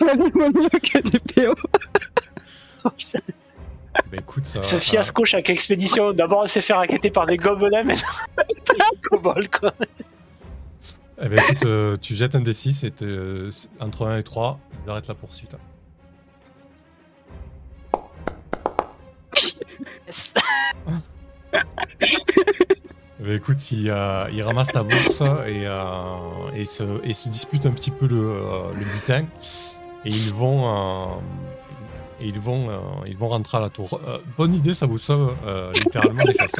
Vaut 0.00 0.50
mieux 0.52 0.68
que 0.68 0.98
des 1.08 1.18
PO. 1.18 1.54
Oh, 2.84 2.88
putain. 2.96 3.18
Bah 3.94 4.16
écoute, 4.16 4.46
ça. 4.46 4.62
Ce 4.62 4.76
fiasco 4.76 5.26
chaque 5.26 5.50
expédition. 5.50 6.14
D'abord, 6.14 6.44
on 6.44 6.46
s'est 6.46 6.62
fait 6.62 6.72
raqueter 6.72 7.10
par 7.10 7.26
des 7.26 7.36
gobelins, 7.36 7.84
mais 7.84 7.94
des 7.94 8.54
kobolds 9.10 9.48
quoi. 9.50 9.74
Eh 11.22 11.28
ben, 11.28 11.38
écoute, 11.38 11.66
euh, 11.66 11.98
tu 12.00 12.14
jettes 12.14 12.34
un 12.36 12.40
D6 12.40 12.86
et 12.86 12.90
te- 12.90 13.50
entre 13.80 14.06
1 14.06 14.16
et 14.16 14.22
3, 14.22 14.58
ils 14.86 14.90
arrêtent 14.90 15.08
la 15.08 15.14
poursuite. 15.14 15.54
Yes. 20.06 20.32
Eh 23.20 23.22
ben, 23.22 23.34
écoute, 23.36 23.58
si, 23.58 23.90
euh, 23.90 24.24
ils 24.32 24.42
ramassent 24.42 24.72
ta 24.72 24.82
bourse 24.82 25.20
et, 25.46 25.66
euh, 25.66 25.82
et, 26.54 26.64
se, 26.64 26.84
et 27.04 27.12
se 27.12 27.28
disputent 27.28 27.66
un 27.66 27.72
petit 27.72 27.90
peu 27.90 28.06
le, 28.06 28.16
euh, 28.16 28.70
le 28.72 28.84
butin, 28.84 29.26
et 30.04 30.08
ils 30.08 30.32
vont, 30.34 30.68
euh, 30.68 31.14
et 32.20 32.26
ils 32.28 32.40
vont, 32.40 32.70
euh, 32.70 32.78
ils 33.06 33.16
vont 33.18 33.28
rentrer 33.28 33.58
à 33.58 33.60
la 33.60 33.68
tour. 33.68 34.00
Euh, 34.08 34.18
bonne 34.38 34.54
idée, 34.54 34.72
ça 34.72 34.86
vous 34.86 34.96
sauve 34.98 35.34
euh, 35.46 35.70
littéralement 35.74 36.22
les 36.24 36.32
fesses. 36.32 36.56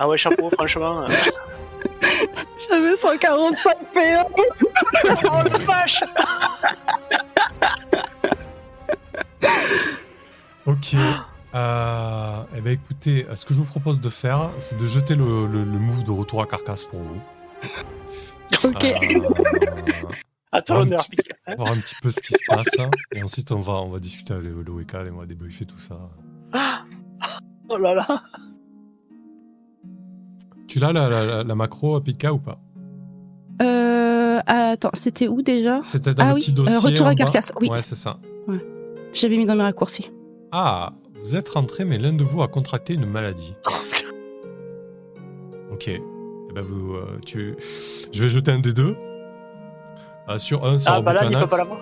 Ah 0.00 0.08
ouais, 0.08 0.18
chapeau, 0.18 0.50
franchement. 0.50 1.02
euh. 1.02 1.06
J'avais 2.68 2.96
145 2.96 3.76
PO. 3.92 4.00
Oh 5.24 5.42
la 5.50 5.58
vache 5.58 6.02
Ok. 10.66 10.96
Euh, 11.54 12.42
eh 12.56 12.60
ben 12.60 12.72
écoutez, 12.72 13.26
ce 13.34 13.44
que 13.46 13.54
je 13.54 13.60
vous 13.60 13.64
propose 13.64 14.00
de 14.00 14.08
faire, 14.10 14.50
c'est 14.58 14.76
de 14.76 14.86
jeter 14.86 15.14
le, 15.14 15.46
le, 15.46 15.62
le 15.64 15.78
move 15.78 16.02
de 16.04 16.10
retour 16.10 16.42
à 16.42 16.46
carcasse 16.46 16.84
pour 16.84 17.00
vous. 17.00 17.20
Ok. 18.64 18.84
Euh, 18.84 19.20
À 20.52 20.62
toi 20.62 20.76
Un 20.76 20.78
l'honneur, 20.80 21.00
voir 21.56 21.72
un 21.72 21.76
petit 21.76 21.94
peu 22.02 22.10
ce 22.10 22.20
qui 22.20 22.32
se 22.34 22.38
passe. 22.48 22.78
hein. 22.78 22.90
Et 23.12 23.22
ensuite, 23.22 23.50
on 23.52 23.60
va, 23.60 23.72
on 23.74 23.88
va 23.88 23.98
discuter 23.98 24.32
avec 24.32 24.44
le 24.46 24.70
Weka 24.72 25.02
et 25.04 25.10
on 25.10 25.16
va 25.16 25.26
débriefer 25.26 25.64
tout 25.64 25.78
ça. 25.78 25.98
Oh 27.70 27.78
là 27.78 27.94
là. 27.94 28.22
Tu 30.68 30.78
l'as 30.78 30.92
la, 30.92 31.42
la, 31.42 31.54
macro 31.54 31.98
Pika 32.00 32.32
ou 32.34 32.38
pas? 32.38 32.58
Euh, 33.62 34.38
attends, 34.46 34.90
c'était 34.92 35.28
où 35.28 35.40
déjà? 35.40 35.80
C'était 35.82 36.12
dans 36.14 36.24
Ah 36.24 36.28
le 36.28 36.34
oui, 36.34 36.40
petit 36.42 36.52
dossier. 36.52 36.76
euh, 36.76 36.78
retour 36.80 37.06
à 37.06 37.10
bas 37.10 37.14
carcasse, 37.14 37.52
oui. 37.60 37.68
Ouais, 37.70 37.80
c'est 37.80 37.94
ça. 37.94 38.18
J'avais 39.14 39.36
mis 39.38 39.46
dans 39.46 39.56
mes 39.56 39.62
raccourcis. 39.62 40.10
Ah, 40.52 40.92
vous 41.24 41.34
êtes 41.34 41.48
rentré, 41.48 41.84
mais 41.84 41.98
l'un 41.98 42.12
de 42.12 42.22
vous 42.24 42.42
a 42.42 42.48
contracté 42.48 42.94
une 42.94 43.06
maladie. 43.06 43.54
ok. 45.72 45.88
Eh 45.88 46.00
ben 46.54 46.64
vous, 46.64 46.94
euh, 46.94 47.18
tu... 47.26 47.56
Je 48.12 48.22
vais 48.22 48.28
jeter 48.28 48.52
un 48.52 48.58
des 48.60 48.72
deux. 48.72 48.96
Euh, 50.28 50.38
sur 50.38 50.64
un, 50.64 50.78
c'est 50.78 50.88
Ah, 50.88 51.00
bah 51.00 51.12
là, 51.12 51.24
il 51.24 51.30
peut 51.30 51.34
Orbiplanax. 51.36 51.50
pas 51.50 51.56
l'avoir. 51.56 51.80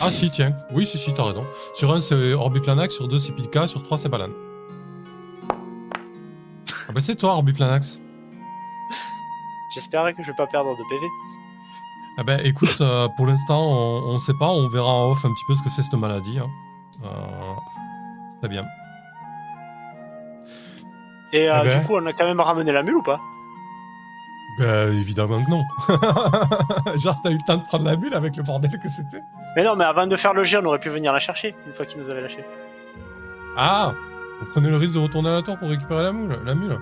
Ah 0.00 0.10
si, 0.10 0.30
tiens. 0.30 0.54
Oui, 0.72 0.84
si, 0.84 0.98
si, 0.98 1.14
t'as 1.14 1.22
raison. 1.24 1.44
Sur 1.74 1.92
un, 1.92 2.00
c'est 2.00 2.32
Orbiplanax, 2.34 2.94
sur 2.94 3.08
deux, 3.08 3.18
c'est 3.18 3.32
Pilka, 3.32 3.66
sur 3.66 3.82
trois, 3.82 3.96
c'est 3.98 4.08
Balan. 4.08 4.28
Ah 6.88 6.92
bah 6.92 7.00
c'est 7.00 7.16
toi, 7.16 7.30
Orbiplanax. 7.34 8.00
J'espérais 9.74 10.12
que 10.14 10.22
je 10.22 10.28
vais 10.28 10.36
pas 10.36 10.46
perdre 10.48 10.70
de 10.76 10.82
PV. 10.90 11.06
Ah 12.18 12.24
ben 12.24 12.40
écoute, 12.44 12.76
euh, 12.80 13.06
pour 13.16 13.26
l'instant, 13.26 13.62
on, 13.70 14.14
on 14.14 14.18
sait 14.18 14.34
pas, 14.38 14.48
on 14.48 14.66
verra 14.68 14.88
en 14.92 15.10
off 15.12 15.24
un 15.24 15.32
petit 15.32 15.44
peu 15.46 15.54
ce 15.54 15.62
que 15.62 15.70
c'est 15.70 15.82
cette 15.82 15.94
maladie. 15.94 16.38
hein. 16.38 16.48
Euh, 17.04 17.54
très 18.40 18.48
bien. 18.48 18.64
Et 21.32 21.48
euh, 21.48 21.60
Eh 21.62 21.68
ben. 21.68 21.80
du 21.80 21.86
coup, 21.86 21.94
on 21.96 22.06
a 22.06 22.12
quand 22.12 22.24
même 22.26 22.40
ramené 22.40 22.72
la 22.72 22.82
mule 22.82 22.96
ou 22.96 23.02
pas? 23.02 23.20
Ben 24.58 24.92
évidemment 24.92 25.42
que 25.44 25.50
non. 25.50 25.62
Genre, 26.98 27.16
t'as 27.22 27.30
eu 27.30 27.34
le 27.34 27.46
temps 27.46 27.56
de 27.56 27.62
prendre 27.64 27.84
la 27.84 27.96
bulle 27.96 28.14
avec 28.14 28.36
le 28.36 28.42
bordel 28.42 28.70
que 28.82 28.88
c'était. 28.88 29.22
Mais 29.56 29.64
non, 29.64 29.76
mais 29.76 29.84
avant 29.84 30.06
de 30.06 30.16
faire 30.16 30.34
le 30.34 30.44
jet, 30.44 30.58
on 30.58 30.64
aurait 30.66 30.80
pu 30.80 30.88
venir 30.90 31.12
la 31.12 31.18
chercher 31.20 31.54
une 31.66 31.72
fois 31.72 31.86
qu'il 31.86 32.00
nous 32.00 32.10
avait 32.10 32.20
lâché. 32.20 32.44
Ah 33.56 33.94
Vous 34.40 34.46
prenez 34.50 34.68
le 34.68 34.76
risque 34.76 34.94
de 34.94 34.98
retourner 34.98 35.28
à 35.30 35.34
la 35.34 35.42
tour 35.42 35.56
pour 35.56 35.68
récupérer 35.70 36.02
la 36.02 36.12
mule, 36.12 36.36
la 36.44 36.54
mule 36.54 36.78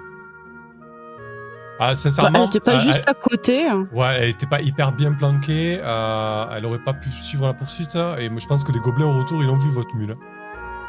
Ah, 1.78 1.90
Bah, 1.90 1.96
sincèrement. 1.96 2.38
elle 2.40 2.46
était 2.46 2.60
pas 2.60 2.76
euh, 2.76 2.80
juste 2.80 3.02
elle- 3.06 3.10
à 3.10 3.14
côté. 3.14 3.68
hein. 3.68 3.84
Ouais, 3.92 4.16
elle 4.22 4.30
était 4.30 4.46
pas 4.46 4.60
hyper 4.62 4.92
bien 4.92 5.12
planquée. 5.12 5.78
euh, 5.80 6.46
elle 6.56 6.64
aurait 6.64 6.78
pas 6.82 6.94
pu 6.94 7.10
suivre 7.10 7.46
la 7.46 7.52
poursuite. 7.54 7.94
hein, 7.96 8.16
et 8.18 8.28
moi, 8.30 8.40
je 8.40 8.46
pense 8.46 8.64
que 8.64 8.72
les 8.72 8.80
gobelins 8.80 9.06
au 9.06 9.18
retour, 9.18 9.42
ils 9.42 9.48
ont 9.50 9.54
vu 9.56 9.70
votre 9.70 9.94
mule. 9.94 10.16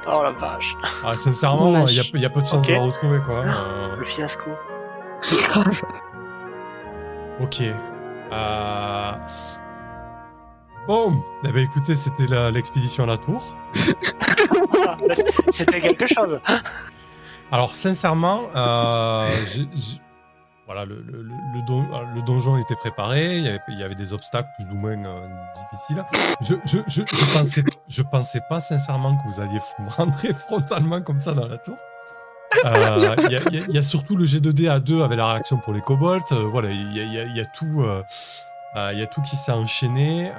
Oh 0.08 0.24
la 0.24 0.32
vache. 0.32 0.76
Ah, 1.06 1.16
sincèrement, 1.16 1.88
il 1.88 1.96
y, 1.96 2.00
a- 2.00 2.04
il 2.14 2.22
y 2.22 2.26
a 2.26 2.30
peu 2.30 2.42
de 2.42 2.46
chances 2.48 2.64
Ok. 2.66 2.68
de 2.70 2.74
la 2.74 2.80
retrouver, 2.82 3.20
quoi. 3.26 3.44
euh. 3.46 3.96
Le 3.98 4.04
fiasco. 4.04 4.52
Grave. 5.50 5.82
Ok. 7.42 7.62
Euh... 7.62 9.12
Bon, 10.88 11.24
eh 11.46 11.52
ben 11.54 11.64
écoutez, 11.64 11.96
c'était 11.96 12.26
l'expédition 12.52 13.06
à 13.06 13.08
la 13.08 13.18
tour. 13.18 13.42
Ah, 14.86 14.98
bah, 15.08 15.14
C'était 15.50 15.80
quelque 15.80 16.06
chose. 16.06 16.40
Alors 17.52 17.70
sincèrement, 17.72 18.42
euh, 18.56 19.30
j'ai- 19.46 19.68
j'ai- 19.74 20.02
voilà, 20.66 20.84
le, 20.86 20.96
le- 21.08 21.24
le- 21.24 21.66
don- 21.66 21.86
le 22.14 22.22
donjon 22.24 22.58
était 22.58 22.76
préparé, 22.76 23.38
il 23.38 23.46
y 23.46 23.48
avait, 23.48 23.60
il 23.70 23.80
y 23.80 23.84
avait 23.84 23.96
des 23.96 24.12
obstacles 24.14 24.50
plus 24.58 24.66
ou 24.72 24.76
moins 24.76 25.04
euh, 25.04 25.28
difficiles. 25.72 26.04
Je, 26.42 26.56
je, 26.66 26.78
je, 26.88 27.02
je 27.08 27.40
pensais, 27.40 27.64
je 27.90 28.02
pensais 28.04 28.42
pas 28.48 28.60
sincèrement 28.62 29.18
que 29.18 29.24
vous 29.28 29.42
alliez 29.42 29.60
rentrer 29.98 30.32
frontalement 30.34 31.02
comme 31.02 31.20
ça 31.20 31.34
dans 31.34 31.48
la 31.48 31.58
tour. 31.58 31.76
Euh, 32.66 33.16
Il 33.26 33.32
y, 33.32 33.36
a- 33.36 33.68
y 33.68 33.78
y 33.78 33.84
surtout 33.84 34.16
le 34.16 34.26
G2D 34.26 34.70
à 34.70 34.80
2 34.80 35.04
avec 35.04 35.18
la 35.18 35.32
réaction 35.34 35.58
pour 35.58 35.74
les 35.74 35.82
kobolds. 35.82 36.22
euh, 36.32 36.46
voilà, 36.46 36.70
il 36.72 36.94
y 36.96 37.20
a, 37.20 37.24
y 37.26 37.46
tout, 37.58 37.82
euh, 37.84 38.02
il 38.94 39.00
y 39.00 39.04
a 39.04 39.08
tout 39.08 39.22
qui 39.22 39.36
s'est 39.36 39.52
enchaîné. 39.52 40.32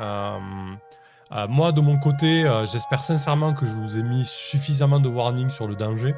Moi, 1.48 1.70
de 1.72 1.80
mon 1.80 1.98
côté, 1.98 2.50
j'espère 2.72 3.04
sincèrement 3.04 3.52
que 3.52 3.66
je 3.66 3.74
vous 3.74 3.98
ai 3.98 4.02
mis 4.02 4.24
suffisamment 4.24 4.98
de 4.98 5.08
warning 5.08 5.50
sur 5.50 5.66
le 5.68 5.76
danger. 5.76 6.14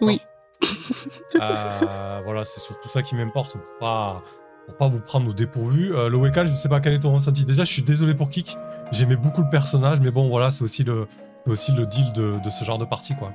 Oui. 0.00 0.20
Voilà, 1.34 2.44
c'est 2.44 2.60
surtout 2.60 2.88
ça 2.88 3.02
qui 3.02 3.14
m'importe 3.14 3.52
pour 3.52 3.78
pas, 3.80 4.22
pour 4.66 4.76
pas 4.76 4.88
vous 4.88 5.00
prendre 5.00 5.28
au 5.30 5.32
dépourvu. 5.32 5.94
Euh, 5.94 6.08
le 6.08 6.16
Wekal, 6.16 6.46
je 6.46 6.52
ne 6.52 6.56
sais 6.56 6.68
pas 6.68 6.80
quel 6.80 6.94
est 6.94 7.00
ton 7.00 7.12
ressenti. 7.12 7.44
Déjà, 7.44 7.64
je 7.64 7.72
suis 7.72 7.82
désolé 7.82 8.14
pour 8.14 8.28
Kik. 8.30 8.56
J'aimais 8.92 9.16
beaucoup 9.16 9.42
le 9.42 9.48
personnage, 9.50 10.00
mais 10.00 10.10
bon, 10.10 10.28
voilà, 10.28 10.50
c'est 10.50 10.62
aussi 10.62 10.84
le, 10.84 11.06
c'est 11.44 11.50
aussi 11.50 11.72
le 11.72 11.86
deal 11.86 12.12
de, 12.12 12.38
de 12.44 12.50
ce 12.50 12.64
genre 12.64 12.78
de 12.78 12.84
partie, 12.84 13.14
quoi. 13.16 13.32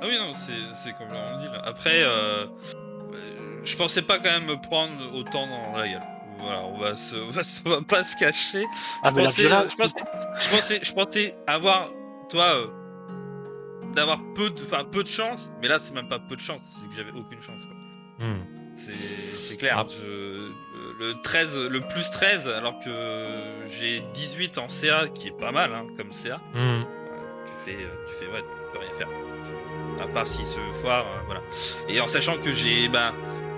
Ah 0.00 0.06
oui, 0.06 0.16
non, 0.18 0.32
c'est 0.34 0.52
c'est 0.82 0.92
complètement 0.92 1.36
le 1.38 1.42
deal. 1.42 1.50
Après, 1.64 2.02
euh, 2.02 2.46
euh, 2.46 2.46
je 3.64 3.76
pensais 3.76 4.02
pas 4.02 4.18
quand 4.18 4.30
même 4.30 4.46
me 4.46 4.60
prendre 4.60 4.94
autant 5.14 5.46
dans 5.46 5.76
la 5.76 5.88
gueule. 5.88 6.00
Voilà, 6.38 6.62
on 6.64 6.78
va, 6.78 6.94
se, 6.94 7.14
on 7.28 7.30
va, 7.30 7.42
se- 7.42 7.60
on 7.64 7.70
va 7.70 7.82
pas 7.82 8.02
se 8.04 8.16
cacher. 8.16 8.64
Ah, 9.02 9.10
je, 9.14 9.20
pensais, 9.22 9.42
violence. 9.42 9.72
je, 9.72 9.82
pensais, 9.82 10.00
je, 10.00 10.50
pensais, 10.56 10.80
je 10.82 10.92
pensais 10.92 11.34
avoir, 11.46 11.90
toi, 12.30 12.54
euh, 12.56 12.66
d'avoir 13.94 14.18
peu 14.34 14.50
de, 14.50 14.62
enfin, 14.64 14.84
peu 14.84 15.02
de 15.02 15.08
chance, 15.08 15.52
mais 15.62 15.68
là, 15.68 15.78
c'est 15.78 15.94
même 15.94 16.08
pas 16.08 16.18
peu 16.18 16.36
de 16.36 16.40
chance, 16.40 16.60
c'est 16.80 16.88
que 16.88 16.94
j'avais 16.96 17.12
aucune 17.18 17.40
chance. 17.40 17.60
Quoi. 18.18 18.26
Hmm. 18.26 18.40
C'est 18.76 18.92
c'est 19.36 19.56
clair. 19.56 19.76
Ah. 19.78 19.86
je- 19.88 20.50
le 20.98 21.14
13, 21.22 21.58
le 21.58 21.80
plus 21.80 22.10
13, 22.10 22.48
alors 22.48 22.78
que 22.84 23.24
j'ai 23.68 24.02
18 24.14 24.58
en 24.58 24.68
CA, 24.68 25.08
qui 25.14 25.28
est 25.28 25.38
pas 25.38 25.52
mal 25.52 25.72
hein, 25.72 25.86
comme 25.96 26.12
CA. 26.12 26.40
Hmm. 26.54 26.82
tu 27.46 27.52
fais, 27.64 27.76
euh, 27.82 27.88
tu 28.08 28.14
fais, 28.24 28.30
ouais, 28.32 28.40
tu 28.42 28.72
peux 28.72 28.78
rien 28.78 28.94
faire. 28.96 29.08
À 30.02 30.06
part 30.08 30.26
s'il 30.26 30.44
se 30.44 30.60
foire, 30.80 31.04
euh, 31.06 31.20
voilà. 31.26 31.40
Et 31.88 32.00
en 32.00 32.06
sachant 32.06 32.36
que 32.38 32.52
j'ai, 32.52 32.88
bah, 32.88 33.12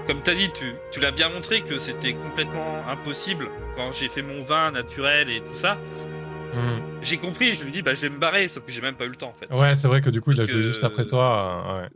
comme 0.06 0.22
t'as 0.22 0.34
dit, 0.34 0.50
tu, 0.52 0.74
tu 0.92 1.00
l'as 1.00 1.10
bien 1.10 1.28
montré 1.28 1.62
que 1.62 1.78
c'était 1.78 2.12
complètement 2.12 2.82
impossible 2.88 3.48
quand 3.76 3.92
j'ai 3.92 4.08
fait 4.08 4.22
mon 4.22 4.42
vin 4.42 4.70
naturel 4.70 5.28
et 5.30 5.40
tout 5.40 5.56
ça. 5.56 5.74
Hmm. 6.54 6.78
J'ai 7.02 7.18
compris, 7.18 7.56
je 7.56 7.64
me 7.64 7.70
dis, 7.70 7.82
bah, 7.82 7.94
je 7.94 8.02
vais 8.02 8.08
me 8.08 8.18
barrer, 8.18 8.48
sauf 8.48 8.64
que 8.64 8.72
j'ai 8.72 8.80
même 8.80 8.94
pas 8.94 9.04
eu 9.04 9.10
le 9.10 9.16
temps 9.16 9.28
en 9.28 9.34
fait. 9.34 9.52
Ouais, 9.54 9.74
c'est 9.74 9.88
vrai 9.88 10.00
que 10.00 10.10
du 10.10 10.20
coup, 10.20 10.32
il 10.32 10.40
a 10.40 10.44
joué 10.44 10.62
juste 10.62 10.84
après 10.84 11.04
toi. 11.04 11.64
euh, 11.68 11.82
ouais. 11.82 11.88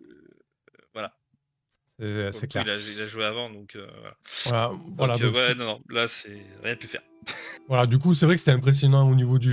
Voilà. 2.01 2.33
C'est- 2.33 2.47
clair. 2.47 2.65
Il 2.67 2.71
a, 2.71 2.75
il 2.75 3.01
a 3.03 3.07
joué 3.07 3.25
avant, 3.25 3.51
donc 3.51 3.77
euh, 3.77 3.87
voilà. 4.47 4.71
Voilà, 4.97 5.13
Donc, 5.15 5.23
euh, 5.23 5.27
donc 5.27 5.37
c'est- 5.37 5.49
ouais, 5.49 5.55
non, 5.55 5.65
non, 5.67 5.81
là, 5.89 6.09
c'est 6.09 6.47
rien 6.63 6.77
pu 6.77 6.87
faire. 6.87 7.03
Voilà, 7.69 7.87
du 7.87 7.99
coup, 7.99 8.15
c'est 8.15 8.27
vrai 8.27 8.35
que 8.35 8.41
c'était 8.41 8.51
impressionnant 8.53 9.09
au 9.09 9.15
niveau 9.15 9.39
du 9.39 9.53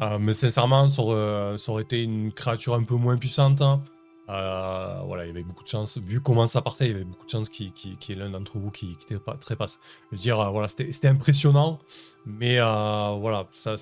euh, 0.00 0.18
mais 0.20 0.32
sincèrement, 0.32 0.86
ça 0.88 1.02
aurait, 1.02 1.58
ça 1.58 1.72
aurait 1.72 1.82
été 1.82 2.00
une 2.02 2.32
créature 2.32 2.74
un 2.74 2.84
peu 2.84 2.94
moins 2.94 3.16
puissante. 3.16 3.60
hein. 3.62 3.82
Euh, 4.28 5.00
voilà, 5.04 5.24
il 5.24 5.28
y 5.28 5.30
avait 5.30 5.42
beaucoup 5.42 5.64
de 5.64 5.68
chance, 5.68 5.98
vu 5.98 6.20
comment 6.20 6.46
ça 6.46 6.62
partait, 6.62 6.86
il 6.86 6.92
y 6.92 6.94
avait 6.94 7.04
beaucoup 7.04 7.26
de 7.26 7.30
chance 7.30 7.48
qu'il 7.48 7.72
qui, 7.72 7.96
qui, 7.98 8.12
y 8.12 8.14
ait 8.14 8.18
l'un 8.18 8.30
d'entre 8.30 8.58
vous 8.58 8.70
qui, 8.70 8.96
qui 8.96 9.14
pas 9.16 9.34
très 9.34 9.56
passe. 9.56 9.78
Je 10.10 10.16
veux 10.16 10.22
dire, 10.22 10.38
euh, 10.40 10.48
voilà, 10.50 10.68
c'était 10.68 10.92
c'était 10.92 11.08
impressionnant, 11.08 11.80
mais 12.24 12.58
euh, 12.60 13.16
voilà, 13.20 13.46
ça, 13.50 13.74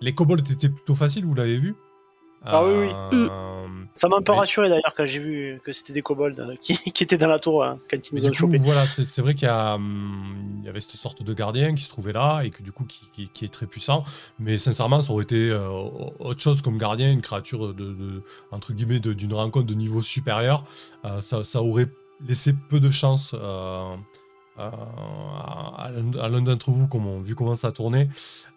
les 0.00 0.14
kobolds 0.14 0.40
étaient 0.50 0.70
plutôt 0.70 0.94
faciles, 0.94 1.26
vous 1.26 1.34
l'avez 1.34 1.58
vu? 1.58 1.74
Ah 2.46 2.64
oui, 2.64 2.72
oui. 2.88 3.18
Euh, 3.18 3.66
Ça 3.94 4.08
m'a 4.08 4.16
un 4.16 4.22
peu 4.22 4.32
Oui. 4.32 4.38
rassuré 4.38 4.68
d'ailleurs 4.68 4.92
quand 4.96 5.06
j'ai 5.06 5.18
vu 5.18 5.60
que 5.64 5.72
c'était 5.72 5.92
des 5.92 6.02
kobolds 6.02 6.38
euh, 6.38 6.54
qui, 6.60 6.76
qui 6.92 7.02
étaient 7.04 7.16
dans 7.18 7.28
la 7.28 7.38
tour 7.38 7.64
hein, 7.64 7.78
quand 7.90 7.96
ils 7.96 8.14
nous 8.14 8.26
ont 8.26 8.32
chopés. 8.32 8.58
voilà, 8.58 8.84
c'est 8.86 9.20
vrai 9.22 9.34
qu'il 9.34 9.48
y, 9.48 9.50
hum, 9.50 10.58
il 10.60 10.64
y 10.66 10.68
avait 10.68 10.80
cette 10.80 10.96
sorte 10.96 11.22
de 11.22 11.34
gardien 11.34 11.74
qui 11.74 11.82
se 11.82 11.88
trouvait 11.88 12.12
là 12.12 12.42
et 12.42 12.50
que 12.50 12.62
du 12.62 12.72
coup 12.72 12.84
qui, 12.84 13.08
qui- 13.12 13.28
qui 13.28 13.44
est 13.44 13.48
très 13.52 13.66
puissant. 13.66 14.04
Mais 14.38 14.58
sincèrement, 14.58 15.00
ça 15.00 15.12
aurait 15.12 15.22
été 15.24 15.50
euh, 15.50 15.68
autre 16.18 16.40
chose 16.40 16.60
comme 16.62 16.76
gardien, 16.78 17.10
une 17.10 17.22
créature 17.22 17.72
de, 17.74 17.92
de- 17.94 18.22
entre 18.50 18.72
guillemets 18.74 19.00
de- 19.00 19.14
d'une 19.14 19.32
rencontre 19.34 19.66
de 19.66 19.74
niveau 19.74 20.02
supérieur. 20.02 20.64
Euh, 21.04 21.20
ça, 21.20 21.42
ça 21.44 21.62
aurait 21.62 21.88
laissé 22.26 22.54
peu 22.68 22.80
de 22.80 22.90
chance 22.90 23.34
euh, 24.58 24.70
à, 24.70 25.84
à 25.86 26.28
l'un- 26.28 26.40
d'entre 26.42 26.70
vous, 26.70 26.88
comme 26.88 27.06
on- 27.06 27.20
vu 27.20 27.34
comment 27.34 27.54
ça 27.54 27.68
a 27.68 27.72
tourné. 27.72 28.08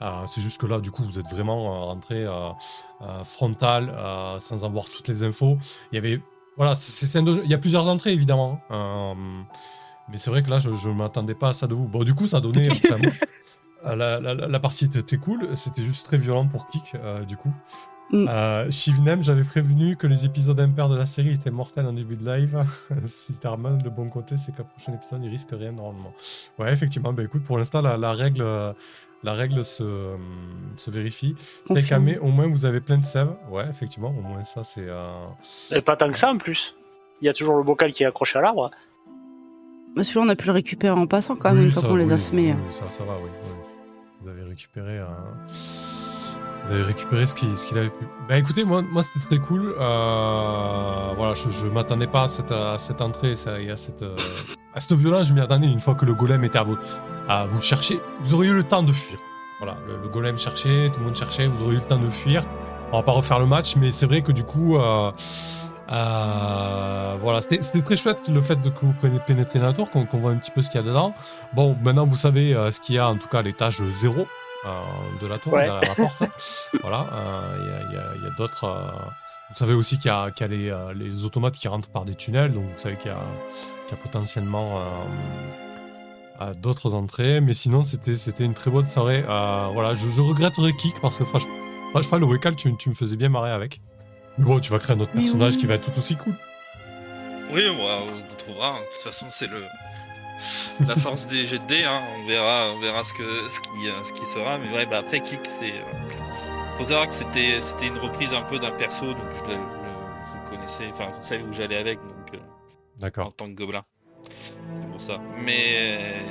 Euh, 0.01 0.25
c'est 0.27 0.41
juste 0.41 0.59
que 0.59 0.65
là, 0.65 0.79
du 0.79 0.91
coup, 0.91 1.03
vous 1.03 1.19
êtes 1.19 1.27
vraiment 1.29 1.73
euh, 1.75 1.79
rentré 1.85 2.25
frontal 3.23 3.93
sans 4.39 4.65
avoir 4.65 4.85
toutes 4.85 5.07
les 5.07 5.23
infos. 5.23 5.57
Il 5.91 5.95
y 5.95 5.97
avait 5.97 6.21
voilà, 6.57 6.75
c'est- 6.75 7.19
il 7.19 7.49
y 7.49 7.53
a 7.53 7.57
plusieurs 7.57 7.87
entrées 7.87 8.11
évidemment. 8.11 8.59
Euh, 8.71 9.13
mais 10.09 10.17
c'est 10.17 10.29
vrai 10.29 10.43
que 10.43 10.49
là, 10.49 10.59
je 10.59 10.69
ne 10.89 10.93
m'attendais 10.93 11.35
pas 11.35 11.49
à 11.49 11.53
ça 11.53 11.67
de 11.67 11.73
vous. 11.75 11.87
Bon, 11.87 12.03
du 12.03 12.13
coup, 12.13 12.27
ça 12.27 12.41
donnait. 12.41 12.67
la, 13.85 13.95
la- 14.19 14.33
la 14.33 14.59
partie 14.59 14.85
était, 14.85 15.17
cool. 15.17 15.55
C'était 15.55 15.83
juste 15.83 16.05
très 16.05 16.17
violent 16.17 16.47
pour 16.47 16.67
Kik, 16.67 16.95
du 17.27 17.37
coup. 17.37 17.53
Mm. 18.11 18.25
Euh, 18.27 18.71
Shivnem, 18.71 19.21
j'avais 19.21 19.43
prévenu 19.43 19.95
que 19.95 20.07
les 20.07 20.25
épisodes 20.25 20.59
impairs 20.59 20.89
de 20.89 20.95
la 20.95 21.05
série 21.05 21.31
étaient 21.33 21.51
mortels 21.51 21.85
en 21.85 21.93
début 21.93 22.15
de 22.15 22.25
live. 22.25 22.63
si 23.05 23.33
Starman, 23.33 23.79
le 23.83 23.89
bon 23.91 24.09
côté, 24.09 24.35
c'est 24.37 24.55
qu'à 24.55 24.63
prochain 24.63 24.93
épisode, 24.93 25.21
il 25.23 25.29
risque 25.29 25.49
rien 25.51 25.71
normalement. 25.71 26.13
Ouais, 26.57 26.71
effectivement. 26.73 27.13
Bah 27.13 27.23
écoute, 27.23 27.43
pour 27.43 27.57
l'instant, 27.59 27.81
la, 27.81 27.97
la 27.97 28.11
règle, 28.13 28.41
euh, 28.41 28.73
la 29.23 29.33
règle 29.33 29.63
se, 29.63 29.83
euh, 29.83 30.15
se 30.75 30.89
vérifie. 30.89 31.35
Tekame, 31.67 32.15
au 32.21 32.29
moins, 32.31 32.47
vous 32.47 32.65
avez 32.65 32.79
plein 32.81 32.97
de 32.97 33.03
sève. 33.03 33.29
Ouais, 33.51 33.65
effectivement, 33.69 34.09
au 34.09 34.21
moins 34.21 34.43
ça, 34.43 34.63
c'est. 34.63 34.87
euh, 34.87 35.27
Et 35.71 35.81
pas 35.81 35.95
tant 35.95 36.11
que 36.11 36.17
ça 36.17 36.31
en 36.31 36.37
plus. 36.37 36.75
Il 37.21 37.25
y 37.25 37.29
a 37.29 37.33
toujours 37.33 37.57
le 37.57 37.63
bocal 37.63 37.91
qui 37.91 38.03
est 38.03 38.07
accroché 38.07 38.39
à 38.39 38.41
l'arbre. 38.41 38.71
Mais 39.95 40.03
Celui-là, 40.03 40.25
on 40.25 40.29
a 40.29 40.35
pu 40.35 40.47
le 40.47 40.53
récupérer 40.53 40.97
en 40.97 41.05
passant 41.05 41.35
quand 41.35 41.49
même, 41.51 41.59
Oui, 41.59 41.65
une 41.65 41.71
fois 41.71 41.83
qu'on 41.83 41.95
les 41.95 42.11
a 42.11 42.17
semés. 42.17 42.53
oui, 42.53 42.71
ça, 42.71 42.89
ça 42.89 43.03
va, 43.03 43.13
oui. 43.23 43.29
oui. 43.43 43.51
Vous 44.21 44.29
avez 44.29 44.43
récupéré. 44.43 44.97
euh, 44.99 45.05
Vous 46.67 46.73
avez 46.75 46.83
récupéré 46.83 47.25
ce 47.25 47.33
qu'il 47.35 47.77
avait 47.77 47.89
pu. 47.89 48.07
Bah 48.27 48.37
écoutez, 48.37 48.63
moi, 48.63 48.83
c'était 49.01 49.25
très 49.25 49.39
cool. 49.39 49.73
Euh, 49.79 51.13
Voilà, 51.17 51.33
je, 51.33 51.49
je 51.49 51.67
m'attendais 51.67 52.07
pas 52.07 52.23
à 52.23 52.27
cette, 52.27 52.51
à 52.51 52.77
entrée 53.01 53.33
et 53.59 53.71
à 53.71 53.77
cette, 53.77 54.01
euh, 54.03 54.13
à 54.75 54.79
cette 54.79 54.97
violence. 54.97 55.27
Je 55.27 55.33
m'y 55.33 55.41
attendais 55.41 55.67
une 55.71 55.81
fois 55.81 55.95
que 55.95 56.05
le 56.05 56.13
golem 56.13 56.43
était 56.43 56.59
à, 56.59 56.63
vo- 56.63 56.77
Ah, 57.27 57.47
vous 57.49 57.61
cherchez, 57.61 57.99
vous 58.21 58.33
auriez 58.35 58.51
eu 58.51 58.55
le 58.55 58.63
temps 58.63 58.83
de 58.83 58.91
fuir. 58.93 59.17
Voilà, 59.59 59.77
le, 59.87 59.97
le 60.01 60.09
golem 60.09 60.37
cherchait, 60.37 60.89
tout 60.93 60.99
le 60.99 61.05
monde 61.07 61.15
cherchait, 61.15 61.47
vous 61.47 61.63
auriez 61.63 61.77
eu 61.77 61.81
le 61.81 61.87
temps 61.87 61.97
de 61.97 62.09
fuir. 62.09 62.43
On 62.91 62.97
va 62.97 63.03
pas 63.03 63.11
refaire 63.13 63.39
le 63.39 63.45
match, 63.45 63.75
mais 63.75 63.91
c'est 63.91 64.05
vrai 64.05 64.21
que 64.21 64.31
du 64.31 64.43
coup, 64.43 64.77
euh, 64.77 65.11
voilà, 67.21 67.41
c'était 67.41 67.57
très 67.81 67.97
chouette 67.97 68.27
le 68.29 68.41
fait 68.41 68.55
de, 68.61 68.69
que 68.69 68.79
vous 69.07 69.19
pénétrer 69.27 69.59
dans 69.59 69.65
la 69.67 69.73
tour, 69.73 69.89
qu'on 69.91 70.05
voit 70.13 70.31
un 70.31 70.37
petit 70.37 70.51
peu 70.51 70.61
ce 70.61 70.69
qu'il 70.69 70.79
y 70.79 70.83
a 70.83 70.87
dedans. 70.87 71.13
Bon, 71.53 71.75
maintenant 71.83 72.05
vous 72.05 72.15
savez 72.15 72.53
ce 72.71 72.79
qu'il 72.79 72.95
y 72.95 72.99
a, 72.99 73.09
en 73.09 73.17
tout 73.17 73.27
cas 73.27 73.39
à 73.39 73.41
l'étage 73.41 73.81
0 73.87 74.21
euh, 74.21 74.23
de 75.21 75.27
la 75.27 75.37
tour, 75.39 75.53
Ouais. 75.53 75.65
derrière 75.65 75.81
la 75.81 75.95
porte. 75.95 76.23
voilà, 76.81 77.07
euh, 77.13 77.85
il 77.89 78.23
y 78.23 78.27
a, 78.27 78.29
d'autres. 78.37 78.65
euh, 78.65 78.91
vous 79.49 79.55
savez 79.55 79.73
aussi 79.73 79.97
qu'il 79.97 80.07
y 80.07 80.13
a, 80.13 80.31
qu'il 80.31 80.45
y 80.45 80.49
a 80.49 80.55
les, 80.57 80.69
euh, 80.69 80.93
les 80.93 81.23
automates 81.23 81.55
qui 81.55 81.67
rentrent 81.67 81.89
par 81.89 82.05
des 82.05 82.15
tunnels, 82.15 82.53
donc 82.53 82.63
vous 82.65 82.77
savez 82.77 82.95
qu'il 82.97 83.09
y 83.11 83.13
a, 83.13 83.19
qu'il 83.87 83.97
y 83.97 83.99
a 83.99 84.03
potentiellement 84.03 84.77
euh, 84.79 84.81
euh, 86.41 86.53
d'autres 86.55 86.93
entrées. 86.93 87.41
Mais 87.41 87.53
sinon, 87.53 87.81
c'était 87.83 88.15
c'était 88.15 88.43
une 88.45 88.53
très 88.53 88.69
bonne 88.71 88.87
soirée. 88.87 89.23
Euh, 89.27 89.67
voilà, 89.73 89.93
je, 89.93 90.09
je 90.09 90.21
regretterais 90.21 90.73
Kik 90.73 90.99
parce 91.01 91.17
que 91.17 91.25
franchement, 91.25 91.53
franchement 91.91 92.17
le 92.17 92.25
Wekal, 92.25 92.55
tu, 92.55 92.75
tu 92.77 92.89
me 92.89 92.95
faisais 92.95 93.15
bien 93.15 93.29
marrer 93.29 93.51
avec. 93.51 93.81
Mais 94.37 94.45
bon, 94.45 94.59
tu 94.59 94.71
vas 94.71 94.79
créer 94.79 94.95
un 94.95 94.99
autre 94.99 95.11
personnage 95.11 95.53
oui. 95.53 95.59
qui 95.59 95.65
va 95.65 95.75
être 95.75 95.91
tout 95.91 95.97
aussi 95.97 96.15
cool. 96.15 96.33
Oui, 97.51 97.63
moi, 97.75 97.99
on 98.03 98.15
le 98.17 98.37
trouvera. 98.37 98.75
hein. 98.75 98.79
De 98.79 98.93
toute 98.93 99.03
façon, 99.11 99.25
c'est 99.29 99.47
le 99.47 99.63
la 100.87 100.95
force 100.95 101.27
des 101.27 101.45
jets 101.47 101.59
de 101.59 101.65
dés. 101.67 101.83
Hein. 101.83 102.01
On 102.23 102.27
verra, 102.27 102.71
on 102.75 102.79
verra 102.79 103.03
ce 103.03 103.13
que 103.13 103.49
ce 103.49 103.59
qui 103.59 103.87
euh, 103.87 104.03
ce 104.03 104.13
qui 104.13 104.25
sera. 104.27 104.57
Mais 104.57 104.75
ouais, 104.75 104.85
bah 104.85 104.99
après 104.99 105.19
Kick, 105.21 105.39
c'est 105.59 105.71
euh, 105.71 106.77
faut 106.77 106.85
savoir 106.87 107.07
que 107.07 107.13
c'était 107.13 107.59
c'était 107.61 107.87
une 107.87 107.97
reprise 107.97 108.33
un 108.33 108.43
peu 108.43 108.59
d'un 108.59 108.71
perso, 108.71 109.07
donc 109.13 109.23
je, 109.45 109.49
le- 109.51 109.57
je 109.57 110.31
vous 110.37 110.49
connaissez, 110.49 110.87
enfin 110.91 111.07
vous 111.11 111.23
savez 111.23 111.43
où 111.43 111.51
j'allais 111.53 111.77
avec, 111.77 111.99
donc 111.99 112.33
euh, 112.33 113.21
en 113.21 113.31
tant 113.31 113.47
que 113.47 113.53
gobelin. 113.55 113.83
C'est 114.75 114.89
pour 114.89 115.01
ça. 115.01 115.17
Mais 115.37 116.23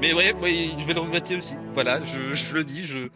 mais 0.00 0.14
ouais, 0.14 0.32
ouais, 0.34 0.70
je 0.78 0.84
vais 0.86 0.94
le 0.94 1.00
regretter 1.00 1.36
aussi. 1.36 1.54
Voilà, 1.74 2.02
je, 2.02 2.32
je 2.32 2.54
le 2.54 2.64
dis, 2.64 2.86
je 2.86 3.08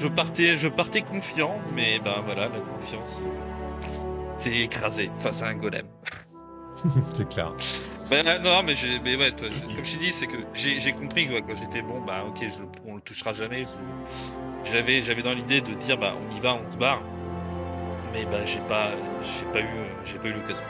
je 0.00 0.08
partais 0.08 0.56
je 0.58 0.68
partais 0.68 1.02
confiant, 1.02 1.58
mais 1.74 1.98
ben 1.98 2.22
voilà, 2.24 2.48
la 2.48 2.60
confiance 2.60 3.22
c'est 4.38 4.56
écrasé 4.56 5.10
face 5.18 5.42
à 5.42 5.48
un 5.48 5.54
golem. 5.54 5.86
c'est 7.14 7.28
clair. 7.28 7.52
Ben 8.10 8.26
euh, 8.26 8.38
non, 8.40 8.62
mais, 8.64 8.74
mais 9.04 9.16
ouais, 9.16 9.30
toi, 9.32 9.48
je- 9.50 9.74
comme 9.74 9.84
je 9.84 9.92
t'ai 9.92 9.98
dit, 9.98 10.12
c'est 10.12 10.26
que 10.26 10.36
j'ai 10.54 10.92
compris 10.92 11.28
quoi, 11.28 11.40
quand 11.42 11.54
j'étais 11.54 11.82
bon, 11.82 12.00
bah 12.00 12.24
ok, 12.26 12.38
je, 12.42 12.60
on 12.90 12.96
le 12.96 13.00
touchera 13.00 13.32
jamais. 13.32 13.64
J'avais 14.64 15.02
j'avais 15.02 15.22
dans 15.22 15.32
l'idée 15.32 15.60
de 15.60 15.74
dire 15.74 15.96
bah 15.96 16.14
on 16.16 16.36
y 16.36 16.40
va, 16.40 16.56
on 16.56 16.72
se 16.72 16.76
barre. 16.76 17.00
Mais 18.12 18.24
bah 18.24 18.44
j'ai 18.44 18.60
pas 18.60 18.90
j'ai 19.22 19.44
pas 19.52 19.60
eu 19.60 19.68
j'ai 20.04 20.18
pas 20.18 20.28
eu 20.28 20.32
l'occasion. 20.32 20.64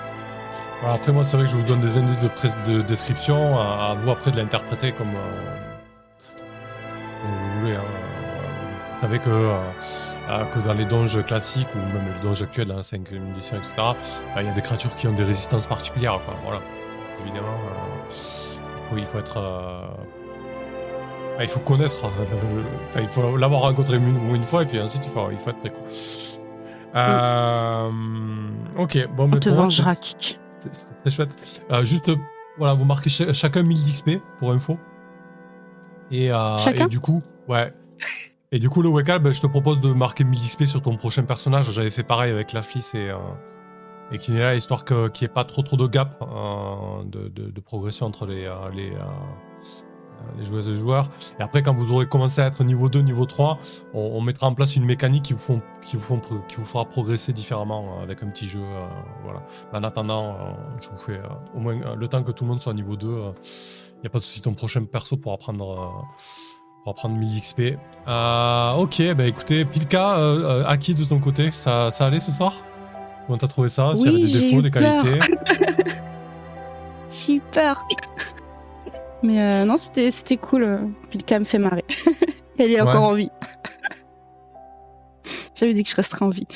Alors 0.83 0.95
après, 0.95 1.13
moi, 1.13 1.25
c'est 1.25 1.37
vrai 1.37 1.45
que 1.45 1.53
je 1.53 1.57
vous 1.57 1.63
donne 1.63 1.81
des 1.81 1.99
indices 1.99 2.21
de, 2.21 2.81
description, 2.81 3.59
à, 3.59 3.91
à 3.91 3.95
vous 3.95 4.11
après 4.11 4.31
de 4.31 4.39
l'interpréter 4.39 4.93
comme, 4.93 5.15
euh, 5.15 5.57
savez 9.01 9.19
que, 9.19 9.29
euh, 9.31 9.55
euh, 10.31 10.45
que 10.55 10.59
dans 10.61 10.75
les 10.75 10.85
donges 10.85 11.25
classiques, 11.25 11.69
ou 11.75 11.79
même 11.79 12.05
les 12.15 12.23
donges 12.23 12.43
actuels, 12.43 12.69
dans 12.69 12.77
la 12.77 12.83
5 12.83 13.11
édition, 13.13 13.57
etc., 13.57 13.75
il 14.39 14.47
y 14.47 14.49
a 14.49 14.53
des 14.53 14.63
créatures 14.63 14.95
qui 14.97 15.07
ont 15.09 15.13
des 15.13 15.25
résistances 15.25 15.67
particulières. 15.67 16.21
Quoi. 16.25 16.35
Voilà. 16.45 16.61
Évidemment, 17.23 17.49
euh, 17.49 18.97
il, 18.99 19.07
faut, 19.07 19.19
être. 19.19 19.37
euh, 19.39 19.87
ah, 21.39 21.43
il 21.43 21.49
faut 21.49 21.61
connaître. 21.61 22.05
Enfin, 22.05 23.01
il 23.01 23.09
faut 23.09 23.37
l'avoir 23.37 23.63
rencontré 23.63 23.97
une, 23.97 24.35
une 24.35 24.45
fois, 24.45 24.63
et 24.63 24.67
puis 24.67 24.81
ensuite, 24.81 25.05
il 25.07 25.11
faut, 25.13 25.31
il 25.31 25.39
faut 25.39 25.51
être 25.51 25.59
prêt. 25.61 25.71
Quoi. 25.71 25.83
Euh, 26.97 27.91
ok, 28.79 29.09
bon, 29.17 29.25
On 29.25 29.29
mais 29.29 29.39
te 29.41 29.49
vengera, 29.49 29.95
c'est- 29.95 30.01
Kik. 30.01 30.41
c'est 30.59 30.87
très 31.03 31.11
chouette. 31.11 31.37
Juste, 31.85 32.11
voilà, 32.59 32.75
vous 32.75 32.85
marquez 32.85 33.11
ch- 33.11 33.33
chacun 33.33 33.63
1000 33.63 33.83
d'XP 33.85 34.21
pour 34.39 34.51
info. 34.53 34.77
Et, 36.11 36.31
Chacun 36.59 36.87
et 36.87 36.89
du 36.89 36.99
coup, 37.01 37.23
ouais. 37.49 37.73
Et 38.53 38.59
du 38.59 38.69
coup, 38.69 38.83
le 38.83 38.89
Wekal, 38.89 39.21
ben, 39.21 39.33
je 39.33 39.41
te 39.41 39.47
propose 39.47 39.81
de 39.81 39.93
marquer 39.93 40.25
1000 40.25 40.41
XP 40.41 40.65
sur 40.65 40.83
ton 40.83 40.97
prochain 40.97 41.23
personnage. 41.23 41.71
J'avais 41.71 41.91
fait 41.91 42.03
pareil 42.03 42.33
avec 42.33 42.53
la 42.53 42.63
Fliss 42.63 42.95
et, 42.97 43.09
euh, 43.11 43.17
et 44.11 44.19
Kinela, 44.19 44.57
histoire 44.57 44.85
que- 44.85 45.09
qu'il 45.09 45.27
n'y 45.27 45.31
ait 45.31 45.35
pas 45.35 45.45
trop 45.45 45.63
trop 45.63 45.77
de 45.77 45.87
gap 45.87 46.21
euh, 46.23 47.05
de, 47.05 47.29
de- 47.29 47.51
de 47.51 47.61
progression 47.61 48.07
entre 48.07 48.27
les, 48.27 48.47
euh, 48.47 48.55
les, 48.75 48.91
euh, 48.91 49.03
les 50.37 50.45
joueuses 50.45 50.67
et 50.67 50.73
les 50.73 50.79
joueurs. 50.79 51.07
Et 51.39 51.43
après, 51.45 51.63
quand 51.63 51.73
vous 51.75 51.93
aurez 51.93 52.07
commencé 52.09 52.41
à 52.41 52.47
être 52.49 52.65
niveau 52.65 52.89
2, 52.89 53.03
niveau 53.03 53.25
3, 53.25 53.57
on, 53.95 54.01
on 54.01 54.21
mettra 54.21 54.49
en 54.49 54.55
place 54.55 54.75
une 54.75 54.85
mécanique 54.85 55.23
qui 55.27 55.33
vous, 55.33 55.39
font, 55.39 55.63
qui 55.81 55.97
vous, 55.97 56.03
font 56.03 56.21
qui 56.49 56.57
vous 56.57 56.65
fera 56.65 56.85
progresser 56.87 57.33
différemment 57.33 57.99
euh, 58.01 58.03
avec 58.03 58.21
un 58.25 58.27
petit 58.31 58.49
jeu. 58.49 58.63
euh, 58.65 58.87
voilà. 59.23 59.45
En 59.73 59.85
attendant, 59.85 60.37
je 60.83 60.89
vous 60.91 60.99
fais 60.99 61.21
au 61.55 61.61
moins 61.61 61.95
le 61.95 62.09
temps 62.09 62.25
que 62.25 62.33
tout 62.33 62.43
le 62.43 62.51
monde 62.51 62.61
soit 62.61 62.75
niveau 62.75 62.97
2. 62.97 63.07
Il 63.07 64.01
n'y 64.01 64.07
a 64.09 64.11
pas 64.11 64.19
de 64.19 64.25
souci, 64.25 64.43
ton 64.43 64.55
prochain 64.55 64.85
perso 64.87 65.17
pourra 65.17 65.37
prendre, 65.39 66.05
euh, 66.81 66.85
pourra 66.85 66.95
prendre 66.95 67.17
1000 67.17 67.41
XP. 67.41 67.61
Euh, 68.09 68.73
ok, 68.75 69.03
bah 69.15 69.27
écoutez, 69.27 69.65
Pilka, 69.65 70.19
euh, 70.19 70.63
euh, 70.63 70.67
Aki 70.67 70.95
de 70.95 71.05
ton 71.05 71.19
côté, 71.19 71.51
ça, 71.53 71.91
ça 71.91 72.07
allait 72.07 72.19
ce 72.21 72.33
soir? 72.33 72.65
Comment 73.27 73.39
t'as 73.39 73.49
trouvé 73.49 73.69
ça? 73.69 73.95
S'il 73.95 74.07
y 74.07 74.09
avait 74.09 74.23
des 74.33 74.41
défauts, 74.41 74.59
eu 74.59 74.63
des 74.63 74.71
peur. 74.71 75.03
qualités 75.03 75.85
J'ai 77.11 77.35
eu 77.35 77.41
peur. 77.41 77.87
Mais 79.23 79.41
euh, 79.41 79.65
non, 79.65 79.77
c'était 79.77 80.11
c'était 80.11 80.37
cool. 80.39 80.89
Pilka 81.11 81.39
me 81.39 81.45
fait 81.45 81.59
marrer. 81.59 81.85
Elle 82.59 82.71
est 82.73 82.81
Ouais. 82.81 82.89
encore 82.89 83.05
en 83.05 83.15
vie. 83.15 83.31
J'avais 85.55 85.75
dit 85.75 85.85
que 85.85 85.91
je 85.91 85.97
resterais 85.97 86.25
en 86.25 86.31
vie. 86.31 86.47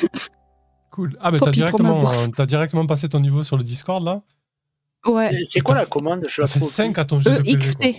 Cool. 0.91 1.17
Ah, 1.21 1.31
bah 1.31 1.39
Tant 1.39 1.47
t'as 1.47 1.51
directement, 1.53 1.99
bourse. 2.01 2.31
t'as 2.37 2.47
directement 2.47 2.87
passé 2.87 3.09
ton 3.09 3.21
niveau 3.21 3.43
sur 3.43 3.57
le 3.59 3.65
Discord 3.65 4.03
là? 4.05 4.23
Ouais. 5.07 5.35
Et 5.35 5.45
C'est 5.45 5.61
quoi 5.61 5.75
la 5.75 5.85
commande? 5.87 6.25
Je 6.29 6.41
la 6.41 6.47
fait 6.47 6.61
trouve 6.61 6.71
5 6.71 6.97
à 6.99 7.05
ton 7.05 7.21
jeu 7.21 7.31
de 7.33 7.37
PV, 7.43 7.51
EXP. 7.53 7.79
quoi. 7.79 7.91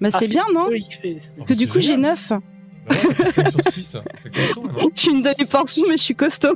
Bah 0.00 0.08
Ah, 0.12 0.18
c'est 0.18 0.28
bien, 0.28 0.44
non 0.54 0.70
EXP. 0.70 1.06
Ah, 1.40 1.44
Que 1.44 1.54
du 1.54 1.66
coup 1.66 1.74
j'ai 1.80 1.92
génial. 1.94 2.12
9. 2.12 2.28
Bah 2.30 2.38
ouais, 2.90 3.14
t'as 3.16 3.24
fait 3.26 3.32
5 3.32 3.50
sur 3.50 3.64
6. 3.72 3.96
T'es 4.22 4.30
costaud, 4.30 4.62
non 4.72 4.90
Je 4.94 5.00
suis 5.00 5.10
une 5.10 5.22
demi-portion, 5.22 5.82
mais 5.88 5.96
je 5.96 6.02
suis 6.02 6.14
costaud. 6.14 6.54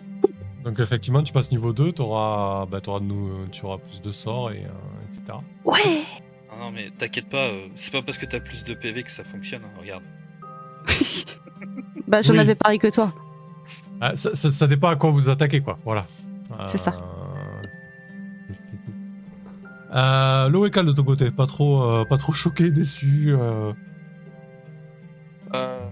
Donc 0.64 0.78
effectivement, 0.80 1.22
tu 1.22 1.32
passes 1.32 1.50
niveau 1.50 1.72
2, 1.72 1.92
t'auras, 1.92 2.66
bah, 2.66 2.80
t'auras 2.80 3.00
de 3.00 3.04
nou- 3.06 3.46
tu 3.50 3.64
auras 3.64 3.78
plus 3.78 4.00
de 4.00 4.12
sorts, 4.12 4.52
et, 4.52 4.64
euh, 4.64 5.12
etc. 5.18 5.38
Ouais 5.64 6.02
Ah 6.50 6.54
non 6.60 6.70
mais 6.70 6.90
t'inquiète 6.96 7.28
pas, 7.28 7.48
euh, 7.48 7.66
c'est 7.74 7.92
pas 7.92 8.02
parce 8.02 8.16
que 8.16 8.26
t'as 8.26 8.38
plus 8.40 8.62
de 8.62 8.74
PV 8.74 9.02
que 9.02 9.10
ça 9.10 9.24
fonctionne. 9.24 9.62
hein, 9.64 9.78
regarde. 9.80 10.02
Bah 12.08 12.22
j'en 12.22 12.34
Oui. 12.34 12.38
avais 12.40 12.54
pareil 12.54 12.78
que 12.78 12.88
toi. 12.88 13.12
Ah, 14.00 14.14
ça, 14.16 14.34
ça- 14.34 14.50
ça 14.50 14.66
dépend 14.66 14.88
à 14.88 14.96
quoi 14.96 15.10
vous 15.10 15.28
attaquez, 15.28 15.60
quoi. 15.60 15.78
Voilà. 15.84 16.06
C'est 16.66 16.78
ça. 16.78 16.92
Euh, 19.94 20.48
L'Oekal 20.48 20.86
de 20.86 20.92
ton 20.92 21.04
côté, 21.04 21.30
pas 21.30 21.46
trop, 21.46 21.82
euh, 21.82 22.04
pas 22.04 22.16
trop 22.16 22.32
choqué, 22.32 22.70
déçu. 22.70 23.26
euh. 23.28 23.72
Euh... 25.54 25.86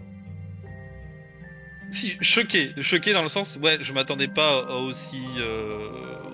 Si, 1.90 2.16
choqué, 2.20 2.72
choqué 2.80 3.12
dans 3.12 3.22
le 3.22 3.28
sens, 3.28 3.58
ouais, 3.62 3.78
je 3.80 3.92
m'attendais 3.92 4.28
pas 4.28 4.64
à 4.68 4.76
aussi 4.76 5.20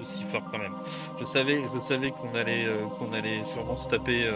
aussi 0.01 0.25
fort 0.27 0.45
quand 0.53 0.59
même. 0.59 0.75
Je 1.19 1.25
savais, 1.25 1.63
je 1.75 1.81
savais 1.81 2.11
qu'on 2.11 2.35
allait 2.35 2.67
qu'on 2.99 3.13
allait 3.15 3.43
sûrement 3.47 3.77
se 3.77 3.89
taper 3.89 4.31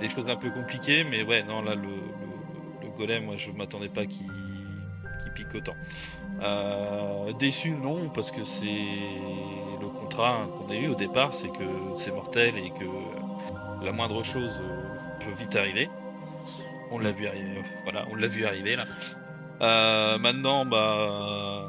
des 0.00 0.08
choses 0.08 0.28
un 0.28 0.36
peu 0.36 0.50
compliquées, 0.50 1.02
mais 1.02 1.24
ouais, 1.24 1.42
non 1.42 1.62
là 1.62 1.74
le 1.74 1.82
le, 1.82 2.84
le 2.84 2.96
golem, 2.96 3.24
moi 3.24 3.34
je 3.36 3.50
m'attendais 3.50 3.88
pas 3.88 4.06
qu'il 4.06 4.28
qu'il 5.20 5.32
pique 5.34 5.52
autant. 5.56 5.74
Déçu 7.40 7.70
non 7.72 8.08
parce 8.08 8.30
que 8.30 8.44
c'est 8.44 8.68
contrat 10.14 10.46
qu'on 10.58 10.70
a 10.70 10.76
eu 10.76 10.88
au 10.88 10.94
départ, 10.94 11.32
c'est 11.32 11.48
que 11.48 11.64
c'est 11.96 12.12
mortel 12.12 12.56
et 12.58 12.70
que 12.70 12.84
la 13.84 13.92
moindre 13.92 14.22
chose 14.22 14.60
euh, 14.62 14.82
peut 15.20 15.32
vite 15.32 15.56
arriver. 15.56 15.88
On 16.90 16.98
l'a 16.98 17.12
vu 17.12 17.26
arriver, 17.26 17.62
voilà, 17.82 18.06
on 18.10 18.14
l'a 18.14 18.28
vu 18.28 18.46
arriver 18.46 18.76
là. 18.76 18.84
Euh, 19.60 20.18
maintenant, 20.18 20.64
bah, 20.64 20.96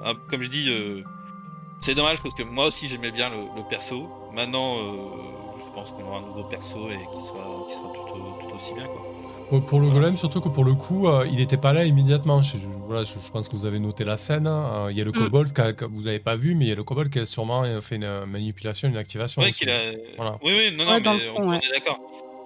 euh, 0.06 0.14
comme 0.30 0.42
je 0.42 0.50
dis, 0.50 0.70
euh, 0.70 1.04
c'est 1.82 1.96
dommage 1.96 2.22
parce 2.22 2.36
que 2.36 2.44
moi 2.44 2.68
aussi 2.68 2.88
j'aimais 2.88 3.12
bien 3.12 3.30
le, 3.30 3.68
perso. 3.68 4.10
Maintenant, 4.32 4.78
euh, 4.78 4.94
je 5.58 5.66
pense 5.74 5.92
qu'on 5.92 6.04
aura 6.04 6.20
un 6.20 6.22
nouveau 6.22 6.44
perso 6.44 6.90
et 6.90 6.98
qui 6.98 7.26
sera, 7.26 7.66
qui 7.68 7.74
sera 7.74 7.90
tout, 8.08 8.48
tout 8.48 8.56
aussi 8.56 8.74
bien 8.74 8.88
quoi. 8.88 9.15
Pour, 9.50 9.64
pour 9.64 9.80
le 9.80 9.90
golem, 9.92 10.18
surtout 10.18 10.42
que 10.42 10.50
pour 10.50 10.64
le 10.66 10.74
coup, 10.74 11.08
euh, 11.08 11.26
il 11.30 11.36
n'était 11.36 11.58
pas 11.58 11.72
là 11.72 11.84
immédiatement. 11.86 12.42
Je, 12.42 12.58
je- 12.58 12.66
voilà, 12.88 13.04
je, 13.04 13.20
je 13.20 13.32
pense 13.32 13.48
que 13.48 13.56
vous 13.56 13.66
avez 13.68 13.78
noté 13.80 14.04
la 14.04 14.18
scène. 14.18 14.48
hein. 14.48 14.86
Euh, 14.88 14.92
Il 14.92 14.98
y 14.98 15.02
a 15.02 15.04
le 15.04 15.12
Mm. 15.12 15.14
kobold 15.14 15.54
qu'a- 15.54 15.74
que 15.74 15.86
vous 15.86 16.02
n'avez 16.02 16.18
pas 16.20 16.36
vu, 16.36 16.56
mais 16.56 16.66
il 16.66 16.70
y 16.70 16.72
a 16.72 16.76
le 16.76 16.84
kobold 16.84 17.12
qui 17.12 17.20
a 17.20 17.26
sûrement 17.26 17.64
euh, 17.64 17.80
fait 17.80 17.96
une 17.98 18.26
manipulation, 18.26 18.88
une 18.88 18.98
activation. 18.98 19.44
Ouais, 19.44 19.50
aussi. 19.50 19.60
qu'il 19.60 19.70
a... 19.70 19.92
Voilà. 20.18 20.38
Oui, 20.44 20.52
oui, 20.58 20.76
non, 20.76 20.86
non, 20.86 20.92
Ouais, 20.94 21.00
mais 21.02 21.10
on, 21.10 21.36
fond, 21.36 21.44
on 21.44 21.50
ouais. 21.52 21.58
est 21.58 21.72
d'accord. 21.72 22.00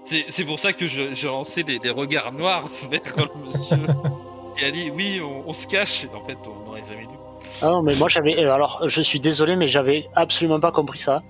C'est 0.06 0.26
c'est 0.30 0.44
pour 0.44 0.60
ça 0.60 0.74
que 0.74 0.88
je- 0.88 1.14
j'ai 1.14 1.28
lancé 1.28 1.64
les, 1.64 1.80
les 1.82 1.90
regards 1.90 2.34
noirs 2.34 2.64
vers 2.92 3.02
le 3.18 3.46
monsieur 3.46 3.78
qui 4.58 4.66
a 4.66 4.72
dit 4.72 4.92
oui, 4.94 5.22
on, 5.24 5.48
on 5.48 5.54
se 5.54 5.68
cache. 5.68 6.04
Et 6.04 6.10
en 6.14 6.26
fait, 6.26 6.38
on 6.46 6.66
n'aurait 6.66 6.84
jamais 6.88 7.04
dû. 7.04 7.16
Ah 7.62 7.70
non, 7.70 7.82
mais 7.82 7.96
moi 7.96 8.10
j'avais. 8.10 8.38
euh, 8.44 8.54
Alors, 8.54 8.82
je 8.88 9.02
suis 9.02 9.22
désolé, 9.22 9.56
mais 9.56 9.70
j'avais 9.70 10.06
absolument 10.16 10.60
pas 10.60 10.72
compris 10.74 11.00
ça. 11.00 11.24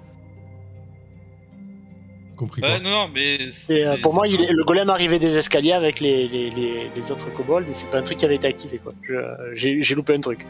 Compris 2.39 2.61
quoi 2.61 2.69
Ouais, 2.71 2.79
non, 2.79 2.89
non, 2.89 3.09
mais 3.13 3.37
Et, 3.69 3.85
euh, 3.85 3.97
pour 4.01 4.13
moi, 4.13 4.25
il, 4.27 4.39
le 4.49 4.63
golem 4.63 4.89
arrivait 4.89 5.19
des 5.19 5.37
escaliers 5.37 5.73
avec 5.73 5.99
les, 5.99 6.27
les, 6.29 6.49
les, 6.49 6.89
les 6.95 7.11
autres 7.11 7.29
kobolds 7.33 7.67
et 7.69 7.73
c'est 7.73 7.89
pas 7.89 7.97
un 7.99 8.01
truc 8.03 8.17
qui 8.17 8.25
avait 8.25 8.35
été 8.35 8.47
activé 8.47 8.77
quoi. 8.77 8.93
Je- 9.03 9.53
J'ai 9.53 9.81
j'ai 9.81 9.93
loupé 9.95 10.13
un 10.15 10.21
truc. 10.21 10.45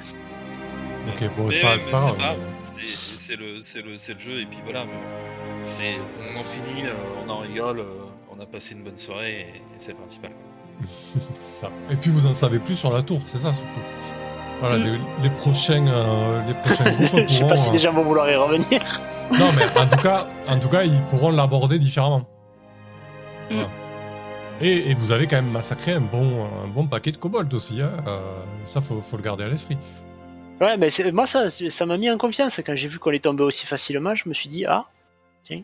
Ok, 1.07 1.24
bon, 1.36 1.48
Mais 1.48 1.52
c'est 1.53 1.57
ouais, 1.57 1.61
pas, 1.64 1.74
mais 1.76 1.80
c'est 1.82 1.91
pas 1.91 2.14
grave. 2.14 2.38
C'est- 2.74 3.10
C'est 3.30 3.36
le, 3.36 3.61
c'est 3.61 3.82
le, 3.82 3.98
c'est 3.98 4.14
le 4.14 4.20
jeu 4.20 4.40
et 4.41 4.45
puis 4.45 4.60
voilà. 4.64 4.86
mais 4.86 5.66
C'est, 5.66 5.95
on 6.32 6.40
en 6.40 6.44
finit, 6.44 6.86
euh, 6.86 6.94
on 7.26 7.30
en 7.30 7.40
rigole, 7.40 7.80
euh, 7.80 7.84
on 8.32 8.38
on 8.40 8.41
a 8.41 8.45
passé 8.45 8.74
une 8.76 8.84
bonne 8.84 8.98
soirée 8.98 9.48
et 9.53 9.61
c'est 9.80 9.91
le 9.91 9.98
principal. 9.98 10.32
c'est 11.36 11.66
ça. 11.66 11.72
Et 11.91 11.95
puis 11.95 12.10
vous 12.11 12.26
en 12.26 12.34
savez 12.34 12.60
plus 12.60 12.76
sur 12.76 12.91
la 12.94 13.02
tour, 13.02 13.20
c'est 13.28 13.40
ça 13.40 13.52
surtout. 13.52 13.82
Voilà, 14.60 14.77
Mm. 14.77 14.84
les, 14.84 15.23
les 15.23 15.30
prochains, 15.36 15.88
euh, 15.88 16.41
les 16.48 16.53
prochains 16.53 16.91
groupes 17.07 17.27
Je 17.30 17.34
sais 17.36 17.48
pas 17.48 17.57
si 17.57 17.69
euh, 17.69 17.77
gens 17.77 17.94
vont 17.94 18.03
vouloir 18.03 18.30
y 18.30 18.36
revenir. 18.36 18.81
Non, 19.31 19.48
mais 19.56 19.80
en 19.80 19.88
tout 19.88 20.02
cas, 20.03 20.27
en 20.48 20.60
tout 20.60 20.69
cas, 20.69 20.84
ils 20.84 21.02
pourront 21.03 21.31
l'aborder 21.31 21.80
différemment. 21.80 22.27
Mm. 23.49 23.53
Voilà. 23.56 23.69
Et, 24.61 24.91
et 24.91 24.94
vous 24.95 25.14
avez 25.14 25.26
quand 25.27 25.38
même 25.38 25.52
massacré 25.52 25.94
un 25.94 26.02
bon, 26.02 26.45
un 26.65 26.68
bon 26.68 26.86
paquet 26.88 27.11
de 27.11 27.18
kobolds 27.18 27.53
aussi. 27.56 27.81
Hein. 27.81 27.91
euh, 28.07 28.19
ça, 28.65 28.81
faut, 28.81 28.99
faut 28.99 29.15
le 29.15 29.23
garder 29.23 29.45
à 29.45 29.48
l'esprit. 29.48 29.77
Ouais, 30.60 30.76
mais 30.76 30.90
moi, 31.14 31.26
ça 31.26 31.49
ça 31.49 31.86
m'a 31.86 31.98
mis 31.98 32.11
en 32.11 32.18
confiance. 32.18 32.60
Quand 32.65 32.76
j'ai 32.76 32.90
vu 32.90 32.99
qu'on 32.99 33.11
est 33.11 33.23
tombé 33.23 33.44
aussi 33.44 33.65
facilement, 33.65 34.14
je 34.15 34.27
me 34.27 34.34
suis 34.34 34.49
dit, 34.49 34.65
ah, 34.65 34.86
tiens, 35.44 35.61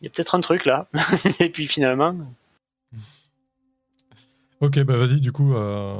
il 0.00 0.04
y 0.04 0.06
a 0.06 0.10
peut-être 0.10 0.34
un 0.34 0.40
truc 0.40 0.64
là. 0.64 0.86
Et 1.40 1.50
puis 1.50 1.66
finalement, 1.68 2.14
Ok, 4.62 4.78
bah 4.84 4.96
vas-y, 4.96 5.20
du 5.20 5.32
coup, 5.32 5.54
euh... 5.54 5.96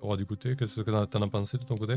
roi 0.00 0.16
du 0.16 0.26
côté, 0.26 0.56
qu'est-ce 0.56 0.80
que 0.80 1.04
t'en 1.06 1.22
as 1.22 1.28
pensé 1.28 1.56
de 1.58 1.64
ton 1.64 1.74
côté? 1.76 1.94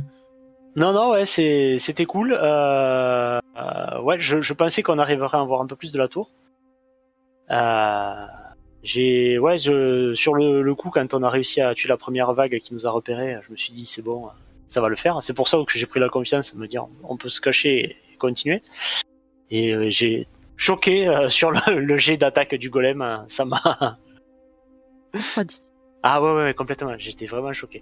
Non, 0.75 0.91
non, 0.91 1.11
ouais, 1.11 1.25
c'est- 1.25 1.77
c'était 1.79 2.05
cool. 2.05 2.33
Euh, 2.39 3.39
euh, 3.57 4.01
ouais, 4.01 4.19
je, 4.19 4.41
je 4.41 4.53
pensais 4.53 4.81
qu'on 4.81 4.97
arriverait 4.99 5.37
à 5.37 5.41
en 5.41 5.45
voir 5.45 5.61
un 5.61 5.67
peu 5.67 5.75
plus 5.75 5.91
de 5.91 5.99
la 5.99 6.07
tour. 6.07 6.31
Euh, 7.51 8.25
j'ai, 8.81 9.37
ouais, 9.37 9.57
je, 9.57 10.13
sur 10.15 10.33
le, 10.33 10.61
le 10.61 10.75
coup, 10.75 10.89
quand 10.89 11.13
on 11.13 11.21
a 11.23 11.29
réussi 11.29 11.61
à 11.61 11.73
tuer 11.75 11.89
la 11.89 11.97
première 11.97 12.33
vague 12.33 12.57
qui 12.59 12.73
nous 12.73 12.87
a 12.87 12.91
repéré, 12.91 13.37
je 13.45 13.51
me 13.51 13.55
suis 13.57 13.71
dit, 13.73 13.85
c'est 13.85 14.01
bon, 14.01 14.29
ça 14.67 14.81
va 14.81 14.89
le 14.89 14.95
faire. 14.95 15.21
C'est 15.21 15.33
pour 15.33 15.47
ça 15.47 15.57
que 15.65 15.77
j'ai 15.77 15.85
pris 15.85 15.99
la 15.99 16.09
confiance, 16.09 16.53
de 16.55 16.59
me 16.59 16.67
dire, 16.67 16.87
on 17.03 17.17
peut 17.17 17.29
se 17.29 17.39
cacher 17.39 17.97
et 18.11 18.17
continuer. 18.17 18.63
Et 19.51 19.73
euh, 19.73 19.89
j'ai 19.91 20.27
choqué 20.57 21.07
euh, 21.07 21.29
sur 21.29 21.51
le, 21.51 21.79
le 21.79 21.97
jet 21.99 22.17
d'attaque 22.17 22.55
du 22.55 22.69
golem. 22.71 23.23
Ça 23.27 23.45
m'a, 23.45 23.97
Refroidi. 25.13 25.61
Ah 26.03 26.21
ouais, 26.21 26.29
ouais, 26.29 26.43
ouais, 26.43 26.53
complètement. 26.53 26.93
J'étais 26.97 27.25
vraiment 27.25 27.53
choqué. 27.53 27.81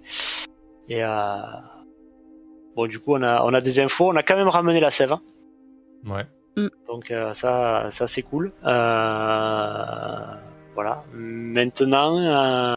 Et 0.88 1.02
euh... 1.02 1.36
bon, 2.76 2.86
du 2.86 2.98
coup, 2.98 3.14
on 3.14 3.22
a, 3.22 3.42
on 3.44 3.52
a 3.52 3.60
des 3.60 3.80
infos. 3.80 4.10
On 4.10 4.16
a 4.16 4.22
quand 4.22 4.36
même 4.36 4.48
ramené 4.48 4.80
la 4.80 4.90
sève. 4.90 5.12
hein. 5.12 5.20
Ouais. 6.06 6.26
Donc 6.86 7.10
euh, 7.10 7.32
ça, 7.34 7.86
ça 7.90 8.06
c'est 8.06 8.22
cool. 8.22 8.52
Euh... 8.64 10.16
Voilà. 10.74 11.04
Maintenant, 11.14 12.18
euh, 12.18 12.74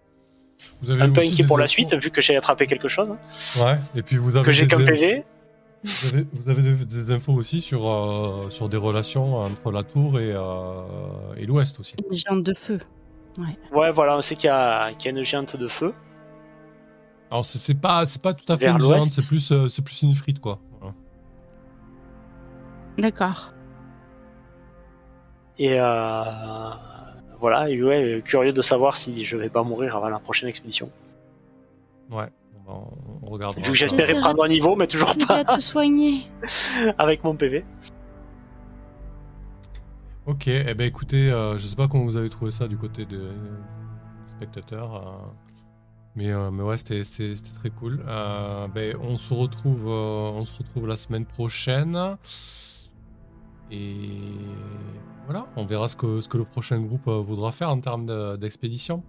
Vous 0.81 0.91
avez 0.91 1.01
un 1.03 1.09
peu 1.11 1.21
inquiet 1.21 1.43
pour 1.45 1.57
la 1.57 1.67
suite, 1.67 1.93
vu 1.95 2.11
que 2.11 2.21
j'ai 2.21 2.35
attrapé 2.35 2.67
quelque 2.67 2.87
chose. 2.87 3.15
Ouais, 3.61 3.77
et 3.95 4.01
puis 4.01 4.17
vous 4.17 4.35
avez 4.35 4.45
Que 4.45 4.51
j'ai 4.51 4.67
qu'un 4.67 4.83
PV. 4.83 5.23
Vous 5.83 6.07
avez, 6.15 6.25
vous 6.33 6.49
avez 6.49 6.85
des, 6.85 7.11
infos 7.11 7.33
aussi 7.33 7.61
sur, 7.61 7.87
euh, 7.87 8.49
sur 8.49 8.69
des 8.69 8.77
relations 8.77 9.35
entre 9.37 9.71
la 9.71 9.83
tour 9.83 10.19
et, 10.19 10.31
euh, 10.33 10.81
et 11.37 11.45
l'ouest 11.45 11.79
aussi. 11.79 11.95
Une 12.09 12.17
géante 12.17 12.43
de 12.43 12.53
feu. 12.55 12.79
Ouais, 13.71 13.91
voilà, 13.91 14.17
on 14.17 14.21
sait 14.21 14.35
qu'il 14.35 14.47
y, 14.47 14.51
a 14.51 14.93
qu'il 14.93 15.11
y 15.11 15.15
a 15.15 15.17
une 15.17 15.23
géante 15.23 15.55
de 15.55 15.67
feu. 15.67 15.93
Alors 17.31 17.45
c'est 17.45 17.73
pas, 17.75 18.05
c'est 18.05 18.21
pas 18.21 18.33
tout 18.33 18.51
à 18.51 18.55
fait 18.55 18.65
Vers 18.65 18.75
une 18.75 18.81
géante, 18.81 19.03
c'est 19.03 19.25
plus, 19.27 19.51
euh, 19.51 19.67
c'est 19.67 19.81
plus 19.81 20.01
une 20.03 20.15
frite 20.15 20.39
quoi. 20.39 20.59
Voilà. 20.79 20.93
D'accord. 22.97 23.51
Et 25.57 25.79
euh... 25.79 26.23
voilà, 27.39 27.69
et 27.69 27.81
ouais, 27.81 28.21
curieux 28.23 28.53
de 28.53 28.61
savoir 28.61 28.97
si 28.97 29.23
je 29.25 29.37
vais 29.37 29.49
pas 29.49 29.63
mourir 29.63 29.95
avant 29.95 30.09
la 30.09 30.19
prochaine 30.19 30.49
expédition. 30.49 30.89
Ouais, 32.11 32.29
on, 32.67 33.25
regardera. 33.25 33.61
Vu 33.61 33.71
que 33.71 33.77
j'espérais 33.77 34.15
prendre 34.15 34.43
un 34.43 34.47
niveau, 34.47 34.75
mais 34.75 34.87
toujours 34.87 35.15
Tu 35.15 35.25
vas 35.25 35.43
pas 35.43 35.57
te 35.57 35.61
soigner. 35.61 36.27
avec 36.97 37.23
mon 37.23 37.35
PV. 37.35 37.65
Ok, 40.25 40.47
eh 40.47 40.73
ben 40.73 40.87
écoutez, 40.87 41.31
euh, 41.31 41.57
je 41.57 41.67
sais 41.67 41.75
pas 41.75 41.87
comment 41.87 42.03
vous 42.03 42.15
avez 42.15 42.29
trouvé 42.29 42.49
ça 42.49 42.67
du 42.67 42.77
côté 42.77 43.05
des 43.05 43.29
spectateurs, 44.25 44.95
euh, 44.95 45.27
mais, 46.15 46.31
euh, 46.31 46.49
mais 46.49 46.63
ouais, 46.63 46.77
c'était 46.77 47.03
très 47.59 47.69
cool. 47.69 48.03
Euh, 48.07 48.67
ben, 48.67 48.97
on 49.01 49.17
se 49.17 49.33
retrouve, 49.33 49.87
on 49.87 50.43
se 50.43 50.57
retrouve 50.57 50.87
la 50.87 50.95
semaine 50.95 51.25
prochaine, 51.25 52.17
et 53.69 54.09
voilà, 55.25 55.45
on 55.57 55.65
verra 55.65 55.87
ce 55.87 55.95
que 55.95 56.19
ce 56.19 56.27
que 56.27 56.37
le 56.37 56.43
prochain 56.45 56.79
groupe 56.81 57.07
voudra 57.07 57.51
faire 57.51 57.69
en 57.69 57.79
termes 57.79 58.07
de- 58.07 58.35
d'expédition. 58.35 59.03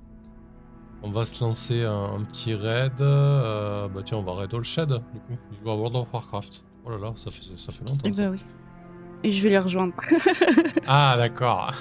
On 1.03 1.11
va 1.11 1.25
se 1.25 1.43
lancer 1.43 1.83
un, 1.85 2.15
un 2.15 2.23
petit 2.25 2.55
raid. 2.55 2.99
bah 2.99 4.03
tiens, 4.05 4.19
on 4.19 4.23
va 4.23 4.35
raid 4.35 4.53
All 4.53 4.65
Shed, 4.65 4.89
du 4.89 5.21
coup. 5.21 5.37
Il 5.53 5.59
joue 5.59 5.71
à 5.71 5.77
World 5.77 5.97
of 5.97 6.13
Warcraft. 6.13 6.65
Oh 6.85 6.91
là 6.91 6.99
là, 6.99 7.13
ça 7.17 7.31
fait, 7.31 7.57
ça 7.57 7.73
fait 7.73 7.85
longtemps. 7.89 8.09
Eh 8.09 8.13
ça. 8.13 8.23
ben 8.23 8.31
oui. 8.33 8.39
Et 9.27 9.33
je 9.33 9.43
vais 9.43 9.49
les 9.51 9.59
rejoindre. 9.59 9.95
Ah, 10.87 11.17
d'accord. 11.19 11.75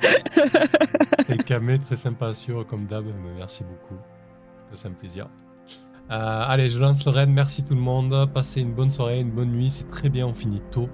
Et 1.28 1.36
Kamé, 1.36 1.78
très 1.78 1.96
sympathieux 1.96 2.64
comme 2.64 2.86
d'hab, 2.86 3.04
mais 3.04 3.32
merci 3.36 3.62
beaucoup. 3.62 4.00
Ça 4.72 4.88
me 4.88 4.94
fait 4.94 5.00
plaisir. 5.00 5.28
Euh, 6.10 6.42
allez, 6.46 6.70
je 6.70 6.80
lance 6.80 7.04
le 7.04 7.10
raid. 7.10 7.28
Merci 7.28 7.62
tout 7.62 7.74
le 7.74 7.80
monde. 7.80 8.30
Passez 8.32 8.62
une 8.62 8.72
bonne 8.72 8.90
soirée, 8.90 9.20
une 9.20 9.30
bonne 9.30 9.50
nuit. 9.50 9.68
C'est 9.68 9.86
très 9.88 10.08
bien, 10.08 10.26
on 10.26 10.32
finit 10.32 10.62
tôt. 10.70 10.88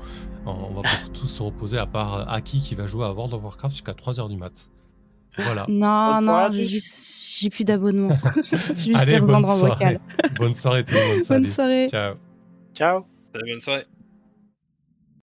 On 0.47 0.53
va 0.75 0.83
pouvoir 0.83 1.11
tous 1.15 1.29
se 1.29 1.43
reposer, 1.43 1.79
à 1.79 1.87
part 1.87 2.29
Aki 2.29 2.61
qui 2.61 2.75
va 2.75 2.87
jouer 2.89 3.05
à 3.05 3.13
World 3.13 3.35
of 3.35 3.43
Warcraft 3.45 3.75
jusqu'à 3.77 3.93
3h 3.93 4.29
du 4.29 4.37
mat. 4.37 4.69
Voilà. 5.37 5.65
Non, 5.69 6.17
Bonne 6.17 6.25
non, 6.25 6.53
j'ai 6.53 6.67
juste- 6.67 7.51
plus 7.53 7.63
d'abonnement. 7.65 8.09
je 8.35 8.57
vais 8.57 8.75
juste 8.77 8.97
Allez, 8.97 9.13
les 9.13 9.21
bonne 9.21 9.29
revendre 9.37 9.49
en 9.51 9.55
vocal. 9.55 10.01
Bonne 10.37 10.57
soirée 10.57 10.85
tout 10.85 10.95
le 10.95 11.01
monde. 11.01 11.15
Bonne 11.19 11.23
Salut. 11.23 11.49
soirée. 11.49 11.87
Ciao. 11.89 12.15
Ciao 12.75 13.05
Salut, 13.33 13.53
bonne 13.53 13.61
soirée. 13.61 13.85